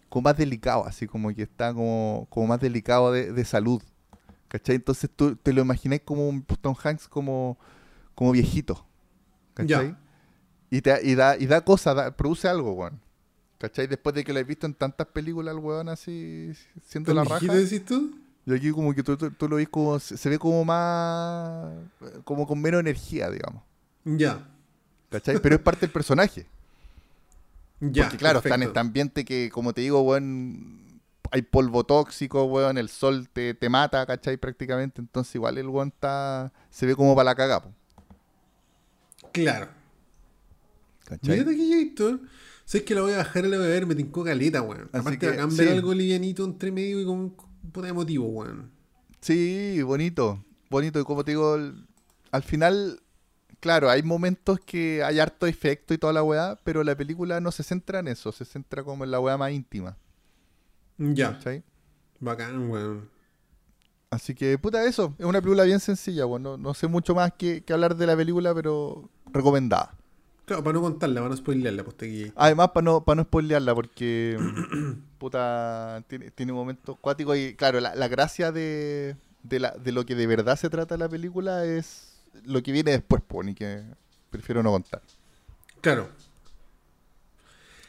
como 0.08 0.24
más 0.24 0.36
delicado, 0.36 0.84
así 0.86 1.06
como 1.06 1.32
que 1.34 1.42
está 1.42 1.72
como, 1.72 2.26
como 2.30 2.46
más 2.48 2.60
delicado 2.60 3.12
de, 3.12 3.32
de 3.32 3.44
salud. 3.44 3.82
¿Cachai? 4.48 4.76
Entonces 4.76 5.08
tú 5.14 5.36
te 5.36 5.52
lo 5.52 5.62
imaginas 5.62 6.00
como 6.04 6.28
un 6.28 6.42
Tom 6.60 6.74
Hanks 6.82 7.08
como, 7.08 7.56
como 8.14 8.32
viejito. 8.32 8.84
¿Cachai? 9.54 9.96
Y, 10.70 10.80
te, 10.82 10.98
y 11.06 11.14
da, 11.14 11.36
y 11.38 11.46
da 11.46 11.62
cosas, 11.62 11.94
da- 11.96 12.16
produce 12.16 12.48
algo, 12.48 12.72
weón. 12.72 13.00
¿Cachai? 13.58 13.86
Después 13.86 14.14
de 14.14 14.24
que 14.24 14.32
lo 14.32 14.40
he 14.40 14.44
visto 14.44 14.66
en 14.66 14.74
tantas 14.74 15.06
películas, 15.06 15.54
el 15.54 15.60
weón 15.62 15.88
así, 15.88 16.52
siendo 16.84 17.14
la 17.14 17.22
¿Tan 17.24 17.30
raja. 17.40 17.54
decís 17.54 17.84
tú? 17.84 18.18
Y 18.44 18.54
aquí 18.54 18.70
como 18.72 18.92
que 18.94 19.02
tú, 19.02 19.16
tú- 19.16 19.30
tú 19.30 19.48
lo 19.48 19.56
ves 19.56 19.68
como, 19.68 19.98
se, 20.00 20.16
se 20.16 20.28
ve 20.28 20.38
como 20.38 20.64
más, 20.64 21.72
como 22.24 22.46
con 22.46 22.60
menos 22.60 22.80
energía, 22.80 23.30
digamos. 23.30 23.62
Ya. 24.04 24.48
¿Cachai? 25.12 25.38
Pero 25.40 25.54
es 25.54 25.60
parte 25.60 25.82
del 25.82 25.90
personaje. 25.90 26.46
Ya. 27.80 28.04
Porque 28.04 28.16
claro, 28.16 28.38
está 28.38 28.54
en 28.54 28.62
este 28.62 28.78
ambiente 28.78 29.24
que, 29.24 29.50
como 29.50 29.72
te 29.72 29.82
digo, 29.82 30.00
weón, 30.02 31.00
hay 31.30 31.42
polvo 31.42 31.84
tóxico, 31.84 32.44
weón, 32.44 32.78
el 32.78 32.88
sol 32.88 33.28
te, 33.32 33.54
te 33.54 33.68
mata, 33.68 34.06
¿cachai? 34.06 34.36
Prácticamente. 34.36 35.00
Entonces 35.00 35.34
igual 35.34 35.58
el 35.58 35.68
weón 35.68 35.88
está, 35.88 36.52
se 36.70 36.86
ve 36.86 36.96
como 36.96 37.14
para 37.14 37.24
la 37.24 37.34
cagá, 37.34 37.62
po, 37.62 37.72
Claro. 39.32 39.68
¿cachai? 41.04 41.38
Mírate 41.38 41.50
aquí, 41.52 41.72
Héctor. 41.72 42.20
Si 42.64 42.78
es 42.78 42.84
que 42.84 42.94
la 42.94 43.02
voy 43.02 43.12
a 43.12 43.18
bajar 43.18 43.44
y 43.44 43.48
la 43.48 43.58
voy 43.58 43.66
a 43.66 43.70
ver, 43.70 43.86
me 43.86 43.94
tincó 43.94 44.24
caleta, 44.24 44.62
weón. 44.62 44.88
Aparte, 44.92 45.18
que, 45.18 45.26
ver 45.30 45.50
sí. 45.50 45.68
algo 45.68 45.92
livianito 45.92 46.44
entre 46.44 46.70
medio 46.70 47.00
y 47.00 47.04
con 47.04 47.18
un 47.18 47.36
puta 47.72 47.88
emotivo, 47.88 48.26
weón. 48.26 48.70
Sí, 49.20 49.82
bonito, 49.82 50.44
bonito. 50.70 51.00
Y 51.00 51.04
como 51.04 51.24
te 51.24 51.32
digo, 51.32 51.58
al 52.30 52.42
final, 52.42 53.01
claro, 53.62 53.88
hay 53.90 54.02
momentos 54.02 54.60
que 54.60 55.02
hay 55.04 55.20
harto 55.20 55.46
efecto 55.46 55.94
y 55.94 55.98
toda 55.98 56.12
la 56.12 56.22
weá, 56.22 56.58
pero 56.64 56.84
la 56.84 56.96
película 56.96 57.40
no 57.40 57.52
se 57.52 57.62
centra 57.62 58.00
en 58.00 58.08
eso, 58.08 58.32
se 58.32 58.44
centra 58.44 58.84
como 58.84 59.04
en 59.04 59.10
la 59.12 59.20
weá 59.20 59.38
más 59.38 59.52
íntima, 59.52 59.98
Ya. 60.98 61.38
¿cachai? 61.38 61.62
Bacán, 62.20 62.70
weón. 62.70 63.10
Así 64.10 64.34
que, 64.34 64.58
puta, 64.58 64.84
eso. 64.84 65.14
Es 65.18 65.24
una 65.24 65.40
película 65.40 65.64
bien 65.64 65.80
sencilla, 65.80 66.24
bueno, 66.26 66.58
no 66.58 66.74
sé 66.74 66.86
mucho 66.86 67.14
más 67.14 67.32
que, 67.32 67.64
que 67.64 67.72
hablar 67.72 67.96
de 67.96 68.06
la 68.06 68.16
película, 68.16 68.54
pero 68.54 69.10
recomendada. 69.32 69.96
Claro, 70.44 70.64
para 70.64 70.74
no 70.74 70.80
contarla, 70.82 71.20
para 71.20 71.30
no 71.30 71.36
spoilearla, 71.36 71.84
pues 71.84 71.96
te. 71.96 72.32
Además, 72.36 72.70
para 72.70 72.84
no, 72.84 73.04
para 73.04 73.16
no 73.16 73.22
spoilearla, 73.24 73.74
porque, 73.74 74.36
puta, 75.18 76.04
tiene, 76.08 76.30
tiene 76.32 76.52
momentos 76.52 76.98
cuáticos 77.00 77.36
y, 77.38 77.54
claro, 77.54 77.80
la, 77.80 77.94
la 77.94 78.08
gracia 78.08 78.50
de, 78.52 79.16
de, 79.42 79.60
la, 79.60 79.70
de 79.72 79.92
lo 79.92 80.04
que 80.04 80.14
de 80.16 80.26
verdad 80.26 80.56
se 80.56 80.68
trata 80.68 80.96
la 80.96 81.08
película 81.08 81.64
es 81.64 82.11
lo 82.44 82.62
que 82.62 82.72
viene 82.72 82.90
después, 82.92 83.22
pues, 83.26 83.54
que 83.54 83.82
prefiero 84.30 84.62
no 84.62 84.70
contar. 84.72 85.02
Claro. 85.80 86.08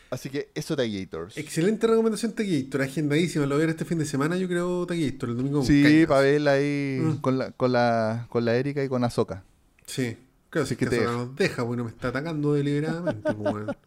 Así 0.09 0.29
que 0.29 0.51
eso 0.53 0.75
Taquillator. 0.75 1.29
Excelente 1.35 1.87
recomendación 1.87 2.33
Taquillator, 2.33 2.83
agendadísima. 2.83 3.45
Lo 3.47 3.55
voy 3.55 3.63
a 3.63 3.65
ver 3.65 3.69
este 3.71 3.85
fin 3.85 3.97
de 3.97 4.05
semana, 4.05 4.37
yo 4.37 4.47
creo, 4.47 4.85
Taquillator, 4.85 5.29
el 5.29 5.37
domingo. 5.37 5.63
Sí, 5.65 6.05
para 6.07 6.21
verla 6.21 6.51
ahí 6.53 6.99
Mm. 7.01 7.15
con, 7.17 7.37
la, 7.39 7.51
con, 7.51 7.71
la, 7.71 8.27
con 8.29 8.45
la 8.45 8.55
Erika 8.55 8.83
y 8.83 8.89
con 8.89 9.03
Azoka. 9.03 9.43
Sí. 9.87 10.15
Claro, 10.51 10.67
si 10.67 10.75
Así 10.75 10.79
que 10.79 10.85
que 10.85 10.89
te 10.91 10.99
deja. 11.01 11.11
nos 11.11 11.35
deja, 11.35 11.63
porque 11.65 11.77
no 11.77 11.83
me 11.85 11.89
está 11.89 12.09
atacando 12.09 12.53
deliberadamente, 12.53 13.33
pues, 13.33 13.53
weón. 13.55 13.77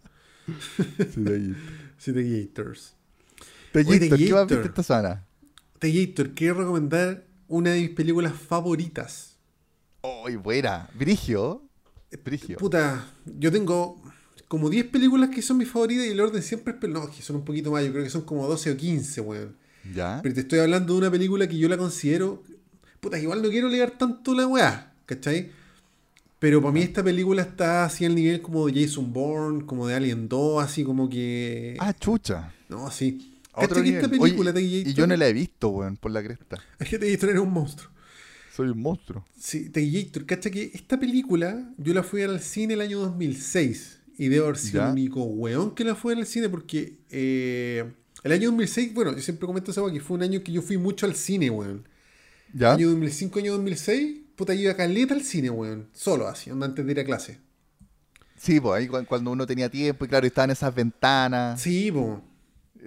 Sí, 1.98 2.12
Taquillators. 2.12 2.94
Taquillator, 3.72 4.00
¿qué 4.00 4.09
Taquillator. 4.09 4.48
viste 4.48 4.66
esta 4.68 4.82
semana? 4.82 5.24
Taquillator, 5.78 6.30
quiero 6.34 6.54
recomendar 6.54 7.24
una 7.46 7.70
de 7.70 7.80
mis 7.82 7.90
películas 7.90 8.32
favoritas. 8.34 9.36
¡Uy, 10.24 10.36
buena! 10.36 10.88
Brigio. 10.94 11.62
Brigio. 12.24 12.57
Puta, 12.59 13.07
yo 13.24 13.50
tengo 13.50 14.00
como 14.48 14.70
10 14.70 14.86
películas 14.86 15.30
que 15.30 15.42
son 15.42 15.59
mis 15.59 15.68
favoritas 15.68 16.07
y 16.07 16.11
el 16.11 16.20
orden 16.20 16.42
siempre 16.42 16.74
es... 16.80 16.88
No, 16.88 17.11
que 17.11 17.22
son 17.22 17.36
un 17.36 17.44
poquito 17.44 17.70
más, 17.70 17.84
yo 17.84 17.92
creo 17.92 18.04
que 18.04 18.11
son 18.11 18.22
como 18.22 18.46
12 18.46 18.72
o 18.72 18.76
15, 18.76 19.20
weón. 19.20 19.57
¿Ya? 19.94 20.20
Pero 20.22 20.34
te 20.34 20.40
estoy 20.42 20.61
hablando 20.61 20.92
de 20.94 20.98
una 21.00 21.11
película 21.11 21.48
que 21.48 21.59
yo 21.59 21.68
la 21.68 21.76
considero... 21.76 22.42
Puta, 23.00 23.18
igual 23.18 23.42
no 23.42 23.50
quiero 23.50 23.68
ligar 23.68 23.92
tanto 23.92 24.34
la 24.34 24.46
weá, 24.46 24.92
¿cachai? 25.04 25.50
Pero 26.38 26.61
para 26.61 26.72
mí 26.72 26.80
esta 26.82 27.02
película 27.02 27.42
está 27.42 27.84
así 27.84 28.04
al 28.04 28.14
nivel 28.14 28.40
como 28.42 28.66
de 28.66 28.84
Jason 28.84 29.12
Bourne, 29.12 29.64
como 29.66 29.86
de 29.86 29.94
Alien 29.94 30.28
2, 30.28 30.62
así 30.62 30.84
como 30.84 31.09
que... 31.09 31.76
Ah, 31.80 31.92
chucha. 31.92 32.52
No, 32.68 32.90
sí. 32.90 33.40
Otro 33.52 33.68
¿Cachai 33.76 33.84
que 33.84 33.96
esta 33.96 34.09
película, 34.09 34.50
Oye, 34.50 34.61
Taquillator- 34.61 34.86
y 34.88 34.94
yo 34.94 35.07
no 35.07 35.16
la 35.16 35.28
he 35.28 35.32
visto, 35.32 35.68
weón, 35.68 35.96
por 35.96 36.11
la 36.11 36.22
cresta. 36.22 36.59
Es 36.78 36.88
que 36.88 36.98
Taquillator 36.98 37.30
era 37.30 37.40
un 37.40 37.52
monstruo. 37.52 37.90
Soy 38.57 38.68
un 38.68 38.80
monstruo. 38.80 39.24
Sí, 39.38 39.68
Taquillator, 39.68 40.24
cacha 40.26 40.50
que 40.50 40.70
esta 40.72 40.98
película 40.98 41.70
yo 41.76 41.92
la 41.92 42.02
fui 42.02 42.22
a 42.22 42.26
al 42.26 42.40
cine 42.40 42.74
el 42.74 42.80
año 42.80 43.00
2006 43.00 44.00
y 44.18 44.28
debo 44.28 44.46
haber 44.46 44.57
sido 44.59 44.84
el 44.86 44.92
único 44.92 45.22
weón 45.24 45.74
que 45.74 45.84
la 45.84 45.94
fue 45.94 46.14
al 46.14 46.24
cine 46.26 46.48
porque 46.48 46.98
eh, 47.11 47.84
el 48.22 48.32
año 48.32 48.48
2006, 48.48 48.94
bueno, 48.94 49.12
yo 49.14 49.20
siempre 49.20 49.46
comento 49.46 49.70
esa 49.70 49.82
que 49.92 50.00
fue 50.00 50.16
un 50.16 50.22
año 50.22 50.42
que 50.42 50.52
yo 50.52 50.62
fui 50.62 50.78
mucho 50.78 51.04
al 51.07 51.14
cine, 51.14 51.50
weón. 51.50 51.86
¿Ya? 52.54 52.72
Año 52.72 52.88
2005, 52.88 53.38
año 53.40 53.52
2006, 53.52 54.20
puta, 54.36 54.54
iba 54.54 54.72
caleta 54.74 55.12
al 55.14 55.22
cine, 55.22 55.50
weón. 55.50 55.88
Solo 55.92 56.26
así, 56.26 56.50
antes 56.50 56.84
de 56.86 56.92
ir 56.92 57.00
a 57.00 57.04
clase. 57.04 57.38
Sí, 58.36 58.59
pues 58.61 58.74
ahí 58.80 58.86
cu- 58.88 59.04
cuando 59.07 59.30
uno 59.30 59.46
tenía 59.46 59.68
tiempo 59.70 60.04
y 60.04 60.09
claro, 60.09 60.26
estaban 60.26 60.50
esas 60.50 60.74
ventanas. 60.74 61.61
Sí, 61.61 61.90
po. 61.92 62.22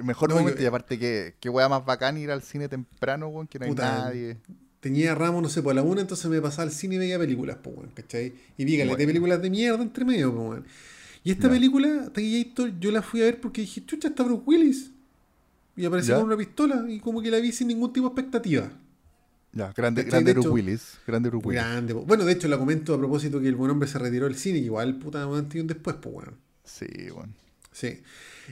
Mejor 0.03 0.29
No, 0.29 0.35
momento, 0.37 0.57
yo- 0.59 0.63
y 0.63 0.67
aparte 0.67 0.97
que, 0.97 1.35
que 1.39 1.49
wea 1.49 1.67
más 1.69 1.85
bacán 1.85 2.17
ir 2.17 2.31
al 2.31 2.41
cine 2.41 2.67
temprano, 2.69 3.27
weón, 3.27 3.47
que 3.47 3.59
no 3.59 3.65
hay 3.65 3.71
Puta, 3.71 3.83
nadie. 4.03 4.37
Tenía 4.79 5.13
ramo, 5.13 5.41
no 5.41 5.49
sé, 5.49 5.61
por 5.61 5.75
la 5.75 5.81
una, 5.81 6.01
entonces 6.01 6.29
me 6.31 6.41
pasaba 6.41 6.63
al 6.63 6.71
cine 6.71 6.95
y 6.95 6.97
veía 6.99 7.19
películas, 7.19 7.57
pues, 7.61 7.75
weón, 7.75 7.89
¿cachai? 7.93 8.33
Y 8.57 8.63
vi 8.65 8.77
caleta 8.77 8.95
de 8.97 9.03
Bueno. 9.03 9.07
películas 9.09 9.41
de 9.41 9.49
mierda 9.49 9.81
entre 9.83 10.05
medio, 10.05 10.33
pues, 10.33 10.49
weón. 10.49 10.65
Y 11.23 11.31
esta 11.31 11.47
Ya. 11.47 11.53
película, 11.53 12.09
Taquillator, 12.13 12.79
yo 12.79 12.91
la 12.91 13.01
fui 13.01 13.21
a 13.21 13.25
ver 13.25 13.41
porque 13.41 13.61
dije, 13.61 13.83
chucha, 13.85 14.07
está 14.07 14.23
Bruce 14.23 14.43
Willis. 14.45 14.91
Y 15.75 15.85
apareció 15.85 16.13
Ya. 16.15 16.19
con 16.19 16.27
una 16.27 16.37
pistola 16.37 16.85
y 16.87 16.99
como 16.99 17.21
que 17.21 17.29
la 17.29 17.39
vi 17.39 17.51
sin 17.51 17.67
ningún 17.67 17.91
tipo 17.91 18.07
de 18.07 18.13
expectativa. 18.13 18.71
Ya, 19.51 19.73
grande, 19.75 20.03
¿Cachai? 20.03 20.11
grande 20.23 20.29
De 20.29 20.33
Bruce 20.33 20.47
hecho, 20.47 20.53
Willis. 20.53 20.97
Grande 21.07 21.29
Bruce 21.29 21.47
Willis. 21.47 21.61
Grande. 21.61 21.93
Bueno, 21.93 22.23
de 22.23 22.31
hecho, 22.33 22.47
la 22.47 22.57
comento 22.57 22.93
a 22.93 22.97
propósito 22.97 23.41
que 23.41 23.47
el 23.47 23.55
buen 23.55 23.71
hombre 23.71 23.89
se 23.89 23.97
retiró 23.99 24.25
del 24.27 24.35
cine, 24.35 24.59
que 24.59 24.65
igual, 24.65 24.97
puta, 24.99 25.25
un 25.27 25.37
antes 25.39 25.55
y 25.55 25.59
un 25.59 25.67
después, 25.67 25.97
pues, 26.01 26.15
weón. 26.15 26.35
Sí, 26.63 26.85
weón. 27.13 27.33
Sí. 27.71 27.99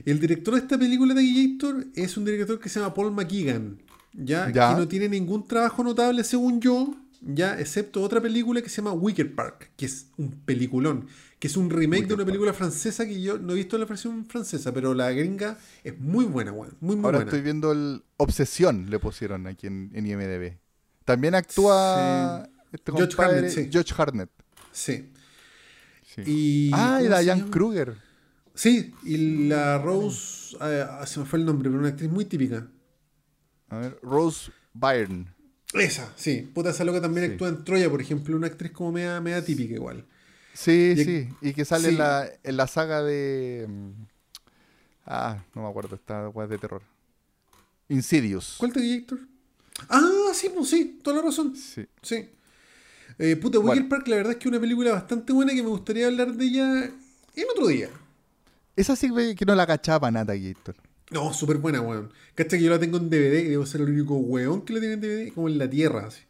El 0.05 0.19
director 0.19 0.53
de 0.55 0.59
esta 0.61 0.77
película 0.77 1.13
de 1.13 1.23
Gator 1.23 1.85
es 1.95 2.17
un 2.17 2.25
director 2.25 2.59
que 2.59 2.67
se 2.69 2.79
llama 2.79 2.93
Paul 2.93 3.11
McGuigan, 3.13 3.77
¿ya? 4.17 4.51
Ya. 4.51 4.73
Que 4.73 4.79
no 4.81 4.87
tiene 4.87 5.07
ningún 5.09 5.47
trabajo 5.47 5.83
notable 5.83 6.23
según 6.23 6.59
yo, 6.59 6.93
ya, 7.21 7.59
excepto 7.59 8.01
otra 8.03 8.21
película 8.21 8.61
que 8.61 8.69
se 8.69 8.77
llama 8.77 8.91
Wicker 8.93 9.33
Park, 9.33 9.71
que 9.75 9.85
es 9.85 10.07
un 10.17 10.31
peliculón, 10.45 11.07
que 11.39 11.47
es 11.47 11.57
un 11.57 11.69
remake 11.69 12.01
Wicker 12.03 12.07
de 12.07 12.13
una 12.13 12.23
Park. 12.23 12.27
película 12.27 12.53
francesa 12.53 13.05
que 13.07 13.21
yo 13.21 13.37
no 13.39 13.53
he 13.53 13.55
visto 13.55 13.77
la 13.77 13.85
versión 13.85 14.25
francesa, 14.25 14.73
pero 14.73 14.93
la 14.93 15.11
gringa 15.11 15.57
es 15.83 15.99
muy 15.99 16.25
buena. 16.25 16.51
Muy, 16.51 16.67
muy 16.79 16.95
Ahora 17.05 17.19
buena. 17.19 17.23
estoy 17.31 17.41
viendo 17.41 17.71
el 17.71 18.03
Obsesión, 18.17 18.89
le 18.89 18.99
pusieron 18.99 19.47
aquí 19.47 19.67
en, 19.67 19.91
en 19.93 20.05
IMDB. 20.05 20.57
También 21.05 21.35
actúa 21.35 22.47
este 22.71 22.91
George 22.91 23.15
compadre, 23.15 23.37
Hartnett, 23.47 23.51
sí. 23.65 23.69
George 23.71 23.93
Hartnett. 23.97 24.29
Sí. 24.71 25.09
Sí. 26.15 26.21
Y, 26.25 26.71
ah, 26.73 26.99
y 27.01 27.05
¿cómo 27.05 27.15
se 27.17 27.23
Diane 27.23 27.39
llama? 27.41 27.51
Kruger. 27.51 27.97
Sí, 28.53 28.93
y 29.03 29.47
la 29.47 29.77
Rose, 29.77 30.57
eh, 30.61 30.85
se 31.05 31.19
me 31.19 31.25
fue 31.25 31.39
el 31.39 31.45
nombre, 31.45 31.69
pero 31.69 31.79
una 31.79 31.89
actriz 31.89 32.09
muy 32.09 32.25
típica. 32.25 32.67
A 33.69 33.77
ver, 33.77 33.99
Rose 34.01 34.51
Byrne. 34.73 35.27
Esa, 35.73 36.11
sí. 36.15 36.49
Puta, 36.53 36.69
esa 36.69 36.83
loca 36.85 37.01
también 37.01 37.25
Sí. 37.27 37.31
actúa 37.33 37.49
en 37.49 37.63
Troya, 37.63 37.89
por 37.89 38.01
ejemplo, 38.01 38.35
una 38.35 38.47
actriz 38.47 38.71
como 38.71 38.91
media, 38.93 39.19
media 39.19 39.43
típica 39.43 39.73
igual. 39.73 40.05
Sí, 40.53 40.93
Y- 40.97 41.03
sí. 41.03 41.29
Y 41.41 41.53
que 41.53 41.65
sale 41.65 41.85
sí. 41.89 41.93
en, 41.93 41.97
la, 41.99 42.29
en 42.43 42.57
la 42.57 42.67
saga 42.67 43.03
de. 43.03 43.65
mm, 43.67 43.91
Ah, 45.09 45.41
no 45.55 45.63
me 45.63 45.69
acuerdo, 45.69 45.95
esta 45.95 46.27
weá 46.29 46.47
de 46.47 46.57
terror. 46.57 46.81
Insidious. 47.89 48.55
¿Cuál 48.57 48.73
te 48.73 48.79
Héctor? 48.93 49.19
Ah, 49.89 50.31
sí, 50.33 50.49
pues 50.53 50.69
sí, 50.69 50.99
toda 51.01 51.17
la 51.17 51.23
razón. 51.23 51.55
Sí. 51.55 51.85
Sí. 52.01 52.29
Eh, 53.19 53.35
puta, 53.37 53.59
Wicker 53.59 53.75
Bueno. 53.83 53.89
Park, 53.89 54.07
la 54.09 54.17
verdad 54.17 54.33
es 54.33 54.37
que 54.37 54.43
es 54.43 54.51
una 54.51 54.59
película 54.59 54.91
bastante 54.91 55.31
buena 55.31 55.53
que 55.53 55.63
me 55.63 55.69
gustaría 55.69 56.07
hablar 56.07 56.33
de 56.33 56.45
ella 56.45 56.83
en 57.35 57.45
otro 57.51 57.67
día. 57.67 57.89
Esa 58.75 58.95
sí 58.95 59.09
que 59.35 59.45
no 59.45 59.55
la 59.55 59.65
cachaba 59.65 60.11
nada, 60.11 60.35
Gator. 60.35 60.75
No, 61.11 61.33
súper 61.33 61.57
buena, 61.57 61.81
weón. 61.81 62.11
Cacha 62.35 62.57
que 62.57 62.63
yo 62.63 62.69
la 62.69 62.79
tengo 62.79 62.97
en 62.97 63.09
DVD 63.09 63.39
y 63.39 63.49
debo 63.49 63.65
ser 63.65 63.81
el 63.81 63.89
único 63.89 64.15
weón 64.17 64.61
que 64.63 64.73
la 64.73 64.79
tiene 64.79 64.95
en 64.95 65.01
DVD, 65.01 65.33
como 65.33 65.47
en 65.47 65.57
la 65.57 65.69
tierra, 65.69 66.07
así. 66.07 66.21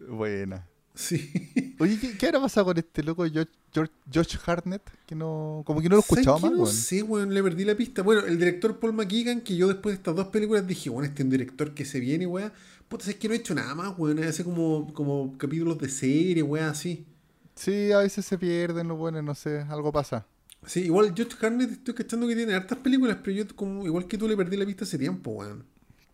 Buena. 0.00 0.66
Sí. 0.94 1.74
Oye, 1.78 1.98
¿qué, 2.00 2.16
qué 2.16 2.26
habrá 2.26 2.40
pasado 2.40 2.66
con 2.66 2.78
este 2.78 3.02
loco 3.02 3.24
George, 3.24 3.50
George, 3.72 3.92
George 4.10 4.38
Hartnett? 4.44 4.82
Que 5.06 5.14
no. 5.14 5.62
Como 5.66 5.80
que 5.82 5.88
no 5.88 5.96
lo 5.96 6.00
he 6.00 6.02
¿Sabes 6.02 6.26
escuchado 6.26 6.36
qué? 6.36 6.42
más, 6.42 6.52
No 6.52 6.62
weón. 6.64 6.74
sé, 6.74 7.02
weón, 7.02 7.34
le 7.34 7.42
perdí 7.42 7.64
la 7.64 7.74
pista. 7.74 8.02
Bueno, 8.02 8.22
el 8.26 8.38
director 8.38 8.78
Paul 8.78 8.94
McGuigan, 8.94 9.40
que 9.42 9.56
yo 9.56 9.68
después 9.68 9.92
de 9.94 9.96
estas 9.98 10.16
dos 10.16 10.28
películas 10.28 10.66
dije, 10.66 10.90
bueno, 10.90 11.06
este 11.08 11.22
es 11.22 11.24
un 11.24 11.30
director 11.30 11.74
que 11.74 11.84
se 11.84 12.00
viene, 12.00 12.26
weón. 12.26 12.52
Puta, 12.88 13.08
es 13.10 13.16
que 13.16 13.28
no 13.28 13.34
he 13.34 13.38
hecho 13.38 13.54
nada 13.54 13.74
más, 13.74 13.94
weón. 13.98 14.22
Hace 14.24 14.44
como, 14.44 14.92
como 14.94 15.36
capítulos 15.38 15.78
de 15.78 15.88
serie, 15.88 16.42
weón, 16.42 16.66
así. 16.68 17.06
Sí, 17.54 17.92
a 17.92 17.98
veces 17.98 18.24
se 18.24 18.38
pierden 18.38 18.88
los 18.88 18.96
buenos, 18.98 19.22
no 19.22 19.34
sé, 19.34 19.60
algo 19.68 19.92
pasa. 19.92 20.26
Sí, 20.66 20.80
igual 20.82 21.12
George 21.16 21.34
Harnett 21.44 21.70
estoy 21.72 21.94
cachando 21.94 22.26
que 22.28 22.36
tiene 22.36 22.54
hartas 22.54 22.78
películas, 22.78 23.18
pero 23.22 23.36
yo 23.36 23.56
como 23.56 23.84
igual 23.84 24.06
que 24.06 24.16
tú 24.18 24.28
le 24.28 24.36
perdí 24.36 24.56
la 24.56 24.64
pista 24.66 24.84
hace 24.84 24.98
tiempo, 24.98 25.30
weón. 25.32 25.64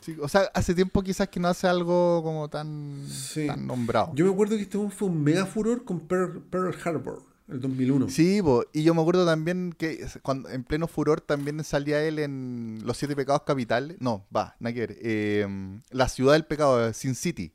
Sí, 0.00 0.16
o 0.20 0.28
sea, 0.28 0.42
hace 0.54 0.74
tiempo 0.74 1.02
quizás 1.02 1.28
que 1.28 1.40
no 1.40 1.48
hace 1.48 1.66
algo 1.66 2.22
como 2.22 2.48
tan, 2.48 3.04
Sí. 3.08 3.46
tan 3.46 3.66
nombrado. 3.66 4.12
Yo 4.14 4.24
me 4.24 4.30
acuerdo 4.32 4.56
que 4.56 4.62
este 4.62 4.78
fue 4.90 5.08
un 5.08 5.22
mega 5.22 5.44
furor 5.44 5.84
con 5.84 6.00
Pearl, 6.00 6.40
Pearl 6.48 6.74
Harbor, 6.84 7.22
el 7.48 7.60
2001. 7.60 8.08
Sí, 8.08 8.40
po, 8.40 8.64
y 8.72 8.84
yo 8.84 8.94
me 8.94 9.00
acuerdo 9.02 9.26
también 9.26 9.74
que 9.76 10.06
cuando, 10.22 10.48
en 10.50 10.62
pleno 10.64 10.86
furor 10.86 11.20
también 11.20 11.62
salía 11.64 12.02
él 12.02 12.18
en 12.20 12.78
Los 12.84 12.96
Siete 12.96 13.16
Pecados 13.16 13.42
Capitales. 13.44 13.96
No, 14.00 14.24
va, 14.34 14.56
nada 14.60 14.72
que 14.72 14.80
ver. 14.80 14.96
Eh, 15.02 15.80
la 15.90 16.08
Ciudad 16.08 16.34
del 16.34 16.44
Pecado, 16.46 16.92
Sin 16.94 17.14
City. 17.16 17.52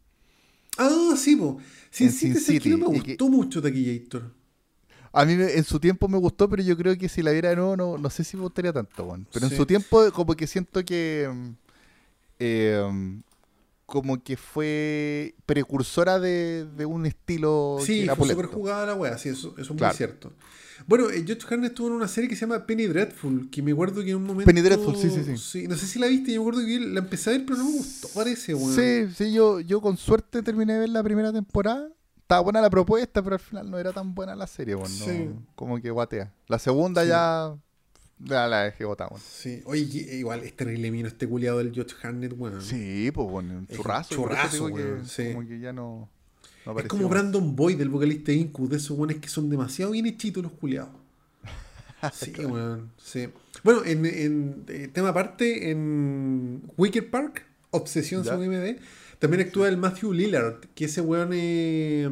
Ah, 0.77 1.13
sí, 1.17 1.35
po. 1.37 1.57
Sin 1.91 2.07
En 2.07 2.13
City, 2.13 2.39
Sin 2.39 2.79
no 2.79 2.87
City, 2.87 2.91
me 2.91 2.97
y 2.97 3.01
que- 3.01 3.11
gustó 3.11 3.29
mucho 3.29 3.61
Taquillator. 3.61 4.31
A 5.13 5.25
mí 5.25 5.33
en 5.33 5.63
su 5.63 5.79
tiempo 5.79 6.07
me 6.07 6.17
gustó, 6.17 6.49
pero 6.49 6.63
yo 6.63 6.75
creo 6.75 6.97
que 6.97 7.07
si 7.07 7.21
la 7.21 7.31
viera 7.31 7.49
de 7.49 7.55
nuevo 7.55 7.77
no, 7.77 7.97
no 7.97 8.09
sé 8.09 8.23
si 8.23 8.35
me 8.35 8.43
gustaría 8.43 8.73
tanto, 8.73 9.05
weón. 9.05 9.27
Pero 9.31 9.47
Sí. 9.47 9.53
en 9.53 9.57
su 9.59 9.65
tiempo 9.65 10.11
como 10.11 10.35
que 10.35 10.47
siento 10.47 10.83
que... 10.83 11.29
mm, 11.31 11.49
eh, 12.39 13.21
como 13.85 14.23
que 14.23 14.37
fue 14.37 15.35
precursora 15.45 16.19
de, 16.19 16.65
de 16.75 16.85
un 16.85 17.05
estilo 17.05 17.77
Sí, 17.85 18.07
fue 18.15 18.29
súper 18.29 18.47
jugada 18.47 18.87
la 18.87 18.95
wea, 18.95 19.17
sí, 19.17 19.29
eso, 19.29 19.53
eso 19.57 19.73
es 19.73 19.81
muy 19.81 19.93
cierto. 19.93 20.33
Bueno, 20.87 21.09
eh, 21.11 21.23
George 21.25 21.45
Harnett 21.49 21.71
estuvo 21.71 21.87
en 21.89 21.93
una 21.93 22.07
serie 22.07 22.27
que 22.29 22.35
se 22.35 22.41
llama 22.41 22.65
Penny 22.65 22.87
Dreadful, 22.87 23.49
que 23.51 23.61
me 23.61 23.71
acuerdo 23.71 24.03
que 24.03 24.09
en 24.09 24.15
un 24.17 24.23
momento... 24.23 24.45
Penny 24.45 24.61
Dreadful, 24.61 24.95
sí, 24.95 25.09
sí, 25.11 25.37
sí. 25.37 25.67
no 25.67 25.75
sé 25.75 25.85
si 25.85 25.99
la 25.99 26.07
viste, 26.07 26.33
yo 26.33 26.41
me 26.43 26.49
acuerdo 26.49 26.65
que 26.67 26.79
la 26.79 26.99
empecé 27.01 27.29
a 27.29 27.33
ver, 27.33 27.45
pero 27.45 27.57
no 27.59 27.65
me 27.65 27.71
gustó, 27.77 28.07
parece, 28.09 28.55
weón. 28.55 28.73
Sí, 28.73 29.13
sí, 29.15 29.31
yo, 29.31 29.59
yo 29.59 29.79
con 29.79 29.95
suerte 29.97 30.41
terminé 30.41 30.73
de 30.73 30.79
ver 30.79 30.89
la 30.89 31.03
primera 31.03 31.31
temporada. 31.31 31.87
Estaba 32.33 32.43
buena 32.45 32.61
la 32.61 32.69
propuesta, 32.71 33.21
pero 33.21 33.35
al 33.35 33.39
final 33.39 33.69
no 33.69 33.77
era 33.77 33.91
tan 33.93 34.15
buena 34.15 34.35
la 34.35 34.47
serie, 34.47 34.73
bueno, 34.73 34.89
no- 34.99 35.05
Sí. 35.05 35.29
como 35.55 35.79
que 35.79 35.91
guatea. 35.91 36.33
La 36.47 36.57
segunda 36.57 37.03
Sí. 37.03 37.09
ya, 37.09 37.55
ya 38.19 38.47
la 38.47 38.63
dejé 38.63 38.85
botada, 38.85 39.11
bueno. 39.11 39.23
Sí, 39.27 39.61
oye, 39.65 39.83
igual 40.17 40.41
es 40.43 40.55
terrible 40.55 40.89
mino 40.89 41.07
este 41.07 41.27
culiado 41.29 41.59
del 41.59 41.71
George 41.71 41.93
Harnett, 42.01 42.33
weón. 42.35 42.59
Sí, 42.59 43.11
pues 43.13 43.29
bueno, 43.29 43.53
un 43.59 43.67
churrazo. 43.67 44.15
churrazo, 44.15 44.65
que 44.67 44.73
weón, 44.73 45.05
sí. 45.07 45.31
Como 45.33 45.47
que 45.47 45.59
ya 45.59 45.73
no, 45.73 46.09
no 46.65 46.79
es 46.79 46.87
como. 46.87 47.07
Brandon 47.07 47.55
Boyd, 47.55 47.79
el 47.79 47.89
vocalista 47.89 48.31
de 48.31 48.37
Incus, 48.39 48.67
de 48.71 48.77
esos 48.77 48.97
weones 48.97 49.17
que 49.17 49.27
son 49.29 49.47
demasiado 49.47 49.91
bien 49.91 50.07
hechitos 50.07 50.41
los 50.41 50.53
culiados. 50.53 50.89
Sí, 52.13 52.33
weón, 52.45 52.91
sí. 52.97 53.29
Bueno, 53.63 53.85
en, 53.85 54.05
en 54.07 54.65
eh, 54.69 54.89
tema 54.91 55.09
aparte, 55.09 55.69
en 55.69 56.63
Wicker 56.77 57.09
Park, 57.11 57.45
Obsesión 57.69 58.23
Ya. 58.23 58.31
según 58.31 58.47
MD, 58.47 58.79
también 59.23 59.47
actúa 59.47 59.69
el 59.69 59.77
Matthew 59.77 60.11
Lillard, 60.13 60.59
que 60.75 60.85
ese 60.85 60.99
weón, 61.01 61.29
eh, 61.33 62.09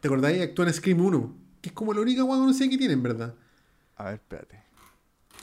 ¿te 0.00 0.08
acordáis? 0.08 0.40
Actúa 0.42 0.66
en 0.66 0.74
Scream 0.74 1.00
1, 1.00 1.34
que 1.60 1.70
es 1.70 1.74
como 1.74 1.92
la 1.94 2.00
única 2.02 2.22
weón 2.22 2.40
conocida 2.40 2.68
que 2.68 2.76
tiene, 2.78 2.92
en 2.94 3.02
verdad. 3.02 3.34
A 3.96 4.04
ver, 4.04 4.14
espérate. 4.14 4.60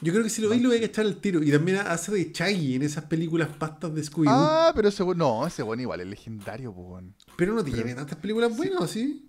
Yo 0.01 0.13
creo 0.13 0.23
que 0.23 0.29
si 0.29 0.43
lo 0.43 0.49
veis 0.49 0.61
lo 0.61 0.69
voy 0.69 0.77
a 0.77 0.85
echar 0.85 1.05
al 1.05 1.15
tiro. 1.17 1.41
Y 1.41 1.51
también 1.51 1.77
hace 1.79 2.11
de 2.11 2.31
Chaggy 2.31 2.75
en 2.75 2.83
esas 2.83 3.05
películas 3.05 3.49
pastas 3.57 3.95
de 3.95 4.03
Scooby-Doo. 4.03 4.29
Ah, 4.31 4.71
pero 4.75 4.89
ese 4.89 5.01
bueno, 5.01 5.39
no, 5.41 5.47
ese 5.47 5.63
bueno 5.63 5.81
igual 5.81 6.01
es 6.01 6.07
legendario, 6.07 6.71
bueno. 6.71 7.13
pero 7.35 7.53
no 7.55 7.63
tiene 7.63 7.95
tantas 7.95 8.17
películas 8.19 8.55
buenas, 8.55 8.89
¿sí? 8.91 9.27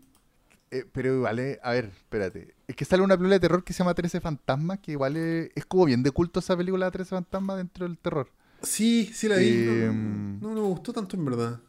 eh, 0.71 0.85
pero 0.93 1.15
igual, 1.17 1.39
es- 1.39 1.59
a 1.63 1.73
ver, 1.73 1.87
espérate. 1.87 2.55
Es 2.67 2.77
que 2.77 2.85
sale 2.85 3.03
una 3.03 3.17
película 3.17 3.37
de 3.37 3.41
terror 3.41 3.65
que 3.65 3.73
se 3.73 3.79
llama 3.79 3.95
13 3.95 4.21
Fantasmas, 4.21 4.81
que 4.81 4.93
igual 4.93 5.17
es, 5.17 5.51
es 5.55 5.65
como 5.65 5.87
bien 5.87 6.03
de 6.03 6.11
culto 6.11 6.41
esa 6.41 6.55
película 6.55 6.85
de 6.85 6.93
13 6.93 7.11
Fantasmas 7.17 7.57
dentro 7.57 7.87
del 7.87 7.97
terror. 7.97 8.31
Sí, 8.63 9.11
sí 9.15 9.27
la 9.29 9.37
vi. 9.37 9.65
No, 9.65 9.73
no, 9.73 9.93
no, 9.95 10.55
no 10.55 10.63
me 10.63 10.69
gustó 10.69 10.93
tanto 10.93 11.17
en 11.17 11.25
verdad. 11.25 11.61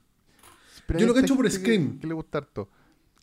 Pero 0.90 1.00
Yo 1.02 1.06
lo 1.08 1.14
cacho 1.14 1.36
por 1.36 1.50
Scream. 1.50 2.00
Que, 2.00 2.08
le 2.08 2.14
gusta 2.16 2.40
harto. 2.40 2.68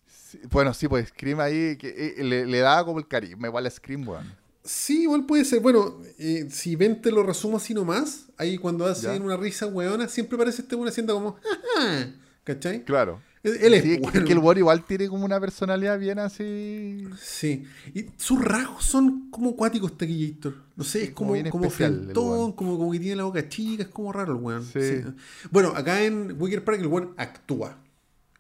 Sí, 0.07 0.39
bueno, 0.53 0.73
sí, 0.73 0.87
pues 0.87 1.09
Scream 1.09 1.41
ahí 1.41 1.77
que, 1.77 2.15
eh, 2.17 2.23
le, 2.23 2.47
le 2.47 2.59
da 2.61 2.85
como 2.85 3.01
el 3.01 3.09
carisma, 3.09 3.49
igual 3.49 3.67
a 3.67 3.71
Scream, 3.71 4.07
weón. 4.09 4.33
Sí, 4.63 5.03
igual 5.03 5.27
puede 5.27 5.45
ser. 5.45 5.59
Bueno, 5.61 6.01
eh, 6.19 6.47
si 6.49 6.77
ven 6.77 7.03
te 7.03 7.11
lo 7.11 7.25
resumo 7.25 7.57
así 7.57 7.75
nomás, 7.75 8.27
ahí 8.39 8.57
cuando 8.57 8.87
hacen 8.87 9.19
Ya. 9.19 9.21
una 9.25 9.37
risa 9.37 9.67
weona, 9.67 10.07
siempre 10.09 10.39
parece 10.39 10.63
este 10.63 10.77
weón 10.77 10.89
haciendo 10.89 11.13
como... 11.15 11.37
"Ajá", 11.77 12.13
¿Cachai? 12.45 12.85
Claro. 12.85 13.21
Él 13.55 13.75
es, 13.75 13.83
Sí, 13.85 13.99
bueno. 13.99 14.19
es 14.19 14.25
que 14.25 14.33
el 14.33 14.39
weón 14.39 14.59
igual 14.59 14.85
tiene 14.85 15.09
como 15.09 15.25
una 15.25 15.39
personalidad 15.39 15.99
bien 15.99 16.19
así. 16.19 17.05
Sí. 17.21 17.65
Y 17.95 18.07
sus 18.17 18.43
rasgos 18.45 18.85
son 18.85 19.31
como 19.31 19.51
acuáticos, 19.51 19.97
Taquillator. 19.97 20.55
No 20.75 20.85
sé, 20.85 21.05
es 21.05 21.11
como 21.11 21.33
como, 21.35 21.51
como 21.51 21.71
frentón, 21.71 22.53
como, 22.53 22.77
como 22.79 22.91
que 22.93 22.99
tiene 22.99 23.17
la 23.17 23.25
boca 23.25 23.49
chica, 23.49 23.85
es 23.85 23.89
como 23.89 24.13
raro 24.13 24.33
el 24.33 24.43
weón. 24.43 24.65
Sí. 24.65 24.81
Sí. 24.81 25.03
Bueno, 25.51 25.69
acá 25.77 26.03
en 26.03 26.35
Wicker 26.41 26.65
Park 26.65 26.81
el 26.81 26.89
weón 26.89 27.15
actúa. 27.17 27.79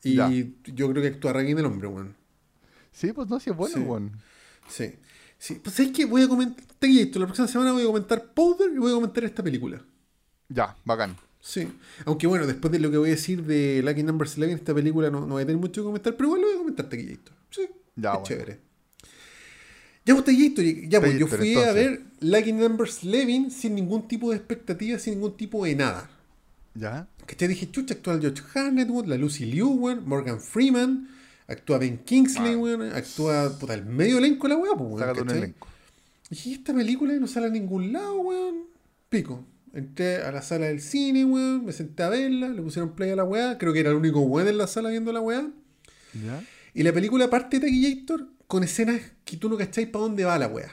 Y 0.02 0.14
Ya. 0.16 0.28
yo 0.30 0.90
creo 0.90 1.02
que 1.02 1.09
actúa 1.09 1.32
re 1.32 1.44
bien 1.44 1.59
el 1.59 1.66
hombre, 1.66 1.86
weón. 1.88 2.16
Sí, 2.92 3.12
pues 3.12 3.28
no, 3.28 3.38
sí 3.40 3.50
es 3.50 3.57
bueno, 3.57 3.78
weón. 3.82 4.12
Sí. 4.68 4.94
Sí. 5.38 5.61
Pues 5.62 5.78
es 5.80 5.90
que 5.92 6.04
voy 6.07 6.22
a 6.22 6.28
comentar, 6.28 6.64
Taquillator, 6.78 7.20
la 7.20 7.26
próxima 7.26 7.46
semana 7.48 7.72
voy 7.72 7.82
a 7.82 7.86
comentar 7.86 8.32
Powder 8.32 8.70
y 8.74 8.78
voy 8.78 8.90
a 8.90 8.94
comentar 8.94 9.22
esta 9.24 9.42
película. 9.42 9.80
Ya, 10.48 10.76
bacán. 10.84 11.16
Sí. 11.47 11.68
Aunque 12.07 12.26
bueno, 12.26 12.44
después 12.44 12.72
de 12.72 12.80
lo 12.80 12.90
que 12.90 12.97
voy 12.99 13.09
a 13.11 13.12
decir 13.12 13.44
de 13.44 13.80
Lucky 13.84 14.03
Number 14.03 14.26
11, 14.26 14.53
esta 14.53 14.74
película 14.74 15.11
no, 15.11 15.20
no 15.20 15.34
voy 15.34 15.44
a 15.44 15.47
tener 15.47 15.61
mucho 15.61 15.80
que 15.80 15.86
comentar, 15.86 16.16
pero 16.16 16.26
igual 16.30 16.40
lo 16.40 16.47
voy 16.49 16.57
a 16.57 16.59
comentar 16.59 16.88
Taquillator. 16.88 17.34
Sí. 17.51 17.62
Ya, 17.94 18.09
es 18.11 18.12
bueno. 18.14 18.22
chévere. 18.26 18.59
Ya, 20.05 20.14
pues 20.14 20.24
Taquillator, 20.24 20.64
ya 20.88 21.01
pues 21.01 21.18
yo 21.18 21.26
fui 21.28 21.55
a 21.55 21.72
ver 21.72 22.03
Lucky 22.20 22.53
Number 22.53 22.88
11 22.88 23.51
sin 23.51 23.76
ningún 23.76 24.09
tipo 24.09 24.30
de 24.30 24.36
expectativa, 24.38 24.99
sin 24.99 25.14
ningún 25.14 25.36
tipo 25.36 25.64
de 25.64 25.76
nada. 25.76 26.11
Ya. 26.74 27.07
Que 27.26 27.36
te 27.36 27.47
dije, 27.47 27.70
chucha, 27.70 27.94
actúa 27.94 28.18
George 28.20 28.42
Harnett, 28.55 28.88
la 29.07 29.16
Lucy 29.16 29.47
Liu, 29.47 29.68
weón, 29.70 30.07
Morgan 30.07 30.40
Freeman, 30.40 31.09
actúa 31.47 31.78
Ben 31.78 31.99
Kingsley, 31.99 32.55
Ah. 32.55 32.59
weón, 32.59 32.82
actúa 32.92 33.57
puta, 33.59 33.74
el 33.74 33.86
medio 33.86 34.18
elenco 34.18 34.49
la 34.49 34.57
weá, 34.57 34.72
pues, 34.76 34.88
weón, 34.88 34.99
Sácate 34.99 35.20
un 35.22 35.26
¿cachai? 35.28 35.42
elenco. 35.42 35.68
Y 36.30 36.34
dije, 36.34 36.53
esta 36.55 36.74
película 36.74 37.14
no 37.14 37.28
sale 37.28 37.47
a 37.47 37.51
ningún 37.51 37.92
lado, 37.92 38.18
weón. 38.18 38.64
Pico. 39.09 39.44
Entré 39.73 40.23
a 40.23 40.33
la 40.33 40.43
sala 40.43 40.67
del 40.67 40.81
cine, 40.81 41.25
weón, 41.25 41.64
me 41.64 41.73
senté 41.73 42.03
a 42.03 42.09
verla, 42.09 42.49
le 42.49 42.62
pusieron 42.62 42.95
play 42.95 43.11
a 43.11 43.17
la 43.17 43.25
weá, 43.25 43.59
creo 43.59 43.73
que 43.73 43.81
era 43.81 43.91
el 43.91 43.97
único 43.97 44.21
weón 44.21 44.49
en 44.49 44.59
la 44.59 44.67
sala 44.67 44.91
viendo 44.91 45.12
la 45.12 45.21
weá. 45.21 45.51
Ya. 46.14 46.43
Y 46.73 46.83
la 46.83 46.93
película 46.93 47.29
parte 47.29 47.59
de 47.59 47.67
Taquillator 47.67 48.29
con 48.47 48.64
escenas 48.64 49.01
que 49.25 49.37
tú 49.37 49.49
no 49.49 49.57
cacháis 49.57 49.89
para 49.89 50.05
dónde 50.05 50.25
va 50.25 50.39
la 50.39 50.49
weá. 50.49 50.73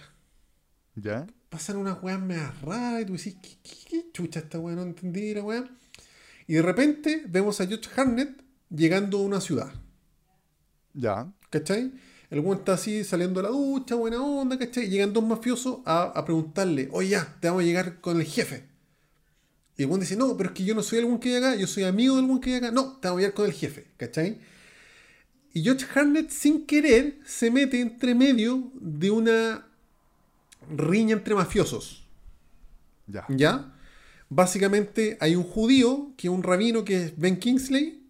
Ya. 0.96 1.28
Pasan 1.50 1.78
unas 1.78 2.02
weas 2.02 2.20
medio 2.20 2.50
raras 2.64 3.02
y 3.02 3.06
tú 3.06 3.14
decís, 3.14 3.36
¿qué, 3.42 3.58
qué, 3.62 3.76
qué 3.90 4.12
chucha 4.14 4.40
esta 4.40 4.60
weá? 4.60 4.76
No 4.76 4.84
entendí 4.84 5.34
la 5.34 5.44
weá. 5.44 5.70
Y 6.48 6.54
de 6.54 6.62
repente 6.62 7.24
vemos 7.28 7.60
a 7.62 7.68
George 7.68 7.90
Harnett 7.96 8.42
llegando 8.70 9.20
a 9.20 9.22
una 9.22 9.42
ciudad. 9.42 9.72
Ya. 10.94 11.32
¿Cachai? 11.50 11.92
El 12.30 12.40
weón 12.40 12.60
está 12.60 12.74
así 12.74 13.04
saliendo 13.04 13.42
de 13.42 13.50
la 13.50 13.54
ducha, 13.54 13.96
buena 13.96 14.22
onda, 14.22 14.58
¿cachai? 14.58 14.90
Llegan 14.90 15.14
dos 15.14 15.24
mafiosos 15.24 15.80
a, 15.86 16.04
a 16.04 16.26
preguntarle, 16.26 16.90
oye, 16.92 17.10
ya, 17.10 17.38
te 17.40 17.48
vamos 17.48 17.64
a 17.64 17.66
llegar 17.66 18.02
con 18.02 18.20
el 18.20 18.26
jefe. 18.26 18.73
Y 19.78 19.84
el 19.84 19.90
weón 19.90 20.02
dice, 20.02 20.16
no, 20.16 20.38
pero 20.38 20.50
es 20.50 20.56
que 20.56 20.64
yo 20.64 20.76
no 20.76 20.84
soy 20.84 21.00
el 21.00 21.06
weón 21.06 21.20
que 21.20 21.30
hay 21.30 21.36
acá, 21.36 21.56
yo 21.56 21.68
soy 21.68 21.84
amigo 21.84 22.16
del 22.16 22.26
weón 22.26 22.40
que 22.40 22.52
hay 22.52 22.56
acá. 22.58 22.72
No, 22.72 22.98
te 22.98 23.08
vamos 23.08 23.20
a 23.20 23.22
llegar 23.22 23.34
con 23.34 23.46
el 23.46 23.54
jefe, 23.54 23.88
¿cachai? 23.98 24.40
Y 25.54 25.64
George 25.64 25.86
Harnett, 25.94 26.30
sin 26.30 26.66
querer, 26.66 27.20
se 27.26 27.52
mete 27.52 27.80
entre 27.80 28.16
medio 28.16 28.72
de 28.76 29.12
una 29.12 29.68
riña 30.70 31.14
entre 31.14 31.36
mafiosos. 31.36 32.04
Ya. 33.08 33.26
¿Ya? 33.30 33.74
Básicamente 34.30 35.18
hay 35.20 35.36
un 35.36 35.44
judío, 35.44 36.14
que 36.18 36.28
es 36.28 36.34
un 36.34 36.42
rabino, 36.42 36.84
que 36.84 37.04
es 37.04 37.18
Ben 37.18 37.38
Kingsley, 37.38 38.04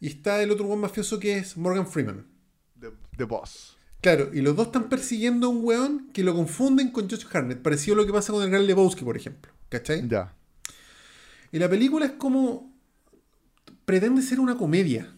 y 0.00 0.08
está 0.08 0.42
el 0.42 0.50
otro 0.50 0.66
buen 0.66 0.80
mafioso 0.80 1.18
que 1.18 1.38
es 1.38 1.56
Morgan 1.56 1.86
Freeman. 1.86 2.26
The, 2.78 2.90
The 3.16 3.24
Boss. 3.24 3.78
Claro, 4.02 4.30
y 4.34 4.40
los 4.40 4.56
dos 4.56 4.66
están 4.66 4.88
persiguiendo 4.88 5.46
a 5.46 5.50
un 5.50 5.64
weón 5.64 6.10
que 6.12 6.24
lo 6.24 6.34
confunden 6.34 6.90
con 6.90 7.08
George 7.08 7.26
Harnett, 7.32 7.62
parecido 7.62 7.94
a 7.94 7.98
lo 7.98 8.06
que 8.06 8.12
pasa 8.12 8.32
con 8.32 8.42
el 8.42 8.50
Gran 8.50 8.66
Lebowski, 8.66 9.04
por 9.04 9.16
ejemplo. 9.16 9.52
¿Cachai? 9.68 10.06
Ya. 10.08 10.34
Y 11.52 11.58
la 11.58 11.68
película 11.68 12.06
es 12.06 12.12
como. 12.12 12.72
pretende 13.84 14.22
ser 14.22 14.40
una 14.40 14.56
comedia. 14.56 15.12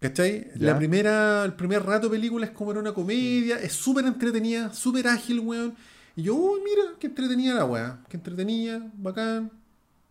¿Cachai? 0.00 0.46
Ya. 0.54 0.72
La 0.72 0.78
primera, 0.78 1.44
el 1.44 1.54
primer 1.54 1.82
rato 1.84 2.08
de 2.08 2.16
película 2.16 2.46
es 2.46 2.52
como 2.52 2.70
era 2.70 2.78
una 2.80 2.94
comedia, 2.94 3.56
es 3.58 3.72
súper 3.72 4.04
entretenida, 4.06 4.72
súper 4.72 5.08
ágil, 5.08 5.40
weón. 5.40 5.74
Y 6.14 6.22
yo, 6.22 6.36
uy, 6.36 6.60
mira, 6.64 6.82
qué 7.00 7.08
entretenida 7.08 7.54
la 7.54 7.64
weá. 7.64 7.98
Qué 8.08 8.16
entretenida, 8.16 8.90
bacán, 8.94 9.50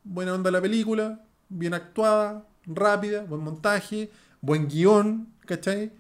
buena 0.03 0.33
onda 0.33 0.51
la 0.51 0.61
película, 0.61 1.21
bien 1.47 1.73
actuada, 1.73 2.45
rápida, 2.65 3.23
buen 3.23 3.41
montaje, 3.41 4.11
buen 4.41 4.67
guion, 4.67 5.27
¿cachai? 5.45 5.91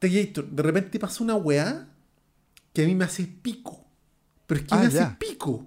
De 0.00 0.62
repente 0.62 0.98
pasa 0.98 1.24
una 1.24 1.34
weá 1.34 1.88
que 2.72 2.84
a 2.84 2.86
mí 2.86 2.94
me 2.94 3.04
hace 3.06 3.24
pico. 3.26 3.84
Pero 4.46 4.60
es 4.60 4.66
que 4.66 4.74
Ah, 4.74 4.80
me 4.80 4.86
hace 4.86 4.96
ya. 4.98 5.18
pico 5.18 5.66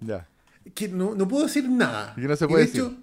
Ya. 0.00 0.28
Que 0.76 0.88
no, 0.88 1.16
no 1.16 1.26
puedo 1.26 1.44
decir 1.46 1.68
nada. 1.68 2.14
Y 2.16 2.20
que 2.20 2.28
no 2.28 2.36
se 2.36 2.44
Y 2.44 2.48
puede 2.48 2.64
de 2.66 2.70
hecho, 2.70 2.94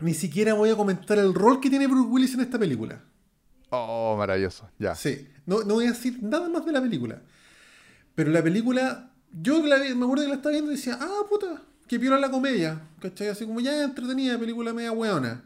ni 0.00 0.12
siquiera 0.12 0.52
voy 0.52 0.68
a 0.68 0.76
comentar 0.76 1.16
el 1.18 1.32
rol 1.32 1.60
que 1.60 1.70
tiene 1.70 1.86
Bruce 1.86 2.10
Willis 2.10 2.34
en 2.34 2.40
esta 2.40 2.58
película. 2.58 3.02
Oh, 3.70 4.14
maravilloso. 4.18 4.68
Ya. 4.78 4.94
Sí, 4.94 5.26
no, 5.46 5.62
no 5.62 5.74
voy 5.74 5.86
a 5.86 5.92
decir 5.92 6.18
nada 6.22 6.48
más 6.50 6.66
de 6.66 6.72
la 6.72 6.82
película. 6.82 7.22
Pero 8.14 8.30
la 8.30 8.42
película, 8.42 9.10
yo 9.32 9.64
la 9.66 9.78
vi- 9.78 9.94
me 9.94 10.04
acuerdo 10.04 10.24
que 10.24 10.28
la 10.28 10.34
estaba 10.36 10.52
viendo 10.52 10.70
y 10.72 10.76
decía, 10.76 10.98
ah, 11.00 11.22
puta, 11.28 11.62
que 11.88 11.98
piola 11.98 12.18
la 12.18 12.30
comedia. 12.30 12.80
¿Cachai? 13.00 13.28
Así 13.28 13.46
como 13.46 13.60
ya 13.60 13.82
entretenida, 13.84 14.38
película 14.38 14.72
media 14.74 14.92
weona. 14.92 15.44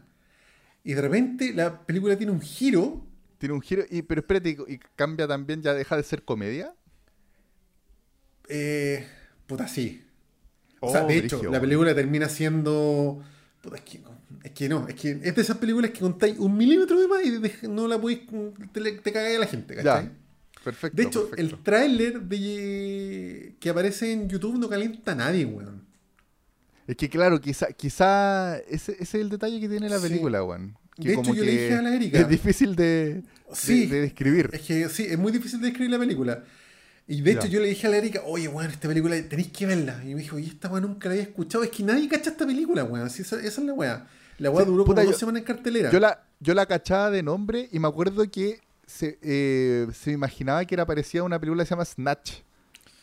Y 0.83 0.93
de 0.93 1.01
repente 1.01 1.53
la 1.53 1.79
película 1.85 2.17
tiene 2.17 2.31
un 2.31 2.41
giro. 2.41 3.05
Tiene 3.37 3.53
un 3.55 3.61
giro. 3.61 3.83
Y, 3.89 4.01
pero 4.03 4.21
espérate, 4.21 4.57
¿y 4.67 4.77
cambia 4.95 5.27
también? 5.27 5.61
¿Ya 5.61 5.73
deja 5.73 5.95
de 5.95 6.03
ser 6.03 6.23
comedia? 6.23 6.73
Eh, 8.49 9.07
puta, 9.47 9.67
sí. 9.67 10.03
O 10.83 10.91
sea, 10.91 11.05
Oh, 11.05 11.07
de 11.07 11.17
hecho, 11.17 11.41
la 11.43 11.49
weón. 11.51 11.61
película 11.61 11.95
termina 11.95 12.27
siendo. 12.27 13.21
Puta, 13.61 13.75
es 13.77 13.81
que, 13.83 14.01
es 14.43 14.51
que 14.51 14.67
no, 14.67 14.87
es 14.87 14.95
que 14.95 15.11
es 15.23 15.35
de 15.35 15.41
esas 15.41 15.57
películas 15.57 15.91
que 15.91 15.99
contáis 15.99 16.37
un 16.39 16.57
milímetro 16.57 16.99
de 16.99 17.07
más 17.07 17.21
y 17.23 17.67
no 17.67 17.87
la 17.87 17.99
podéis. 18.01 18.21
Te, 18.73 18.79
le- 18.81 18.93
te 18.93 19.11
cagáis 19.11 19.37
a 19.37 19.39
la 19.39 19.47
gente, 19.47 19.75
¿cachai? 19.75 20.05
Ya. 20.05 20.11
Perfecto. 20.63 20.97
De 20.97 21.03
hecho, 21.03 21.29
perfecto. 21.29 21.55
el 21.57 21.63
tráiler 21.63 22.21
de 22.21 23.55
que 23.59 23.69
aparece 23.69 24.11
en 24.11 24.27
YouTube 24.29 24.57
no 24.59 24.67
calienta 24.69 25.11
a 25.11 25.15
nadie, 25.15 25.45
weón. 25.45 25.85
Es 26.87 26.95
que 26.97 27.09
claro, 27.09 27.39
quizá, 27.39 27.67
quizá 27.73 28.57
ese, 28.57 28.93
ese 28.93 29.03
es 29.03 29.13
el 29.15 29.29
detalle 29.29 29.59
que 29.59 29.69
tiene 29.69 29.87
la 29.89 29.99
Sí. 29.99 30.07
película, 30.07 30.43
weón. 30.43 30.75
Que 30.95 31.09
De 31.09 31.13
hecho, 31.13 31.21
como 31.21 31.35
yo 31.35 31.43
le 31.45 31.51
que 31.55 31.61
dije 31.63 31.73
a 31.75 31.81
la 31.81 31.95
Erika- 31.95 32.19
Es 32.19 32.27
difícil 32.27 32.75
de, 32.75 32.83
de- 33.15 33.23
Sí. 33.53 33.85
de 33.85 34.01
describir. 34.01 34.49
Es 34.51 34.61
que 34.61 34.89
sí, 34.89 35.03
es 35.09 35.17
muy 35.17 35.31
difícil 35.31 35.59
de 35.61 35.67
describir 35.67 35.91
la 35.91 35.99
película. 35.99 36.43
Y 37.13 37.21
de 37.21 37.31
hecho, 37.31 37.47
yo 37.47 37.59
le 37.59 37.67
dije 37.67 37.87
a 37.87 37.89
la 37.89 37.97
Erika, 37.97 38.21
oye, 38.25 38.47
weón, 38.47 38.69
esta 38.71 38.87
película 38.87 39.15
tenéis 39.27 39.51
que 39.51 39.65
verla. 39.65 40.01
Y 40.05 40.15
me 40.15 40.21
dijo, 40.21 40.39
y 40.39 40.45
esta 40.47 40.69
weón 40.69 40.83
nunca 40.83 41.09
la 41.09 41.13
había 41.15 41.23
escuchado. 41.23 41.63
Es 41.63 41.69
que 41.69 41.83
nadie 41.83 42.07
cacha 42.07 42.29
esta 42.29 42.45
película, 42.45 42.83
weón. 42.83 43.09
Sí, 43.09 43.21
esa, 43.23 43.35
esa 43.37 43.61
es 43.61 43.67
la 43.67 43.73
weá. 43.73 44.07
La 44.37 44.49
weá 44.49 44.63
Sí, 44.65 44.71
duró 44.71 44.85
puta, 44.85 45.01
como 45.01 45.05
yo- 45.05 45.11
dos 45.11 45.19
semanas 45.19 45.39
en 45.41 45.45
cartelera. 45.45 45.91
Yo 45.91 45.99
la, 45.99 46.23
yo 46.39 46.53
la 46.53 46.65
cachaba 46.65 47.11
de 47.11 47.21
nombre 47.21 47.67
y 47.71 47.79
me 47.79 47.87
acuerdo 47.87 48.23
que 48.31 48.59
se, 48.87 49.17
eh, 49.21 49.87
se 49.93 50.11
imaginaba 50.11 50.63
que 50.65 50.73
era 50.75 50.85
parecida 50.85 51.21
a 51.21 51.25
una 51.25 51.39
película 51.39 51.63
que 51.63 51.67
se 51.67 51.71
llama 51.75 51.85
Snatch, 51.85 52.31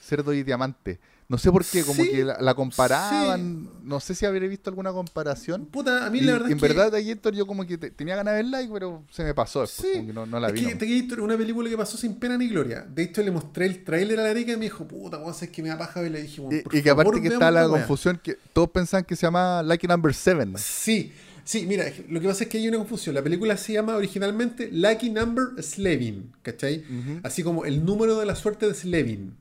Cerdo 0.02 0.32
y 0.32 0.43
Diamante. 0.43 0.98
No 1.30 1.36
sé 1.36 1.52
por 1.52 1.62
qué, 1.62 1.82
como 1.84 2.02
Sí, 2.02 2.10
que 2.10 2.24
la, 2.24 2.38
la 2.40 2.55
comparaban, 2.55 3.68
no 3.84 4.00
sé 4.00 4.14
si 4.14 4.24
habré 4.24 4.48
visto 4.48 4.70
alguna 4.70 4.92
comparación. 4.92 5.66
Puta, 5.66 6.06
a 6.06 6.10
mí 6.10 6.20
Y 6.20 6.22
la 6.22 6.32
verdad 6.32 6.50
en 6.50 6.56
es 6.56 6.62
que... 6.62 6.68
verdad, 6.68 6.94
Héctor, 6.98 7.34
yo 7.34 7.46
como 7.46 7.66
que 7.66 7.76
te- 7.76 7.90
tenía 7.90 8.16
ganas 8.16 8.32
de 8.34 8.42
verla, 8.42 8.60
pero 8.72 9.05
se 9.10 9.24
me 9.24 9.34
pasó 9.34 9.60
después, 9.60 9.92
Sí, 9.92 10.02
no, 10.12 10.24
no 10.24 10.40
la 10.40 10.48
es 10.48 10.55
vi. 10.55 10.60
que 10.64 11.20
una 11.20 11.36
película 11.36 11.68
que 11.68 11.76
pasó 11.76 11.98
sin 11.98 12.14
pena 12.14 12.38
ni 12.38 12.48
gloria. 12.48 12.80
De 12.88 13.02
hecho, 13.02 13.22
le 13.22 13.30
mostré 13.30 13.66
el 13.66 13.84
tráiler 13.84 14.18
a 14.20 14.22
la 14.22 14.30
Erika 14.30 14.52
y 14.52 14.56
me 14.56 14.62
dijo, 14.64 14.88
puta, 14.88 15.18
weón, 15.18 15.34
es 15.38 15.50
que 15.50 15.62
me 15.62 15.68
da 15.68 15.76
paja. 15.76 16.02
Y 16.02 16.09
dije, 16.09 16.40
weón, 16.40 16.56
Y, 16.56 16.62
por 16.62 16.74
y 16.74 16.82
que 16.82 16.90
aparte 16.90 17.20
que 17.20 17.28
está 17.28 17.50
la 17.50 17.68
confusión 17.68 18.18
que 18.22 18.38
todos 18.55 18.70
pensaban 18.70 19.05
que 19.05 19.14
se 19.14 19.26
llama 19.26 19.62
Lucky 19.62 19.86
Number 19.86 20.14
7. 20.14 20.46
Sí, 20.56 21.12
sí, 21.44 21.66
mira, 21.66 21.84
lo 22.09 22.20
que 22.22 22.26
pasa 22.28 22.44
es 22.44 22.48
que 22.48 22.56
hay 22.56 22.68
una 22.68 22.78
confusión. 22.78 23.14
La 23.14 23.22
película 23.22 23.55
se 23.59 23.74
llama 23.74 23.96
originalmente 23.96 24.70
Lucky 24.72 25.10
Number 25.10 25.62
Slevin, 25.62 26.32
¿cachai? 26.40 26.84
Así 27.22 27.42
como 27.42 27.66
el 27.66 27.84
número 27.84 28.18
de 28.18 28.24
la 28.24 28.34
suerte 28.34 28.66
de 28.66 28.72
Slevin. 28.72 29.34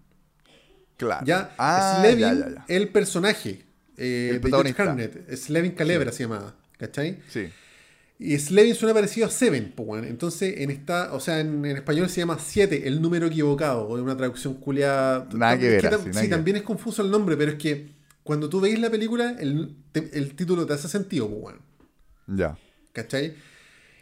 Claro. 0.98 1.26
Ya, 1.26 1.54
Ah, 1.58 2.00
Slevin, 2.02 2.20
ya, 2.20 2.34
ya, 2.34 2.50
ya. 2.50 2.66
el 2.68 2.90
personaje 2.90 3.64
eh, 3.98 4.32
El 4.34 4.42
de 4.42 4.50
George. 4.50 4.76
Harnett, 4.82 5.36
Slevin 5.36 5.72
Calebra 5.72 6.12
se 6.12 6.24
llamaba, 6.24 6.56
¿cachai? 6.78 7.20
Sí. 7.30 7.48
Y 8.20 8.38
Slevin 8.40 8.74
suena 8.74 8.96
parecido 8.96 9.28
a 9.28 9.30
Seven, 9.30 9.74
entonces 10.08 10.56
en 10.58 10.72
esta, 10.72 11.14
o 11.14 11.20
sea, 11.20 11.40
en, 11.40 11.64
en 11.66 11.78
español 11.78 12.10
se 12.10 12.22
llama 12.22 12.40
7, 12.44 12.88
el 12.88 13.00
número 13.00 13.28
equivocado, 13.28 13.84
o 13.88 14.02
una 14.02 14.18
traducción 14.18 14.56
culiada. 14.56 15.28
Nada 15.34 15.60
que 15.60 15.70
ver, 15.70 15.84
tam- 15.84 15.94
así, 16.00 16.08
nada 16.10 16.22
sí, 16.22 16.28
que 16.28 16.36
también 16.36 16.58
es 16.58 16.64
confuso 16.64 17.04
el 17.04 17.12
nombre, 17.12 17.38
pero 17.38 17.52
es 17.52 17.58
que 17.60 17.90
cuando 18.24 18.50
tú 18.50 18.60
veis 18.60 18.80
la 18.80 18.90
película, 18.90 19.36
el, 19.40 19.76
te- 19.92 20.10
el 20.18 20.34
título 20.36 20.66
te 20.66 20.74
hace 20.74 20.88
sentido, 20.88 21.28
weón. 21.28 21.60
Ya. 22.26 22.58
¿Cachai? 22.92 23.36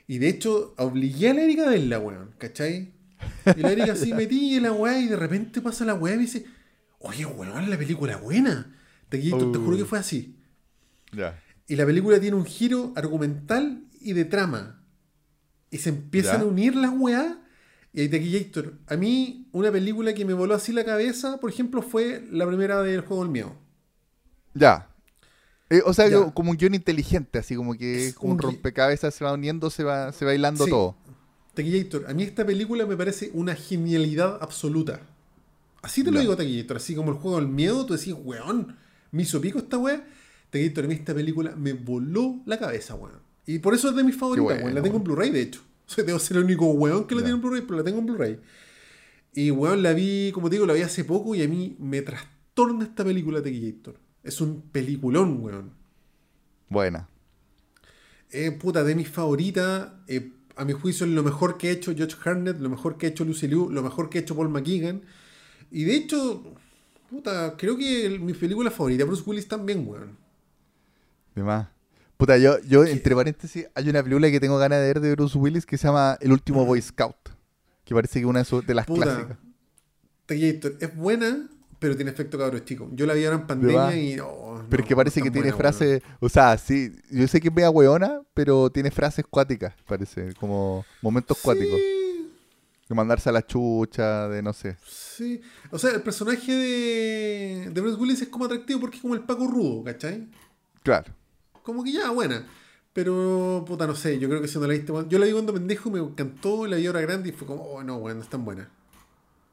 Y 0.07 0.17
de 0.19 0.29
hecho, 0.29 0.73
obligué 0.77 1.31
a 1.31 1.33
la 1.33 1.41
Erika 1.43 1.67
a 1.67 1.71
verla, 1.71 1.99
weón, 1.99 2.31
¿cachai? 2.37 2.93
Y 3.57 3.59
la 3.59 3.71
Erika 3.73 3.91
así 3.93 4.13
metí 4.13 4.55
en 4.55 4.63
la 4.63 4.71
weá 4.71 4.97
y 4.97 5.07
de 5.07 5.15
repente 5.17 5.59
pasa 5.61 5.83
la 5.83 5.93
weá 5.93 6.13
y 6.13 6.17
me 6.17 6.23
dice, 6.23 6.45
oye, 7.05 7.25
weón, 7.25 7.69
la 7.69 7.77
película 7.77 8.17
buena. 8.17 8.75
Taquillito, 9.09 9.51
te 9.51 9.57
juro 9.59 9.77
que 9.77 9.85
fue 9.85 9.99
así. 9.99 10.37
Ya. 11.11 11.41
Y 11.67 11.75
la 11.75 11.85
película 11.85 12.19
tiene 12.19 12.35
un 12.35 12.45
giro 12.45 12.91
argumental 12.95 13.83
y 13.99 14.13
de 14.13 14.25
trama. 14.25 14.81
Y 15.71 15.77
se 15.77 15.89
empiezan 15.89 16.41
a 16.41 16.45
unir 16.45 16.75
las 16.75 16.91
weas. 16.95 17.37
Y 17.93 18.01
ahí 18.01 18.09
Taquillator, 18.09 18.73
a 18.87 18.95
mí 18.97 19.47
una 19.53 19.71
película 19.71 20.13
que 20.13 20.25
me 20.25 20.33
voló 20.33 20.53
así 20.53 20.73
la 20.73 20.83
cabeza, 20.83 21.37
por 21.39 21.49
ejemplo, 21.49 21.81
fue 21.81 22.27
la 22.31 22.45
primera 22.45 22.81
del 22.81 23.01
Juego 23.01 23.23
del 23.23 23.31
Miedo. 23.31 23.55
Ya. 24.53 24.89
Eh, 25.69 25.81
o 25.85 25.93
sea, 25.93 26.07
Ya. 26.09 26.31
como 26.31 26.51
un 26.51 26.57
guion 26.57 26.75
inteligente, 26.75 27.39
así 27.39 27.55
como 27.55 27.73
que 27.75 28.07
Es 28.07 28.15
como 28.15 28.33
un 28.33 28.39
rompecabezas 28.39 29.13
se 29.15 29.23
va 29.23 29.33
uniendo, 29.33 29.69
se 29.69 29.83
va, 29.83 30.11
se 30.11 30.25
va 30.25 30.35
hilando 30.35 30.65
Sí. 30.65 30.69
todo. 30.69 30.95
Taquillator, 31.53 32.05
a 32.09 32.13
mí 32.13 32.23
esta 32.23 32.45
película 32.45 32.85
me 32.85 32.97
parece 32.97 33.31
una 33.33 33.55
genialidad 33.55 34.37
absoluta. 34.41 34.99
Así 35.85 36.03
te 36.03 36.11
lo 36.11 36.19
digo, 36.19 36.35
Taquillator. 36.35 36.77
Así 36.77 36.95
como 36.95 37.11
el 37.11 37.17
Juego 37.17 37.37
del 37.39 37.47
Miedo, 37.47 37.85
tú 37.85 37.93
decís, 37.95 38.15
weón, 38.17 38.75
me 39.11 39.21
hizo 39.21 39.39
pico 39.39 39.59
esta 39.59 39.77
wea. 39.77 40.03
Taquillator, 40.49 40.85
a 40.85 40.87
mí 40.87 40.93
esta 40.95 41.13
película 41.13 41.55
me 41.55 41.73
voló 41.73 42.41
la 42.45 42.57
cabeza, 42.57 42.95
weón. 42.95 43.19
Y 43.45 43.59
por 43.59 43.75
eso 43.75 43.89
es 43.89 43.95
de 43.95 44.03
mis 44.03 44.15
favoritas, 44.15 44.43
bueno, 44.45 44.63
weón. 44.63 44.75
La 44.75 44.81
tengo 44.81 44.97
en 44.97 45.03
Blu-ray, 45.03 45.29
de 45.31 45.41
hecho. 45.41 45.61
O 45.87 45.91
sea, 45.91 46.03
debo 46.03 46.17
ser 46.17 46.37
el 46.37 46.45
único 46.45 46.65
weón 46.65 47.05
que 47.05 47.13
la 47.13 47.21
Ya. 47.21 47.25
tiene 47.27 47.35
en 47.35 47.41
Blu-ray, 47.43 47.61
pero 47.61 47.77
la 47.77 47.83
tengo 47.83 47.99
en 47.99 48.07
Blu-ray. 48.07 48.39
Y 49.33 49.51
weón, 49.51 49.83
la 49.83 49.93
vi, 49.93 50.31
como 50.33 50.49
te 50.49 50.55
digo, 50.55 50.65
la 50.65 50.73
vi 50.73 50.81
hace 50.81 51.03
poco 51.03 51.35
y 51.35 51.43
a 51.43 51.47
mí 51.47 51.75
me 51.77 52.01
trastorna 52.01 52.85
esta 52.85 53.03
película, 53.03 53.43
Taquillator. 53.43 53.99
Es 54.23 54.41
un 54.41 54.61
peliculón, 54.71 55.43
weón. 55.43 55.71
Buena. 56.69 57.07
Eh, 58.31 58.49
puta, 58.51 58.83
de 58.83 58.95
mis 58.95 59.09
favoritas. 59.09 59.89
eh, 60.07 60.31
a 60.55 60.63
mi 60.65 60.73
juicio 60.73 61.05
es 61.05 61.11
lo 61.11 61.21
mejor 61.21 61.57
que 61.57 61.67
ha 61.67 61.71
hecho 61.71 61.93
George 61.95 62.15
Harnett, 62.23 62.59
lo 62.59 62.69
mejor 62.69 62.97
que 62.97 63.05
ha 63.05 63.09
hecho 63.09 63.25
Lucy 63.25 63.47
Liu, 63.47 63.69
lo 63.69 63.83
mejor 63.83 64.09
que 64.09 64.17
ha 64.17 64.21
hecho 64.21 64.35
Paul 64.35 64.49
McGuigan. 64.49 65.01
Y 65.71 65.83
de 65.83 65.95
hecho, 65.95 66.43
puta, 67.09 67.55
creo 67.57 67.77
que 67.77 68.05
el- 68.05 68.19
mi 68.19 68.33
película 68.33 68.71
favorita, 68.71 69.05
Bruce 69.05 69.23
Willis 69.25 69.47
también, 69.47 69.85
weón. 69.87 70.17
De 71.35 71.43
más. 71.43 71.67
Puta, 72.17 72.37
yo, 72.37 72.59
yo 72.61 72.85
entre 72.85 73.13
paréntesis, 73.13 73.67
hay 73.75 73.89
una 73.89 74.01
película 74.01 74.31
que 74.31 74.39
tengo 74.39 74.57
ganas 74.57 74.79
de 74.79 74.85
ver 74.87 74.99
de 75.01 75.11
Bruce 75.11 75.37
Willis 75.37 75.65
que 75.65 75.77
se 75.77 75.87
llama 75.87 76.17
El 76.21 76.31
último 76.31 76.65
Boy 76.65 76.81
Scout. 76.81 77.15
Que 77.83 77.93
parece 77.93 78.13
que 78.13 78.19
es 78.21 78.25
una 78.25 78.39
de, 78.39 78.45
sus- 78.45 78.65
de 78.65 78.73
las 78.73 78.85
Puta, 78.85 79.03
clásicas. 79.03 79.37
Terminator 80.25 80.75
es 80.79 80.95
buena, 80.95 81.47
pero 81.77 81.95
tiene 81.95 82.11
efecto 82.11 82.37
cabros 82.37 82.63
chico. 82.65 82.89
Yo 82.93 83.05
la 83.05 83.13
vi 83.13 83.25
ahora 83.25 83.37
en 83.41 83.47
pandemia 83.47 83.95
y 83.97 84.15
no. 84.15 84.65
Pero 84.69 84.81
es 84.83 84.89
que 84.89 84.95
parece 84.95 85.21
que 85.21 85.29
tiene 85.29 85.51
buena, 85.51 85.57
frases, 85.57 86.01
o 86.19 86.29
sea, 86.29 86.57
sí, 86.57 86.91
yo 87.11 87.27
sé 87.27 87.39
que 87.41 87.49
es 87.49 87.53
media 87.53 87.69
weona, 87.69 88.21
pero 88.33 88.69
tiene 88.71 88.89
frases 88.89 89.25
cuáticas, 89.29 89.75
parece, 89.85 90.33
como 90.39 90.83
momentos 91.01 91.37
weón. 91.43 91.57
cuáticos. 91.59 91.79
De 92.87 92.93
mandarse 92.93 93.29
a 93.29 93.31
la 93.31 93.45
chucha, 93.45 94.27
de 94.27 94.43
no 94.43 94.53
sé. 94.53 94.77
sí. 94.85 95.41
O 95.71 95.79
sea, 95.79 95.91
el 95.91 96.01
personaje 96.01 96.51
de, 96.51 97.69
de 97.71 97.81
Bruce 97.81 97.99
Willis 97.99 98.21
es 98.21 98.27
como 98.29 98.45
atractivo 98.45 98.79
porque 98.79 98.97
es 98.97 99.01
como 99.01 99.15
el 99.15 99.21
Paco 99.21 99.47
Rudo, 99.47 99.83
¿cachai? 99.83 100.27
Claro. 100.83 101.11
Como 101.63 101.83
que 101.83 101.91
ya, 101.91 102.11
buena. 102.11 102.45
Pero, 102.93 103.65
puta, 103.67 103.87
no 103.87 103.95
sé, 103.95 104.19
yo 104.19 104.29
creo 104.29 104.41
que 104.41 104.47
si 104.47 104.59
no 104.59 104.67
la 104.67 104.73
viste, 104.73 104.93
yo 105.09 105.19
la 105.19 105.25
vi 105.25 105.31
cuando 105.33 105.53
pendejo 105.53 105.89
y 105.89 105.91
me 105.93 105.99
encantó, 105.99 106.67
la 106.67 106.77
vi 106.77 106.85
ahora 106.85 107.01
grande 107.01 107.29
y 107.29 107.31
fue 107.31 107.47
como, 107.47 107.63
oh, 107.63 107.83
no, 107.83 107.97
weón, 107.97 108.19
no 108.19 108.23
es 108.23 108.29
tan 108.29 108.45
buena. 108.45 108.69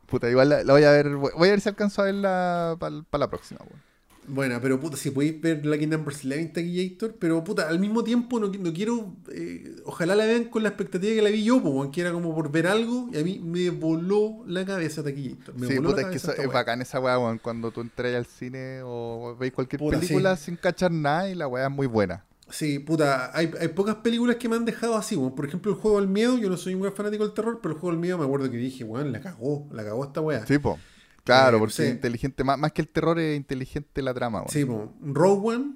Puta, 0.06 0.30
igual 0.30 0.50
la, 0.50 0.62
la 0.62 0.72
voy 0.74 0.84
a 0.84 0.90
ver, 0.92 1.08
voy 1.16 1.32
voy 1.34 1.48
a 1.48 1.52
ver 1.52 1.60
si 1.60 1.68
alcanzo 1.70 2.02
a 2.02 2.04
verla 2.04 2.76
para 2.78 3.18
la 3.18 3.30
próxima, 3.30 3.60
weón. 3.62 3.91
Buena, 4.28 4.60
pero 4.60 4.78
puta, 4.78 4.96
si 4.96 5.10
podéis 5.10 5.40
ver 5.40 5.66
Lucky 5.66 5.86
Number 5.86 6.14
11 6.14 6.46
Taquillator, 6.54 7.16
pero 7.18 7.42
puta, 7.42 7.68
al 7.68 7.80
mismo 7.80 8.04
tiempo 8.04 8.38
no, 8.38 8.46
no 8.48 8.72
quiero, 8.72 9.12
eh, 9.32 9.74
ojalá 9.84 10.14
la 10.14 10.24
vean 10.26 10.44
con 10.44 10.62
la 10.62 10.68
expectativa 10.68 11.12
que 11.14 11.22
la 11.22 11.30
vi 11.30 11.42
yo, 11.42 11.60
pues, 11.60 11.74
weón, 11.74 11.90
que 11.90 12.00
era 12.02 12.12
como 12.12 12.32
por 12.34 12.50
ver 12.52 12.68
algo 12.68 13.08
y 13.12 13.18
a 13.18 13.24
mí 13.24 13.40
me 13.44 13.70
voló 13.70 14.44
la 14.46 14.64
cabeza 14.64 15.02
Taquillator. 15.02 15.56
Me 15.58 15.66
Sí, 15.66 15.74
voló 15.76 15.90
puta, 15.90 16.02
la 16.02 16.02
es 16.02 16.06
que 16.06 16.10
cabeza 16.20 16.26
eso- 16.28 16.30
esta 16.32 16.42
es 16.44 16.52
bacán 16.52 16.82
esa 16.82 17.00
weá, 17.00 17.18
weón, 17.18 17.38
cuando 17.38 17.72
tú 17.72 17.80
entras 17.80 18.14
al 18.14 18.26
cine 18.26 18.80
o 18.84 19.36
veis 19.38 19.52
cualquier 19.52 19.80
Puta, 19.80 19.98
película 19.98 20.36
sí. 20.36 20.44
sin 20.44 20.56
cachar 20.56 20.92
nada 20.92 21.28
y 21.28 21.34
la 21.34 21.48
weá 21.48 21.66
es 21.66 21.72
muy 21.72 21.88
buena. 21.88 22.24
Sí, 22.48 22.78
puta, 22.78 23.36
hay, 23.36 23.50
hay 23.60 23.68
pocas 23.68 23.96
películas 23.96 24.36
que 24.36 24.48
me 24.48 24.56
han 24.56 24.64
dejado 24.64 24.94
así, 24.96 25.16
weón. 25.16 25.34
Por 25.34 25.46
ejemplo, 25.46 25.72
el 25.72 25.78
juego 25.78 25.98
del 25.98 26.08
miedo, 26.08 26.38
yo 26.38 26.48
no 26.48 26.56
soy 26.56 26.74
un 26.74 26.82
gran 26.82 26.92
fanático 26.94 27.24
del 27.24 27.32
terror, 27.34 27.58
pero 27.62 27.74
el 27.74 27.80
juego 27.80 27.92
del 27.94 28.00
miedo 28.00 28.18
me 28.18 28.24
acuerdo 28.24 28.50
que 28.50 28.56
dije, 28.56 28.84
weón, 28.84 29.10
la 29.10 29.20
cagó, 29.20 29.66
la 29.72 29.82
cagó 29.82 30.04
esta 30.04 30.20
weá. 30.20 30.46
Sí, 30.46 30.58
po. 30.58 30.78
Claro, 31.24 31.56
Eh, 31.56 31.60
porque 31.60 31.74
sí. 31.74 31.82
es 31.84 31.90
inteligente, 31.92 32.44
más, 32.44 32.58
más 32.58 32.72
que 32.72 32.82
el 32.82 32.88
terror 32.88 33.18
es 33.18 33.36
inteligente 33.36 34.02
la 34.02 34.12
trama, 34.14 34.38
weón. 34.40 34.50
Sí, 34.50 34.64
po. 34.64 34.92
Rogue 35.02 35.56
One, 35.56 35.72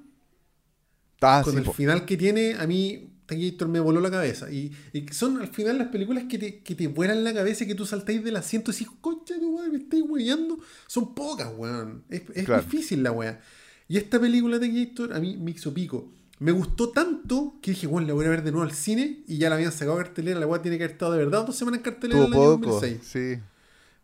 Ah, 1.21 1.41
con 1.43 1.53
sí, 1.53 1.59
el 1.59 1.65
po. 1.65 1.73
final 1.73 2.05
que 2.05 2.15
tiene, 2.17 2.55
a 2.59 2.67
mí 2.67 3.13
Taquillator 3.25 3.67
me 3.67 3.79
voló 3.79 3.99
la 3.99 4.11
cabeza. 4.11 4.51
Y, 4.51 4.71
y 4.93 5.05
son 5.11 5.41
al 5.41 5.47
final 5.47 5.77
las 5.77 5.87
películas 5.87 6.25
que 6.29 6.37
te, 6.37 6.59
que 6.61 6.75
te 6.75 6.87
vuelan 6.87 7.23
la 7.23 7.33
cabeza 7.33 7.63
y 7.63 7.67
que 7.67 7.75
tú 7.75 7.85
saltáis 7.85 8.23
del 8.23 8.35
asiento 8.35 8.71
y 8.71 8.73
decís, 8.73 8.87
concha 9.01 9.33
de 9.33 9.39
tu 9.41 9.51
madre, 9.57 9.69
me 9.71 9.77
estáis 9.79 10.03
weyando. 10.07 10.59
Son 10.85 11.13
pocas, 11.15 11.51
weón. 11.57 12.03
Es, 12.09 12.21
es 12.33 12.45
Claro. 12.45 12.61
difícil 12.63 13.01
la 13.03 13.11
weá. 13.11 13.41
Y 13.87 13.97
esta 13.97 14.19
película 14.19 14.59
de 14.59 14.67
Taquillator 14.67 15.13
a 15.13 15.19
mí 15.19 15.37
me 15.37 15.51
hizo 15.51 15.73
pico. 15.73 16.11
Me 16.39 16.51
gustó 16.51 16.89
tanto 16.91 17.55
que 17.61 17.71
dije, 17.71 17.87
bueno, 17.87 18.07
la 18.07 18.13
voy 18.13 18.25
a 18.25 18.29
ver 18.29 18.43
de 18.43 18.51
nuevo 18.51 18.63
al 18.65 18.73
cine 18.75 19.23
y 19.27 19.37
ya 19.39 19.49
la 19.49 19.55
habían 19.55 19.71
sacado 19.71 19.97
cartelera. 19.97 20.39
La 20.39 20.45
weá 20.45 20.61
tiene 20.61 20.77
que 20.77 20.83
haber 20.83 20.93
estado 20.93 21.13
de 21.13 21.17
verdad 21.17 21.45
dos 21.47 21.55
semanas 21.55 21.79
en 21.79 21.83
cartelera 21.83 22.19
en 22.19 22.25
el 22.27 22.33
año 22.33 22.41
poco, 22.59 22.71
2006. 22.79 22.99
sí. 23.03 23.39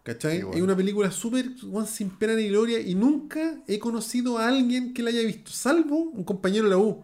¿Cachai? 0.03 0.37
Sí, 0.37 0.43
bueno. 0.43 0.57
Es 0.57 0.63
una 0.63 0.75
película 0.75 1.11
súper 1.11 1.51
sin 1.87 2.09
pena 2.09 2.35
ni 2.35 2.49
gloria 2.49 2.79
y 2.79 2.93
nunca 2.93 3.63
he 3.67 3.79
conocido 3.79 4.37
a 4.37 4.49
alguien 4.49 4.93
que 4.93 5.01
la 5.01 5.09
haya 5.09 5.21
visto, 5.21 5.51
salvo 5.51 5.97
un 5.97 6.23
compañero 6.23 6.65
de 6.65 6.69
la 6.71 6.77
U. 6.77 7.03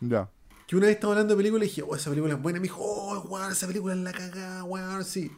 Ya. 0.00 0.30
Que 0.66 0.76
una 0.76 0.86
vez 0.86 0.96
estaba 0.96 1.14
hablando 1.14 1.34
de 1.34 1.38
película 1.38 1.64
y 1.64 1.68
dije, 1.68 1.82
oh, 1.82 1.96
esa 1.96 2.10
película 2.10 2.34
es 2.34 2.42
buena. 2.42 2.58
Me 2.58 2.64
dijo, 2.64 2.82
oh, 2.82 3.20
weón, 3.28 3.50
esa 3.50 3.66
película 3.66 3.94
es 3.94 4.00
la 4.00 4.12
cagada, 4.12 4.64
weón, 4.64 5.04
sí. 5.04 5.30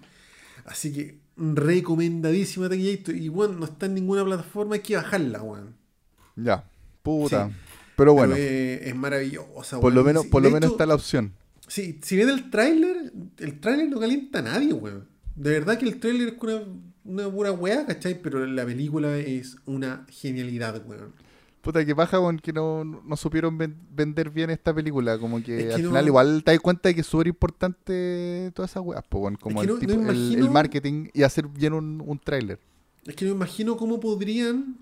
Así 0.65 0.93
que 0.93 1.21
recomendadísima 1.37 2.69
Taquillator. 2.69 3.15
Y 3.15 3.29
bueno, 3.29 3.55
no 3.55 3.65
está 3.67 3.87
en 3.87 3.95
ninguna 3.95 4.25
plataforma, 4.25 4.75
hay 4.75 4.81
que 4.81 4.97
bajarla, 4.97 5.43
weón. 5.43 5.77
Ya. 6.37 6.69
Puta. 7.03 7.49
Sí. 7.49 7.55
Pero 7.97 8.15
bueno, 8.15 8.35
es, 8.35 8.83
es 8.83 8.97
maravillosa, 8.97 9.79
por 9.79 9.93
lo 9.93 10.03
menos, 10.03 10.27
por 10.27 10.43
de 10.43 10.49
lo 10.49 10.55
menos 10.55 10.73
está 10.73 10.85
la 10.85 10.97
opción. 10.97 11.33
Sí, 11.69 12.01
si 12.03 12.17
ven 12.17 12.29
el 12.29 12.51
tráiler, 12.51 13.13
el 13.39 13.61
tráiler 13.61 13.89
no 13.89 14.01
calienta 14.01 14.41
a 14.41 14.43
nadie, 14.43 14.73
weón. 14.73 15.09
De 15.37 15.51
verdad 15.51 15.79
que 15.79 15.87
el 15.87 15.99
tráiler 16.01 16.29
es 16.29 16.35
una, 16.43 16.63
una 17.05 17.31
pura 17.31 17.53
weá, 17.53 17.85
¿cachai? 17.87 18.21
Pero 18.23 18.47
la 18.47 18.65
película 18.65 19.17
es 19.17 19.57
una 19.67 20.07
genialidad, 20.11 20.83
weón. 20.87 21.13
Puta, 21.61 21.85
que 21.85 21.95
baja 21.95 22.19
con 22.19 22.39
que 22.39 22.53
no, 22.53 22.85
no 22.85 23.17
supieron 23.17 23.57
ven- 23.57 23.75
vender 23.91 24.29
bien 24.31 24.51
esta 24.51 24.75
película. 24.75 25.19
Como 25.19 25.43
que, 25.43 25.59
Es 25.61 25.67
que 25.69 25.75
al 25.75 25.83
no- 25.83 25.89
final 25.89 26.07
igual 26.07 26.45
te 26.45 26.51
das 26.53 26.61
cuenta 26.61 26.89
de 26.91 26.95
que 26.95 27.01
es 27.01 27.07
súper 27.07 27.27
importante 27.29 28.53
todas 28.55 28.71
esas 28.71 28.83
weas, 28.85 29.03
po, 29.09 29.21
weón, 29.21 29.37
como 29.37 29.63
Es 29.63 29.67
que 29.67 29.73
el, 29.73 29.81
no- 29.81 29.81
tipo- 29.81 30.11
el- 30.11 30.51
marketing 30.51 31.09
y 31.15 31.23
hacer 31.23 31.49
bien 31.49 31.73
un, 31.73 32.03
un 32.07 32.19
tráiler. 32.19 32.59
Es 33.07 33.17
que 33.17 33.25
no 33.25 33.31
me 33.33 33.37
imagino 33.37 33.77
cómo 33.77 33.99
podrían 33.99 34.77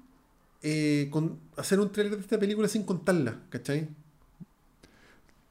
eh, 0.62 1.09
con- 1.11 1.39
hacer 1.57 1.79
un 1.81 1.91
tráiler 1.91 2.16
de 2.16 2.23
esta 2.23 2.39
película 2.39 2.69
sin 2.69 2.83
contarla, 2.83 3.39
¿cachai? 3.49 3.89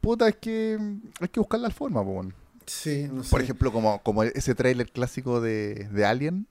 Puta, 0.01 0.27
es 0.27 0.35
que 0.35 0.77
hay 1.19 1.27
que 1.29 1.39
buscar 1.39 1.59
la 1.59 1.69
forma, 1.69 2.03
po, 2.03 2.09
weón. 2.11 2.33
Sí, 2.71 3.09
no 3.11 3.21
sé. 3.21 3.29
Por 3.29 3.41
ejemplo, 3.41 3.73
como, 3.73 4.01
como 4.01 4.23
ese 4.23 4.55
tráiler 4.55 4.89
clásico 4.89 5.41
de, 5.41 5.89
de 5.91 6.05
Alien, 6.05 6.47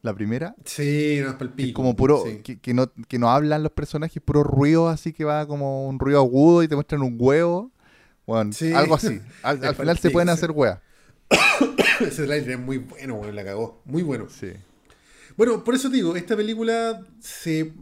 la 0.00 0.14
primera. 0.14 0.54
Sí, 0.64 1.18
no 1.20 1.30
es 1.30 1.36
es 1.58 1.72
como 1.72 1.96
puro, 1.96 2.22
sí. 2.24 2.38
que, 2.44 2.60
que 2.60 2.72
no, 2.72 2.92
que 3.08 3.18
no 3.18 3.28
hablan 3.28 3.64
los 3.64 3.72
personajes, 3.72 4.22
puro 4.22 4.44
ruido 4.44 4.88
así 4.88 5.12
que 5.12 5.24
va 5.24 5.44
como 5.48 5.88
un 5.88 5.98
ruido 5.98 6.20
agudo 6.20 6.62
y 6.62 6.68
te 6.68 6.76
muestran 6.76 7.02
un 7.02 7.16
huevo. 7.18 7.72
Bueno, 8.24 8.52
Sí. 8.52 8.72
algo 8.72 8.94
así. 8.94 9.20
Al, 9.42 9.74
final 9.74 9.98
se 9.98 10.10
pueden 10.10 10.28
hacer 10.28 10.52
weas. 10.52 10.78
Ese 12.00 12.24
tráiler 12.24 12.50
es 12.50 12.60
muy 12.60 12.78
bueno, 12.78 13.14
weón, 13.14 13.34
la 13.34 13.44
cagó. 13.44 13.82
Muy 13.84 14.04
bueno. 14.04 14.28
Sí. 14.28 14.52
Bueno, 15.36 15.64
por 15.64 15.74
eso 15.74 15.90
te 15.90 15.96
digo, 15.96 16.14
esta 16.14 16.36
película 16.36 17.04
se 17.18 17.72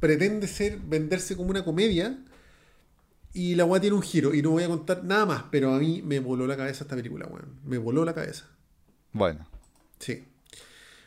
pretende 0.00 0.46
ser, 0.48 0.78
venderse 0.80 1.34
como 1.34 1.48
una 1.48 1.64
comedia 1.64 2.18
y 3.34 3.56
la 3.56 3.64
weá 3.64 3.80
tiene 3.80 3.96
un 3.96 4.02
giro 4.02 4.32
y 4.32 4.40
no 4.40 4.50
voy 4.50 4.62
a 4.62 4.68
contar 4.68 5.02
nada 5.04 5.26
más, 5.26 5.44
pero 5.50 5.74
a 5.74 5.78
mí 5.78 6.02
me 6.02 6.20
voló 6.20 6.46
la 6.46 6.56
cabeza 6.56 6.84
esta 6.84 6.94
película, 6.94 7.26
weón. 7.26 7.58
Me 7.64 7.78
voló 7.78 8.04
la 8.04 8.14
cabeza. 8.14 8.46
Bueno. 9.12 9.46
Sí. 9.98 10.24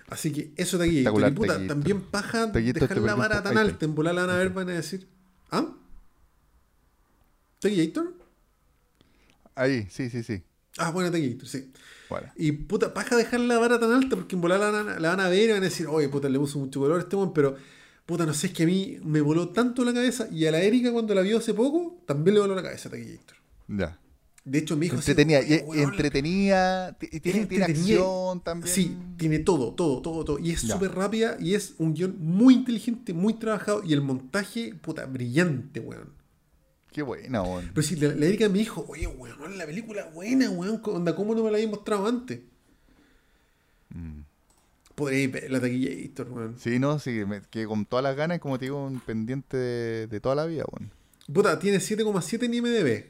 Así 0.10 0.34
que 0.34 0.52
eso 0.58 0.78
de 0.78 0.86
aquí, 0.86 1.00
y 1.00 1.32
puta, 1.32 1.66
también 1.68 2.02
paja 2.02 2.48
dejar 2.48 2.88
te 2.88 3.00
la 3.00 3.16
vara 3.16 3.42
tan 3.42 3.58
alta, 3.58 3.86
en 3.86 3.96
volar 3.96 4.14
la 4.14 4.26
van 4.26 4.36
a 4.36 4.38
ver, 4.38 4.50
van 4.52 4.70
a 4.70 4.74
decir, 4.74 5.08
¿ah? 5.52 5.74
¿Taquillator? 7.60 8.14
Ahí, 9.56 9.88
sí, 9.90 10.10
sí, 10.10 10.24
sí. 10.24 10.44
Ah, 10.78 10.92
bueno, 10.92 11.12
Taquillator, 11.12 11.48
sí. 11.48 11.72
Bueno. 12.10 12.32
Y 12.36 12.52
puta, 12.52 12.94
paja 12.94 13.16
dejar 13.16 13.40
la 13.40 13.58
vara 13.58 13.80
tan 13.80 13.92
alta 13.92 14.16
porque 14.16 14.36
en 14.36 14.42
volar 14.42 14.60
la, 14.60 15.00
la 15.00 15.10
van 15.10 15.20
a 15.20 15.30
ver 15.30 15.50
y 15.50 15.52
van 15.54 15.62
a 15.62 15.66
decir, 15.66 15.88
oye, 15.88 16.08
puta, 16.10 16.30
le 16.30 16.40
puso 16.40 16.60
mucho 16.60 16.80
color 16.80 17.00
a 17.00 17.04
este 17.04 17.16
weón, 17.16 17.34
pero 17.34 17.58
puta, 18.08 18.26
no 18.26 18.34
sé, 18.34 18.48
es 18.48 18.54
que 18.54 18.64
a 18.64 18.66
mí 18.66 18.98
me 19.04 19.22
voló 19.22 19.50
tanto 19.50 19.86
la 19.86 19.94
cabeza 19.94 20.28
y 20.32 20.46
a 20.48 20.52
la 20.52 20.62
Erika 20.62 20.92
cuando 20.92 21.14
la 21.14 21.22
vio 21.22 21.38
hace 21.38 21.54
poco, 21.54 22.02
también 22.08 22.34
le 22.36 22.40
voló 22.42 22.56
la 22.56 22.64
cabeza 22.64 22.90
Taquillator. 22.90 23.38
Ya. 23.68 24.00
De 24.46 24.60
hecho, 24.60 24.78
me 24.78 24.86
dijo 24.86 24.96
así, 24.98 25.12
Entretenida. 25.12 25.40
"Oye, 25.40 25.56
Y, 25.58 25.70
weón, 25.70 25.90
entretenida. 25.92 26.94
ti- 26.94 27.08
y 27.12 27.20
Tiene, 27.20 27.46
tiene 27.48 27.66
entretenida. 27.66 27.98
acción 28.00 28.42
también. 28.42 28.74
Sí, 28.74 28.98
tiene 29.18 29.40
todo, 29.40 29.74
todo, 29.74 30.02
todo, 30.02 30.24
todo. 30.24 30.40
Y 30.40 30.52
es 30.52 30.62
súper 30.62 30.96
rápida 30.96 31.36
y 31.38 31.54
es 31.54 31.76
un 31.80 31.94
guion 31.94 32.16
muy 32.18 32.54
inteligente, 32.54 33.14
muy 33.14 33.34
trabajado 33.34 33.84
y 33.84 33.92
el 33.92 34.00
montaje, 34.02 34.74
puta, 34.82 35.06
brillante, 35.06 35.82
weón. 35.82 36.14
Qué 36.94 37.02
buena, 37.02 37.42
weón. 37.44 37.70
Pero 37.74 37.86
si 37.86 37.98
la, 37.98 38.16
la 38.16 38.26
Erika 38.26 38.48
me 38.48 38.60
dijo, 38.60 38.86
oye, 38.88 39.06
weón, 39.06 39.58
la 39.58 39.66
película 39.66 40.06
buena, 40.14 40.50
weón. 40.50 40.80
Onda, 40.86 41.14
¿cómo 41.14 41.36
no 41.36 41.44
me 41.44 41.52
la 41.52 41.58
habéis 41.58 41.70
mostrado 41.70 42.08
antes? 42.08 42.40
Mm. 43.90 44.22
Podréis 44.98 45.32
ver 45.32 45.52
la 45.52 45.62
taquilla 45.62 45.92
Héctor, 45.92 46.28
weón. 46.32 46.56
Sí, 46.58 46.80
no, 46.80 46.98
sí, 46.98 47.24
me, 47.28 47.42
que 47.52 47.68
con 47.68 47.86
todas 47.86 48.02
las 48.02 48.16
ganas, 48.16 48.40
como 48.40 48.58
te 48.58 48.66
digo, 48.66 48.84
un 48.84 49.00
pendiente 49.00 49.56
de, 49.56 50.08
de 50.08 50.20
toda 50.20 50.34
la 50.34 50.48
vida, 50.48 50.64
weón. 50.72 50.90
Puta, 51.32 51.60
tiene 51.60 51.78
7,7 51.78 52.44
en 52.46 52.54
IMDB. 52.56 53.04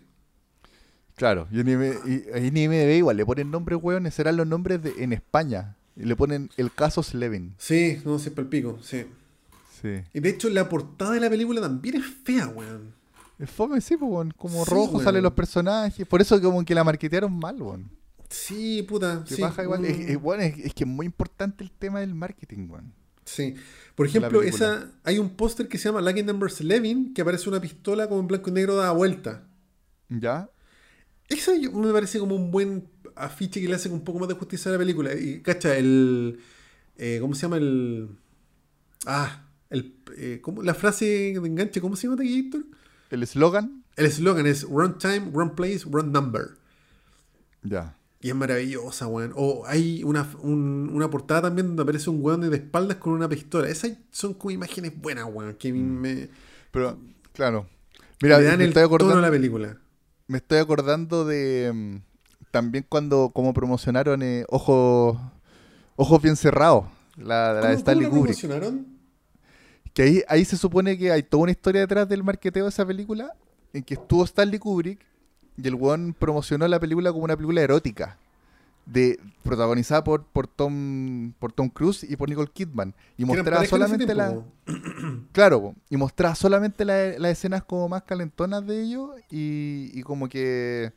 Claro, 1.15 1.47
y 1.49 1.61
en, 1.61 2.57
IMDb 2.57 2.97
igual 2.97 3.15
le 3.15 3.26
ponen 3.26 3.49
nombres, 3.51 3.80
weón, 3.81 4.11
serán 4.11 4.35
los 4.35 4.45
nombres 4.45 4.84
de, 4.84 4.95
en 5.01 5.14
España. 5.14 5.77
Y 5.95 6.03
le 6.03 6.18
ponen 6.18 6.49
el 6.57 6.73
caso 6.73 7.01
Slevin. 7.01 7.55
Sí, 7.57 8.01
no 8.03 8.19
sé, 8.19 8.34
el 8.35 8.45
pico, 8.47 8.80
sí. 8.81 9.05
Sí. 9.81 10.01
Y 10.14 10.19
de 10.19 10.30
hecho, 10.30 10.49
la 10.49 10.68
portada 10.68 11.14
de 11.14 11.22
la 11.22 11.30
película 11.30 11.61
también 11.61 11.95
es 11.95 12.05
fea, 12.26 12.47
weón. 12.49 12.93
Es 13.39 13.49
fome, 13.49 13.80
sí, 13.80 13.95
pues, 13.95 14.11
weón. 14.11 14.31
Como 14.35 14.65
Sí, 14.65 14.72
rojo 14.72 14.91
weón. 14.93 15.05
salen 15.05 15.23
los 15.23 15.31
personajes. 15.34 16.05
Por 16.05 16.19
eso 16.19 16.41
como 16.41 16.65
que 16.65 16.76
la 16.76 16.84
marquetearon 16.84 17.31
mal, 17.39 17.61
weón. 17.61 17.89
Sí, 18.30 18.84
puta. 18.84 19.24
Sí, 19.26 19.41
baja 19.41 19.64
igual. 19.64 19.86
Es, 19.86 19.98
mm, 19.98 20.10
es, 20.10 20.22
bueno, 20.22 20.44
es, 20.44 20.58
es 20.58 20.74
que 20.74 20.84
es 20.84 20.90
muy 20.90 21.06
importante 21.06 21.64
el 21.64 21.72
tema 21.72 21.99
del 22.02 22.14
marketing, 22.14 22.68
weón. 22.70 22.94
Sí. 23.26 23.56
Por 23.95 24.06
ejemplo, 24.08 24.41
esa, 24.41 24.91
hay 25.04 25.20
un 25.20 25.32
póster 25.36 25.68
que 25.68 25.78
se 25.78 25.90
llama 25.90 26.02
Lucky 26.02 26.24
Number 26.24 26.49
11 26.49 27.14
que 27.14 27.22
aparece 27.22 27.49
una 27.49 27.60
pistola 27.60 28.08
como 28.08 28.22
en 28.22 28.28
blanco 28.28 28.49
y 28.49 28.54
negro 28.54 28.76
dada 28.76 28.91
vuelta. 28.91 29.44
¿Ya? 30.10 30.49
Esa 31.28 31.52
me 31.74 31.91
parece 31.91 32.20
como 32.20 32.36
un 32.36 32.52
buen 32.52 32.88
afiche 33.16 33.60
que 33.60 33.68
le 33.68 33.76
hace 33.76 33.90
un 33.90 34.02
poco 34.04 34.20
más 34.20 34.30
de 34.30 34.36
justicia 34.36 34.70
a 34.70 34.74
la 34.74 34.78
película. 34.78 35.14
Y, 35.14 35.41
cacha, 35.41 35.76
el. 35.78 36.40
eh, 36.95 37.18
¿Cómo 37.20 37.36
se 37.36 37.41
llama 37.41 37.58
el. 37.58 38.10
Ah, 39.06 39.45
el, 39.70 39.95
eh, 40.16 40.40
¿cómo- 40.41 40.64
la 40.64 40.74
frase 40.74 41.06
de 41.06 41.32
enganche, 41.36 41.82
¿cómo 41.82 41.95
se 41.98 42.08
llama 42.08 42.22
aquí, 42.22 42.40
Héctor? 42.40 42.64
El 43.10 43.24
eslogan. 43.24 43.84
El 43.98 44.06
eslogan 44.06 44.45
es 44.48 44.64
Run 44.64 44.98
Time, 44.99 45.32
Run 45.34 45.56
Place, 45.56 45.82
Run 45.90 46.12
Number. 46.14 46.52
Ya. 47.64 47.97
Y 48.28 48.30
es 48.30 48.36
maravillosa, 48.36 49.08
weón. 49.08 49.32
O 49.36 49.64
hay 49.66 50.04
una, 50.04 50.28
un- 50.41 50.90
una 50.94 51.10
portada 51.10 51.44
también 51.44 51.68
donde 51.68 51.84
aparece 51.84 52.10
un 52.10 52.20
weón 52.22 52.41
de 52.41 52.54
espaldas 52.58 52.98
con 52.98 53.14
una 53.14 53.30
pistola. 53.30 53.70
Esas 53.70 53.94
son 54.12 54.34
como 54.34 54.52
imágenes 54.52 54.91
buenas, 55.02 55.26
weón. 55.32 55.54
Que 55.56 55.72
mí 55.72 55.82
me, 55.82 56.28
Pero, 56.72 56.98
claro. 57.34 57.68
Mira, 58.22 58.41
dan 58.41 58.58
me 58.58 58.66
el 58.66 58.70
estoy, 58.72 58.84
tono 58.84 58.86
acordando, 58.86 59.18
a 59.20 59.22
la 59.22 59.32
película. 59.32 59.78
me 60.28 60.38
estoy 60.40 60.58
acordando 60.60 61.24
de. 61.26 61.72
mm, 61.74 61.95
también 62.52 62.86
cuando 62.90 63.30
como 63.34 63.54
promocionaron 63.54 64.22
eh, 64.24 64.44
Ojos 64.49 65.18
Ojos 65.95 66.22
Bien 66.22 66.36
Cerrados. 66.36 66.86
La, 67.16 67.54
la 67.54 67.56
de 67.56 67.62
¿Cómo, 67.62 67.74
Stanley 67.78 68.08
cómo 68.08 68.18
Kubrick. 68.22 68.38
promocionaron? 68.40 68.88
Que 69.94 70.02
ahí, 70.04 70.24
ahí 70.28 70.45
se 70.45 70.58
supone 70.58 70.98
que 70.98 71.12
hay 71.12 71.24
toda 71.24 71.44
una 71.44 71.52
historia 71.52 71.82
detrás 71.82 72.08
del 72.10 72.24
marketeo 72.24 72.66
de 72.66 72.70
esa 72.70 72.86
película, 72.86 73.32
en 73.74 73.84
que 73.84 73.94
estuvo 73.95 74.24
Stanley 74.26 74.60
Kubrick 74.60 74.99
y 75.57 75.67
el 75.67 75.75
weón 75.75 76.15
promocionó 76.17 76.67
la 76.67 76.79
película 76.79 77.11
como 77.11 77.23
una 77.25 77.35
película 77.35 77.61
erótica, 77.61 78.17
de, 78.85 79.19
protagonizada 79.43 80.03
por, 80.03 80.23
por, 80.23 80.47
Tom, 80.47 81.34
por 81.39 81.51
Tom 81.51 81.67
Cruise 81.69 82.03
y 82.09 82.15
por 82.15 82.29
Nicole 82.29 82.49
Kidman. 82.53 82.93
Y 83.17 83.25
mostraba 83.25 83.65
solamente 83.65 84.15
la... 84.15 84.41
Claro, 85.34 85.75
y 85.89 85.97
mostraba 85.97 86.35
solamente 86.35 86.85
la- 86.85 87.17
las 87.19 87.31
escenas 87.34 87.63
como 87.63 87.89
más 87.89 88.03
calentonas 88.03 88.65
de 88.65 88.81
ellos 88.81 89.09
y, 89.29 89.91
y 89.93 90.03
como 90.03 90.29
que... 90.29 90.93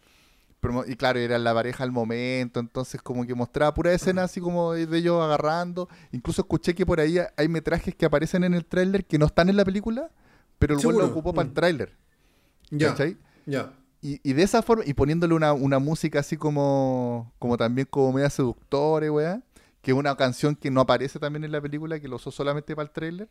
Y 0.86 0.94
claro, 0.96 1.18
era 1.18 1.38
la 1.38 1.54
pareja 1.54 1.82
al 1.84 1.90
momento, 1.90 2.60
entonces 2.60 3.00
como 3.00 3.26
que 3.26 3.34
mostraba 3.34 3.72
pura 3.72 3.94
escena 3.94 4.24
así 4.24 4.40
como 4.42 4.74
de 4.74 4.98
ellos 4.98 5.20
agarrando. 5.22 5.88
Incluso 6.12 6.42
escuché 6.42 6.74
que 6.74 6.84
por 6.84 7.00
ahí 7.00 7.16
hay 7.34 7.48
metrajes 7.48 7.94
que 7.94 8.04
aparecen 8.04 8.44
en 8.44 8.52
el 8.52 8.66
tráiler 8.66 9.06
que 9.06 9.18
no 9.18 9.24
están 9.24 9.48
en 9.48 9.56
la 9.56 9.64
película, 9.64 10.10
pero 10.58 10.78
el 10.78 10.86
weón 10.86 10.98
lo 10.98 11.06
ocupó 11.06 11.32
para 11.32 11.46
el 11.46 11.50
Mm. 11.52 11.54
tráiler. 11.54 11.96
Ya, 12.70 12.94
ya. 13.46 13.72
Y, 14.02 14.20
y 14.22 14.32
de 14.32 14.42
esa 14.42 14.62
forma, 14.62 14.84
y 14.86 14.94
poniéndole 14.94 15.34
una, 15.34 15.52
una 15.52 15.78
música 15.78 16.20
así 16.20 16.36
como, 16.36 17.32
como 17.38 17.56
también 17.56 17.86
como 17.90 18.12
media 18.12 18.30
seductora, 18.30 19.12
weá, 19.12 19.42
que 19.82 19.90
es 19.90 19.96
una 19.96 20.16
canción 20.16 20.56
que 20.56 20.70
no 20.70 20.80
aparece 20.80 21.18
también 21.18 21.44
en 21.44 21.52
la 21.52 21.60
película, 21.60 22.00
que 22.00 22.08
lo 22.08 22.16
usó 22.16 22.30
solamente 22.30 22.74
para 22.74 22.86
el 22.86 22.92
tráiler. 22.92 23.28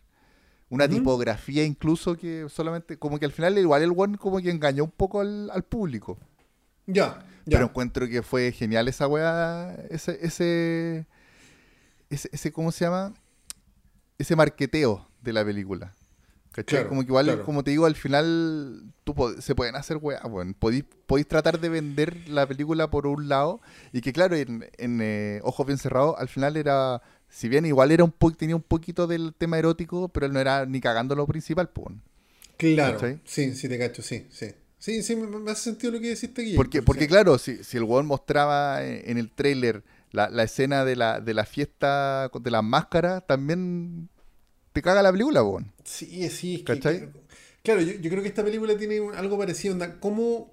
Una 0.72 0.88
tipografía 0.88 1.64
incluso 1.64 2.16
que 2.16 2.46
solamente, 2.48 2.98
como 2.98 3.18
que 3.18 3.26
al 3.26 3.32
final 3.32 3.58
igual 3.58 3.82
el 3.82 3.92
one 3.96 4.20
como 4.20 4.40
que 4.40 4.52
engañó 4.52 4.84
un 4.84 4.92
poco 4.92 5.22
al, 5.22 5.50
al 5.50 5.64
público. 5.64 6.20
Ya, 6.86 7.26
ya. 7.46 7.58
Pero 7.58 7.66
encuentro 7.66 8.08
que 8.08 8.22
fue 8.22 8.52
genial 8.52 8.88
esa 8.88 9.08
weá, 9.08 9.74
ese, 9.90 10.20
ese, 10.22 11.08
ese, 12.12 12.30
ese, 12.32 12.52
¿cómo 12.52 12.72
se 12.72 12.86
llama? 12.86 13.14
Ese 14.20 14.36
marqueteo 14.36 15.08
de 15.22 15.34
la 15.34 15.44
película. 15.44 15.96
¿Cachai? 16.52 16.80
Claro, 16.80 16.90
como 16.90 17.02
que 17.02 17.08
igual, 17.08 17.26
claro. 17.26 17.46
como 17.46 17.64
te 17.64 17.72
digo, 17.72 17.86
al 17.86 17.96
final 17.96 18.92
tú 19.04 19.16
se 19.40 19.54
pueden 19.54 19.76
hacer 19.76 19.98
weá, 19.98 20.22
bueno, 20.22 20.56
podéis, 20.58 20.84
podéis 21.06 21.28
tratar 21.28 21.60
de 21.60 21.70
vender 21.70 22.28
la 22.28 22.48
película 22.48 22.90
por 22.90 23.06
un 23.06 23.30
lado 23.30 23.62
y 23.94 24.02
que 24.02 24.12
claro, 24.12 24.36
en, 24.36 24.68
en, 24.78 25.00
eh, 25.02 25.42
Ojos 25.44 25.68
Bien 25.68 25.78
Cerrados 25.78 26.16
al 26.18 26.28
final 26.28 26.58
era, 26.58 27.04
si 27.30 27.50
bien 27.50 27.66
igual 27.66 27.92
era 27.92 28.04
un 28.04 28.12
po 28.12 28.32
tenía 28.32 28.56
un 28.56 28.64
poquito 28.64 29.06
del 29.06 29.34
tema 29.38 29.60
erótico, 29.60 30.10
pero 30.10 30.26
él 30.26 30.34
no 30.34 30.40
era 30.40 30.66
ni 30.66 30.82
cagando 30.82 31.16
lo 31.16 31.28
principal, 31.28 31.70
pues. 31.70 31.96
Claro. 32.58 32.96
¿cachai? 32.96 33.20
Sí, 33.26 33.56
sí, 33.56 33.70
te 33.70 33.78
cacho, 33.78 34.02
sí, 34.02 34.28
sí. 34.32 34.48
Sí, 34.80 35.04
sí, 35.04 35.16
me, 35.16 35.28
me 35.28 35.52
hace 35.52 35.64
sentido 35.64 35.92
lo 35.94 36.00
que 36.00 36.08
deciste 36.08 36.42
aquí. 36.42 36.56
Porque, 36.56 36.82
porque 36.82 37.04
sí. 37.04 37.08
claro, 37.10 37.38
si, 37.38 37.64
si 37.64 37.78
el 37.78 37.84
weón 37.84 38.06
mostraba 38.06 38.84
en, 38.84 39.12
en 39.12 39.18
el 39.18 39.30
tráiler 39.30 39.84
la, 40.12 40.30
la 40.30 40.44
escena 40.44 40.86
de 40.86 40.96
la, 40.96 41.20
de 41.20 41.34
la 41.34 41.46
fiesta 41.46 42.30
de 42.34 42.52
las 42.52 42.64
máscaras, 42.64 43.28
también 43.28 44.10
te 44.74 44.82
caga 44.82 45.02
la 45.02 45.12
película, 45.12 45.44
weón. 45.44 45.72
Sí, 45.84 46.30
sí, 46.30 46.56
es 46.56 46.60
que- 46.60 46.64
¿Cachai? 46.66 47.10
claro, 47.64 47.82
yo, 47.82 47.94
yo 47.94 48.10
creo 48.10 48.22
que 48.22 48.30
esta 48.30 48.44
película 48.44 48.78
tiene 48.78 49.00
algo 49.16 49.38
parecido. 49.38 49.74
Onda, 49.74 50.00
¿cómo, 50.00 50.52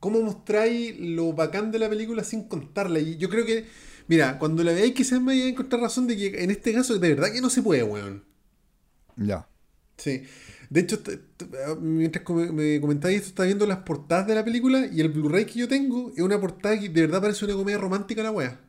¿Cómo 0.00 0.20
mostráis 0.22 0.98
lo 0.98 1.34
bacán 1.34 1.70
de 1.70 1.78
la 1.78 1.90
película 1.90 2.24
sin 2.24 2.44
contarla? 2.48 3.00
Y 3.00 3.18
yo 3.18 3.28
creo 3.28 3.44
que, 3.44 3.66
mira, 4.08 4.38
cuando 4.38 4.64
la 4.64 4.72
veáis 4.72 4.94
quizás 4.94 5.20
me 5.20 5.26
vaya 5.34 5.44
a 5.44 5.48
encontrar 5.48 5.82
razón 5.82 6.06
de 6.06 6.16
que 6.16 6.42
en 6.42 6.50
este 6.50 6.72
caso 6.72 6.98
de 6.98 7.08
verdad 7.14 7.30
que 7.32 7.42
no 7.42 7.50
se 7.50 7.62
puede, 7.62 7.82
weón. 7.82 8.24
Ya. 9.16 9.46
Sí. 9.98 10.22
De 10.70 10.80
hecho, 10.80 11.00
mientras 11.80 12.24
me 12.52 12.80
comentáis 12.80 13.16
esto, 13.18 13.28
estaba 13.28 13.46
viendo 13.46 13.66
las 13.66 13.78
portadas 13.78 14.26
de 14.26 14.34
la 14.34 14.44
película 14.44 14.86
y 14.90 15.00
el 15.00 15.10
Blu-ray 15.10 15.44
que 15.44 15.58
yo 15.60 15.68
tengo 15.68 16.12
es 16.16 16.22
una 16.22 16.40
portada 16.40 16.80
que 16.80 16.88
de 16.88 17.00
verdad 17.02 17.20
parece 17.20 17.44
una 17.44 17.54
comedia 17.54 17.78
romántica 17.78 18.22
la 18.22 18.30
wea. 18.32 18.60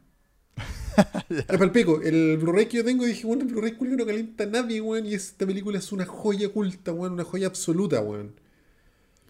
Es 1.30 1.58
palpico. 1.58 2.02
El 2.02 2.38
Blu-ray 2.38 2.68
que 2.68 2.78
yo 2.78 2.86
tengo 2.86 3.06
dije, 3.06 3.26
bueno, 3.26 3.44
el 3.44 3.50
Blu-ray 3.50 3.74
culiao 3.74 3.98
no 3.98 4.06
calienta 4.06 4.44
a 4.44 4.48
nadie, 4.48 4.82
weón. 4.82 5.06
Y 5.06 5.14
esta 5.14 5.46
película 5.46 5.78
es 5.80 5.92
una 5.92 6.06
joya 6.06 6.48
oculta, 6.48 6.92
weón. 6.92 7.14
Una 7.14 7.24
joya 7.24 7.48
absoluta, 7.48 8.02
weón. 8.02 8.34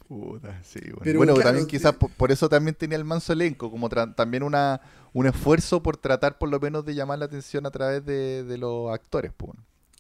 Puta, 0.08 0.62
sí, 0.64 0.80
weón. 0.86 1.00
Pero 1.04 1.20
bueno, 1.20 1.34
claro, 1.34 1.50
también 1.50 1.68
quizás 1.68 1.96
por, 1.96 2.12
por 2.12 2.32
eso 2.32 2.48
también 2.50 2.76
tenía 2.76 2.98
el 2.98 3.06
manso 3.06 3.34
elenco, 3.34 3.72
como 3.72 3.90
también 3.90 4.44
una, 4.44 4.82
un 5.14 5.26
esfuerzo 5.28 5.82
por 5.82 5.98
tratar 5.98 6.38
por 6.38 6.50
lo 6.50 6.60
menos 6.60 6.86
de 6.86 6.96
llamar 6.96 7.20
la 7.20 7.26
atención 7.26 7.66
a 7.66 7.72
través 7.72 8.06
de, 8.06 8.44
de 8.44 8.58
los 8.58 8.94
actores, 8.94 9.32
pues. 9.36 9.54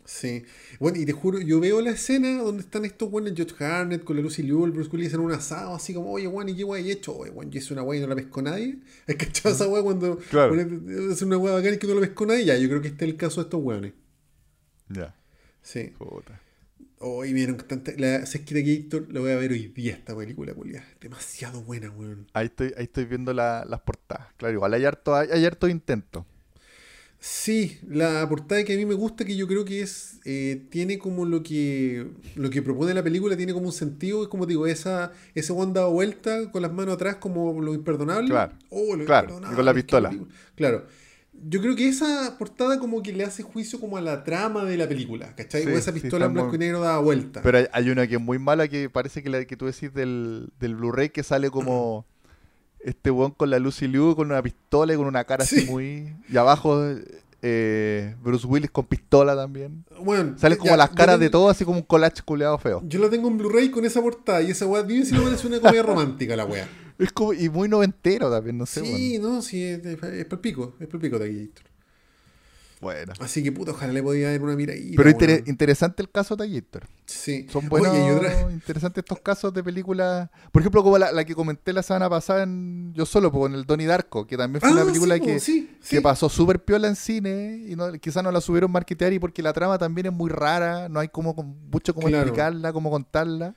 Sí. 0.07 0.43
Bueno, 0.79 0.99
y 0.99 1.05
te 1.05 1.13
juro, 1.13 1.39
yo 1.41 1.59
veo 1.59 1.81
la 1.81 1.89
escena 1.91 2.37
donde 2.43 2.61
están 2.61 2.85
estos 2.85 3.09
buenos, 3.09 3.33
George 3.35 3.63
Harnett 3.63 4.03
con 4.03 4.15
la 4.15 4.21
Lucy 4.21 4.43
Liu, 4.43 4.63
el 4.65 4.71
Bruce 4.71 4.89
Willis 4.91 5.13
en 5.15 5.19
un 5.19 5.31
asado, 5.31 5.73
así 5.73 5.93
como, 5.95 6.11
oye, 6.11 6.27
weón, 6.27 6.47
¿y 6.49 6.55
qué 6.55 6.63
wey 6.63 6.87
he 6.87 6.91
hecho? 6.93 7.17
Oye, 7.17 7.31
weón, 7.31 7.49
yo 7.49 7.57
hice 7.59 7.73
una 7.73 7.81
wey 7.81 7.97
y 7.97 8.01
no 8.03 8.07
la 8.07 8.15
pescó 8.15 8.41
nadie. 8.43 8.77
¿Has 9.07 9.15
cachado 9.15 9.55
esa 9.55 9.67
wey 9.67 9.81
cuando 9.83 10.17
Claro. 10.29 10.53
es 10.55 11.21
una 11.23 11.37
wey 11.37 11.53
bacana 11.53 11.75
y 11.75 11.79
que 11.79 11.87
no 11.87 11.95
la 11.95 12.01
pescó 12.01 12.25
nadie? 12.27 12.45
Ya, 12.45 12.55
yo 12.57 12.69
creo 12.69 12.81
que 12.81 12.89
este 12.89 13.05
es 13.05 13.11
el 13.11 13.17
caso 13.17 13.41
de 13.41 13.45
estos 13.45 13.63
weones. 13.63 13.93
Ya. 14.89 15.15
Sí. 15.63 15.91
Puta. 15.97 16.39
Hoy 16.99 17.33
vieron 17.33 17.57
tanta. 17.57 17.91
La 17.97 18.25
Sesquita 18.27 18.61
Gator 18.61 19.11
la 19.11 19.19
voy 19.19 19.31
a 19.31 19.35
ver 19.35 19.51
hoy 19.51 19.67
día 19.67 19.93
esta 19.93 20.15
película, 20.15 20.53
culia. 20.53 20.85
Demasiado 21.01 21.61
buena, 21.63 21.89
weón. 21.89 22.27
Ahí 22.33 22.45
estoy, 22.45 22.73
ahí 22.77 22.83
estoy 22.85 23.05
viendo 23.05 23.33
la- 23.33 23.65
las 23.67 23.81
portadas. 23.81 24.27
Claro, 24.37 24.53
igual 24.53 24.73
hay 24.75 24.85
harto, 24.85 25.15
hay, 25.15 25.29
hay 25.31 25.43
harto 25.45 25.67
intento. 25.67 26.25
Sí, 27.27 27.79
la 27.89 28.29
portada 28.29 28.63
que 28.63 28.75
a 28.75 28.77
mí 28.77 28.85
me 28.85 28.93
gusta, 28.93 29.25
que 29.25 29.35
yo 29.35 29.47
creo 29.47 29.65
que 29.65 29.81
es. 29.81 30.19
eh, 30.25 30.61
tiene 30.69 30.99
como 30.99 31.25
lo 31.25 31.41
que. 31.41 32.05
Lo 32.35 32.51
que 32.51 32.61
propone 32.61 32.93
la 32.93 33.01
película, 33.01 33.35
tiene 33.35 33.51
como 33.51 33.65
un 33.65 33.71
sentido. 33.73 34.21
Es 34.21 34.27
como 34.29 34.45
digo, 34.45 34.67
esa, 34.67 35.11
ese 35.33 35.51
dado 35.73 35.89
vuelta 35.91 36.51
con 36.51 36.61
las 36.61 36.71
manos 36.71 36.93
atrás, 36.93 37.15
como 37.15 37.59
lo 37.63 37.73
imperdonable. 37.73 38.29
Claro, 38.29 38.53
Oh, 38.69 38.95
lo 38.95 39.05
claro, 39.05 39.29
imperdonable, 39.29 39.53
y 39.53 39.55
con 39.55 39.65
la 39.65 39.73
pistola. 39.73 40.11
Claro. 40.53 40.85
Yo 41.47 41.61
creo 41.61 41.75
que 41.75 41.87
esa 41.89 42.35
portada 42.37 42.77
como 42.79 43.01
que 43.01 43.11
le 43.11 43.23
hace 43.23 43.41
juicio 43.41 43.79
como 43.79 43.97
a 43.97 44.01
la 44.01 44.23
trama 44.23 44.63
de 44.63 44.77
la 44.77 44.87
película, 44.87 45.35
¿cachai? 45.35 45.63
Sí, 45.63 45.67
o 45.69 45.71
esa 45.77 45.91
sí, 45.91 45.99
pistola 45.99 46.25
está 46.25 46.27
en 46.27 46.33
blanco 46.33 46.49
muy- 46.49 46.55
y 46.57 46.59
negro 46.59 46.79
dada 46.81 46.99
vuelta. 46.99 47.41
Pero 47.41 47.57
hay, 47.57 47.65
hay 47.73 47.89
una 47.89 48.05
que 48.07 48.15
es 48.15 48.21
muy 48.21 48.37
mala 48.37 48.67
que 48.67 48.87
parece 48.89 49.23
que 49.23 49.29
la 49.29 49.43
que 49.45 49.57
tú 49.57 49.65
decís 49.65 49.91
del, 49.93 50.49
del 50.59 50.75
Blu-ray 50.75 51.09
que 51.09 51.23
sale 51.23 51.49
como 51.49 52.05
este 52.85 53.11
weón 53.11 53.31
con 53.31 53.49
la 53.49 53.59
Lucy 53.59 53.87
Liu 53.87 54.15
con 54.15 54.27
una 54.31 54.41
pistola 54.41 54.93
y 54.93 54.97
con 54.97 55.07
una 55.07 55.23
cara 55.25 55.43
así 55.43 55.61
Sí. 55.61 55.65
muy. 55.69 56.13
Y 56.29 56.37
abajo 56.37 56.81
eh, 57.41 58.15
Bruce 58.23 58.47
Willis 58.47 58.71
con 58.71 58.85
pistola 58.85 59.35
también. 59.35 59.83
bueno, 60.01 60.37
Salen 60.37 60.57
como 60.57 60.71
ya, 60.71 60.77
las 60.77 60.89
caras 60.89 61.15
tengo- 61.15 61.19
de 61.19 61.29
todo, 61.29 61.49
así 61.49 61.63
como 61.65 61.77
un 61.77 61.83
collage 61.83 62.21
culeado 62.23 62.57
feo. 62.57 62.81
Yo 62.87 62.99
la 62.99 63.09
tengo 63.09 63.27
en 63.27 63.37
Blu-ray 63.37 63.69
con 63.69 63.85
esa 63.85 64.01
portada 64.01 64.41
y 64.41 64.51
esa 64.51 64.65
weá, 64.65 64.81
dime 64.83 65.05
si 65.05 65.13
no 65.13 65.23
parece 65.23 65.45
una 65.47 65.59
comedia 65.59 65.83
romántica 65.83 66.35
la 66.35 66.45
weá. 66.45 66.67
Es 66.97 67.11
como, 67.11 67.33
y 67.33 67.49
muy 67.49 67.67
noventero 67.67 68.31
también, 68.31 68.57
no 68.57 68.65
sé, 68.65 68.79
sí, 68.79 69.19
no, 69.19 69.41
sí, 69.41 69.61
es, 69.61 69.85
es, 69.85 70.01
es 70.01 70.25
palpico, 70.25 70.75
es 70.79 70.87
palpico 70.87 71.19
de 71.19 71.25
aquí, 71.25 71.39
Héctor. 71.41 71.65
Bueno. 72.81 73.13
Así 73.19 73.41
que 73.41 73.51
puta, 73.51 73.71
ojalá 73.71 73.93
le 73.93 74.03
podía 74.03 74.31
dar 74.31 74.41
una 74.41 74.55
miradita. 74.55 75.01
Pero 75.01 75.09
interesante 75.45 76.01
el 76.01 76.09
caso 76.11 76.35
de 76.35 76.49
Gator. 76.49 76.87
Sí. 77.05 77.47
Son 77.51 77.67
buenos, 77.69 77.89
Oye, 77.91 78.11
otra- 78.11 78.51
interesantes 78.51 79.03
estos 79.03 79.19
casos 79.19 79.53
de 79.53 79.63
películas. 79.63 80.29
Por 80.51 80.61
ejemplo, 80.61 80.83
como 80.83 80.97
la, 80.97 81.11
la 81.11 81.23
que 81.23 81.35
comenté 81.35 81.71
la 81.73 81.83
semana 81.83 82.09
pasada 82.09 82.43
en 82.43 82.93
Yo 82.93 83.05
Solo, 83.05 83.31
en 83.45 83.53
el 83.53 83.65
Donnie 83.65 83.85
Darko, 83.87 84.25
que 84.27 84.35
también 84.37 84.61
fue 84.61 84.71
una 84.71 84.81
Ah, 84.81 84.85
película 84.85 85.15
sí, 85.15 85.21
que, 85.21 85.39
sí, 85.39 85.77
sí. 85.81 85.95
que 85.95 86.01
pasó 86.01 86.29
súper 86.29 86.63
piola 86.63 86.87
en 86.87 86.95
cine 86.95 87.63
y 87.67 87.75
no, 87.75 87.91
quizás 87.93 88.23
no 88.23 88.31
la 88.31 88.41
subieron 88.41 88.71
marketear 88.71 89.13
y 89.13 89.19
porque 89.19 89.41
la 89.41 89.53
trama 89.53 89.77
también 89.77 90.07
es 90.07 90.13
muy 90.13 90.29
rara, 90.29 90.89
no 90.89 90.99
hay 90.99 91.07
como 91.09 91.35
con- 91.35 91.55
mucho 91.71 91.93
como 91.93 92.07
Claro. 92.07 92.23
explicarla, 92.23 92.73
cómo 92.73 92.89
contarla. 92.91 93.55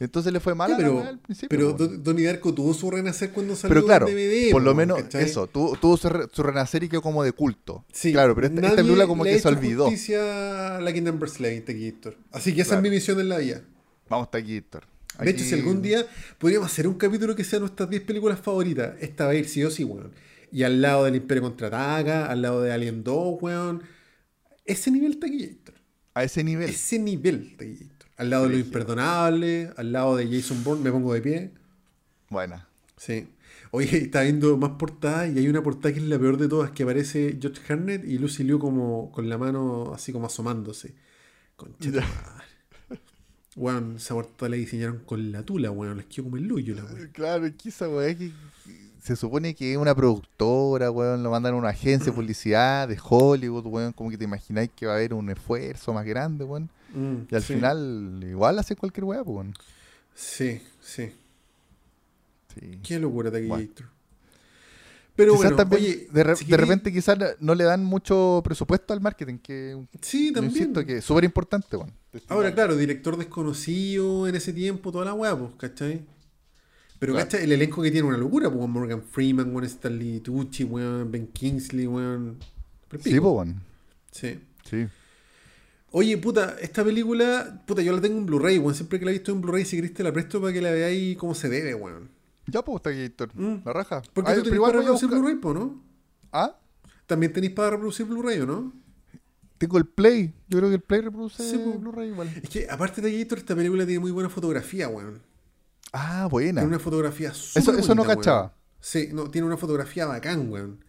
Entonces 0.00 0.32
le 0.32 0.38
fue 0.40 0.54
mal 0.54 0.70
la 0.70 0.76
pero, 0.76 0.96
weá 0.98 1.08
al 1.08 1.18
principio. 1.18 1.48
pero. 1.48 1.72
Don- 1.72 2.02
Donnie 2.04 2.24
Darko 2.26 2.54
tuvo 2.54 2.72
su 2.72 2.90
renacer 2.90 3.30
cuando 3.32 3.56
salió 3.56 3.74
Pero 3.74 3.86
claro, 3.86 4.06
DVD. 4.06 4.50
por 4.52 4.62
lo 4.62 4.74
menos 4.74 5.02
¿cachai? 5.02 5.24
eso, 5.24 5.46
tuvo, 5.48 5.76
tuvo 5.76 5.96
su, 5.96 6.08
re- 6.08 6.26
su 6.32 6.42
renacer 6.42 6.84
y 6.84 6.88
quedó 6.88 7.02
como 7.02 7.24
de 7.24 7.32
culto. 7.32 7.84
Sí, 7.92 8.12
claro, 8.12 8.34
pero 8.34 8.46
esta, 8.46 8.56
esta 8.60 8.68
nadie 8.68 8.82
película 8.82 9.06
como 9.08 9.24
le 9.24 9.32
que 9.32 9.38
se 9.40 9.48
olvidó. 9.48 9.84
justicia 9.86 10.76
a 10.76 10.80
Lucky 10.80 11.00
Number 11.00 11.28
Slave, 11.28 11.60
Tequillator. 11.62 12.16
Así 12.32 12.54
que 12.54 12.60
esa 12.62 12.70
Claro. 12.70 12.86
es 12.86 12.90
mi 12.90 12.96
misión 12.96 13.18
en 13.20 13.28
la 13.28 13.38
vida. 13.38 13.62
Vamos 14.08 14.28
aquí, 14.32 14.56
Héctor. 14.56 14.84
De 15.20 15.30
hecho, 15.30 15.42
si 15.44 15.54
algún 15.54 15.82
día 15.82 16.06
podríamos 16.38 16.70
hacer 16.70 16.86
un 16.86 16.94
capítulo 16.94 17.34
que 17.34 17.42
sea 17.42 17.58
nuestras 17.58 17.90
10 17.90 18.02
películas 18.02 18.38
favoritas, 18.38 18.94
esta 19.00 19.24
va 19.24 19.32
a 19.32 19.34
ir 19.34 19.48
sí 19.48 19.64
o 19.64 19.70
sí, 19.70 19.82
weón. 19.82 20.12
Y 20.52 20.62
al 20.62 20.80
lado 20.80 21.04
del 21.04 21.16
Imperio 21.16 21.42
Contraataca, 21.42 22.26
al 22.26 22.40
lado 22.40 22.62
de 22.62 22.70
Alien 22.72 23.02
2, 23.02 23.38
weón. 23.42 23.82
Ese 24.64 24.90
nivel 24.92 25.18
Tequillator. 25.18 25.74
A 26.14 26.22
ese 26.24 26.44
nivel. 26.44 26.70
Ese 26.70 26.98
nivel 27.00 27.56
Tequillator. 27.56 27.97
Al 28.18 28.30
lado 28.30 28.44
de 28.44 28.50
Lo. 28.50 28.58
Imperdonable, 28.58 29.72
al 29.76 29.92
lado 29.92 30.16
de 30.16 30.28
Jason 30.28 30.62
Bourne, 30.64 30.82
me 30.82 30.92
pongo 30.92 31.14
de 31.14 31.22
pie. 31.22 31.52
Buena. 32.28 32.68
Sí. 32.96 33.28
Oye, 33.70 33.96
está 33.98 34.22
viendo 34.22 34.56
más 34.56 34.72
portadas 34.72 35.30
y 35.30 35.38
hay 35.38 35.48
una 35.48 35.62
portada 35.62 35.94
que 35.94 36.00
es 36.00 36.06
la 36.06 36.18
peor 36.18 36.36
de 36.36 36.48
todas, 36.48 36.72
que 36.72 36.82
aparece 36.82 37.38
George 37.40 37.60
Harnett 37.72 38.04
y 38.04 38.18
Lucy 38.18 38.42
Liu 38.42 38.58
como 38.58 39.12
con 39.12 39.28
la 39.28 39.38
mano 39.38 39.92
así 39.94 40.12
como 40.12 40.26
asomándose. 40.26 40.94
Concha 41.56 41.90
de 41.90 42.00
madre. 42.00 43.00
Weón, 43.56 43.96
esa 43.96 44.14
portada 44.14 44.50
la 44.50 44.56
diseñaron 44.56 44.98
con 45.04 45.32
la 45.32 45.42
tula, 45.42 45.70
weón. 45.70 45.96
Les 45.96 46.06
quedó 46.06 46.24
como 46.24 46.36
el 46.36 46.44
luyo 46.44 46.74
la 46.74 46.84
weón. 46.84 47.10
Claro, 47.12 47.46
es 47.46 47.54
que 47.54 47.68
esa 47.68 47.88
weá 47.88 48.16
que 48.16 48.32
se 49.02 49.16
supone 49.16 49.54
que 49.54 49.72
es 49.72 49.78
una 49.78 49.94
productora, 49.94 50.90
weón, 50.90 51.22
lo 51.22 51.30
mandan 51.30 51.54
a 51.54 51.56
una 51.56 51.68
agencia 51.68 52.06
de 52.06 52.12
publicidad 52.12 52.88
de 52.88 52.98
Hollywood, 53.00 53.66
weón, 53.66 53.92
como 53.92 54.10
que 54.10 54.18
te 54.18 54.24
imagináis 54.24 54.70
que 54.74 54.86
va 54.86 54.92
a 54.92 54.96
haber 54.96 55.14
un 55.14 55.30
esfuerzo 55.30 55.92
más 55.92 56.04
grande, 56.04 56.44
weón. 56.44 56.68
Mm, 56.94 57.16
Y 57.30 57.34
al 57.34 57.42
sí. 57.42 57.54
final 57.54 58.20
igual 58.28 58.58
hace 58.58 58.76
cualquier 58.76 59.04
weá, 59.04 59.22
pues. 59.24 59.48
Sí, 60.14 60.60
sí. 60.80 61.12
Sí. 62.54 62.78
Qué 62.82 62.98
locura 62.98 63.30
de 63.30 63.46
Bueno. 63.46 63.66
Gator. 63.68 63.86
Pero 65.14 65.32
quizás 65.32 65.42
bueno, 65.50 65.56
también, 65.56 65.82
oye, 65.82 66.08
de, 66.12 66.22
re- 66.24 66.36
si 66.36 66.44
de 66.44 66.50
queréis- 66.56 66.60
repente 66.60 66.92
quizás 66.92 67.18
no 67.40 67.54
le 67.56 67.64
dan 67.64 67.84
mucho 67.84 68.40
presupuesto 68.44 68.92
al 68.92 69.00
marketing, 69.00 69.38
que 69.38 69.76
Sí, 70.00 70.32
también. 70.32 70.54
insisto 70.56 70.84
que 70.86 70.98
es 70.98 71.04
súper 71.04 71.24
importante, 71.24 71.76
weón. 71.76 71.92
Ahora, 72.28 72.54
claro, 72.54 72.76
director 72.76 73.16
desconocido 73.16 74.28
en 74.28 74.36
ese 74.36 74.52
tiempo, 74.52 74.92
toda 74.92 75.04
la 75.06 75.14
weá, 75.14 75.36
pues, 75.36 75.50
¿cachai? 75.56 76.04
Pero, 77.00 77.12
Claro. 77.14 77.26
¿cachai? 77.26 77.44
El 77.44 77.52
elenco 77.52 77.82
que 77.82 77.90
tiene 77.90 78.06
una 78.08 78.16
locura, 78.16 78.48
pues, 78.50 78.68
Morgan 78.68 79.02
Freeman, 79.02 79.50
weón, 79.52 79.64
Stanley 79.64 80.20
Tucci, 80.20 80.62
weón, 80.64 81.10
Ben 81.10 81.26
Kingsley, 81.28 81.86
weón. 81.88 82.38
Sí, 83.02 83.18
pues. 83.20 83.48
Sí. 84.12 84.38
Sí. 84.64 84.86
Oye, 85.90 86.18
puta, 86.18 86.56
esta 86.60 86.84
película, 86.84 87.62
puta, 87.66 87.80
yo 87.82 87.92
la 87.94 88.00
tengo 88.00 88.18
en 88.18 88.26
Blu-ray, 88.26 88.58
weón. 88.58 88.74
Siempre 88.74 88.98
que 88.98 89.04
la 89.06 89.10
he 89.10 89.14
visto 89.14 89.32
en 89.32 89.40
Blu-ray, 89.40 89.64
si 89.64 89.76
querés 89.76 89.94
te 89.94 90.02
la 90.02 90.12
presto 90.12 90.40
para 90.40 90.52
que 90.52 90.60
la 90.60 90.70
veáis 90.70 91.16
como 91.16 91.34
se 91.34 91.48
debe, 91.48 91.74
weón. 91.74 92.10
Ya, 92.46 92.62
pues, 92.62 92.76
está 92.76 92.90
aquí, 92.90 93.00
Héctor. 93.00 93.30
Mm. 93.34 93.56
La 93.64 93.72
raja. 93.72 94.02
Porque 94.12 94.30
Ay, 94.30 94.36
tú 94.38 94.42
pero 94.44 94.54
tenés 94.54 94.60
para 94.60 94.78
reproducir 94.78 95.08
Blu-ray, 95.08 95.34
po, 95.36 95.54
¿no? 95.54 95.82
¿Ah? 96.32 96.58
También 97.06 97.32
tenéis 97.32 97.52
para 97.54 97.70
reproducir 97.70 98.06
Blu-ray, 98.06 98.40
¿o 98.40 98.46
no? 98.46 98.72
Tengo 99.56 99.78
el 99.78 99.86
Play. 99.86 100.34
Yo 100.48 100.58
creo 100.58 100.68
que 100.70 100.76
el 100.76 100.82
Play 100.82 101.00
reproduce 101.00 101.42
Sí. 101.42 101.56
Blu-ray 101.56 102.08
igual. 102.10 102.28
Es 102.42 102.48
que, 102.50 102.66
aparte 102.70 103.00
de 103.00 103.18
Gator, 103.22 103.38
esta 103.38 103.56
película 103.56 103.84
tiene 103.86 104.00
muy 104.00 104.10
buena 104.10 104.28
fotografía, 104.28 104.88
weón. 104.88 105.22
Ah, 105.92 106.28
buena. 106.30 106.60
Tiene 106.60 106.68
una 106.76 106.78
fotografía 106.78 107.32
súper 107.32 107.62
Eso, 107.62 107.78
eso 107.78 107.94
no 107.94 108.04
cachaba. 108.04 108.40
weón. 108.40 108.52
Sí, 108.80 109.08
no, 109.12 109.30
tiene 109.30 109.46
una 109.46 109.56
fotografía 109.56 110.06
bacán, 110.06 110.50
weón. 110.50 110.84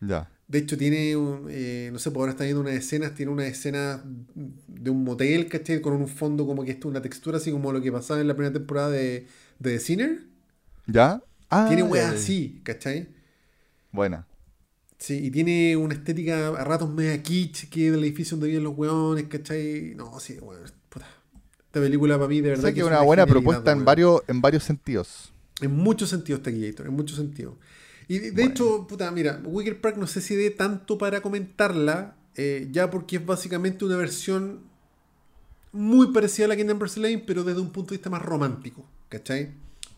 Ya. 0.00 0.30
De 0.48 0.58
hecho, 0.58 0.78
tiene, 0.78 1.16
un, 1.16 1.48
eh, 1.50 1.90
no 1.92 1.98
sé, 1.98 2.10
por 2.12 2.20
ahora 2.20 2.32
está 2.32 2.44
viendo 2.44 2.60
unas 2.60 2.74
escenas, 2.74 3.14
tiene 3.14 3.32
una 3.32 3.46
escena 3.46 4.04
de 4.68 4.90
un 4.90 5.02
motel, 5.02 5.48
¿cachai? 5.48 5.80
Con 5.80 5.94
un 5.94 6.06
fondo 6.06 6.46
como 6.46 6.64
que 6.64 6.70
esto, 6.70 6.88
una 6.88 7.02
textura 7.02 7.38
así 7.38 7.50
como 7.50 7.72
lo 7.72 7.82
que 7.82 7.90
pasaba 7.90 8.20
en 8.20 8.28
la 8.28 8.34
primera 8.34 8.52
temporada 8.52 8.90
de, 8.90 9.26
de 9.58 9.72
The 9.72 9.80
Sinner. 9.80 10.22
¿Ya? 10.86 11.20
Ah, 11.50 11.66
tiene 11.66 11.82
weas 11.82 12.14
así, 12.14 12.60
¿cachai? 12.62 13.08
Buena. 13.90 14.26
Sí, 14.98 15.26
y 15.26 15.30
tiene 15.30 15.76
una 15.76 15.94
estética 15.94 16.48
a 16.48 16.64
ratos 16.64 16.90
media 16.90 17.20
kitsch, 17.22 17.68
que 17.68 17.86
es 17.86 17.92
del 17.92 18.04
edificio 18.04 18.36
donde 18.36 18.48
viven 18.48 18.64
los 18.64 18.76
weones, 18.76 19.24
¿cachai? 19.24 19.94
No, 19.94 20.18
sí, 20.20 20.38
weón, 20.40 20.62
puta. 20.88 21.06
Esta 21.66 21.80
película 21.80 22.16
para 22.16 22.28
mí, 22.28 22.40
de 22.40 22.48
O 22.48 22.50
verdad, 22.50 22.62
sea 22.62 22.72
que 22.72 22.80
es 22.80 22.86
una 22.86 23.02
buena 23.02 23.26
propuesta 23.26 23.72
en 23.72 23.84
varios, 23.84 24.22
en 24.28 24.40
varios 24.40 24.64
sentidos. 24.64 25.32
En 25.60 25.74
muchos 25.74 26.08
sentidos 26.08 26.42
Taquillator, 26.42 26.86
en 26.86 26.94
muchos 26.94 27.16
sentidos. 27.16 27.54
Y 28.08 28.18
de, 28.18 28.30
de 28.32 28.42
Bueno. 28.42 28.50
hecho, 28.50 28.86
puta, 28.86 29.10
mira, 29.10 29.40
Wicker 29.44 29.80
Park 29.80 29.96
no 29.96 30.06
sé 30.06 30.20
si 30.20 30.36
dé 30.36 30.50
tanto 30.50 30.96
para 30.98 31.20
comentarla, 31.22 32.16
eh, 32.36 32.68
ya 32.70 32.90
porque 32.90 33.16
es 33.16 33.26
básicamente 33.26 33.84
una 33.84 33.96
versión 33.96 34.60
muy 35.72 36.12
parecida 36.12 36.46
a 36.46 36.48
la 36.48 36.56
Kingdom 36.56 36.78
Number 36.78 36.98
Lane, 36.98 37.24
pero 37.26 37.44
desde 37.44 37.60
un 37.60 37.70
punto 37.72 37.90
de 37.90 37.96
vista 37.98 38.10
más 38.10 38.22
romántico, 38.22 38.88
¿cachai? 39.08 39.50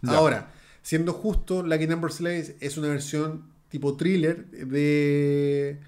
Ya. 0.02 0.18
Ahora, 0.18 0.52
siendo 0.82 1.12
justo, 1.12 1.62
la 1.64 1.78
Kingdom 1.78 2.00
Number 2.00 2.20
Lane 2.20 2.56
es 2.60 2.76
una 2.78 2.88
versión 2.88 3.44
tipo 3.68 3.96
thriller 3.96 4.46
de 4.50 5.78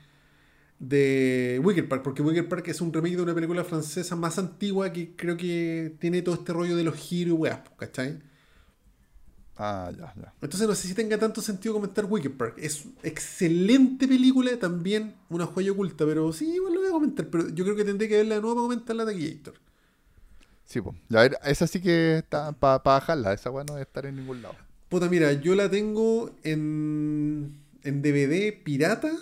de 0.78 1.60
Wicker 1.62 1.88
Park, 1.88 2.02
porque 2.02 2.22
Wicker 2.22 2.48
Park 2.48 2.68
es 2.68 2.80
un 2.80 2.92
remake 2.92 3.16
de 3.16 3.22
una 3.22 3.34
película 3.34 3.64
francesa 3.64 4.16
más 4.16 4.38
antigua 4.38 4.92
que 4.92 5.14
creo 5.14 5.36
que 5.36 5.94
tiene 5.98 6.22
todo 6.22 6.34
este 6.36 6.52
rollo 6.55 6.74
de 6.76 6.84
los 6.84 6.94
giros 6.97 7.34
y 7.34 7.36
weas, 7.36 7.60
¿cachai? 7.78 8.18
Ah, 9.62 9.92
ya, 9.94 10.14
ya. 10.16 10.32
Entonces 10.40 10.66
no 10.66 10.74
sé 10.74 10.88
si 10.88 10.94
tenga 10.94 11.18
tanto 11.18 11.42
sentido 11.42 11.74
comentar 11.74 12.06
Wicked 12.06 12.30
Park. 12.30 12.54
Es 12.56 12.86
excelente 13.02 14.08
película, 14.08 14.58
también 14.58 15.16
una 15.28 15.44
joya 15.44 15.72
oculta, 15.72 16.06
pero 16.06 16.32
sí, 16.32 16.54
igual 16.54 16.72
lo 16.72 16.80
voy 16.80 16.88
a 16.88 16.92
comentar. 16.92 17.26
Pero 17.26 17.50
yo 17.50 17.64
creo 17.64 17.76
que 17.76 17.84
tendré 17.84 18.08
que 18.08 18.16
verla 18.16 18.36
de 18.36 18.40
nuevo 18.40 18.56
para 18.56 18.62
comentar 18.62 18.96
la 18.96 19.04
de 19.04 19.18
Gator. 19.18 19.54
Sí, 20.64 20.80
pues. 20.80 20.96
Ya, 21.10 21.20
ver, 21.20 21.36
esa 21.44 21.66
sí 21.66 21.78
que 21.78 22.16
está 22.16 22.52
para 22.52 22.78
bajarla. 22.78 23.34
Esa 23.34 23.50
weá 23.50 23.64
no 23.64 23.74
debe 23.74 23.82
estar 23.82 24.06
en 24.06 24.16
ningún 24.16 24.40
lado. 24.40 24.54
Puta, 24.88 25.10
mira, 25.10 25.30
yo 25.34 25.54
la 25.54 25.68
tengo 25.68 26.34
en, 26.42 27.60
en 27.82 28.00
DVD 28.00 28.54
pirata. 28.64 29.12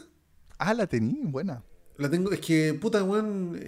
Ah, 0.59 0.73
la 0.73 0.87
tení, 0.87 1.19
buena. 1.25 1.65
La 1.97 2.09
tengo, 2.09 2.31
es 2.31 2.39
que, 2.39 2.75
puta, 2.75 3.03
weón, 3.03 3.59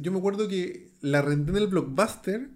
yo 0.00 0.12
me 0.12 0.18
acuerdo 0.18 0.46
que 0.46 0.92
la 1.00 1.20
renté 1.20 1.50
en 1.50 1.56
el 1.56 1.66
Blockbuster 1.66 2.48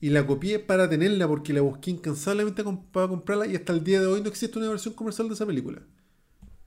y 0.00 0.10
la 0.10 0.26
copié 0.26 0.58
para 0.60 0.88
tenerla 0.88 1.28
porque 1.28 1.52
la 1.52 1.60
busqué 1.62 1.90
incansablemente 1.92 2.64
para 2.92 3.08
comprarla 3.08 3.46
y 3.46 3.56
hasta 3.56 3.72
el 3.72 3.84
día 3.84 4.00
de 4.00 4.06
hoy 4.06 4.22
no 4.22 4.28
existe 4.28 4.58
una 4.58 4.68
versión 4.68 4.94
comercial 4.94 5.28
de 5.28 5.34
esa 5.34 5.46
película. 5.46 5.82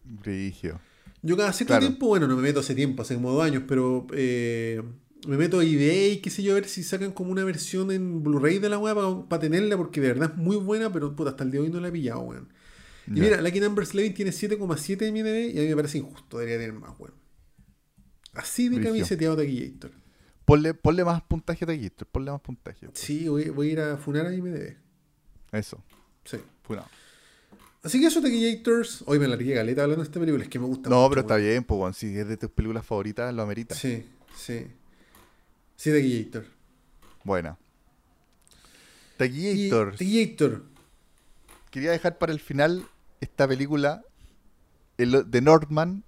Brigio. 0.03 0.79
Yo 1.21 1.37
cada 1.37 1.53
cierto 1.53 1.71
Claro. 1.71 1.79
tiempo, 1.79 2.07
bueno, 2.07 2.27
no 2.27 2.35
me 2.35 2.41
meto 2.41 2.59
hace 2.59 2.75
tiempo, 2.75 3.01
hace 3.01 3.15
como 3.15 3.31
dos 3.31 3.43
años, 3.43 3.63
pero 3.67 4.05
eh, 4.13 4.83
me 5.27 5.37
meto 5.37 5.59
a 5.59 5.63
eBay, 5.63 6.21
qué 6.21 6.29
sé 6.29 6.43
yo, 6.43 6.51
a 6.51 6.55
ver 6.55 6.67
si 6.67 6.83
sacan 6.83 7.13
como 7.13 7.31
una 7.31 7.45
versión 7.45 7.91
en 7.91 8.23
Blu-ray 8.23 8.59
de 8.59 8.69
la 8.69 8.77
weá 8.77 8.93
para 9.29 9.39
tenerla, 9.41 9.77
porque 9.77 10.01
de 10.01 10.09
verdad 10.09 10.31
es 10.33 10.37
muy 10.37 10.57
buena, 10.57 10.91
pero 10.91 11.15
puta, 11.15 11.31
hasta 11.31 11.43
el 11.45 11.51
día 11.51 11.61
de 11.61 11.67
hoy 11.67 11.73
no 11.73 11.79
la 11.79 11.87
he 11.87 11.91
pillado, 11.91 12.21
weón. 12.21 12.49
Y 13.13 13.19
Ya. 13.19 13.21
mira, 13.21 13.41
Lucky 13.41 13.59
Number 13.61 13.85
Slave 13.85 14.11
tiene 14.11 14.31
7,7 14.31 15.07
en 15.07 15.13
mi 15.13 15.21
DB 15.21 15.53
y 15.55 15.59
a 15.59 15.61
mí 15.61 15.67
me 15.69 15.75
parece 15.77 15.99
injusto, 15.99 16.39
debería 16.39 16.59
tener 16.59 16.73
más, 16.79 16.93
weón. 16.99 17.15
Así 18.33 18.67
de 18.69 18.79
camiseteado 18.81 19.37
Taquillator. 19.37 19.91
Ponle, 20.45 20.73
ponle 20.73 21.05
más 21.05 21.21
puntaje 21.23 21.63
a 21.63 21.67
Taquillator, 21.67 22.07
ponle 22.07 22.31
más 22.31 22.41
puntaje. 22.41 22.87
Sí, 22.93 23.27
voy, 23.29 23.49
voy 23.49 23.69
a 23.69 23.71
ir 23.71 23.79
a 23.79 23.97
funar 23.97 24.25
a 24.27 24.33
IMDB. 24.33 24.75
Eso. 25.51 25.81
Sí. 26.25 26.37
Funado. 26.63 26.87
Así 27.81 27.99
que 27.99 28.07
eso, 28.07 28.21
Taquillators. 28.21 29.03
Hoy 29.07 29.19
me 29.19 29.27
largué 29.27 29.53
galeta 29.53 29.83
hablando 29.83 30.03
de 30.03 30.07
esta 30.07 30.19
película, 30.19 30.43
es 30.43 30.49
que 30.49 30.59
me 30.59 30.65
gusta 30.65 30.89
No, 30.89 30.97
mucho, 30.97 31.09
pero 31.09 31.21
está 31.21 31.35
bien, 31.37 31.63
pues. 31.63 31.97
Si 31.97 32.17
es 32.17 32.27
de 32.27 32.37
tus 32.37 32.49
películas 32.49 32.85
favoritas, 32.85 33.33
lo 33.33 33.41
amerita. 33.41 33.75
Sí, 33.75 34.05
sí. 34.35 34.67
Sí, 35.75 35.91
Taquillator. 35.91 36.45
Buena. 37.23 37.57
Y- 39.15 39.17
Taquillator. 39.17 39.91
Taquillator. 39.91 40.63
Quería 41.71 41.91
dejar 41.91 42.17
para 42.17 42.31
el 42.33 42.39
final 42.39 42.85
esta 43.21 43.47
película 43.47 44.03
el, 44.97 45.29
de 45.29 45.41
Northman, 45.41 46.03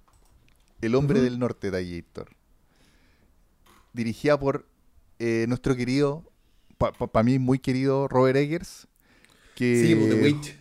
El 0.80 0.94
hombre 0.94 1.20
del 1.20 1.38
norte, 1.38 1.70
Taquillator. 1.70 2.30
Dirigida 3.96 4.38
por 4.38 4.68
eh, 5.18 5.46
nuestro 5.48 5.74
querido, 5.74 6.30
para 6.78 7.24
mí 7.24 7.38
muy 7.38 7.58
querido 7.58 8.08
Robert 8.08 8.36
Eggers. 8.36 8.86
Que, 9.54 9.82
Sí, 9.82 9.94
pues, 9.94 10.10
The 10.10 10.22
Witch. 10.22 10.56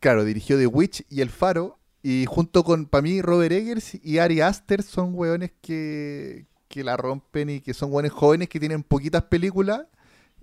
Claro, 0.00 0.24
dirigió 0.24 0.56
The 0.56 0.68
Witch 0.68 1.04
y 1.10 1.20
El 1.20 1.30
Faro. 1.30 1.78
Y 2.02 2.24
junto 2.28 2.62
con, 2.62 2.86
para 2.86 3.02
mí, 3.02 3.20
Robert 3.20 3.52
Eggers 3.52 3.98
y 4.02 4.18
Ari 4.18 4.40
Aster 4.40 4.84
son 4.84 5.10
weones 5.14 5.50
que, 5.60 6.46
que 6.68 6.84
la 6.84 6.96
rompen 6.96 7.50
y 7.50 7.60
que 7.60 7.74
son 7.74 7.92
weones 7.92 8.12
jóvenes 8.12 8.48
que 8.48 8.60
tienen 8.60 8.84
poquitas 8.84 9.24
películas 9.24 9.86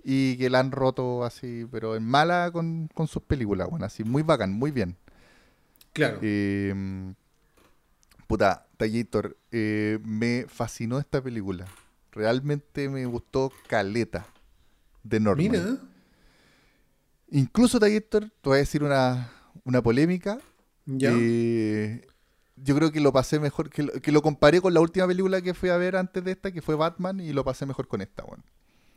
y 0.04 0.36
que 0.36 0.50
la 0.50 0.60
han 0.60 0.70
roto 0.70 1.24
así, 1.24 1.66
pero 1.72 1.96
en 1.96 2.04
mala 2.04 2.50
con, 2.52 2.90
con 2.92 3.08
sus 3.08 3.22
películas, 3.22 3.70
bueno, 3.70 3.86
así, 3.86 4.04
muy 4.04 4.22
bacán, 4.22 4.52
muy 4.52 4.70
bien. 4.70 4.96
Claro. 5.94 6.18
Eh, 6.20 7.14
Puta, 8.34 8.66
Tallator, 8.76 9.36
eh, 9.52 10.00
me 10.02 10.46
fascinó 10.48 10.98
esta 10.98 11.22
película. 11.22 11.66
Realmente 12.10 12.88
me 12.88 13.06
gustó 13.06 13.52
Caleta 13.68 14.26
de 15.04 15.20
Norman. 15.20 15.50
Mira. 15.52 15.78
Incluso, 17.30 17.78
Tallator, 17.78 18.24
te 18.24 18.48
voy 18.48 18.56
a 18.56 18.58
decir 18.58 18.82
una, 18.82 19.30
una 19.62 19.80
polémica. 19.80 20.40
Ya. 20.84 21.12
Eh, 21.14 22.08
yo 22.56 22.74
creo 22.74 22.90
que 22.90 22.98
lo 22.98 23.12
pasé 23.12 23.38
mejor, 23.38 23.70
que 23.70 23.84
lo, 23.84 23.92
que 23.92 24.10
lo 24.10 24.20
comparé 24.20 24.60
con 24.60 24.74
la 24.74 24.80
última 24.80 25.06
película 25.06 25.40
que 25.40 25.54
fui 25.54 25.68
a 25.68 25.76
ver 25.76 25.94
antes 25.94 26.24
de 26.24 26.32
esta, 26.32 26.50
que 26.50 26.60
fue 26.60 26.74
Batman, 26.74 27.20
y 27.20 27.32
lo 27.32 27.44
pasé 27.44 27.66
mejor 27.66 27.86
con 27.86 28.00
esta, 28.00 28.24
weón. 28.24 28.42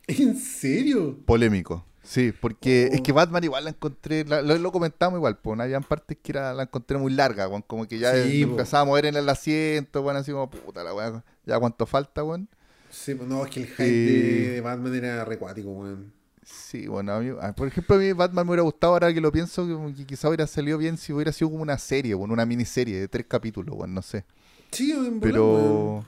¿En 0.07 0.35
serio? 0.35 1.15
Polémico. 1.27 1.85
Sí, 2.09 2.31
porque 2.31 2.85
es 2.93 3.01
que 3.01 3.11
Batman 3.11 3.43
igual 3.43 3.65
la 3.65 3.71
encontré, 3.71 4.23
la- 4.23 4.41
lo, 4.41 4.57
lo 4.57 4.71
comentamos 4.71 5.17
igual, 5.17 5.37
pues 5.39 5.59
habían 5.59 5.83
partes 5.83 6.17
que 6.23 6.31
era, 6.31 6.53
la 6.53 6.63
encontré 6.63 6.97
muy 6.97 7.11
larga, 7.11 7.49
weón, 7.49 7.63
como 7.63 7.85
que 7.85 7.99
ya 7.99 8.13
Sí, 8.23 8.45
po. 8.45 8.51
empezaba 8.51 8.83
a 8.83 8.85
mover 8.85 9.07
en 9.07 9.17
el 9.17 9.27
asiento, 9.27 10.01
weón, 10.01 10.15
así 10.15 10.31
como, 10.31 10.49
puta 10.49 10.83
la 10.85 10.93
weón, 10.93 11.21
ya 11.45 11.59
cuánto 11.59 11.85
falta, 11.85 12.23
weón. 12.23 12.47
Sí, 12.89 13.13
pues 13.13 13.27
no, 13.27 13.43
es 13.43 13.51
que 13.51 13.59
el 13.63 13.67
hype 13.67 13.83
Eh. 13.83 13.89
de, 13.91 14.49
de 14.51 14.61
Batman 14.61 14.95
era 14.95 15.25
recuático, 15.25 15.69
weón. 15.69 16.13
Sí, 16.43 16.87
bueno, 16.87 17.11
a 17.11 17.19
mí, 17.19 17.29
por 17.57 17.67
ejemplo, 17.67 17.97
a 17.97 17.99
mí 17.99 18.13
Batman 18.13 18.45
me 18.45 18.51
hubiera 18.51 18.63
gustado, 18.63 18.93
ahora 18.93 19.13
que 19.13 19.19
lo 19.19 19.29
pienso, 19.33 19.67
que 19.93 20.05
quizá 20.05 20.29
hubiera 20.29 20.47
salido 20.47 20.77
bien 20.77 20.95
si 20.97 21.11
hubiera 21.11 21.33
sido 21.33 21.51
como 21.51 21.61
una 21.61 21.77
serie, 21.77 22.15
weón, 22.15 22.31
una 22.31 22.45
miniserie 22.45 23.01
de 23.01 23.09
tres 23.09 23.25
capítulos, 23.27 23.75
weón, 23.77 23.93
no 23.93 24.01
sé. 24.01 24.23
Sí, 24.71 24.91
en. 24.93 25.19
Pero, 25.19 26.05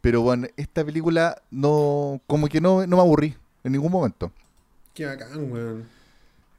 pero 0.00 0.22
bueno, 0.22 0.46
esta 0.56 0.82
película 0.82 1.42
no, 1.50 2.22
como 2.26 2.48
que 2.48 2.58
no, 2.62 2.86
no 2.86 2.96
me 2.96 3.02
aburrí 3.02 3.36
en 3.64 3.72
ningún 3.72 3.92
momento. 3.92 4.32
Qué 4.96 5.04
bacán, 5.06 5.52
weón. 5.52 5.86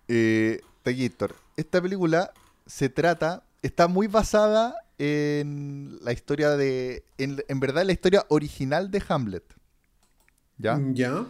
Eh, 0.07 0.61
Taquillator, 0.84 1.35
esta 1.57 1.81
película 1.81 2.31
se 2.68 2.88
trata, 2.88 3.43
está 3.64 3.88
muy 3.88 4.07
basada 4.07 4.76
en 4.99 5.97
la 6.01 6.14
historia 6.14 6.51
de, 6.51 7.03
en, 7.18 7.43
en 7.47 7.59
verdad, 7.59 7.84
la 7.84 7.91
historia 7.93 8.26
original 8.30 8.91
de 8.91 9.03
Hamlet. 9.09 9.43
¿Ya? 10.59 10.80
¿Ya? 10.93 11.26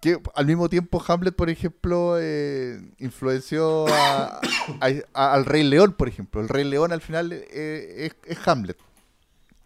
Que 0.00 0.18
al 0.34 0.46
mismo 0.46 0.68
tiempo 0.68 1.02
Hamlet, 1.06 1.34
por 1.36 1.48
ejemplo, 1.48 2.16
eh, 2.18 2.80
influenció 2.98 3.86
a- 3.88 4.40
a- 4.80 4.90
a- 5.14 5.32
al 5.34 5.44
Rey 5.44 5.62
León, 5.62 5.92
por 5.96 6.08
ejemplo. 6.08 6.40
El 6.40 6.48
Rey 6.48 6.64
León 6.64 6.90
al 6.92 7.00
final 7.02 7.32
eh, 7.32 8.06
es, 8.06 8.16
es 8.26 8.48
Hamlet. 8.48 8.76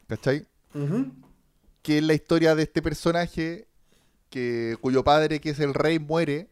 ¿Cachai? 0.08 0.46
Que 1.82 1.98
es 1.98 2.04
la 2.04 2.14
historia 2.14 2.54
de 2.54 2.64
este 2.64 2.82
personaje 2.82 3.66
que, 4.34 4.76
cuyo 4.80 5.04
padre, 5.04 5.40
que 5.40 5.50
es 5.50 5.60
el 5.60 5.74
rey, 5.74 6.00
muere 6.00 6.50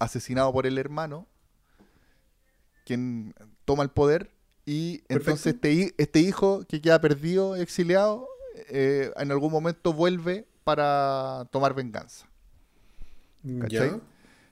asesinado 0.00 0.52
por 0.52 0.66
el 0.66 0.76
hermano, 0.76 1.28
quien 2.84 3.32
toma 3.64 3.84
el 3.84 3.90
poder, 3.90 4.32
y 4.66 5.04
entonces 5.08 5.54
este, 5.54 5.94
este 5.98 6.18
hijo 6.18 6.64
que 6.66 6.82
queda 6.82 7.00
perdido, 7.00 7.54
exiliado, 7.54 8.26
eh, 8.70 9.12
en 9.16 9.30
algún 9.30 9.52
momento 9.52 9.92
vuelve 9.92 10.48
para 10.64 11.46
tomar 11.52 11.74
venganza. 11.74 12.26
¿Cachai? 13.60 13.90
¿Ya? 13.90 14.00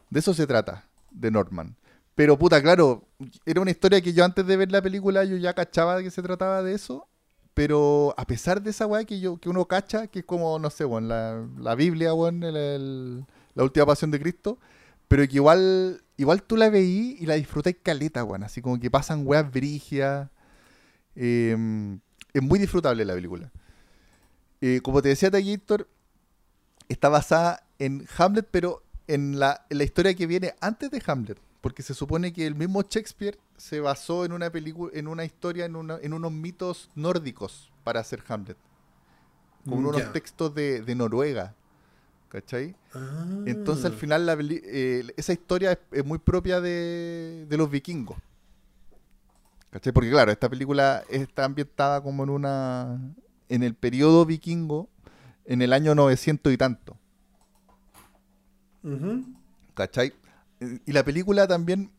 De 0.09 0.21
eso 0.21 0.33
se 0.33 0.47
trata, 0.47 0.87
de 1.11 1.33
Norman. 1.33 1.75
Pero 2.15 2.39
puta, 2.39 2.63
claro, 2.63 3.09
era 3.45 3.61
una 3.61 3.73
historia 3.73 4.01
que 4.01 4.13
yo 4.13 4.25
antes 4.25 4.47
de 4.47 4.57
ver 4.57 4.71
la 4.71 4.81
película 4.81 5.25
yo 5.25 5.37
ya 5.37 5.55
cachaba 5.55 5.97
de 5.97 6.05
que 6.05 6.13
se 6.13 6.23
trataba 6.23 6.63
de 6.63 6.75
eso. 6.75 7.09
Pero 7.55 8.15
a 8.17 8.27
pesar 8.27 8.63
de 8.63 8.71
esa 8.71 8.87
weá 8.87 9.05
que 9.05 9.21
yo, 9.21 9.37
que 9.39 9.49
uno 9.49 9.67
cacha, 9.67 10.07
que 10.07 10.21
es 10.21 10.25
como, 10.25 10.59
no 10.59 10.71
sé, 10.71 10.85
weón, 10.85 11.09
la, 11.09 11.47
la 11.59 11.75
Biblia, 11.75 12.15
weón, 12.15 12.43
el- 12.43 13.25
la 13.55 13.65
última 13.65 13.85
pasión 13.87 14.11
de 14.11 14.21
Cristo, 14.21 14.59
pero 15.09 15.27
que 15.27 15.35
igual, 15.35 16.03
igual 16.17 16.43
tú 16.45 16.57
la 16.57 16.71
veí 16.71 17.17
y 17.19 17.27
la 17.27 17.35
disfrutáis 17.35 17.77
caleta, 17.83 18.23
weón. 18.25 18.45
Así 18.45 18.63
como 18.63 18.79
que 18.79 18.91
pasan 18.91 19.27
weas 19.27 19.51
brigias. 19.51 20.29
Eh, 21.17 21.57
es 22.33 22.43
muy 22.43 22.59
disfrutable 22.61 23.05
la 23.05 23.15
película. 23.15 23.51
Eh, 24.61 24.81
como 24.83 25.03
te 25.03 25.09
decía 25.09 25.31
Taguitor, 25.31 25.89
está 26.89 27.09
basada 27.09 27.65
en 27.79 28.07
Hamlet, 28.17 28.47
pero 28.51 28.83
en 29.09 29.41
la, 29.41 29.67
en 29.71 29.79
la 29.79 29.85
historia 29.85 30.15
que 30.15 30.27
viene 30.27 30.55
antes 30.61 30.91
de 30.91 31.03
Hamlet. 31.05 31.39
Porque 31.61 31.83
se 31.83 31.95
supone 31.95 32.33
que 32.33 32.47
el 32.47 32.55
mismo 32.55 32.83
Shakespeare 32.83 33.37
se 33.61 33.81
basó 33.81 34.25
en 34.25 34.33
una 34.33 34.51
película, 34.51 34.91
en 34.95 35.07
una 35.07 35.25
historia, 35.25 35.67
en, 35.67 35.77
una- 35.77 35.99
en 36.01 36.13
unos 36.15 36.33
mitos 36.33 36.91
nórdicos 36.95 37.71
para 37.85 38.01
hacer 38.01 38.23
Hamlet. 38.27 38.57
Con 39.69 39.85
unos 39.85 39.99
Ya. 39.99 40.13
textos 40.13 40.55
de, 40.55 40.81
de 40.81 40.95
Noruega. 40.95 41.55
¿Cachai? 42.31 42.75
Ah. 42.95 43.27
Entonces 43.45 43.85
al 43.85 43.93
final 43.93 44.25
la 44.25 44.37
eh, 44.41 45.05
esa 45.17 45.33
historia 45.33 45.73
es, 45.73 45.79
es 45.91 46.05
muy 46.05 46.19
propia 46.19 46.61
de, 46.61 47.45
de 47.49 47.57
los 47.59 47.69
vikingos. 47.71 48.17
¿Cachai? 49.71 49.93
Porque 49.93 50.11
claro, 50.11 50.33
esta 50.33 50.49
película 50.49 51.05
está 51.11 51.45
ambientada 51.45 52.01
como 52.03 52.23
en 52.25 52.31
una. 52.31 52.99
en 53.49 53.63
el 53.63 53.75
periodo 53.75 54.25
vikingo, 54.25 54.89
en 55.45 55.61
el 55.61 55.73
año 55.73 55.95
900 55.95 56.53
y 56.53 56.57
tanto. 56.57 56.97
Ujú. 58.83 59.25
¿Cachai? 59.75 60.13
Eh, 60.61 60.79
Y 60.87 60.93
la 60.93 61.05
película 61.05 61.47
también, 61.47 61.91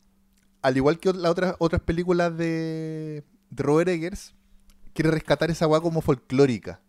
al 0.62 0.78
igual 0.78 1.00
que 1.00 1.12
las 1.14 1.32
otras, 1.32 1.56
otras 1.60 1.82
películas 1.82 2.38
de, 2.38 3.24
de 3.50 3.64
Robert 3.64 3.90
Eggers, 3.90 4.34
quiere 4.94 5.12
rescatar 5.12 5.50
esa 5.52 5.68
weá 5.68 5.82
como 5.82 6.02
folclórica. 6.02 6.80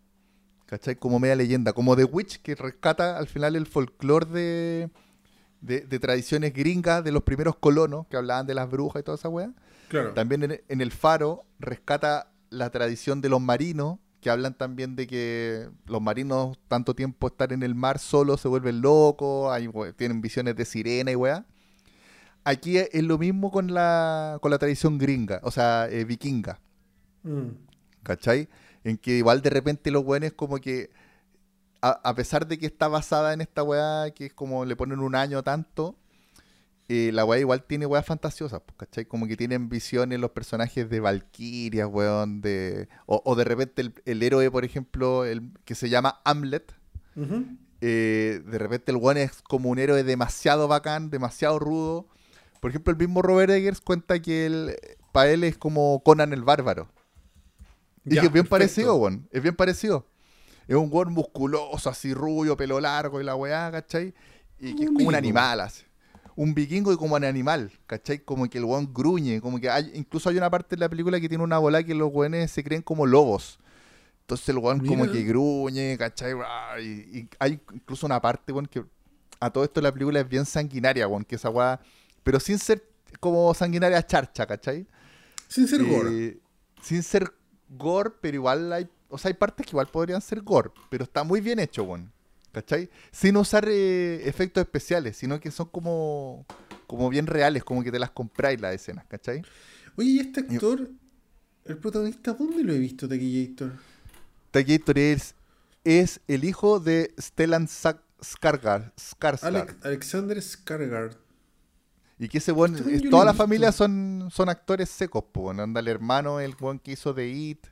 ¿Cachai? 0.65 0.95
Como 0.95 1.19
media 1.19 1.35
leyenda. 1.35 1.73
Como 1.73 1.95
The 1.95 2.05
Witch, 2.05 2.41
que 2.41 2.55
rescata 2.55 3.17
al 3.17 3.27
final 3.27 3.55
el 3.55 3.67
folclore 3.67 4.25
de, 4.25 4.89
de, 5.61 5.81
de 5.81 5.99
tradiciones 5.99 6.53
gringas 6.53 7.03
de 7.03 7.11
los 7.11 7.23
primeros 7.23 7.55
colonos 7.57 8.07
que 8.07 8.17
hablaban 8.17 8.47
de 8.47 8.55
las 8.55 8.69
brujas 8.69 9.01
y 9.01 9.03
toda 9.03 9.15
esa 9.15 9.29
weá. 9.29 9.51
Claro. 9.89 10.13
También 10.13 10.43
en, 10.43 10.61
en 10.67 10.81
El 10.81 10.91
Faro 10.91 11.45
rescata 11.59 12.31
la 12.49 12.69
tradición 12.71 13.21
de 13.21 13.29
los 13.29 13.41
marinos, 13.41 13.99
que 14.21 14.29
hablan 14.29 14.57
también 14.57 14.95
de 14.95 15.05
que 15.05 15.69
los 15.85 16.01
marinos 16.01 16.57
tanto 16.67 16.95
tiempo 16.95 17.27
estar 17.27 17.51
en 17.53 17.61
el 17.61 17.75
mar 17.75 17.99
solos 17.99 18.39
se 18.41 18.47
vuelven 18.47 18.81
locos, 18.81 19.51
hay, 19.51 19.67
we- 19.67 19.93
tienen 19.93 20.21
visiones 20.21 20.55
de 20.55 20.65
sirena 20.65 21.11
y 21.11 21.15
weá. 21.15 21.45
Aquí 22.43 22.77
es 22.77 23.03
lo 23.03 23.17
mismo 23.17 23.51
con 23.51 23.73
la, 23.73 24.37
con 24.41 24.51
la 24.51 24.57
tradición 24.57 24.97
gringa, 24.97 25.39
o 25.43 25.51
sea, 25.51 25.87
eh, 25.89 26.03
vikinga, 26.05 26.59
Mm. 27.23 27.51
¿cachai? 28.03 28.49
En 28.83 28.97
que 28.97 29.11
igual 29.11 29.41
de 29.41 29.49
repente 29.49 29.91
los 29.91 30.03
weones 30.03 30.33
como 30.33 30.57
que, 30.57 30.89
a, 31.81 31.91
a 31.91 32.15
pesar 32.15 32.47
de 32.47 32.57
que 32.57 32.65
está 32.65 32.89
basada 32.89 33.31
en 33.33 33.39
esta 33.39 33.63
weá, 33.63 34.11
que 34.11 34.25
es 34.25 34.33
como 34.33 34.65
le 34.65 34.75
ponen 34.75 34.99
un 34.99 35.15
año 35.15 35.41
tanto, 35.41 35.95
eh, 36.89 37.11
la 37.13 37.23
weá 37.23 37.39
igual 37.39 37.63
tiene 37.63 37.85
weas 37.85 38.05
fantasiosas, 38.05 38.59
pues, 38.65 38.75
¿cachai? 38.77 39.05
Como 39.05 39.25
que 39.25 39.37
tienen 39.37 39.69
visiones 39.69 40.19
los 40.19 40.31
personajes 40.31 40.89
de 40.89 40.99
Valkyria, 40.99 41.87
weón, 41.87 42.41
de... 42.41 42.89
O, 43.05 43.21
o 43.23 43.35
de 43.35 43.45
repente 43.45 43.81
el, 43.81 43.93
el 44.03 44.21
héroe, 44.21 44.51
por 44.51 44.65
ejemplo, 44.65 45.23
el 45.23 45.49
que 45.63 45.75
se 45.75 45.87
llama 45.89 46.19
Hamlet, 46.25 46.75
eh, 47.79 48.41
de 48.45 48.57
repente 48.57 48.91
el 48.91 48.97
weón 48.97 49.15
es 49.17 49.41
como 49.43 49.69
un 49.69 49.79
héroe 49.79 50.03
demasiado 50.03 50.67
bacán, 50.67 51.09
demasiado 51.09 51.57
rudo. 51.57 52.07
Por 52.63 52.69
ejemplo, 52.69 52.91
el 52.91 52.97
mismo 52.97 53.21
Robert 53.21 53.51
Eggers 53.51 53.81
cuenta 53.81 54.21
que 54.21 54.45
él, 54.45 54.77
para 55.11 55.29
él 55.31 55.43
es 55.43 55.57
como 55.57 56.01
Conan 56.01 56.31
el 56.31 56.43
Bárbaro. 56.43 56.87
Y 58.05 58.15
Ya, 58.15 58.21
que 58.21 58.27
es 58.27 58.31
bien 58.33 58.45
perfecto. 58.45 58.49
parecido, 58.51 58.95
weón. 58.95 59.27
Es 59.33 59.43
bien 59.43 59.53
parecido. 59.53 60.07
Es 60.65 60.77
un 60.77 60.87
weón 60.89 61.11
musculoso, 61.11 61.89
así 61.89 62.13
rubio, 62.13 62.55
pelo 62.55 62.79
largo 62.79 63.19
y 63.19 63.25
la 63.25 63.35
weá, 63.35 63.69
¿cachai? 63.69 64.13
Y 64.61 64.77
que 64.77 64.83
es 64.85 64.89
Un 64.91 64.95
como 64.95 65.09
un 65.09 65.15
animal, 65.15 65.59
así. 65.59 65.83
Un 66.37 66.53
vikingo 66.53 66.93
y 66.93 66.95
como 66.95 67.15
un 67.15 67.25
animal, 67.25 67.69
¿cachai? 67.85 68.19
Como 68.19 68.49
que 68.49 68.59
el 68.59 68.63
weón 68.63 68.93
gruñe, 68.93 69.41
como 69.41 69.59
que 69.59 69.69
hay, 69.69 69.91
incluso 69.93 70.29
hay 70.29 70.37
una 70.37 70.49
parte 70.49 70.77
de 70.77 70.79
la 70.79 70.87
película 70.87 71.19
que 71.19 71.27
tiene 71.27 71.43
una 71.43 71.57
bola 71.57 71.83
que 71.83 71.93
los 71.93 72.09
weones 72.13 72.49
se 72.49 72.63
creen 72.63 72.81
como 72.81 73.05
lobos. 73.05 73.59
Entonces 74.21 74.47
el 74.47 74.57
weón 74.59 74.85
como 74.87 75.11
que 75.11 75.21
gruñe, 75.23 75.97
¿cachai? 75.97 76.31
Y, 76.81 77.19
y 77.19 77.29
hay 77.39 77.59
incluso 77.73 78.05
una 78.05 78.21
parte, 78.21 78.53
weón, 78.53 78.67
que 78.67 78.85
a 79.41 79.49
todo 79.49 79.65
esto 79.65 79.81
la 79.81 79.91
película 79.91 80.21
es 80.21 80.29
bien 80.29 80.45
sanguinaria, 80.45 81.09
weón, 81.09 81.25
que 81.25 81.35
esa 81.35 81.49
weá, 81.49 81.81
pero 82.23 82.39
sin 82.39 82.57
ser 82.59 82.83
como 83.19 83.53
sanguinaria 83.53 84.05
charcha, 84.05 84.45
¿cachai? 84.45 84.87
Sin 85.47 85.67
ser 85.67 85.83
gore. 85.83 86.09
Eh, 86.27 86.39
sin 86.81 87.03
ser 87.03 87.31
gore, 87.69 88.11
pero 88.21 88.35
igual 88.35 88.71
hay. 88.73 88.87
O 89.09 89.17
sea, 89.17 89.29
hay 89.29 89.35
partes 89.35 89.65
que 89.65 89.71
igual 89.71 89.87
podrían 89.87 90.21
ser 90.21 90.41
gore, 90.41 90.71
pero 90.89 91.03
está 91.03 91.23
muy 91.23 91.41
bien 91.41 91.59
hecho, 91.59 91.83
weón. 91.83 92.11
¿Cachai? 92.51 92.89
Sin 93.11 93.35
usar 93.37 93.65
eh, 93.67 94.21
efectos 94.27 94.61
especiales, 94.61 95.17
sino 95.17 95.39
que 95.39 95.49
son 95.51 95.67
como. 95.69 96.45
como 96.87 97.09
bien 97.09 97.25
reales, 97.27 97.63
como 97.63 97.83
que 97.83 97.91
te 97.91 97.99
las 97.99 98.11
compráis 98.11 98.59
las 98.61 98.73
escenas, 98.75 99.05
¿cachai? 99.07 99.41
Oye, 99.95 100.09
¿y 100.09 100.19
este 100.19 100.41
actor, 100.41 100.89
el 101.65 101.77
protagonista, 101.77 102.33
dónde 102.33 102.63
lo 102.63 102.73
he 102.73 102.79
visto, 102.79 103.07
Taquillator? 103.07 103.73
Taquillator 104.51 104.97
es, 104.99 105.35
es 105.83 106.19
el 106.27 106.43
hijo 106.43 106.79
de 106.79 107.13
Stellan. 107.19 107.67
Skarsgård. 107.67 108.93
Alec- 109.41 109.75
Alexander 109.83 110.37
Skarsgård. 110.37 111.17
Y 112.19 112.27
que 112.29 112.37
ese 112.37 112.51
weón 112.51 112.75
es- 112.75 113.09
toda 113.09 113.23
he 113.23 113.25
la 113.25 113.33
familia 113.33 113.71
son, 113.71 114.29
son 114.31 114.49
actores 114.49 114.89
secos, 114.89 115.23
pues. 115.31 115.57
Anda 115.57 115.79
el 115.79 115.87
hermano, 115.87 116.39
el 116.39 116.55
weón 116.59 116.79
que 116.79 116.91
hizo 116.93 117.13
The 117.13 117.27
It. 117.27 117.67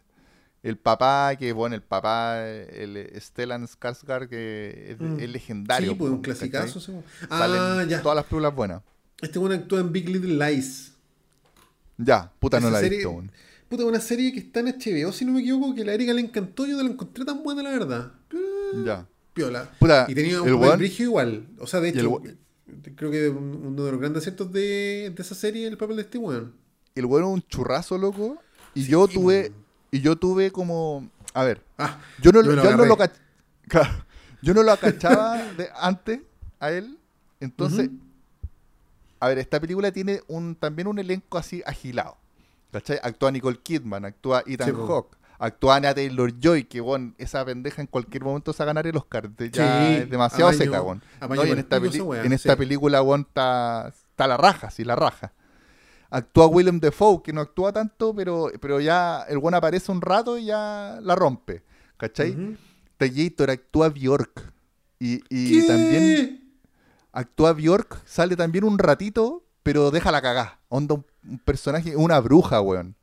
El 0.64 0.78
papá, 0.78 1.36
que 1.38 1.54
bueno, 1.54 1.74
el 1.76 1.82
papá, 1.82 2.46
el 2.48 3.10
Stellan 3.20 3.66
Skarsgård, 3.68 4.28
que 4.30 4.92
es, 4.92 5.00
Mm. 5.00 5.20
es 5.20 5.30
legendario. 5.30 5.90
Sí, 5.92 5.96
pues 5.96 6.12
un 6.12 6.22
clasicazo. 6.22 7.04
Ah, 7.30 7.84
ya. 7.88 8.02
todas 8.04 8.16
las 8.16 8.26
películas 8.26 8.54
buenas. 8.56 8.82
Este 9.22 9.40
bueno 9.40 9.56
actúa 9.56 9.80
en 9.80 9.92
Big 9.92 10.08
Little 10.10 10.34
Lies. 10.52 10.94
Ya, 11.98 12.32
puta, 12.40 12.60
no 12.60 12.70
la 12.70 12.80
he 12.80 12.84
serie- 12.84 12.98
visto 13.00 13.10
aún. 13.10 13.32
puta, 13.70 13.86
una 13.86 14.00
serie 14.00 14.32
que 14.34 14.40
está 14.40 14.60
en 14.60 14.68
HBO, 14.68 15.12
si 15.12 15.24
no 15.26 15.34
me 15.34 15.42
equivoco, 15.42 15.74
que 15.76 15.86
la 15.86 15.94
Erika 15.94 16.14
le 16.14 16.22
encantó, 16.22 16.66
yo 16.66 16.76
no 16.78 16.84
la 16.84 16.90
encontré 16.90 17.24
tan 17.26 17.44
buena, 17.44 17.64
la 17.64 17.70
verdad. 17.72 18.12
Eh, 18.34 18.84
Ya. 18.86 19.08
Piola. 19.34 19.72
Puta, 19.80 20.06
y 20.10 20.14
tenía 20.16 20.42
un 20.42 20.78
brigio 20.78 21.06
igual. 21.06 21.48
O 21.60 21.66
sea, 21.68 21.80
de 21.80 21.90
el 21.90 22.00
hecho, 22.00 22.22
creo 22.96 23.12
que 23.12 23.30
un- 23.30 23.66
uno 23.66 23.84
de 23.86 23.92
los 23.92 24.00
grandes 24.00 24.22
aciertos 24.24 24.52
de, 24.52 25.12
de 25.16 25.22
esa 25.22 25.36
serie 25.36 25.66
es 25.66 25.72
el 25.72 25.78
papel 25.78 25.96
de 25.98 26.02
este 26.04 26.18
weón. 26.18 26.54
El 26.96 27.06
bueno 27.06 27.28
es 27.28 27.34
un 27.36 27.42
churrazo, 27.48 27.98
loco. 27.98 28.38
Y 28.74 28.84
Sí, 28.84 28.92
yo 28.92 29.08
tuve. 29.08 29.42
weón. 29.50 29.54
Y 29.92 30.02
yo 30.02 30.16
tuve 30.16 30.52
como. 30.52 31.10
A 31.34 31.44
ver. 31.44 31.62
Ah, 31.78 32.00
Yo 32.22 32.32
no, 32.32 32.42
Yo 32.44 32.52
lo 32.56 32.64
yo 32.64 32.78
no 32.78 32.86
lo 32.86 32.94
agarré. 32.94 33.14
cach- 33.14 33.20
Claro, 33.68 34.06
yo 34.42 34.54
no 34.54 34.64
lo 34.64 34.78
cachaba 34.78 35.38
de 35.54 35.70
antes 35.76 36.20
a 36.60 36.72
él. 36.72 36.98
Entonces, 37.40 37.90
a 39.20 39.28
ver, 39.30 39.38
esta 39.40 39.60
película 39.60 39.92
tiene 39.92 40.22
un 40.28 40.56
también 40.56 40.88
un 40.88 41.00
elenco 41.00 41.38
así 41.38 41.62
agilado. 41.66 42.18
¿Cachai? 42.72 43.00
Actúa 43.04 43.32
Nicole 43.32 43.60
Kidman, 43.62 44.06
actúa 44.06 44.44
Ethan 44.48 44.70
Sí. 44.70 44.76
Hawke, 44.76 45.18
actúa 45.42 45.76
Anya 45.78 45.94
Taylor 45.94 46.32
Joy, 46.40 46.66
que 46.66 46.80
bueno, 46.82 47.14
esa 47.18 47.44
pendeja 47.44 47.82
en 47.82 47.88
cualquier 47.88 48.24
momento 48.24 48.54
se 48.54 48.60
va 48.60 48.66
a 48.66 48.68
ganar 48.68 48.86
el 48.88 48.96
Oscar. 48.96 49.30
de- 49.30 49.50
Ya 49.50 49.66
Sí, 49.88 49.96
es 50.04 50.10
demasiado 50.10 50.54
seca, 50.54 50.78
apaño 50.78 51.02
No, 51.44 51.44
en 51.52 51.60
esta, 51.60 51.80
peli- 51.82 52.00
wea, 52.02 52.24
en 52.24 52.32
esta 52.34 52.54
sí. 52.54 52.58
película, 52.60 53.02
weón, 53.02 53.22
está, 53.28 53.88
está 53.90 54.28
la 54.28 54.38
raja, 54.38 54.70
sí, 54.70 54.84
la 54.84 54.96
raja. 54.96 55.34
Actúa 56.10 56.46
Willem 56.48 56.80
Dafoe, 56.80 57.22
que 57.24 57.34
no 57.34 57.42
actúa 57.42 57.72
tanto, 57.74 58.14
pero, 58.14 58.52
pero 58.60 58.80
ya 58.82 59.24
el 59.30 59.38
buen 59.40 59.56
aparece 59.56 59.92
un 59.92 60.02
rato 60.02 60.38
y 60.38 60.46
ya 60.46 61.00
la 61.02 61.16
rompe. 61.16 61.64
¿Cachai? 61.98 62.32
Ujú. 62.32 62.56
Tallator 62.98 63.50
actúa 63.50 63.90
Bjork. 63.90 64.52
Y, 65.00 65.22
y 65.30 65.66
también 65.68 66.54
actúa 67.14 67.54
Bjork, 67.54 68.02
sale 68.06 68.36
también 68.36 68.64
un 68.64 68.78
ratito, 68.78 69.44
pero 69.64 69.90
deja 69.90 70.12
la 70.12 70.22
cagá. 70.22 70.60
Onda 70.70 70.96
un, 70.96 71.06
un 71.28 71.40
personaje, 71.40 71.96
una 71.96 72.20
bruja, 72.20 72.62
weón. 72.62 72.96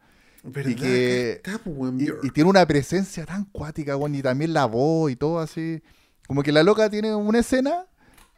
¿Verdad? 0.45 0.71
y 0.71 0.75
que- 0.77 1.37
Acá 1.41 1.53
está, 1.57 1.65
pues, 1.65 1.93
Y, 1.99 2.05
Björk. 2.07 2.25
y 2.25 2.31
tiene 2.31 2.51
una 2.51 2.67
presencia 2.67 3.27
tan 3.27 3.45
cuática, 3.47 3.97
weón. 3.97 4.15
Y 4.15 4.23
también 4.23 4.53
la 4.53 4.65
voz 4.67 5.11
y 5.11 5.17
todo 5.17 5.39
así. 5.41 5.83
Como 6.27 6.43
que 6.43 6.53
la 6.53 6.63
loca 6.63 6.89
tiene 6.91 7.15
una 7.15 7.39
escena 7.41 7.87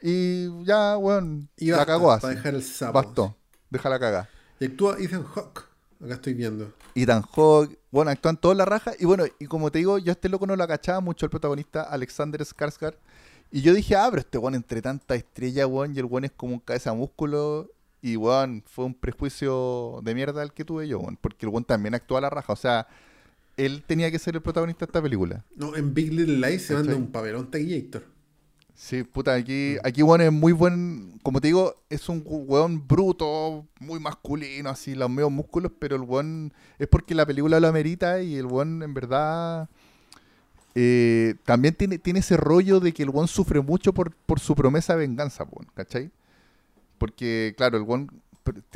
y 0.02 0.64
ya, 0.64 0.96
weón, 0.96 1.48
Y 1.56 1.70
la 1.70 1.84
cagó 1.84 2.10
así. 2.12 2.22
Para 2.22 2.34
dejar 2.34 2.54
el 2.54 2.62
sapo. 2.62 2.92
Bastó. 2.94 3.36
Deja 3.68 3.88
la 3.88 3.98
cagá. 3.98 4.28
Y 4.58 4.66
actúa 4.66 4.96
Ethan 4.98 5.24
Hawke. 5.24 5.64
Acá 6.02 6.14
estoy 6.14 6.34
viendo. 6.34 6.72
Ethan 6.94 7.22
Hawke, 7.22 7.78
bueno, 7.90 8.10
actúan 8.10 8.36
todos 8.36 8.56
la 8.56 8.64
raja. 8.64 8.92
Y 8.98 9.04
bueno, 9.04 9.24
y 9.38 9.46
como 9.46 9.70
te 9.70 9.78
digo, 9.78 9.98
yo 9.98 10.10
a 10.10 10.14
este 10.14 10.28
loco 10.28 10.46
no 10.46 10.56
lo 10.56 10.66
cachaba 10.66 11.00
mucho, 11.00 11.26
el 11.26 11.30
protagonista 11.30 11.82
Alexander 11.82 12.40
Skarsgård. 12.42 12.96
Y 13.52 13.60
yo 13.62 13.74
dije, 13.74 13.96
ah, 13.96 14.06
pero 14.10 14.20
este 14.20 14.38
weón 14.38 14.54
entre 14.54 14.80
tanta 14.80 15.14
estrella, 15.14 15.66
weón, 15.66 15.94
y 15.94 15.98
el 15.98 16.04
weón 16.06 16.24
es 16.24 16.32
como 16.32 16.54
un 16.54 16.60
cabeza 16.60 16.92
músculo. 16.94 17.68
Y 18.02 18.16
weón, 18.16 18.62
fue 18.66 18.86
un 18.86 18.94
prejuicio 18.94 20.00
de 20.02 20.14
mierda 20.14 20.42
el 20.42 20.52
que 20.52 20.64
tuve 20.64 20.88
yo, 20.88 20.98
weón, 21.00 21.18
porque 21.20 21.46
el 21.46 21.50
weón 21.50 21.64
también 21.64 21.94
actúa 21.94 22.18
a 22.18 22.22
la 22.22 22.30
raja. 22.30 22.52
O 22.52 22.56
sea, 22.56 22.86
él 23.56 23.82
tenía 23.86 24.10
que 24.10 24.18
ser 24.18 24.34
el 24.36 24.42
protagonista 24.42 24.86
de 24.86 24.90
esta 24.90 25.02
película. 25.02 25.44
No, 25.54 25.76
en 25.76 25.92
Big 25.92 26.12
Little 26.12 26.38
Lies 26.38 26.66
se 26.66 26.74
manda 26.74 26.94
un 26.94 27.08
papelón 27.08 27.50
taquillator. 27.50 28.04
Sí, 28.74 29.02
puta, 29.02 29.34
aquí, 29.34 29.76
aquí 29.84 30.02
weón 30.02 30.22
es 30.22 30.32
muy 30.32 30.52
buen, 30.52 31.18
como 31.22 31.42
te 31.42 31.48
digo, 31.48 31.82
es 31.90 32.08
un 32.08 32.22
weón 32.24 32.88
bruto, 32.88 33.66
muy 33.78 34.00
masculino, 34.00 34.70
así, 34.70 34.94
los 34.94 35.10
medios 35.10 35.30
músculos, 35.30 35.70
pero 35.78 35.96
el 35.96 36.02
weón 36.02 36.54
es 36.78 36.88
porque 36.88 37.14
la 37.14 37.26
película 37.26 37.60
lo 37.60 37.68
amerita 37.68 38.22
y 38.22 38.36
el 38.36 38.46
weón 38.46 38.82
en 38.82 38.94
verdad 38.94 39.68
eh, 40.74 41.34
también 41.44 41.74
tiene, 41.74 41.98
tiene 41.98 42.20
ese 42.20 42.38
rollo 42.38 42.80
de 42.80 42.94
que 42.94 43.02
el 43.02 43.10
weón 43.10 43.28
sufre 43.28 43.60
mucho 43.60 43.92
por, 43.92 44.14
por 44.14 44.40
su 44.40 44.54
promesa 44.54 44.94
de 44.94 45.00
venganza, 45.00 45.44
weón, 45.44 45.68
¿cachai? 45.74 46.10
Porque, 47.00 47.54
claro, 47.56 47.78
el 47.78 48.06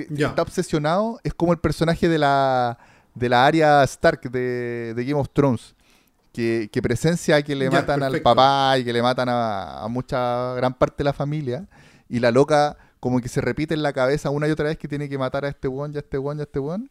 Ya. 0.09 0.29
está 0.29 0.41
obsesionado, 0.41 1.21
es 1.25 1.35
como 1.35 1.53
el 1.53 1.59
personaje 1.59 2.09
de 2.09 2.19
la, 2.19 2.79
de 3.15 3.29
la 3.29 3.45
área 3.45 3.85
Stark 3.85 4.23
de, 4.31 4.95
de 4.95 5.05
Game 5.05 5.21
of 5.21 5.29
Thrones 5.33 5.75
que, 6.33 6.71
que 6.73 6.81
presencia 6.81 7.43
que 7.43 7.55
le 7.55 7.67
Ya, 7.67 7.71
matan 7.71 8.03
al 8.03 8.21
papá 8.23 8.79
y 8.79 8.85
que 8.85 8.93
le 8.95 9.03
matan 9.03 9.29
a, 9.29 9.83
a 9.85 9.89
mucha 9.89 10.55
gran 10.55 10.73
parte 10.73 10.97
de 10.99 11.05
la 11.05 11.13
familia. 11.13 11.69
Y 12.09 12.19
la 12.21 12.31
loca 12.31 12.79
como 12.99 13.21
que 13.21 13.29
se 13.29 13.43
repite 13.43 13.75
en 13.75 13.83
la 13.83 13.93
cabeza 13.93 14.31
una 14.31 14.49
y 14.49 14.51
otra 14.51 14.65
vez 14.67 14.79
que 14.79 14.89
tiene 14.89 15.07
que 15.09 15.19
matar 15.19 15.45
a 15.45 15.49
este 15.49 15.69
weón, 15.69 15.93
ya 15.93 15.99
este 16.01 16.17
weón, 16.19 16.39
ya 16.39 16.45
este 16.45 16.59
weón. 16.59 16.91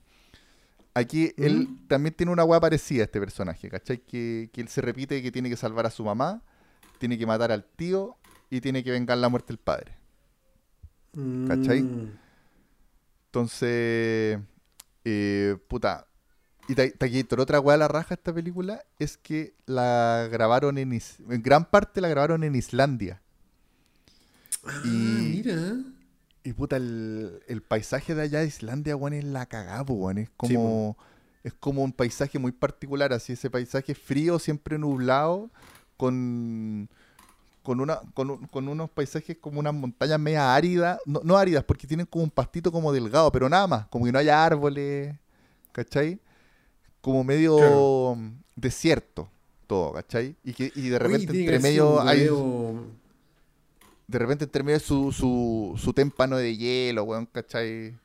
Aquí 0.94 1.34
él 1.38 1.64
Ujú. 1.72 1.88
también 1.88 2.14
tiene 2.14 2.32
una 2.32 2.44
weá 2.44 2.60
parecida 2.60 3.02
a 3.02 3.06
este 3.06 3.20
personaje, 3.20 3.68
¿cachai? 3.70 3.98
Que, 3.98 4.50
que 4.54 4.62
él 4.62 4.68
se 4.68 4.82
repite 4.82 5.22
que 5.24 5.32
tiene 5.32 5.50
que 5.50 5.58
salvar 5.58 5.88
a 5.88 5.90
su 5.90 6.04
mamá, 6.04 6.44
tiene 7.00 7.18
que 7.18 7.26
matar 7.26 7.52
al 7.52 7.64
tío 7.66 8.16
y 8.52 8.62
tiene 8.62 8.84
que 8.84 8.92
vengar 8.92 9.18
la 9.18 9.28
muerte 9.30 9.48
del 9.48 9.58
padre. 9.58 9.98
¿Cachai? 11.48 11.81
Mm. 11.84 12.11
Entonces, 13.27 14.40
eh, 15.06 15.57
puta. 15.68 16.07
Y 16.68 16.76
Ta- 16.76 16.90
Taquillator, 16.91 17.41
otra 17.41 17.60
weá 17.60 17.76
la 17.77 17.88
raja 17.88 18.14
esta 18.14 18.34
película 18.34 18.84
es 18.99 19.18
que 19.18 19.53
la 19.65 20.30
grabaron 20.31 20.77
en, 20.77 20.94
Is- 20.94 21.18
en 21.30 21.41
gran 21.44 21.65
parte 21.65 21.99
la 21.99 22.07
grabaron 22.07 22.44
en 22.44 22.56
Islandia. 22.56 23.22
Ah, 24.65 24.81
Y- 24.85 24.88
mira. 24.88 25.76
Y 26.45 26.53
puta, 26.53 26.76
el, 26.77 27.41
el 27.48 27.61
paisaje 27.61 28.15
de 28.15 28.22
allá 28.23 28.40
de 28.41 28.48
Islandia, 28.48 28.95
weón, 28.95 29.14
es 29.14 29.23
la 29.23 29.45
cagada, 29.45 29.81
weón. 29.84 30.18
Es 30.18 30.27
Sí, 30.27 30.34
como, 30.38 30.98
es 31.44 31.53
como 31.53 31.84
un 31.84 31.91
paisaje 31.94 32.38
muy 32.40 32.52
particular, 32.52 33.14
así, 33.14 33.34
ese 33.34 33.49
paisaje 33.49 33.95
frío, 33.95 34.40
siempre 34.40 34.77
nublado, 34.77 35.52
con, 35.98 36.90
con, 37.64 37.80
una, 37.80 37.99
con, 38.14 38.30
un- 38.30 38.45
con 38.48 38.68
unos 38.68 38.90
paisajes 38.90 39.38
como 39.40 39.60
unas 39.60 39.73
montañas 39.73 40.19
media 40.19 40.53
áridas, 40.53 40.99
no, 41.06 41.22
no 41.23 41.38
áridas, 41.38 41.64
porque 41.64 41.88
tienen 41.88 42.06
como 42.06 42.23
un 42.26 42.30
pastito 42.30 42.72
como 42.72 42.91
delgado, 42.91 43.31
pero 43.31 43.49
nada 43.49 43.65
más, 43.68 43.88
como 43.88 44.06
que 44.06 44.11
no 44.11 44.19
haya 44.19 44.45
árboles, 44.45 45.15
¿cachai? 45.72 46.19
Como 47.02 47.23
medio 47.23 47.57
Claro. 47.57 48.18
desierto 48.56 49.30
todo, 49.65 49.94
¿cachai? 49.94 50.35
Y, 50.44 50.53
que, 50.53 50.72
y 50.76 50.90
de 50.90 50.99
repente 50.99 51.38
entre 51.40 51.60
medio 51.60 51.99
hay 52.02 52.27
de 54.07 54.19
repente 54.19 54.44
entre 54.44 54.64
medio 54.64 54.80
su, 54.80 55.11
su, 55.11 55.73
su 55.77 55.94
témpano 55.94 56.38
de 56.38 56.56
hielo, 56.56 57.03
weón, 57.03 57.26
¿cachai? 57.26 57.95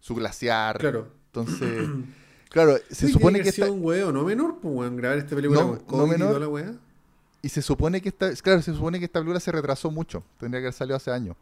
Su 0.00 0.14
glaciar. 0.14 0.78
Claro. 0.78 1.08
Entonces, 1.26 1.88
claro, 2.48 2.76
se 2.90 3.08
supone 3.08 3.42
que 3.42 3.50
esta, 3.50 3.70
un 3.70 3.84
huevo 3.84 4.10
no 4.12 4.24
menor, 4.24 4.58
pues, 4.60 4.74
weón, 4.74 4.96
grabar 4.96 5.18
esta 5.18 5.36
película 5.36 5.60
No, 5.60 5.68
con 5.68 5.78
no 5.78 5.84
COVID 5.86 6.06
y 6.06 6.10
menor. 6.10 6.28
toda 6.28 6.40
la 6.40 6.48
weá. 6.48 6.74
Y 7.44 7.50
se 7.50 7.60
supone 7.60 8.00
que 8.00 8.08
esta, 8.08 8.32
claro, 8.36 8.62
se 8.62 8.72
supone 8.72 8.98
que 8.98 9.04
esta 9.04 9.20
película 9.20 9.38
se 9.38 9.52
retrasó 9.52 9.90
mucho, 9.90 10.24
tendría 10.40 10.62
que 10.62 10.68
haber 10.68 10.72
salido 10.72 10.96
hace 10.96 11.10
años. 11.10 11.36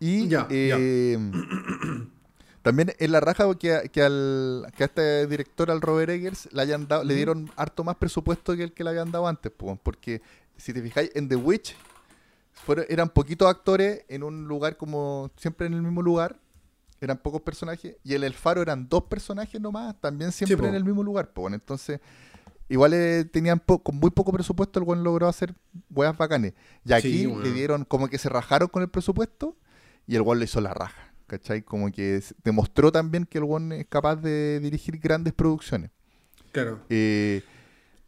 Y 0.00 0.28
eh, 0.50 1.16
también 2.62 2.92
es 2.98 3.08
la 3.08 3.20
raja 3.20 3.44
que, 3.56 3.72
al 4.02 4.66
que 4.76 4.82
a 4.82 4.86
este 4.86 5.28
director, 5.28 5.70
al 5.70 5.80
Robert 5.80 6.10
Eggers, 6.10 6.48
le 6.52 6.60
hayan 6.60 6.88
dado, 6.88 7.04
le 7.04 7.14
dieron 7.14 7.52
harto 7.54 7.84
más 7.84 7.94
presupuesto 7.98 8.56
que 8.56 8.64
el 8.64 8.72
que 8.72 8.82
le 8.82 8.90
habían 8.90 9.12
dado 9.12 9.28
antes, 9.28 9.52
po, 9.52 9.78
porque 9.80 10.22
si 10.56 10.72
te 10.72 10.82
fijáis 10.82 11.12
en 11.14 11.28
The 11.28 11.36
Witch 11.36 11.76
fueron, 12.52 12.84
eran 12.88 13.08
poquitos 13.08 13.48
actores 13.48 14.04
en 14.08 14.24
un 14.24 14.48
lugar 14.48 14.76
como 14.76 15.30
siempre 15.36 15.68
en 15.68 15.74
el 15.74 15.82
mismo 15.82 16.02
lugar, 16.02 16.36
eran 17.00 17.16
pocos 17.16 17.42
personajes, 17.42 17.94
y 18.02 18.16
en 18.16 18.24
El 18.24 18.34
Faro 18.34 18.60
eran 18.60 18.88
dos 18.88 19.04
personajes 19.04 19.60
nomás, 19.60 19.94
también 20.00 20.32
siempre 20.32 20.66
en 20.66 20.74
el 20.74 20.82
mismo 20.82 21.04
lugar, 21.04 21.30
pues 21.32 21.54
entonces 21.54 22.00
igual 22.72 22.92
eh, 22.94 23.24
tenían 23.24 23.60
po- 23.60 23.82
con 23.82 23.96
muy 23.96 24.10
poco 24.10 24.32
presupuesto, 24.32 24.78
el 24.78 24.84
buen 24.84 25.04
logró 25.04 25.28
hacer 25.28 25.54
weas 25.90 26.16
bacanes. 26.16 26.54
Y 26.84 26.92
aquí 26.92 27.18
Sí, 27.24 27.26
le 27.26 27.52
dieron 27.52 27.84
como 27.84 28.08
que 28.08 28.18
se 28.18 28.28
rajaron 28.28 28.68
con 28.68 28.82
el 28.82 28.88
presupuesto 28.88 29.56
y 30.06 30.16
el 30.16 30.22
buen 30.22 30.38
le 30.38 30.46
hizo 30.46 30.60
la 30.60 30.74
raja, 30.74 31.12
¿cachai? 31.26 31.62
Como 31.62 31.90
que 31.92 32.22
demostró 32.42 32.90
también 32.90 33.26
que 33.26 33.38
el 33.38 33.44
buen 33.44 33.72
es 33.72 33.86
capaz 33.86 34.16
de 34.16 34.58
dirigir 34.60 34.98
grandes 34.98 35.32
producciones. 35.32 35.90
Claro. 36.50 36.80
Eh, 36.90 37.42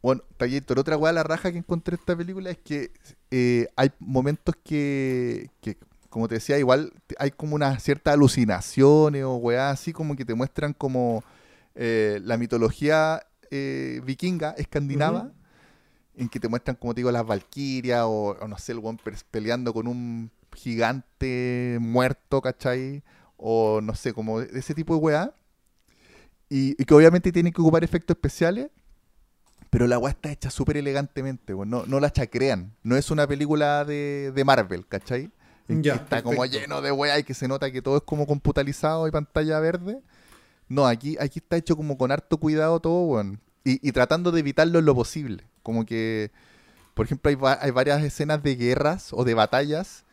bueno, 0.03 0.23
Tallator, 0.37 0.79
otra 0.79 0.97
weá 0.99 1.13
la 1.13 1.23
raja 1.23 1.51
que 1.51 1.59
encontré 1.59 1.95
en 1.95 2.01
esta 2.01 2.17
película 2.17 2.51
es 2.51 2.59
que 2.59 2.91
eh, 3.31 3.69
hay 3.77 3.91
momentos 4.01 4.55
que, 4.63 5.49
que, 5.63 5.79
como 6.11 6.29
te 6.29 6.35
decía, 6.35 6.59
igual 6.59 6.93
hay 7.19 7.31
como 7.31 7.55
unas 7.55 7.83
ciertas 7.83 8.13
alucinaciones 8.15 9.25
o 9.25 9.37
weá 9.37 9.71
así 9.71 9.93
como 9.93 10.15
que 10.15 10.25
te 10.27 10.35
muestran 10.35 10.75
como 10.75 11.25
eh, 11.75 12.21
la 12.23 12.37
mitología 12.37 13.23
eh, 13.51 14.01
vikinga, 14.05 14.53
escandinava, 14.59 15.33
en 16.17 16.29
que 16.29 16.41
te 16.41 16.49
muestran, 16.49 16.77
como 16.77 16.95
te 16.95 17.01
digo, 17.01 17.13
las 17.13 17.27
valquirias 17.27 18.03
o, 18.05 18.37
o 18.41 18.49
no 18.49 18.59
sé, 18.59 18.73
el 18.73 18.79
pers- 18.81 19.25
peleando 19.31 19.73
con 19.75 19.87
un 19.89 20.31
gigante 20.55 21.79
muerto, 21.81 22.43
¿cachai? 22.43 23.03
O 23.37 23.81
no 23.83 23.95
sé, 23.95 24.13
como 24.15 24.41
ese 24.41 24.75
tipo 24.75 24.95
de 24.95 25.01
weá. 25.01 25.35
Y, 26.49 26.81
y 26.81 26.85
que 26.85 26.95
obviamente 26.95 27.33
tienen 27.33 27.53
que 27.53 27.61
ocupar 27.61 27.83
efectos 27.85 28.17
especiales, 28.17 28.71
pero 29.71 29.87
la 29.87 29.99
weá 29.99 30.13
está 30.13 30.31
hecha 30.31 30.51
súper 30.51 30.77
elegantemente, 30.77 31.53
no, 31.55 31.85
no 31.87 32.01
la 32.01 32.13
chacrean. 32.13 32.73
No 32.85 32.97
es 32.97 33.11
una 33.11 33.27
película 33.27 33.85
de, 33.85 34.33
de 34.35 34.45
Marvel, 34.45 34.87
¿cachai? 34.87 35.31
En 35.69 35.81
que 35.83 35.89
Ya, 35.89 35.95
está 35.97 36.23
como 36.23 36.45
lleno 36.45 36.81
de 36.83 36.93
weá 36.93 37.19
y 37.19 37.25
que 37.25 37.35
se 37.35 37.49
nota 37.49 37.71
que 37.73 37.83
todo 37.83 37.97
es 37.97 38.03
como 38.03 38.27
computalizado 38.27 39.09
y 39.09 39.11
pantalla 39.11 39.59
verde. 39.61 40.01
No, 40.75 40.87
aquí, 40.87 41.17
aquí 41.21 41.39
está 41.39 41.57
hecho 41.57 41.77
como 41.77 41.97
con 41.97 42.11
harto 42.11 42.37
cuidado 42.39 42.81
todo, 42.81 43.05
weón. 43.05 43.41
Y, 43.65 43.87
y 43.87 43.93
tratando 43.93 44.33
de 44.33 44.41
evitarlo 44.41 44.79
en 44.81 44.85
lo 44.85 44.95
posible. 44.95 45.45
Como 45.63 45.87
que, 45.87 46.31
por 46.95 47.07
ejemplo, 47.07 47.29
hay, 47.29 47.37
va- 47.37 47.59
hay 47.61 47.71
varias 47.71 48.03
escenas 48.03 48.43
de 48.43 48.57
guerras 48.57 49.13
o 49.13 49.25
de 49.25 49.35
batallas 49.35 50.05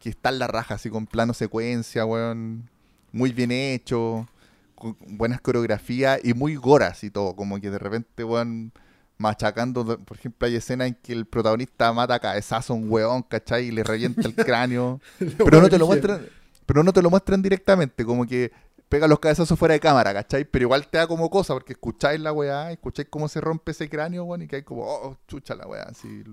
que 0.00 0.08
están 0.10 0.38
la 0.38 0.46
raja, 0.46 0.74
así 0.74 0.90
con 0.90 1.06
plano 1.06 1.34
secuencia, 1.34 2.04
weón. 2.04 2.68
Muy 3.12 3.32
bien 3.32 3.50
hecho. 3.52 4.28
con 4.74 4.96
buenas 5.08 5.40
coreografías 5.40 6.20
y 6.24 6.34
muy 6.34 6.54
goras 6.56 7.02
y 7.04 7.10
todo. 7.10 7.34
Como 7.36 7.60
que 7.60 7.70
de 7.70 7.78
repente, 7.78 8.24
weón, 8.24 8.72
machacando. 9.18 9.84
Por 10.04 10.16
ejemplo, 10.16 10.46
hay 10.46 10.56
escenas 10.56 10.88
en 10.88 10.94
que 10.94 11.12
el 11.12 11.26
protagonista 11.26 11.92
mata 11.92 12.14
a 12.14 12.18
cabezazo 12.20 12.72
a 12.72 12.76
un 12.76 12.90
weón, 12.90 13.22
¿cachai? 13.22 13.66
Y 13.66 13.70
le 13.70 13.82
revienta 13.84 14.22
el 14.22 14.34
cráneo. 14.34 15.00
pero 15.38 15.60
no 15.60 15.68
te 15.68 15.78
lo 15.78 15.86
muestran. 15.86 16.26
Pero 16.66 16.82
no 16.82 16.92
te 16.92 17.00
lo 17.02 17.08
muestran 17.10 17.40
directamente, 17.40 18.04
como 18.04 18.26
que 18.26 18.52
pega 18.88 19.06
los 19.06 19.18
cabezazos 19.18 19.58
fuera 19.58 19.74
de 19.74 19.80
cámara, 19.80 20.12
¿cachai? 20.12 20.44
Pero 20.44 20.64
igual 20.64 20.88
te 20.88 20.98
da 20.98 21.06
como 21.06 21.28
cosa, 21.30 21.54
porque 21.54 21.74
escucháis 21.74 22.20
la 22.20 22.32
weá, 22.32 22.72
escucháis 22.72 23.08
cómo 23.10 23.28
se 23.28 23.40
rompe 23.40 23.72
ese 23.72 23.88
cráneo, 23.88 24.24
weón, 24.24 24.42
y 24.42 24.48
que 24.48 24.56
hay 24.56 24.62
como, 24.62 24.84
oh, 24.84 25.16
chucha 25.26 25.54
la 25.54 25.66
weá, 25.66 25.84
así. 25.84 26.24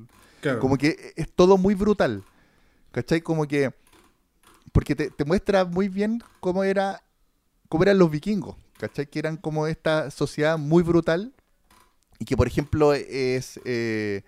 Como 0.60 0.77
que 0.77 1.14
es 1.15 1.32
todo 1.34 1.57
muy 1.57 1.73
brutal, 1.73 2.23
¿cachai? 2.91 3.22
Como 3.22 3.48
que, 3.48 3.73
porque 4.72 4.95
te, 4.95 5.10
te, 5.10 5.26
muestra 5.26 5.65
muy 5.65 5.90
bien 5.90 6.22
cómo 6.40 6.64
era, 6.64 7.02
cómo 7.68 7.84
eran 7.84 7.98
los 7.98 8.11
vikingos, 8.11 8.56
¿cachai? 8.77 9.07
Que 9.07 9.19
eran 9.19 9.38
como 9.38 9.68
esta 9.68 10.11
sociedad 10.11 10.57
muy 10.57 10.84
brutal, 10.84 11.34
y 12.19 12.26
que, 12.26 12.38
por 12.38 12.48
ejemplo, 12.48 12.94
es, 12.94 13.60
eh, 13.65 14.23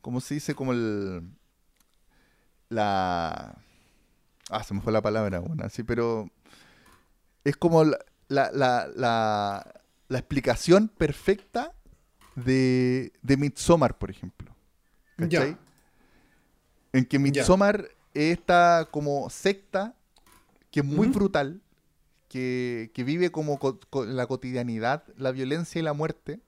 ¿cómo 0.00 0.20
se 0.20 0.34
dice? 0.34 0.54
Como 0.54 0.72
el, 0.72 1.22
la... 2.68 3.58
Ah, 4.50 4.62
se 4.64 4.72
me 4.72 4.80
fue 4.80 4.92
la 4.92 5.02
palabra, 5.02 5.40
bueno, 5.40 5.64
así, 5.64 5.82
pero 5.82 6.30
es 7.44 7.56
como 7.56 7.84
la, 7.84 7.98
la, 8.28 8.50
la, 8.52 9.72
la, 10.08 10.18
explicación 10.18 10.88
perfecta 10.88 11.72
de, 12.34 13.12
de 13.22 13.36
Midsommar, 13.36 13.98
por 13.98 14.10
ejemplo. 14.10 14.54
¿Cachai? 15.16 15.56
En 16.92 17.04
que 17.04 17.18
Midsommar 17.18 17.88
es 18.14 18.38
esta 18.38 18.88
como 18.90 19.28
secta 19.30 19.94
que 20.70 20.80
es 20.80 20.86
muy 20.86 21.08
brutal, 21.08 21.60
que, 22.28 22.90
vive 22.94 23.30
como 23.30 23.58
la 24.06 24.26
cotidianidad, 24.26 25.04
la 25.16 25.32
violencia 25.32 25.78
y 25.78 25.82
la 25.82 25.92
muerte. 25.92 26.40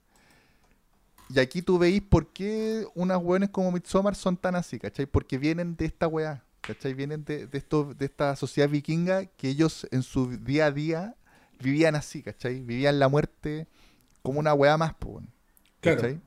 Y 1.31 1.39
aquí 1.39 1.62
tú 1.62 1.79
veis 1.79 2.03
por 2.03 2.29
qué 2.29 2.87
unas 2.95 3.19
weones 3.19 3.51
como 3.51 3.73
Midsommar 3.73 4.15
son 4.15 4.37
tan 4.37 4.57
así, 4.57 4.79
¿cachai? 4.79 5.07
Porque 5.07 5.39
vienen 5.39 5.77
de 5.77 5.87
esta 5.87 6.07
weá. 6.09 6.45
¿Cachai? 6.61 6.95
Vienen 6.95 7.24
de, 7.24 7.49
esto, 7.53 7.95
de 7.95 8.07
esta 8.07 8.37
sociedad 8.37 8.69
vikinga 8.69 9.27
que 9.27 9.49
ellos 9.49 9.87
en 9.91 10.03
su 10.03 10.37
día 10.39 10.66
a 10.66 10.70
día 10.70 11.15
vivían 11.61 11.95
así, 11.95 12.23
¿cachai? 12.23 12.61
Vivían 12.61 12.99
la 12.99 13.09
muerte 13.09 13.66
como 14.23 14.41
una 14.41 14.55
weá 14.55 14.77
más, 14.77 14.95
¿cachai? 15.81 16.20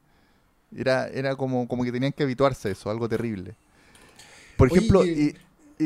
Era, 0.76 1.08
era 1.08 1.36
como, 1.36 1.68
como 1.68 1.84
que 1.84 1.92
tenían 1.92 2.12
que 2.12 2.24
habituarse 2.24 2.70
a 2.70 2.72
eso, 2.72 2.90
algo 2.90 3.08
terrible. 3.08 3.56
Por 4.58 4.72
ejemplo, 4.72 5.06
y, 5.06 5.36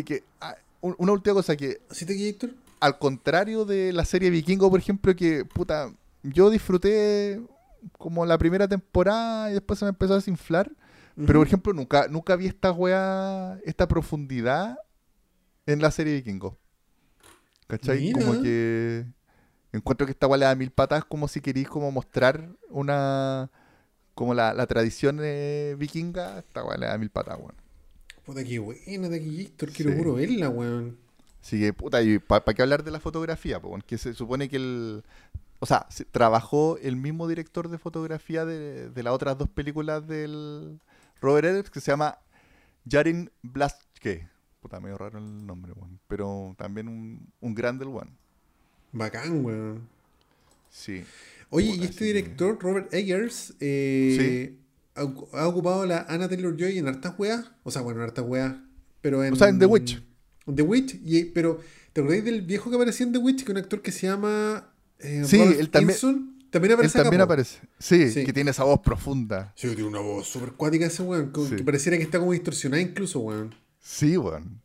que 0.03 0.23
ah, 0.41 0.55
una 0.81 1.11
última 1.11 1.33
cosa 1.33 1.55
que... 1.55 1.81
¿Sí 1.91 2.05
te 2.05 2.29
Héctor? 2.29 2.51
Al 2.79 2.99
contrario 2.99 3.65
de 3.65 3.91
la 3.91 4.05
serie 4.05 4.29
Vikingo, 4.29 4.69
por 4.69 4.79
ejemplo, 4.79 5.15
que, 5.15 5.43
puta, 5.45 5.91
yo 6.23 6.49
disfruté 6.49 7.41
como 7.97 8.25
la 8.25 8.37
primera 8.37 8.67
temporada 8.67 9.49
y 9.49 9.53
después 9.53 9.79
se 9.79 9.85
me 9.85 9.89
empezó 9.89 10.13
a 10.13 10.17
desinflar. 10.17 10.71
Pero, 11.25 11.39
por 11.39 11.47
ejemplo, 11.47 11.73
nunca, 11.73 12.07
nunca 12.07 12.35
vi 12.35 12.45
esta 12.45 12.71
weá, 12.71 13.59
esta 13.65 13.87
profundidad 13.87 14.77
en 15.65 15.81
la 15.81 15.91
serie 15.91 16.13
Vikingo. 16.13 16.57
¿Cachai? 17.67 18.13
Como 18.13 18.41
que 18.41 19.03
encuentro 19.73 20.05
que 20.05 20.11
esta 20.11 20.27
weá 20.27 20.37
le 20.37 20.45
da 20.45 20.55
mil 20.55 20.71
patas 20.71 21.03
como 21.03 21.27
si 21.27 21.41
queréis 21.41 21.67
como 21.67 21.91
mostrar 21.91 22.49
una... 22.69 23.49
Como 24.13 24.33
la, 24.33 24.53
la 24.53 24.65
tradición 24.65 25.19
eh, 25.21 25.75
vikinga, 25.77 26.39
esta 26.39 26.63
weá 26.63 26.77
le 26.77 26.87
da 26.87 26.97
mil 26.97 27.09
patas, 27.09 27.37
weón. 27.37 27.55
Puta, 28.25 28.43
qué 28.43 28.59
buena 28.59 29.09
de 29.09 29.17
aquí, 29.17 29.41
Héctor. 29.41 29.71
Quiero 29.71 29.95
puro 29.95 30.13
verla, 30.15 30.49
weón. 30.49 30.97
Sí, 31.41 31.59
que 31.59 31.71
puta, 31.71 32.01
y 32.01 32.19
¿para 32.19 32.43
qué 32.53 32.61
hablar 32.61 32.83
de 32.83 32.91
la 32.91 32.99
fotografía? 32.99 33.59
Porque 33.61 33.97
se 33.97 34.13
supone 34.13 34.49
que 34.49 34.55
el... 34.57 35.03
O 35.59 35.65
sea, 35.65 35.87
trabajó 36.11 36.77
el 36.79 36.95
mismo 36.95 37.27
director 37.27 37.69
de 37.69 37.77
fotografía 37.77 38.45
de, 38.45 38.89
de 38.89 39.03
las 39.03 39.13
otras 39.13 39.37
dos 39.37 39.49
películas 39.49 40.07
del 40.07 40.79
Robert 41.21 41.47
Eggers 41.47 41.69
que 41.69 41.79
se 41.79 41.91
llama 41.91 42.19
Jarin 42.89 43.29
Blaske. 43.41 44.27
Puta, 44.59 44.79
medio 44.79 44.97
raro 44.97 45.19
el 45.19 45.45
nombre, 45.45 45.71
weón. 45.73 45.99
Pero 46.07 46.55
también 46.57 46.87
un, 46.87 47.31
un 47.39 47.55
grande 47.55 47.85
el 47.85 47.91
weón. 47.91 48.17
Bacán, 48.91 49.43
weón. 49.45 49.87
Sí. 50.69 51.03
Oye, 51.49 51.75
y 51.75 51.83
este 51.83 52.05
director, 52.05 52.57
Robert 52.61 52.93
Eggers, 52.93 53.53
eh, 53.59 54.57
ha, 54.95 55.47
ocupado 55.47 55.85
la 55.85 56.05
Anna 56.09 56.27
Taylor 56.27 56.55
Joy 56.57 56.77
en 56.77 56.87
hartas 56.87 57.13
weas. 57.17 57.51
O 57.63 57.71
sea, 57.71 57.81
bueno, 57.81 57.99
en 58.01 58.05
hartas 58.05 58.25
weas. 58.27 58.55
Pero 59.01 59.23
en. 59.23 59.33
O 59.33 59.35
sea, 59.35 59.49
en 59.49 59.59
The 59.59 59.65
Witch. 59.65 60.01
The 60.53 60.61
Witch, 60.61 60.99
y, 61.03 61.25
pero 61.25 61.59
¿te 61.93 62.01
acordáis 62.01 62.23
del 62.23 62.41
viejo 62.41 62.69
que 62.69 62.75
aparecía 62.77 63.05
en 63.05 63.11
The 63.11 63.19
Witch? 63.19 63.39
Que 63.39 63.43
es 63.43 63.49
un 63.49 63.57
actor 63.57 63.81
que 63.81 63.91
se 63.91 64.07
llama. 64.07 64.73
Eh, 64.99 65.23
sí, 65.25 65.39
él 65.39 65.69
también. 65.69 65.97
También 66.57 66.73
aparece. 66.73 66.99
también 66.99 67.21
aparece. 67.21 67.59
Sí, 67.79 68.25
que 68.25 68.33
tiene 68.33 68.51
esa 68.51 68.63
voz 68.63 68.79
profunda. 68.79 69.53
Sí, 69.55 69.67
tiene 69.69 69.83
una 69.83 69.99
voz 69.99 70.27
súper 70.27 70.53
cuática 70.53 70.85
ese 70.85 71.03
weón. 71.03 71.31
Que 71.31 71.63
pareciera 71.63 71.97
que 71.97 72.03
está 72.03 72.19
como 72.19 72.31
distorsionada 72.31 72.81
incluso, 72.81 73.19
weón. 73.19 73.53
Sí, 73.79 74.17
weón. 74.17 74.61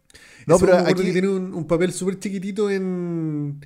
No, 0.46 0.58
pero 0.58 0.78
aquí... 0.78 1.12
tiene 1.12 1.28
un, 1.28 1.66
papel 1.66 1.92
súper 1.92 2.18
chiquitito 2.18 2.70
en. 2.70 3.64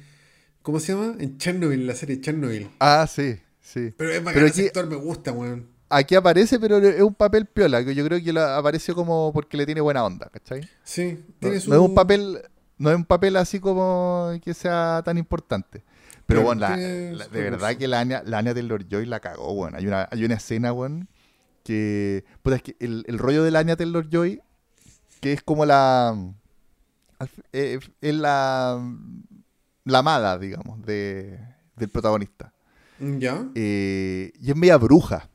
¿Cómo 0.63 0.81
se 0.81 0.93
llama? 0.93 1.15
En 1.19 1.39
Chernobyl, 1.39 1.87
la 1.87 1.95
serie 1.95 2.21
Chernobyl. 2.21 2.69
Ah, 2.81 3.07
sí, 3.09 3.37
sí. 3.61 3.95
Pero 3.97 4.11
es 4.11 4.25
bacán, 4.25 4.47
ese 4.47 4.67
actor 4.67 4.87
me 4.87 4.97
gusta, 4.97 5.33
weón. 5.33 5.69
Aquí 5.89 6.17
aparece, 6.17 6.59
pero 6.59 6.79
es 6.79 7.01
un 7.01 7.15
papel 7.15 7.47
piola, 7.47 7.85
que 7.85 7.95
yo 7.95 8.05
creo 8.05 8.21
que 8.21 8.37
apareció 8.41 8.97
como 8.97 9.33
porque 9.33 9.57
le 9.57 9.67
tiene 9.67 9.81
buena 9.81 10.05
onda, 10.05 10.29
¿cachai? 10.29 10.69
Sí, 10.83 11.25
tiene 11.39 11.61
su... 11.61 11.71
no 11.71 11.77
es 11.77 11.83
un 11.83 11.95
papel, 11.95 12.43
no 12.77 12.91
es 12.91 12.97
un 12.97 13.05
papel 13.05 13.37
así 13.37 13.61
como 13.61 14.33
que 14.43 14.53
sea 14.53 15.01
tan 15.05 15.17
importante. 15.17 15.85
Pero, 16.27 16.43
bueno, 16.43 16.69
de 16.77 17.17
verdad 17.31 17.77
que 17.77 17.87
la 17.87 18.01
Anya, 18.01 18.23
la 18.27 18.39
Anya 18.39 18.53
Taylor 18.53 18.87
Joy 18.89 19.07
la 19.07 19.21
cagó, 19.21 19.55
bueno. 19.55 19.79
Hay 19.79 19.87
una, 19.87 20.09
hay 20.11 20.25
una 20.25 20.35
escena, 20.35 20.73
bueno, 20.73 21.07
que. 21.63 22.25
Pues 22.43 22.57
es 22.57 22.63
que 22.63 22.77
el, 22.81 23.05
el 23.07 23.19
rollo 23.19 23.45
de 23.45 23.53
la 23.53 23.61
Anya 23.61 23.77
Taylor 23.77 24.09
Joy, 24.11 24.43
que 25.21 25.33
es 25.33 25.43
como 25.43 25.65
la. 25.65 26.17
Eh, 27.53 27.79
es 28.01 28.15
la. 28.15 28.85
La 29.85 29.99
amada, 29.99 30.37
digamos, 30.37 30.85
de, 30.85 31.39
del 31.77 31.89
protagonista. 31.89 32.53
Ya. 32.99 33.47
Eh, 33.55 34.33
y 34.41 34.51
es 34.51 34.57
media 34.57 34.79
bruja. 34.79 35.29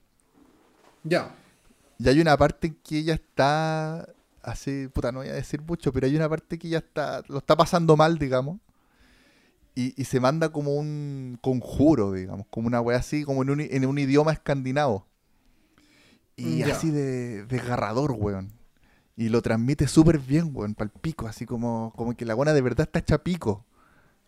Ya. 1.04 1.34
Y 2.00 2.10
hay 2.10 2.20
una 2.20 2.36
parte 2.36 2.68
en 2.68 2.76
que 2.84 2.98
ella 2.98 3.14
está. 3.14 4.10
Así, 4.44 4.90
puta, 4.90 5.14
no 5.14 5.20
voy 5.20 5.30
a 5.30 5.34
decir 5.34 5.62
mucho, 5.62 5.94
pero 5.94 6.06
hay 6.08 6.16
una 6.18 6.28
parte 6.28 6.60
que 6.60 6.68
ella 6.68 6.80
está. 6.80 7.24
Lo 7.30 7.38
está 7.38 7.56
pasando 7.56 7.96
mal, 7.96 8.18
digamos 8.18 8.58
y, 9.74 10.04
se 10.04 10.20
manda 10.20 10.50
como 10.50 10.76
un 10.76 11.38
conjuro, 11.42 12.12
digamos, 12.12 12.46
como 12.50 12.68
una 12.68 12.82
wea 12.82 12.98
así, 12.98 13.24
como 13.24 13.42
en 13.44 13.52
un, 13.52 13.62
en 13.62 13.86
un 13.86 13.98
idioma 13.98 14.34
escandinavo. 14.34 15.08
Y 16.36 16.64
así 16.64 16.90
de 16.90 17.46
desgarrador, 17.46 18.12
weón. 18.12 18.52
Y 19.16 19.30
lo 19.30 19.42
transmite 19.42 19.88
súper 19.88 20.20
bien, 20.20 20.52
weón, 20.54 20.74
para 20.74 20.92
el 20.94 21.00
pico, 21.00 21.28
así 21.28 21.46
como, 21.46 21.94
como 21.96 22.16
que 22.16 22.26
la 22.26 22.34
buena 22.34 22.54
de 22.54 22.62
verdad 22.62 22.88
está 22.88 23.00
hecha 23.00 23.24
pico. 23.24 23.66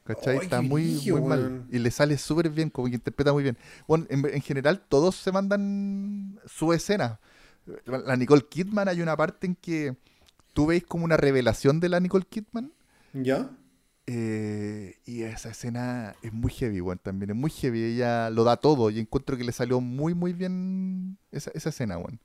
¿Cachai? 0.04 0.38
está 0.38 0.62
muy, 0.62 1.02
muy 1.10 1.22
mal. 1.22 1.66
Y 1.72 1.80
le 1.80 1.90
sale 1.90 2.18
súper 2.18 2.50
bien, 2.50 2.70
como 2.70 2.88
que 2.90 2.96
interpreta 2.96 3.32
muy 3.32 3.44
bien. 3.44 3.58
Bueno, 3.88 4.06
en, 4.10 4.42
general 4.42 4.82
todos 4.88 5.16
se 5.16 5.32
mandan 5.32 6.40
su 6.46 6.74
escena. 6.74 7.20
La 7.86 8.18
Nicole 8.18 8.46
Kidman 8.50 8.90
hay 8.90 9.02
una 9.02 9.16
parte 9.16 9.48
en 9.48 9.56
que 9.56 9.96
tú 10.52 10.66
veis 10.66 10.86
como 10.86 11.06
una 11.06 11.16
revelación 11.16 11.80
de 11.80 11.90
la 11.90 12.02
Nicole 12.02 12.26
Kidman. 12.30 12.74
¿Ya? 13.14 13.50
Eh, 14.06 14.98
y 15.06 15.24
esa 15.24 15.50
escena 15.50 16.16
es 16.22 16.34
muy 16.34 16.52
heavy, 16.52 16.82
bueno, 16.82 17.00
también 17.02 17.32
es 17.32 17.36
muy 17.36 17.50
heavy. 17.50 17.84
Ella 17.84 18.30
lo 18.30 18.44
da 18.44 18.58
todo 18.58 18.90
y 18.90 19.00
encuentro 19.00 19.38
que 19.38 19.44
le 19.44 19.52
salió 19.52 19.80
muy, 19.80 20.14
muy 20.14 20.34
bien 20.34 21.18
esa, 21.32 21.52
escena, 21.54 21.98
bueno. 21.98 22.20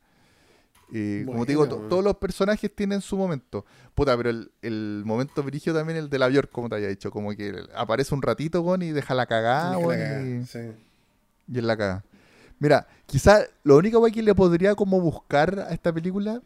Eh, 0.92 1.24
como 1.26 1.44
te 1.44 1.52
digo, 1.52 1.68
todos 1.68 2.02
los 2.02 2.16
personajes 2.16 2.74
tienen 2.74 3.00
su 3.00 3.16
momento. 3.16 3.64
Puta, 3.94 4.16
pero 4.16 4.30
el, 4.62 5.02
momento 5.04 5.42
brigio 5.42 5.74
también 5.74 5.98
el 5.98 6.10
del 6.10 6.22
avión, 6.22 6.48
como 6.50 6.68
te 6.68 6.76
había 6.76 6.88
dicho, 6.88 7.10
como 7.10 7.30
que 7.36 7.54
aparece 7.74 8.14
un 8.14 8.22
ratito, 8.22 8.62
bueno, 8.62 8.84
y 8.84 8.90
deja 8.90 9.14
la 9.14 9.26
cagada, 9.26 9.78
y, 9.78 10.44
sí. 10.46 10.72
y 11.46 11.58
en 11.58 11.66
la 11.66 11.76
cagada. 11.76 12.04
Mira, 12.58 12.88
quizá 13.06 13.44
lo 13.62 13.76
único 13.76 14.04
que 14.06 14.22
le 14.22 14.34
podría 14.34 14.74
como 14.74 15.00
buscar 15.00 15.60
a 15.60 15.72
esta 15.72 15.92
película 15.92 16.42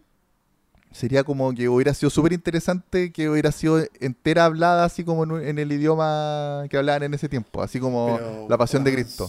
sería 0.92 1.24
como 1.24 1.52
que 1.54 1.68
hubiera 1.68 1.94
sido 1.94 2.10
súper 2.10 2.32
interesante 2.32 3.12
que 3.12 3.28
hubiera 3.28 3.50
sido 3.52 3.82
entera 4.00 4.44
hablada 4.44 4.84
así 4.84 5.04
como 5.04 5.38
en, 5.38 5.58
el 5.58 5.72
idioma 5.72 6.64
que 6.70 6.76
hablaban 6.76 7.04
en 7.04 7.14
ese 7.14 7.28
tiempo, 7.28 7.62
así 7.62 7.80
como 7.80 8.46
la 8.48 8.58
pasión 8.58 8.84
de 8.84 8.92
Cristo. 8.92 9.28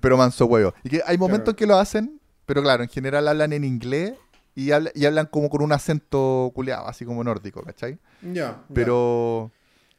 pero 0.00 0.16
manso 0.16 0.46
huevo. 0.46 0.74
Y 0.82 0.88
que 0.88 1.02
hay 1.06 1.18
momentos 1.18 1.54
que 1.54 1.66
lo 1.66 1.76
hacen, 1.76 2.20
pero 2.46 2.62
claro, 2.62 2.82
en 2.82 2.88
general 2.88 3.28
hablan 3.28 3.52
en 3.52 3.64
inglés 3.64 4.14
y, 4.54 4.72
hablan 4.72 5.26
como 5.26 5.48
con 5.50 5.62
un 5.62 5.72
acento 5.72 6.50
culeado, 6.54 6.88
así 6.88 7.04
como 7.04 7.22
nórdico, 7.22 7.62
¿cachai? 7.62 7.98
Ya. 8.22 8.64
pero, 8.74 9.52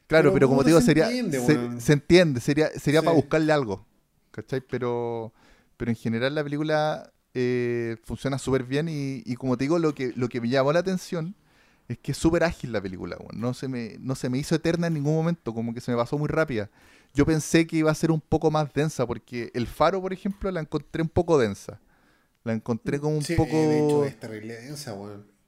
claro, 0.06 0.34
pero, 0.34 0.48
como 0.48 0.62
te 0.62 0.68
digo, 0.68 0.80
sería, 0.82 1.06
se, 1.08 1.92
entiende, 1.92 2.40
sería, 2.40 2.68
sería 2.78 3.00
para 3.00 3.16
buscarle 3.16 3.52
algo, 3.52 3.86
¿cachai? 4.32 4.60
Pero, 4.60 5.32
pero 5.78 5.90
en 5.90 5.96
general 5.96 6.34
la 6.34 6.44
película 6.44 7.10
eh, 7.34 7.96
funciona 8.04 8.38
súper 8.38 8.64
bien 8.64 8.88
y, 8.90 9.34
como 9.36 9.56
te 9.56 9.64
digo, 9.64 9.78
lo 9.78 9.94
que, 9.94 10.12
lo 10.16 10.28
que 10.28 10.40
me 10.40 10.48
llamó 10.48 10.72
la 10.72 10.80
atención 10.80 11.34
es 11.88 11.98
que 11.98 12.12
es 12.12 12.18
súper 12.18 12.44
ágil 12.44 12.72
la 12.72 12.80
película, 12.80 13.16
no, 13.34 13.52
se 13.54 13.68
me, 13.68 13.96
no 14.00 14.14
se 14.14 14.30
me 14.30 14.38
hizo 14.38 14.54
eterna 14.54 14.86
en 14.86 14.94
ningún 14.94 15.14
momento, 15.14 15.52
como 15.54 15.74
que 15.74 15.80
se 15.80 15.90
me 15.90 15.96
pasó 15.96 16.18
muy 16.18 16.28
rápida. 16.28 16.70
yo 17.14 17.26
pensé 17.26 17.66
que 17.66 17.76
iba 17.78 17.90
a 17.90 17.94
ser 17.94 18.10
un 18.12 18.20
poco 18.20 18.50
más 18.50 18.72
densa, 18.72 19.06
porque 19.06 19.50
el 19.54 19.66
faro, 19.66 20.00
por 20.00 20.12
ejemplo, 20.12 20.50
la 20.50 20.60
encontré 20.60 21.02
un 21.02 21.08
poco 21.08 21.38
densa. 21.38 21.80
La 22.44 22.52
encontré 22.54 23.00
como 23.00 23.16
un 23.16 23.24
Sí, 23.24 23.34
poco. 23.36 23.68
de 23.68 23.80
hecho, 23.80 24.04
es 24.04 24.18
terrible 24.20 24.54
densa, 24.54 24.94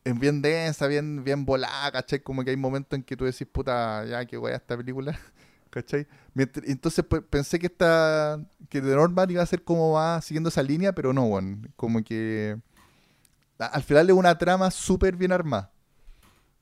es 0.04 0.18
bien 0.18 0.42
densa, 0.42 0.86
bien, 0.88 1.22
bien 1.24 1.44
volada, 1.44 1.92
¿cachai? 1.92 2.20
Como 2.20 2.42
que 2.44 2.50
hay 2.50 2.56
momentos 2.56 2.96
en 2.98 3.04
que 3.04 3.16
tú 3.16 3.24
decís, 3.24 3.46
puta, 3.50 4.04
ya 4.06 4.24
que 4.26 4.36
voy 4.36 4.52
a 4.52 4.56
esta 4.56 4.76
película, 4.76 5.18
¿cachai? 5.72 6.06
Mientras- 6.34 6.68
entonces 6.68 7.04
pues, 7.08 7.22
pensé 7.28 7.58
que 7.58 7.66
esta, 7.66 8.38
que 8.68 8.80
The 8.80 8.94
Northman 8.94 9.30
iba 9.30 9.42
a 9.42 9.46
ser 9.46 9.64
como 9.64 9.92
va 9.92 10.20
siguiendo 10.20 10.50
esa 10.50 10.62
línea, 10.62 10.92
pero 10.94 11.12
no, 11.12 11.24
weón. 11.24 11.72
Como 11.76 12.04
que 12.04 12.58
al 13.58 13.82
final 13.82 14.08
es 14.10 14.14
una 14.16 14.36
trama 14.38 14.70
súper 14.70 15.16
bien 15.16 15.32
armada, 15.32 15.70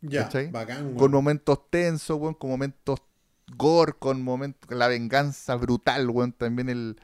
Ya, 0.01 0.25
¿Cachai? 0.25 0.51
bacán, 0.51 0.85
weón. 0.87 0.97
con 0.97 1.11
momentos 1.13 1.71
tensos, 1.71 2.19
weón, 2.19 2.35
con 2.35 2.51
momentos 2.51 3.01
gore, 3.57 3.95
con 3.99 4.23
momentos, 4.23 4.71
la 4.71 4.87
venganza 4.89 5.57
brutal, 5.57 6.09
weón. 6.09 6.33
También 6.33 6.69
el, 6.69 6.97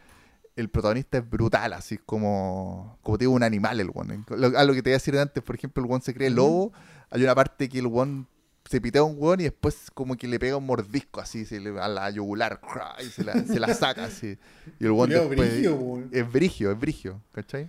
el 0.55 0.69
protagonista 0.71 1.19
es 1.19 1.29
brutal, 1.29 1.73
así 1.73 1.99
como, 1.99 2.99
como 3.03 3.19
te 3.19 3.23
digo, 3.25 3.33
un 3.33 3.43
animal 3.43 3.81
el 3.81 3.91
weón. 3.91 4.25
Lo- 4.31 4.57
A 4.59 4.65
lo 4.65 4.75
que 4.75 4.83
te 4.83 4.91
iba 4.91 4.95
a 4.95 5.01
decir 5.01 5.19
antes, 5.19 5.43
por 5.43 5.57
ejemplo, 5.57 5.83
el 5.83 5.89
weón 5.91 6.03
se 6.03 6.15
cree 6.15 6.31
lobo. 6.31 6.73
Hay 7.11 7.23
una 7.25 7.35
parte 7.35 7.69
que 7.69 7.79
el 7.81 7.87
weón 7.87 8.27
se 8.69 8.81
pitea 8.81 9.01
a 9.03 9.05
un 9.05 9.17
weón 9.19 9.41
y 9.41 9.45
después 9.45 9.91
como 9.95 10.17
que 10.17 10.27
le 10.27 10.39
pega 10.39 10.57
un 10.57 10.67
mordisco 10.67 11.21
así 11.21 11.45
se 11.45 11.61
le, 11.61 11.79
a 11.81 11.89
la 11.89 12.11
yugular 12.11 12.61
y 13.01 13.05
se 13.07 13.23
la, 13.25 13.35
se 13.45 13.61
la 13.61 13.73
saca 13.75 14.05
así. 14.05 14.37
Y 14.81 14.85
el 14.87 14.93
Culeado 14.93 15.29
después... 15.29 15.67
weón. 15.67 16.09
Es 16.13 16.31
brigio, 16.33 16.73
es 16.73 16.79
brigio, 16.79 17.21
¿cachai? 17.33 17.69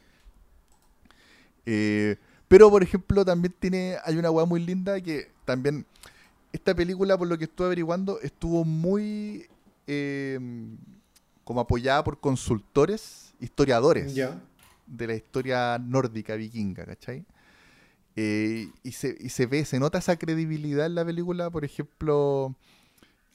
Eh, 1.66 2.18
pero, 2.48 2.70
por 2.70 2.82
ejemplo, 2.82 3.26
también 3.26 3.54
tiene. 3.60 3.98
Hay 4.06 4.18
una 4.18 4.32
weá 4.32 4.46
muy 4.46 4.64
linda 4.64 5.00
que 5.02 5.30
también. 5.46 5.86
Esta 6.54 6.74
película, 6.74 7.18
por 7.18 7.28
lo 7.28 7.38
que 7.38 7.44
estuve 7.44 7.68
averiguando, 7.68 8.20
estuvo 8.22 8.64
muy. 8.64 9.48
eh, 9.86 10.40
como 11.44 11.62
apoyada 11.62 12.04
por 12.04 12.20
consultores, 12.20 13.34
historiadores 13.40 14.14
Ya. 14.14 14.38
de 14.86 15.08
la 15.08 15.16
historia 15.16 15.78
nórdica 15.80 16.36
vikinga, 16.36 16.86
¿cachai? 16.86 17.24
Eh, 18.20 18.72
y, 18.82 18.94
se, 18.94 19.16
y 19.20 19.30
se 19.30 19.46
ve, 19.46 19.64
se 19.64 19.80
nota 19.80 20.00
esa 20.00 20.18
credibilidad 20.18 20.88
en 20.88 20.96
la 20.96 21.06
película, 21.06 21.52
por 21.52 21.64
ejemplo, 21.64 22.56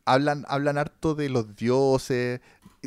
hablan, 0.04 0.44
hablan 0.48 0.76
harto 0.76 1.14
de 1.14 1.28
los 1.28 1.54
dioses, 1.54 2.40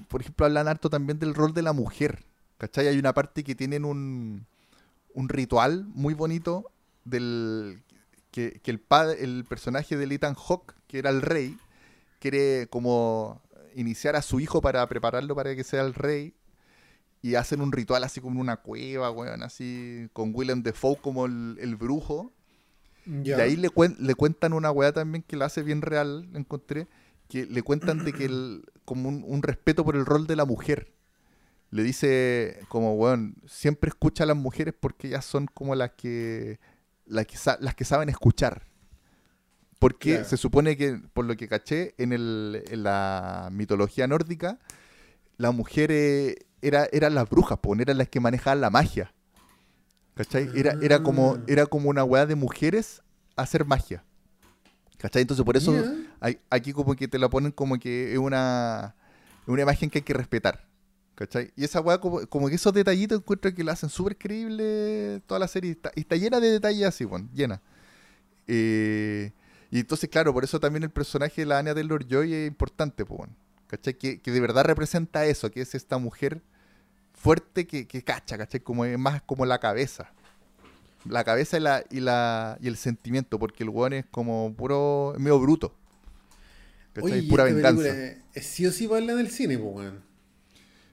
por 0.09 0.19
ejemplo, 0.19 0.45
hablan 0.45 0.67
harto 0.67 0.89
también 0.89 1.19
del 1.19 1.33
rol 1.33 1.53
de 1.53 1.61
la 1.61 1.71
mujer, 1.71 2.25
¿cachai? 2.57 2.89
Hay 2.89 2.99
una 2.99 3.13
parte 3.13 3.45
que 3.45 3.55
tienen 3.55 3.85
un, 3.85 4.45
un 5.13 5.29
ritual 5.29 5.85
muy 5.93 6.13
bonito 6.13 6.69
del 7.05 7.81
que, 8.29 8.59
el 8.65 8.79
padre, 8.79 9.23
el 9.23 9.45
personaje 9.45 9.95
de 9.95 10.13
Ethan 10.13 10.35
Hawke, 10.35 10.75
que 10.87 10.99
era 10.99 11.09
el 11.09 11.21
rey, 11.21 11.57
quiere 12.19 12.67
como 12.69 13.41
iniciar 13.73 14.17
a 14.17 14.21
su 14.21 14.41
hijo 14.41 14.59
para 14.59 14.85
prepararlo 14.87 15.33
para 15.33 15.55
que 15.55 15.63
sea 15.63 15.81
el 15.83 15.93
rey 15.93 16.33
y 17.25 17.35
hacen 17.35 17.59
un 17.61 17.71
ritual 17.71 18.03
así 18.03 18.21
como 18.21 18.35
en 18.35 18.41
una 18.41 18.57
cueva, 18.57 19.09
weón, 19.09 19.41
así 19.41 20.07
con 20.13 20.31
Willem 20.35 20.61
Dafoe 20.61 20.97
como 21.01 21.25
el, 21.25 21.57
el 21.59 21.75
brujo. 21.75 22.31
Y 23.07 23.31
ahí 23.31 23.55
le, 23.55 23.69
cuen- 23.69 23.97
le 23.97 24.13
cuentan 24.15 24.53
una 24.53 24.69
weá 24.71 24.91
también 24.91 25.23
que 25.23 25.35
la 25.35 25.45
hace 25.45 25.63
bien 25.63 25.81
real, 25.81 26.29
encontré, 26.35 26.87
que 27.27 27.45
le 27.47 27.61
cuentan 27.63 28.03
de 28.05 28.13
que 28.13 28.25
el, 28.25 28.63
como 28.83 29.09
un, 29.09 29.23
un 29.25 29.41
respeto 29.41 29.83
por 29.83 29.95
el 29.95 30.05
rol 30.05 30.27
de 30.27 30.35
la 30.35 30.45
mujer. 30.45 30.91
Le 31.71 31.81
dice 31.83 32.59
como, 32.69 32.93
weón, 32.93 33.35
siempre 33.47 33.89
escucha 33.89 34.23
a 34.23 34.27
las 34.27 34.37
mujeres 34.37 34.75
porque 34.79 35.07
ellas 35.07 35.25
son 35.25 35.47
como 35.47 35.73
las 35.75 35.91
que, 35.91 36.59
las 37.07 37.25
que, 37.25 37.37
sa- 37.37 37.57
las 37.59 37.73
que 37.75 37.85
saben 37.85 38.09
escuchar. 38.09 38.67
Porque 39.79 40.11
Claro. 40.13 40.25
se 40.25 40.37
supone 40.37 40.77
que, 40.77 40.99
por 41.13 41.25
lo 41.25 41.35
que 41.35 41.47
caché, 41.47 41.95
en, 41.97 42.13
el, 42.13 42.63
en 42.69 42.83
la 42.83 43.49
mitología 43.51 44.07
nórdica, 44.07 44.59
las 45.37 45.53
mujeres 45.53 46.35
era, 46.67 46.87
eran 46.91 47.15
las 47.15 47.29
brujas, 47.29 47.59
eran 47.79 47.97
las 47.97 48.09
que 48.09 48.19
manejaban 48.19 48.61
la 48.61 48.69
magia. 48.69 49.13
¿Cachai? 50.15 50.49
Era, 50.55 50.75
era, 50.81 51.03
como, 51.03 51.35
Ah. 51.35 51.43
era 51.47 51.65
como 51.65 51.89
una 51.89 52.03
weá 52.03 52.25
de 52.25 52.35
mujeres 52.35 53.01
hacer 53.35 53.65
magia. 53.65 54.03
¿Cachai? 54.97 55.21
Entonces 55.23 55.45
por 55.45 55.57
eso 55.57 55.73
hay- 56.21 56.39
aquí 56.49 56.71
como 56.71 56.95
que 56.95 57.07
te 57.07 57.19
la 57.19 57.29
ponen 57.29 57.51
como 57.51 57.77
que 57.77 58.13
es 58.13 58.17
una, 58.17 58.95
una 59.45 59.61
imagen 59.61 59.89
que 59.89 59.99
hay 59.99 60.03
que 60.03 60.13
respetar. 60.13 60.65
¿Cachai? 61.15 61.51
Y 61.55 61.63
esa 61.63 61.79
weá, 61.81 61.99
como, 61.99 62.25
como 62.27 62.49
que 62.49 62.55
esos 62.55 62.73
detallitos 62.73 63.19
encuentro 63.19 63.53
que 63.53 63.63
la 63.63 63.71
hacen 63.73 63.89
súper 63.89 64.17
creíble 64.17 65.21
toda 65.27 65.39
la 65.39 65.47
serie. 65.47 65.71
Está, 65.71 65.91
y 65.95 66.01
está 66.01 66.15
llena 66.15 66.39
de 66.39 66.49
detalles 66.49 66.85
así, 66.87 67.05
bueno, 67.05 67.29
llena. 67.33 67.61
Eh, 68.47 69.31
y 69.71 69.79
entonces, 69.79 70.09
claro, 70.09 70.33
por 70.33 70.43
eso 70.43 70.59
también 70.59 70.83
el 70.83 70.89
personaje 70.91 71.41
de 71.41 71.45
la 71.45 71.59
Anya 71.59 71.73
Taylor 71.73 72.05
Joy 72.07 72.33
es 72.33 72.47
importante, 72.47 73.05
pues, 73.05 73.17
bueno, 73.17 73.33
¿cachai? 73.67 73.95
Que, 73.97 74.19
que 74.21 74.31
de 74.31 74.39
verdad 74.39 74.63
representa 74.65 75.25
eso, 75.25 75.49
que 75.51 75.61
es 75.61 75.73
esta 75.75 75.97
mujer 75.97 76.41
fuerte 77.25 77.67
que, 77.67 77.87
que 77.87 78.03
cacha, 78.03 78.37
¿cachai? 78.37 78.61
Como 78.61 78.85
es 78.85 78.97
más 78.97 79.21
como 79.23 79.45
la 79.45 79.59
cabeza. 79.59 80.11
La 81.09 81.23
cabeza 81.23 81.57
y, 81.57 81.59
la, 81.59 81.83
y, 81.91 81.99
la, 81.99 82.57
y 82.61 82.67
el 82.67 82.77
sentimiento, 82.77 83.37
porque 83.37 83.63
el 83.63 83.69
weón 83.69 83.93
es 83.93 84.05
como 84.09 84.53
puro, 84.55 85.13
es 85.15 85.19
medio 85.19 85.39
bruto. 85.39 85.75
Oye, 87.01 87.23
Pura 87.23 87.43
venganza. 87.43 87.89
es- 88.33 88.45
sí 88.45 88.65
o 88.65 88.71
sí 88.71 88.87
para 88.87 89.01
hablar 89.01 89.17
del 89.17 89.29
cine, 89.29 89.57
pues, 89.57 89.75
weón. 89.75 90.01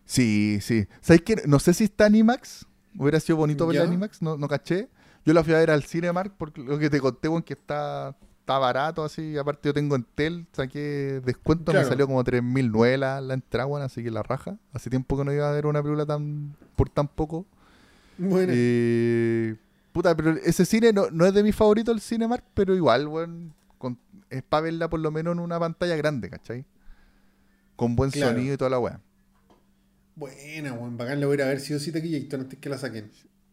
Sí, 0.05 0.59
sí. 0.61 0.87
¿Sabes 1.01 1.23
qué? 1.23 1.43
No 1.47 1.59
sé 1.61 1.73
si 1.75 1.85
está 1.85 2.07
Animax. 2.07 2.67
Hubiera 2.99 3.21
sido 3.21 3.37
bonito 3.37 3.67
ver 3.67 3.77
¿Ya? 3.77 3.83
Animax, 3.85 4.21
no, 4.21 4.37
no 4.37 4.49
caché. 4.49 4.89
Yo 5.25 5.33
la 5.33 5.45
fui 5.45 5.55
a 5.55 5.59
ver 5.59 5.71
al 5.71 5.85
Cinemark 5.85 6.35
porque 6.37 6.61
lo 6.61 6.79
que 6.79 6.91
te 6.91 7.01
conté, 7.01 7.29
weón, 7.29 7.43
que 7.43 7.53
está, 7.55 8.17
está 8.43 8.59
barato 8.59 9.05
así. 9.05 9.37
Aparte 9.39 9.69
yo 9.69 9.73
tengo 9.75 9.97
Entel, 9.97 10.47
saqué 10.53 11.21
descuento, 11.25 11.73
me 11.73 11.85
salió 11.85 12.07
como 12.07 12.23
3.009 12.23 12.97
la, 12.99 13.21
la 13.21 13.35
entrada, 13.35 13.67
weón, 13.67 13.83
así 13.83 14.03
que 14.03 14.11
la 14.11 14.23
raja. 14.23 14.57
Hace 14.73 14.91
tiempo 14.91 15.17
que 15.17 15.25
no 15.25 15.33
iba 15.33 15.49
a 15.49 15.53
ver 15.53 15.67
una 15.67 15.83
película 15.83 16.05
tan 16.07 16.55
por 16.77 16.89
tan 16.91 17.09
poco. 17.09 17.47
Bueno, 18.19 18.53
Eh, 18.55 19.57
puta, 19.93 20.15
pero 20.17 20.33
ese 20.45 20.65
cine 20.67 20.93
no, 20.93 21.11
no 21.11 21.25
es 21.25 21.33
de 21.35 21.43
mis 21.43 21.55
favoritos 21.57 21.95
el 21.95 22.01
Cinemark, 22.01 22.45
pero 22.55 22.75
igual, 22.75 23.09
weón, 23.09 23.55
con- 23.79 23.99
es 24.29 24.43
para 24.43 24.63
verla 24.63 24.89
por 24.91 25.01
lo 25.01 25.11
menos 25.11 25.33
en 25.33 25.39
una 25.41 25.59
pantalla 25.59 25.97
grande, 25.97 26.29
¿cachai? 26.29 26.65
Con 27.77 27.97
buen 27.97 28.11
Claro. 28.11 28.33
sonido 28.33 28.55
y 28.55 28.57
toda 28.57 28.71
la 28.71 28.79
weá. 28.79 29.01
buena, 30.15 30.73
weón. 30.75 30.97
Bacán 30.97 31.21
la 31.21 31.27
voy 31.27 31.35
a 31.35 31.37
ir 31.37 31.43
a 31.43 31.47
ver 31.47 31.61
sí 31.61 31.73
o 31.75 31.79
sí 31.79 31.91
taquilla 31.93 32.19
antes 32.39 32.59
que 32.59 32.69
la 32.69 32.79
saquen. 32.79 33.11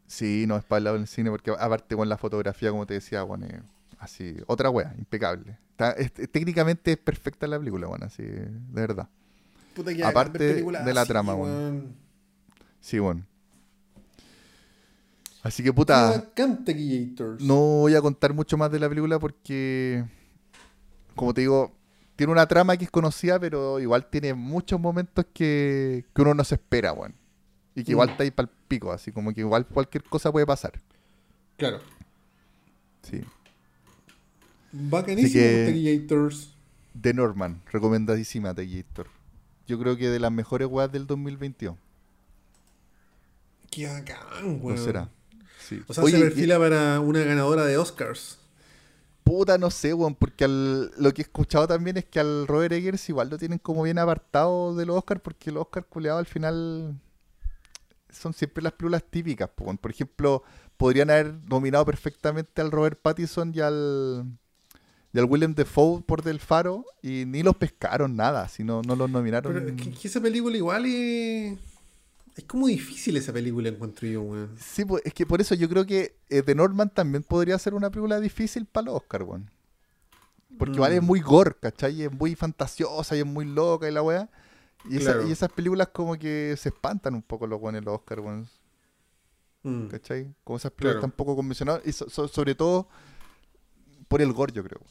Sí, 0.08 0.46
no 0.48 0.58
es 0.58 0.64
para 0.64 0.78
el 0.80 0.84
lado 0.86 0.98
del 0.98 1.08
cine, 1.08 1.30
porque 1.30 1.52
aparte 1.58 1.96
con 1.96 2.10
la 2.10 2.18
fotografía, 2.18 2.72
como 2.72 2.86
te 2.86 2.96
decía, 2.96 3.22
bueno, 3.24 3.46
eh, 3.46 3.62
así, 4.00 4.36
otra 4.48 4.70
wea, 4.70 4.94
impecable. 4.98 5.58
Está- 5.72 5.92
es- 5.92 6.12
es- 6.18 6.32
técnicamente 6.32 6.92
es 6.94 6.98
perfecta 6.98 7.48
la 7.48 7.58
película, 7.60 7.88
bueno, 7.88 8.06
así, 8.06 8.24
de 8.24 8.50
verdad. 8.72 9.08
Puta 9.76 9.94
que 9.94 10.04
Aparte 10.04 10.64
de 10.64 10.94
la 10.94 11.02
así, 11.02 11.08
trama, 11.10 11.36
weón. 11.36 11.96
Sí, 12.82 13.00
bueno. 13.00 13.26
Así 15.42 15.64
que 15.64 15.72
puta, 15.72 16.26
no 17.40 17.56
voy 17.56 17.96
a 17.96 18.02
contar 18.02 18.34
mucho 18.34 18.58
más 18.58 18.70
de 18.72 18.80
la 18.80 18.90
película 18.90 19.20
porque, 19.20 20.04
como 21.16 21.34
te 21.34 21.42
digo, 21.42 21.74
tiene 22.18 22.34
una 22.34 22.46
trama 22.46 22.76
que 22.76 22.84
es 22.84 22.92
conocida, 22.92 23.40
pero 23.40 23.80
igual 23.80 24.10
tiene 24.10 24.34
muchos 24.34 24.80
momentos 24.82 25.26
que, 25.34 26.04
que 26.14 26.22
uno 26.22 26.34
no 26.34 26.44
se 26.44 26.56
espera, 26.56 26.92
weón. 26.92 27.16
Y 27.74 27.86
que 27.86 27.92
igual 27.92 28.10
Mm. 28.10 28.12
está 28.12 28.24
ahí 28.24 28.32
para 28.32 28.50
el 28.50 28.56
pico, 28.68 28.92
así 28.92 29.14
como 29.14 29.34
que 29.34 29.40
igual 29.40 29.66
cualquier 29.66 30.04
cosa 30.04 30.30
puede 30.30 30.46
pasar. 30.46 30.74
Claro. 31.56 31.80
Sí. 33.04 33.22
Bacanísimo. 34.72 35.44
The 37.02 37.14
Norman, 37.14 37.62
recomendadísima 37.72 38.54
Taquillator. 38.54 39.08
Yo 39.68 39.80
creo 39.80 39.96
que 39.98 40.10
de 40.10 40.20
las 40.20 40.32
mejores 40.32 40.68
weas 40.68 40.92
del 40.92 41.06
2022. 41.08 41.76
Qué 43.72 43.88
bacán, 43.88 44.18
¿No 44.44 44.54
weón. 44.66 44.78
será? 44.78 45.10
Sí. 45.68 45.82
O 45.88 45.94
sea, 45.94 46.04
Oye, 46.04 46.14
se 46.14 46.20
y- 46.20 46.24
perfila 46.24 46.58
para 46.58 47.00
una 47.00 47.20
ganadora 47.22 47.66
de 47.66 47.78
Oscars. 47.78 48.40
puta, 49.24 49.60
no 49.60 49.70
sé, 49.70 49.94
weón, 49.94 50.16
porque 50.16 50.46
al- 50.46 50.92
lo 50.98 51.14
que 51.14 51.22
he 51.22 51.26
escuchado 51.26 51.68
también 51.68 51.98
es 51.98 52.06
que 52.06 52.20
al 52.20 52.48
Robert 52.48 52.74
Eggers 52.74 53.08
igual 53.10 53.30
lo 53.30 53.38
tienen 53.38 53.60
como 53.60 53.84
bien 53.84 54.00
apartado 54.00 54.76
de 54.76 54.88
los 54.88 54.98
Oscars, 54.98 55.22
porque 55.22 55.52
los 55.52 55.62
Oscars 55.62 55.86
culeados 55.88 56.20
al 56.20 56.26
final 56.26 56.96
son 58.12 58.34
siempre 58.34 58.64
las 58.64 58.74
películas 58.74 59.04
típicas. 59.08 59.52
weón. 59.60 59.78
Por 59.78 59.92
ejemplo, 59.92 60.42
podrían 60.78 61.12
haber 61.12 61.36
nominado 61.48 61.86
perfectamente 61.86 62.60
al 62.62 62.72
Robert 62.72 63.00
Pattinson 63.00 63.52
y 63.54 63.60
al, 63.60 64.26
y 65.14 65.20
al 65.20 65.26
Willem 65.26 65.56
Dafoe 65.56 66.02
por 66.04 66.22
Del 66.24 66.40
Faro 66.40 66.86
y 67.02 67.26
ni 67.26 67.42
los 67.44 67.56
pescaron 67.56 68.16
nada, 68.16 68.48
si 68.48 68.64
no, 68.64 68.82
no 68.84 68.96
los 68.96 69.10
nominaron. 69.10 69.52
Pero 69.54 69.68
es 69.70 69.74
que, 69.82 69.92
que 69.92 70.08
esa 70.08 70.22
película 70.22 70.56
igual 70.58 70.86
es. 70.86 71.58
Es 72.36 72.44
como 72.46 72.68
difícil 72.68 73.18
esa 73.18 73.34
película, 73.34 73.68
encuentro 73.70 74.08
yo, 74.08 74.22
weón. 74.22 74.56
Sí, 74.58 74.86
pues, 74.86 75.02
es 75.06 75.14
que 75.14 75.26
por 75.26 75.42
eso 75.42 75.56
yo 75.56 75.68
creo 75.68 75.86
que 75.86 76.16
eh, 76.30 76.42
The 76.42 76.56
Norman 76.56 76.90
también 76.90 77.24
podría 77.24 77.58
ser 77.60 77.74
una 77.74 77.90
película 77.90 78.20
difícil 78.20 78.66
para 78.66 78.86
los 78.86 78.96
Oscar, 78.96 79.24
weón. 79.24 79.50
Porque 80.58 80.76
igual 80.76 80.94
es 80.94 81.02
Mm. 81.02 81.06
muy 81.06 81.20
gore, 81.22 81.56
¿cachai? 81.60 82.04
Es 82.04 82.12
muy 82.12 82.36
fantasiosa 82.36 83.16
y 83.16 83.20
es 83.20 83.26
muy 83.26 83.46
loca 83.46 83.90
y 83.90 83.92
la 83.94 84.02
weá. 84.02 84.30
Y, 84.90 84.98
esa- 84.98 85.14
Claro. 85.14 85.28
y 85.28 85.32
esas 85.32 85.52
películas 85.52 85.90
como 85.90 86.18
que 86.18 86.56
se 86.58 86.70
espantan 86.70 87.14
un 87.16 87.22
poco 87.22 87.46
los 87.48 87.60
weones 87.62 87.84
los 87.84 87.96
Oscar, 87.96 88.20
weón. 88.22 88.48
Mm. 89.64 89.88
¿Cachai? 89.88 90.34
Como 90.44 90.58
esas 90.58 90.72
películas 90.72 90.94
Claro. 90.96 91.02
tan 91.02 91.12
poco 91.12 91.36
convencionales. 91.36 91.86
Y 91.86 91.92
so- 91.92 92.10
so- 92.10 92.28
sobre 92.30 92.56
todo 92.56 92.88
por 94.10 94.22
el 94.22 94.34
gore, 94.34 94.52
yo 94.52 94.64
creo. 94.64 94.82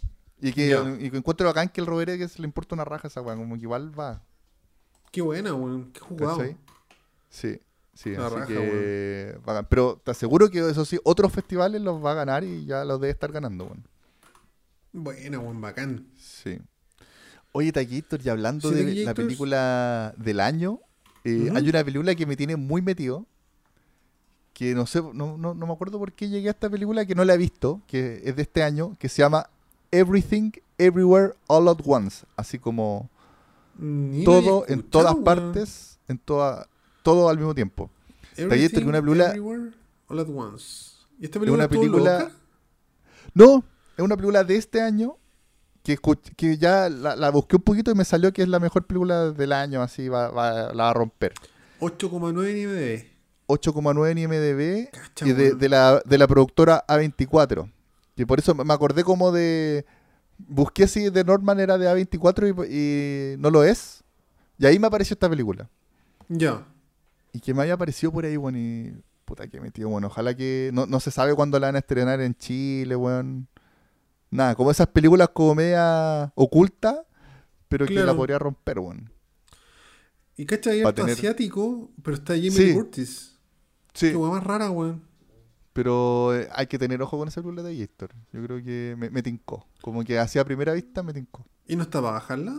Y 0.41 0.53
que, 0.53 0.69
Ya. 0.69 0.97
y 0.99 1.11
que 1.11 1.17
encuentro 1.19 1.47
bacán 1.47 1.69
que 1.69 1.81
el 1.83 1.87
Robert 1.87 2.09
Eggers 2.11 2.39
le 2.39 2.47
importa 2.47 2.75
una 2.75 2.85
raja 2.85 3.09
a 3.09 3.11
esa 3.11 3.21
weá. 3.21 3.37
Como 3.37 3.57
que 3.57 3.63
igual 3.63 3.99
va. 3.99 4.23
Qué 5.11 5.21
buena, 5.21 5.53
weón. 5.53 5.91
Qué 5.93 6.01
jugado. 6.01 6.39
¿Cachai? 6.39 6.57
Sí, 7.29 7.59
sí, 7.93 8.11
La 8.13 8.27
así 8.27 8.35
raja, 8.37 8.47
que. 8.47 9.39
Pero 9.69 10.01
te 10.03 10.13
aseguro 10.13 10.49
que 10.49 10.61
eso 10.71 10.85
sí, 10.85 10.99
otros 11.05 11.33
festivales 11.33 11.83
los 11.83 12.03
va 12.03 12.13
a 12.13 12.15
ganar 12.15 12.45
y 12.45 12.65
ya 12.65 12.85
los 12.85 13.01
debe 13.01 13.11
estar 13.11 13.33
ganando, 13.33 13.65
weón. 13.65 13.85
Buena, 14.93 15.39
weón, 15.39 15.61
bacán. 15.61 16.07
Sí. 16.17 16.59
Oye, 17.53 17.73
Taquillator, 17.73 18.21
y 18.25 18.29
hablando 18.29 18.71
Sí, 18.71 18.75
de 18.77 19.05
la 19.05 19.15
película 19.15 20.15
del 20.17 20.39
año, 20.41 20.81
eh, 21.25 21.51
hay 21.55 21.69
una 21.69 21.83
película 21.83 22.15
que 22.15 22.27
me 22.27 22.37
tiene 22.37 22.57
muy 22.57 22.83
metido. 22.83 23.27
Que 24.59 24.75
no 24.75 24.87
sé, 24.87 25.01
no, 25.01 25.39
no, 25.39 25.55
no 25.55 25.67
me 25.69 25.73
acuerdo 25.73 26.01
por 26.01 26.13
qué 26.13 26.29
llegué 26.29 26.49
a 26.49 26.51
esta 26.51 26.69
película, 26.69 27.07
que 27.07 27.15
no 27.15 27.25
la 27.25 27.35
he 27.35 27.39
visto, 27.39 27.81
que 27.87 28.21
es 28.25 28.35
de 28.35 28.43
este 28.43 28.65
año, 28.65 28.97
que 28.99 29.09
se 29.09 29.23
llama 29.23 29.49
Everything, 29.93 30.51
Everywhere, 30.79 31.35
All 31.47 31.69
at 31.69 31.79
Once. 31.85 32.27
Así 32.37 32.59
como 32.59 33.09
Ni 33.79 34.25
todo 34.25 34.65
en 34.67 34.83
todas 34.83 35.15
partes, 35.15 36.01
en 36.09 36.19
toda, 36.19 36.67
todo 37.05 37.29
al 37.29 37.37
mismo 37.37 37.55
tiempo. 37.55 37.89
Que 38.35 38.47
una 38.47 38.55
Everything, 38.57 38.85
película- 38.91 39.29
Everywhere, 39.29 39.71
All 40.09 40.19
at 40.19 40.29
Once. 40.29 40.97
¿Y 41.21 41.27
esta 41.27 41.39
Es 41.39 41.41
película 41.41 41.65
una 41.65 41.69
película- 41.69 42.19
loca? 42.19 42.33
No, 43.35 43.65
es 43.97 44.05
una 44.05 44.17
película 44.17 44.43
de 44.43 44.57
este 44.57 44.83
año 44.83 45.19
que, 45.85 45.97
que 46.37 46.59
ya 46.59 46.89
la, 46.89 47.15
la 47.15 47.31
busqué 47.31 47.55
un 47.57 47.63
poquito 47.63 47.93
y 47.93 47.95
me 47.95 48.05
salió 48.05 48.33
que 48.33 48.43
es 48.43 48.49
la 48.49 48.59
mejor 48.59 48.87
película 48.87 49.31
del 49.31 49.53
año, 49.53 49.83
así 49.83 50.09
va, 50.09 50.31
va- 50.31 50.73
la 50.75 50.83
va 50.85 50.91
a 50.91 50.95
romper. 50.95 51.33
8,9 51.81 52.51
en 52.51 52.57
IMDb. 52.59 53.18
8,9 53.49 54.11
en 54.11 54.19
IMDB 54.19 54.91
Cacha, 54.91 55.27
y 55.27 55.33
de, 55.33 55.69
la, 55.69 56.01
de 56.05 56.19
la 56.19 56.29
productora 56.29 56.85
A24. 56.87 57.71
Y 58.17 58.25
por 58.25 58.39
eso 58.39 58.55
me 58.55 58.75
acordé 58.75 59.03
como 59.05 59.33
de... 59.33 59.85
Busqué 60.37 60.87
si 60.87 61.11
de 61.11 61.25
Norman 61.25 61.59
era 61.59 61.79
de 61.79 61.89
A24 61.89 62.69
y, 62.69 62.75
y 62.75 63.37
no 63.39 63.51
lo 63.51 63.65
es. 63.65 64.05
Y 64.59 64.67
ahí 64.67 64.79
me 64.79 64.87
apareció 64.87 65.15
esta 65.15 65.29
película. 65.29 65.69
Ya. 66.29 66.65
Y 67.33 67.41
que 67.41 67.55
me 67.55 67.63
haya 67.63 67.75
aparecido 67.75 68.13
por 68.13 68.25
ahí, 68.25 68.37
bueno, 68.37 68.59
y... 68.59 68.95
Puta 69.25 69.47
que 69.47 69.61
metido, 69.61 69.89
bueno, 69.91 70.07
ojalá 70.07 70.35
que... 70.35 70.71
No, 70.73 70.87
no 70.87 71.01
se 71.01 71.11
sabe 71.11 71.35
cuándo 71.35 71.59
la 71.59 71.67
van 71.67 71.77
a 71.77 71.81
estrenar 71.81 72.21
en 72.21 72.35
Chile, 72.35 72.97
weón. 72.97 73.49
Nada, 74.31 74.55
como 74.55 74.71
esas 74.71 74.87
películas 74.89 75.31
como 75.33 75.55
media 75.55 76.33
oculta, 76.35 77.05
pero 77.69 77.87
que 77.87 77.95
la 77.95 78.15
podría 78.15 78.39
romper, 78.39 78.79
weón. 78.79 79.11
Y 80.37 80.47
cacha, 80.47 80.71
hay 80.71 80.83
asiático, 80.83 81.91
pero 82.03 82.17
está 82.17 82.35
Jamie 82.35 82.51
Sí. 82.53 82.73
Curtis. 82.73 83.38
Sí, 83.99 84.13
Qué 84.13 84.19
más 84.19 84.45
rara, 84.45 84.71
weón. 84.71 85.03
pero 85.73 86.35
eh, 86.37 86.49
hay 86.55 86.67
que 86.67 86.79
tener 86.79 87.01
ojo 87.03 87.19
con 87.19 87.29
esa 87.29 87.41
película 87.43 87.63
de 87.63 87.77
Gator. 87.79 88.11
Yo 88.33 88.43
creo 88.45 88.63
que 88.63 88.95
me, 88.99 89.11
me 89.11 89.23
tincó. 89.23 89.67
Como 89.81 90.05
que 90.05 90.19
así 90.19 90.39
a 90.39 90.45
primera 90.45 90.73
vista 90.73 91.03
me 91.03 91.13
tincó. 91.13 91.45
¿Y 91.67 91.77
no 91.77 91.83
está 91.83 92.01
para 92.01 92.15
bajarla? 92.15 92.55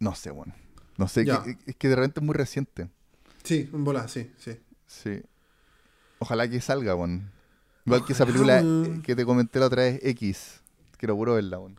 No 0.00 0.14
sé, 0.14 0.30
bueno. 0.30 0.54
No 0.96 1.08
sé, 1.08 1.24
Ya. 1.24 1.42
que- 1.42 1.56
es 1.66 1.76
que 1.76 1.88
de 1.88 1.96
repente 1.96 2.20
es 2.20 2.26
muy 2.26 2.34
reciente. 2.34 2.88
Sí, 3.42 3.68
en 3.72 3.84
bola, 3.84 4.08
sí, 4.08 4.30
sí. 4.38 4.58
Sí. 4.86 5.22
Ojalá 6.18 6.48
que 6.48 6.60
salga, 6.60 6.94
weón. 6.94 7.30
Igual 7.84 8.04
que 8.06 8.12
esa 8.14 8.24
Ojalá, 8.24 8.32
película 8.32 8.62
weón. 8.62 8.96
eh, 8.98 9.02
que 9.02 9.14
te 9.16 9.24
comenté 9.24 9.58
la 9.60 9.66
otra 9.66 9.82
vez, 9.82 10.00
X. 10.02 10.62
Quiero 10.98 11.16
puro 11.16 11.34
verla, 11.34 11.58
weón. 11.58 11.78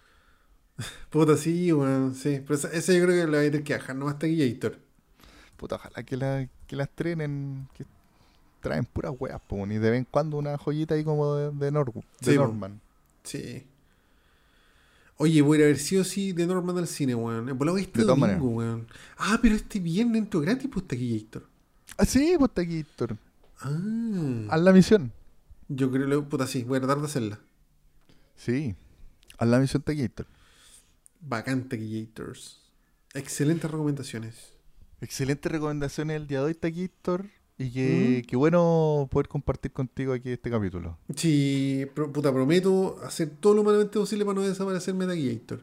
Puta, 1.09 1.37
sí, 1.37 1.71
weón, 1.71 2.13
sí. 2.15 2.41
Pero 2.41 2.55
esa, 2.55 2.67
esa 2.69 2.93
yo 2.93 3.03
creo 3.05 3.25
que 3.25 3.31
la 3.31 3.37
voy 3.39 3.47
a 3.47 3.51
tener 3.51 3.63
que 3.63 3.73
bajar 3.77 3.95
nomás 3.95 4.19
Taquillator. 4.19 4.79
Puta, 5.57 5.75
ojalá 5.75 6.03
que 6.03 6.17
la, 6.17 6.47
que 6.67 6.75
la 6.75 6.83
estrenen. 6.83 7.67
Que 7.73 7.85
traen 8.69 8.85
puras 8.85 9.13
weas, 9.19 9.41
po, 9.47 9.65
y 9.65 9.77
de 9.77 9.89
vez 9.91 9.99
en 9.99 10.05
cuando 10.05 10.37
una 10.37 10.57
joyita 10.57 10.95
ahí 10.95 11.03
como 11.03 11.35
de, 11.35 11.51
de, 11.51 11.71
Nor- 11.71 11.93
de 11.93 12.31
Sí. 12.31 12.35
Norman. 12.37 12.81
Sí. 13.23 13.65
Oye, 15.17 15.41
voy 15.41 15.57
a 15.57 15.59
ir 15.59 15.65
a 15.65 15.67
ver 15.67 15.79
sí 15.79 15.95
o 15.97 16.03
sí 16.03 16.33
de 16.33 16.45
Norman 16.45 16.77
al 16.77 16.87
cine, 16.87 17.15
weón. 17.15 17.47
En 17.47 17.57
volado 17.57 17.77
este 17.77 17.99
De 18.01 18.05
domingo, 18.05 18.49
weón. 18.49 18.87
Ah, 19.17 19.39
pero 19.41 19.55
este 19.55 19.79
viernes 19.79 20.17
entro 20.23 20.41
gratis, 20.41 20.69
pues 20.71 20.85
Taquillator. 20.87 21.47
Ah, 21.97 22.05
sí, 22.05 22.35
pues 22.37 22.51
Taquillator. 22.53 23.17
Ah. 23.61 24.47
Haz 24.49 24.61
la 24.61 24.73
misión. 24.73 25.11
Yo 25.69 25.89
creo, 25.89 26.21
que- 26.21 26.27
puta, 26.29 26.45
sí, 26.47 26.63
voy 26.63 26.77
a 26.77 26.81
tratar 26.81 26.99
de 26.99 27.05
hacerla. 27.05 27.39
Sí. 28.35 28.75
Haz 29.37 29.47
la 29.47 29.59
misión 29.59 29.81
Taquillator. 29.83 30.27
Bacán 31.21 31.69
Taquillators. 31.69 32.61
Excelentes 33.13 33.71
recomendaciones. 33.71 34.51
Excelente 34.99 35.47
recomendación 35.49 36.11
el 36.11 36.27
día 36.27 36.39
de 36.39 36.45
hoy, 36.47 36.53
Taquillator. 36.55 37.27
Y 37.57 37.71
que, 37.71 38.25
qué 38.27 38.35
bueno 38.35 39.07
poder 39.09 39.27
compartir 39.29 39.71
contigo 39.71 40.13
aquí 40.13 40.29
este 40.31 40.49
capítulo. 40.51 40.97
Sí, 41.15 41.85
pro- 41.93 42.11
puta, 42.11 42.33
prometo 42.33 42.97
hacer 43.03 43.29
todo 43.39 43.53
lo 43.53 43.61
humanamente 43.61 43.97
posible 43.97 44.25
para 44.25 44.35
no 44.35 44.41
desaparecerme 44.41 45.05
Taquillator. 45.05 45.61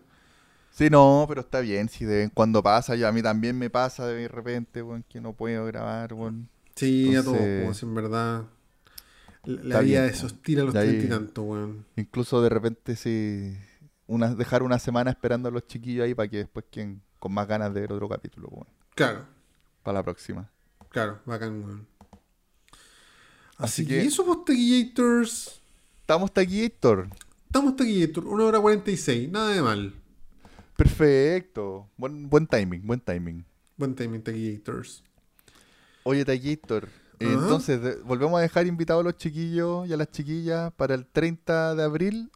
Sí, 0.70 0.88
no, 0.88 1.26
pero 1.28 1.42
está 1.42 1.60
bien, 1.60 1.90
si 1.90 2.06
de 2.06 2.14
vez 2.16 2.24
en 2.24 2.30
cuando 2.30 2.62
pasa, 2.62 2.96
ya 2.96 3.08
a 3.08 3.12
mí 3.12 3.20
también 3.22 3.58
me 3.58 3.68
pasa 3.68 4.06
de 4.06 4.26
repente, 4.26 4.82
weón, 4.82 5.04
que 5.06 5.20
no 5.20 5.34
puedo 5.34 5.66
grabar, 5.66 6.14
weón. 6.14 6.48
Sí, 6.76 7.14
a 7.14 7.22
todos, 7.22 7.76
si 7.76 7.84
en 7.84 7.94
verdad. 7.94 8.44
La, 9.44 9.80
vida 9.80 10.04
bien, 10.04 10.14
es 10.14 10.24
hostil 10.24 10.60
a 10.60 10.64
los 10.64 10.72
treinta 10.72 11.04
y 11.04 11.08
tanto, 11.10 11.42
weón. 11.42 11.84
Incluso 11.96 12.40
de 12.40 12.48
repente 12.48 12.96
sí, 12.96 13.54
una, 14.06 14.34
dejar 14.34 14.62
una 14.62 14.78
semana 14.78 15.10
esperando 15.10 15.50
a 15.50 15.52
los 15.52 15.66
chiquillos 15.66 16.04
ahí 16.06 16.14
para 16.14 16.28
que 16.28 16.38
después 16.38 16.64
queden 16.70 17.02
con 17.18 17.32
más 17.34 17.46
ganas 17.46 17.74
de 17.74 17.82
ver 17.82 17.92
otro 17.92 18.08
capítulo, 18.08 18.48
weón, 18.48 18.66
Claro, 18.94 19.26
para 19.82 19.98
la 19.98 20.02
próxima. 20.02 20.48
Claro, 20.92 21.20
bacán, 21.26 21.64
weón. 21.64 21.86
Así, 23.56 23.82
Así 23.82 23.86
que, 23.86 24.00
que- 24.00 24.06
eso, 24.06 24.24
pues, 24.24 24.38
Taquillators. 24.46 25.60
Estamos 26.00 26.32
Taquillator. 26.32 27.08
Estamos 27.46 27.76
Taquillator, 27.76 28.26
1 28.26 28.44
hora 28.46 28.60
46, 28.60 29.30
nada 29.30 29.50
de 29.50 29.62
mal. 29.62 29.94
Perfecto. 30.76 31.88
Buen, 31.96 32.28
buen 32.28 32.46
timing, 32.46 32.84
buen 32.86 33.00
timing. 33.00 33.44
Buen 33.76 33.94
timing, 33.94 34.22
Taquillators. 34.22 35.02
Oye, 36.04 36.24
Taquillator. 36.24 36.88
entonces, 37.20 37.80
de- 37.80 37.96
volvemos 38.02 38.36
a 38.38 38.42
dejar 38.42 38.66
invitados 38.66 39.02
a 39.02 39.04
los 39.04 39.16
chiquillos 39.16 39.86
y 39.88 39.92
a 39.92 39.96
las 39.96 40.10
chiquillas 40.10 40.72
para 40.72 40.94
el 40.94 41.06
30 41.06 41.76
de 41.76 41.82
abril, 41.84 42.30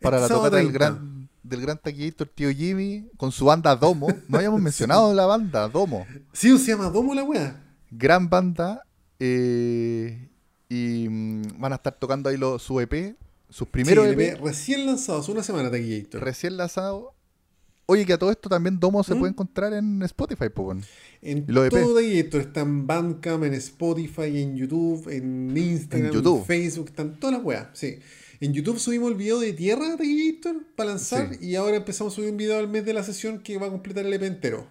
para 0.00 0.18
la 0.18 0.26
tocata 0.28 0.56
del 0.56 0.66
30. 0.72 0.78
gran, 0.78 1.28
del 1.44 1.60
gran 1.60 1.78
Taquillator 1.78 2.26
Tío 2.28 2.50
Jimmy, 2.50 3.08
con 3.16 3.30
su 3.30 3.44
banda 3.44 3.76
Domo. 3.76 4.08
No 4.26 4.38
habíamos 4.38 4.60
mencionado 4.60 5.14
la 5.14 5.26
banda, 5.26 5.68
Domo. 5.68 6.04
Sí, 6.32 6.58
se 6.58 6.72
llama 6.72 6.88
Domo 6.90 7.14
la 7.14 7.22
weá. 7.22 7.61
Gran 7.92 8.28
banda. 8.28 8.82
eh, 9.20 10.28
y 10.68 11.06
mm, 11.08 11.42
van 11.60 11.72
a 11.72 11.76
estar 11.76 11.96
tocando 11.98 12.28
ahí 12.30 12.36
los, 12.38 12.62
su 12.62 12.80
EP, 12.80 13.14
sus 13.50 13.68
primeros 13.68 14.06
Sí, 14.06 14.12
EP, 14.12 14.18
LP 14.20 14.40
recién 14.44 14.86
lanzados, 14.86 15.28
una 15.28 15.42
semana 15.42 15.70
Taquillator. 15.70 16.22
recién 16.24 16.56
lanzados. 16.56 17.12
Oye, 17.86 18.06
que 18.06 18.14
a 18.14 18.18
todo 18.18 18.30
esto 18.30 18.48
también 18.48 18.80
Domo 18.80 19.02
se 19.04 19.14
¿Mm? 19.14 19.18
puede 19.18 19.30
encontrar 19.32 19.74
en 19.74 20.02
Spotify, 20.02 20.46
bueno. 20.54 20.80
En 21.20 21.44
¿Y 21.46 21.52
los 21.52 21.66
EP? 21.66 21.72
todo 21.72 21.94
Taquillator, 21.96 22.40
está 22.40 22.60
en 22.60 22.86
Bandcamp, 22.86 23.44
en 23.44 23.54
Spotify, 23.54 24.40
en 24.42 24.56
YouTube, 24.56 25.08
en 25.10 25.54
Instagram, 25.56 26.00
En 26.00 26.06
en, 26.06 26.12
YouTube. 26.14 26.46
Facebook, 26.46 26.88
están 26.88 27.20
todas 27.20 27.36
las 27.36 27.44
weas, 27.44 27.68
sí. 27.74 27.98
En 28.40 28.54
YouTube 28.54 28.78
subimos 28.78 29.10
el 29.10 29.16
video 29.18 29.38
de 29.40 29.52
Tierra 29.52 29.90
de 29.90 29.96
Taquillator 29.98 30.56
para 30.74 30.90
lanzar 30.90 31.34
Sí. 31.34 31.46
y 31.48 31.54
ahora 31.56 31.76
empezamos 31.76 32.14
a 32.14 32.16
subir 32.16 32.30
un 32.30 32.38
video 32.38 32.58
al 32.58 32.68
mes 32.68 32.84
de 32.86 32.94
la 32.94 33.02
sesión 33.04 33.40
que 33.40 33.58
va 33.58 33.66
a 33.66 33.70
completar 33.70 34.06
el 34.06 34.12
EP 34.14 34.22
entero. 34.22 34.66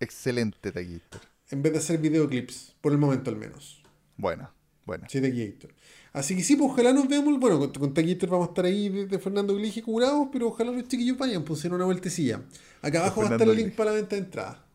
Excelente 0.00 0.70
Taquillator. 0.70 1.20
En 1.50 1.62
vez 1.62 1.72
de 1.72 1.78
hacer 1.78 1.98
videoclips, 1.98 2.74
por 2.80 2.92
el 2.92 2.98
momento 2.98 3.30
al 3.30 3.36
menos. 3.36 3.82
Buena, 4.16 4.52
buena. 4.84 5.08
Sí, 5.08 5.20
Taquillator. 5.20 5.74
Así 6.12 6.36
que 6.36 6.42
sí, 6.42 6.56
pues 6.56 6.70
ojalá 6.70 6.92
nos 6.92 7.08
veamos. 7.08 7.38
Bueno, 7.38 7.58
con, 7.58 7.72
con 7.72 7.94
Taquillator 7.94 8.28
vamos 8.28 8.48
a 8.48 8.50
estar 8.50 8.64
ahí 8.64 8.88
de, 8.88 9.06
de 9.06 9.18
Fernando 9.18 9.54
Glige 9.54 9.82
curados, 9.82 10.28
pero 10.32 10.48
ojalá 10.48 10.72
los 10.72 10.86
chiquillos 10.88 11.16
vayan, 11.16 11.44
pues 11.44 11.64
en 11.64 11.72
una 11.72 11.84
vueltecilla. 11.84 12.42
Acá 12.82 13.00
abajo 13.00 13.22
va 13.22 13.28
a 13.28 13.32
estar 13.32 13.48
el 13.48 13.56
link 13.56 13.74
para 13.74 13.90
la 13.90 13.96
venta 13.96 14.16
de 14.16 14.22
entrada. 14.22 14.66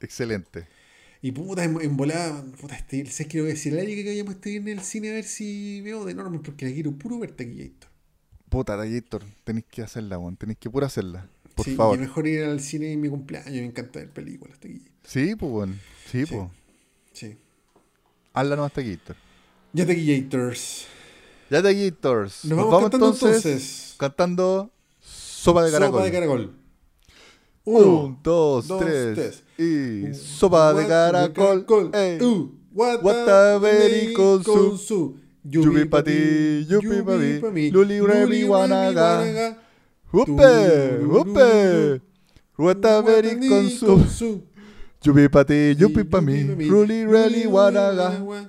Excelente. 0.00 0.68
Y 1.20 1.32
puta, 1.32 1.64
en, 1.64 1.80
en 1.80 1.96
volada, 1.96 2.44
puta, 2.60 2.76
este, 2.76 3.04
sé 3.06 3.26
que 3.26 3.40
voy 3.40 3.50
a 3.50 3.54
decir 3.54 3.76
a 3.76 3.84
que 3.84 4.04
vayamos 4.04 4.34
este 4.34 4.50
viernes 4.50 4.78
al 4.78 4.84
cine 4.84 5.10
a 5.10 5.14
ver 5.14 5.24
si 5.24 5.80
veo 5.80 6.04
de 6.04 6.14
Norman, 6.14 6.42
porque 6.42 6.66
la 6.66 6.72
quiero 6.72 6.92
puro 6.92 7.18
ver 7.18 7.32
Taquillator. 7.32 7.90
Puta, 8.48 8.76
Taquillator, 8.76 9.24
tenéis 9.42 9.66
que 9.68 9.82
hacerla, 9.82 10.18
weón. 10.18 10.36
Tenéis 10.36 10.58
que 10.58 10.70
pura 10.70 10.86
hacerla. 10.86 11.28
Por 11.58 11.64
sí, 11.66 11.74
favor. 11.74 11.96
Y 11.96 12.00
mejor 12.00 12.26
ir 12.26 12.44
al 12.44 12.60
cine 12.60 12.92
en 12.92 13.00
mi 13.00 13.08
cumpleaños, 13.08 13.52
me 13.52 13.64
encanta 13.66 13.98
ver 13.98 14.10
películas, 14.10 14.58
Taquillator. 14.58 14.92
Sí, 15.04 15.34
pues, 15.36 15.52
weón. 15.52 15.80
Sí, 16.10 16.24
Sí. 16.26 16.34
pues. 16.34 16.48
Sí. 17.12 17.36
Hazla 18.32 18.56
nomás 18.56 18.72
Taquillator. 18.72 19.16
Ya 19.72 19.86
Taquillators. 19.86 20.86
Ya 21.50 21.62
Taquillators. 21.62 22.44
Nos, 22.46 22.58
vamos, 22.58 22.80
cantando 22.82 23.06
entonces. 23.12 23.94
cantando 23.98 24.70
Sopa 25.00 25.64
de 25.64 25.72
Caracol. 25.72 25.92
Sopa 25.98 26.04
de 26.04 26.12
caracol. 26.12 26.54
Un, 27.64 28.18
dos, 28.22 28.66
dos, 28.66 28.80
tres. 28.80 29.14
tres. 29.14 29.44
Y 29.58 30.14
sopa 30.14 30.72
de 30.72 30.82
What 30.84 30.88
caracol. 30.88 31.90
ey. 31.92 32.18
Uh, 32.22 32.50
what 32.72 33.02
Wataveri 33.02 34.14
con 34.14 34.42
su-. 34.44 35.20
Yupi 35.44 35.84
pa 35.86 36.02
ti, 36.02 36.66
yupi 36.68 37.02
pa 37.02 37.50
mí. 37.50 37.70
Luli 37.70 38.00
rebi 38.00 38.44
wanaga. 38.44 39.58
¡Upe! 40.12 41.00
¡Upe! 41.04 42.00
Wataveri 42.56 43.48
con 43.48 44.08
su. 44.08 44.44
Yupi 45.02 45.28
pa 45.28 45.44
ti, 45.44 45.74
yupi 45.76 46.04
pa 46.04 46.20
mí. 46.20 46.42
Ruli 46.68 47.04
reli 47.04 47.46
wanaga. 47.46 48.20
¡Upe! 48.22 48.44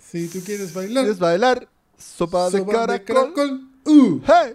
Si 0.00 0.28
tú 0.28 0.40
quieres 0.44 0.72
bailar, 0.72 1.04
¿Quieres 1.04 1.18
bailar? 1.18 1.68
Sopa 1.98 2.48
de 2.50 2.64
caracol. 2.64 3.68
Uh. 3.84 4.20
¡Hey! 4.24 4.54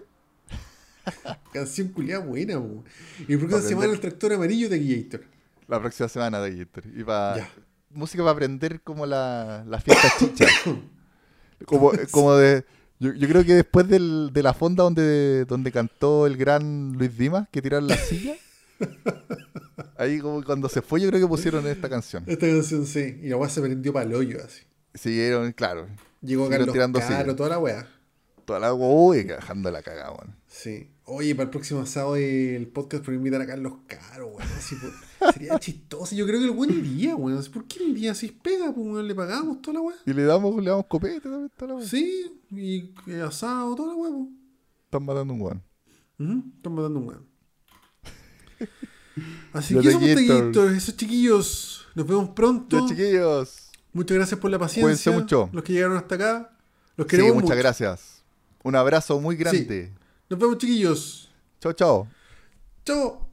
Canción 1.54 1.90
culiada 1.90 2.24
buena. 2.24 2.62
Y 3.28 3.38
por 3.38 3.50
qué 3.50 3.62
se 3.62 3.72
llama 3.72 3.86
el 3.86 4.00
tractor 4.00 4.34
amarillo 4.34 4.70
de 4.70 4.80
Gator. 4.80 5.22
La 5.68 5.80
próxima 5.80 6.10
semana 6.10 6.40
de 6.42 6.56
Gator. 6.56 6.84
Y 6.96 7.04
pa- 7.04 7.36
Ya. 7.38 7.50
música 7.92 8.24
para 8.24 8.32
aprender 8.32 8.82
como 8.82 9.06
la, 9.06 9.64
la 9.68 9.80
fiesta 9.80 10.08
chicha. 10.18 10.46
como, 11.66 11.92
como 12.12 12.36
de. 12.36 12.66
Yo, 13.00 13.14
yo 13.14 13.28
creo 13.30 13.46
que 13.46 13.54
después 13.54 13.88
del- 13.88 14.32
de 14.34 14.44
la 14.44 14.54
fonda 14.54 14.84
donde, 14.84 15.46
donde 15.46 15.72
cantó 15.72 16.28
el 16.28 16.36
gran 16.38 16.94
Luis 16.94 17.18
Dimas, 17.18 17.48
que 17.50 17.62
tiraron 17.62 17.88
la 17.88 17.96
silla. 17.98 18.36
Ahí 19.98 20.20
como 20.20 20.44
cuando 20.44 20.70
se 20.70 20.82
fue, 20.82 21.02
yo 21.02 21.10
creo 21.10 21.22
que 21.22 21.28
pusieron 21.28 21.66
esta 21.68 21.90
canción. 21.90 22.24
Esta 22.28 22.48
canción 22.48 22.86
sí. 22.86 23.20
Y 23.22 23.30
la 23.30 23.38
weá 23.38 23.50
se 23.50 23.62
prendió 23.62 23.92
para 23.94 24.06
el 24.06 24.14
hoyo 24.16 24.38
así. 24.44 24.62
Siguieron, 24.94 25.52
claro. 25.52 25.88
Llegó 26.22 26.50
Carlos 26.50 26.72
tirando 26.74 27.00
Caro, 27.00 27.36
toda 27.36 27.50
la 27.50 27.60
weá. 27.60 27.88
Toda 28.46 28.60
la 28.60 28.74
uy, 28.74 29.24
dejando 29.24 29.70
la 29.72 29.82
cagada, 29.82 30.12
weón. 30.12 30.36
Sí. 30.48 30.90
Oye, 31.06 31.36
para 31.36 31.46
el 31.46 31.50
próximo 31.52 31.86
sábado 31.86 32.16
el 32.16 32.68
podcast 32.68 33.04
por 33.06 33.14
invitar 33.14 33.42
a 33.42 33.46
Carlos 33.48 33.74
Caro, 33.88 34.28
weón. 34.28 34.50
Así, 34.58 34.76
por- 34.76 34.92
sería 35.34 35.60
chistoso. 35.60 36.16
Yo 36.16 36.26
creo 36.26 36.40
que 36.40 36.46
el 36.46 36.52
weón 36.52 36.72
iría, 36.72 37.16
weón. 37.16 37.38
Así, 37.38 37.50
¿Por 37.50 37.66
qué 37.66 37.80
no 37.80 37.90
iría? 37.90 38.12
Es 38.12 38.20
pega, 38.44 38.74
pues 38.74 38.88
weón, 38.88 39.08
le 39.08 39.16
pagamos 39.16 39.62
toda 39.62 39.76
la 39.76 39.82
weá. 39.82 39.98
Y 40.06 40.14
le 40.14 40.24
damos, 40.24 40.56
le 40.64 40.70
damos 40.70 40.86
copete 40.88 41.22
también, 41.22 41.52
toda 41.58 41.74
la 41.74 41.80
weá. 41.80 41.88
Sí, 41.88 42.42
y 42.52 42.94
asado, 43.26 43.76
toda 43.76 43.90
la 43.90 43.96
weá, 43.96 44.12
pues. 44.12 44.28
Están 44.86 45.06
matando 45.06 45.34
un 45.34 45.42
weón. 45.42 45.64
Están 46.58 46.74
matando 46.74 47.00
un 47.00 47.08
weón. 47.08 47.26
Así 49.54 49.74
Los 49.74 49.84
que 49.84 50.76
esos 50.78 50.96
chiquillos. 50.98 51.88
Nos 51.96 52.08
vemos 52.08 52.30
pronto. 52.30 52.88
Chiquillos. 52.88 53.70
Muchas 53.94 54.16
gracias 54.18 54.40
por 54.40 54.52
la 54.52 54.60
paciencia. 54.60 55.12
Mucho. 55.12 55.50
Los 55.52 55.64
que 55.64 55.74
llegaron 55.74 55.98
hasta 55.98 56.16
acá. 56.16 56.58
Los 56.96 57.06
Sí, 57.06 57.12
queremos 57.12 57.36
muchas 57.36 57.50
mucho. 57.50 57.58
gracias. 57.60 58.24
Un 58.64 58.76
abrazo 58.76 59.20
muy 59.20 59.36
grande. 59.36 59.94
Nos 60.30 60.40
vemos, 60.40 60.58
chiquillos. 60.58 61.32
Chao, 61.60 61.74
chao. 61.74 62.08
Chao. 62.86 63.29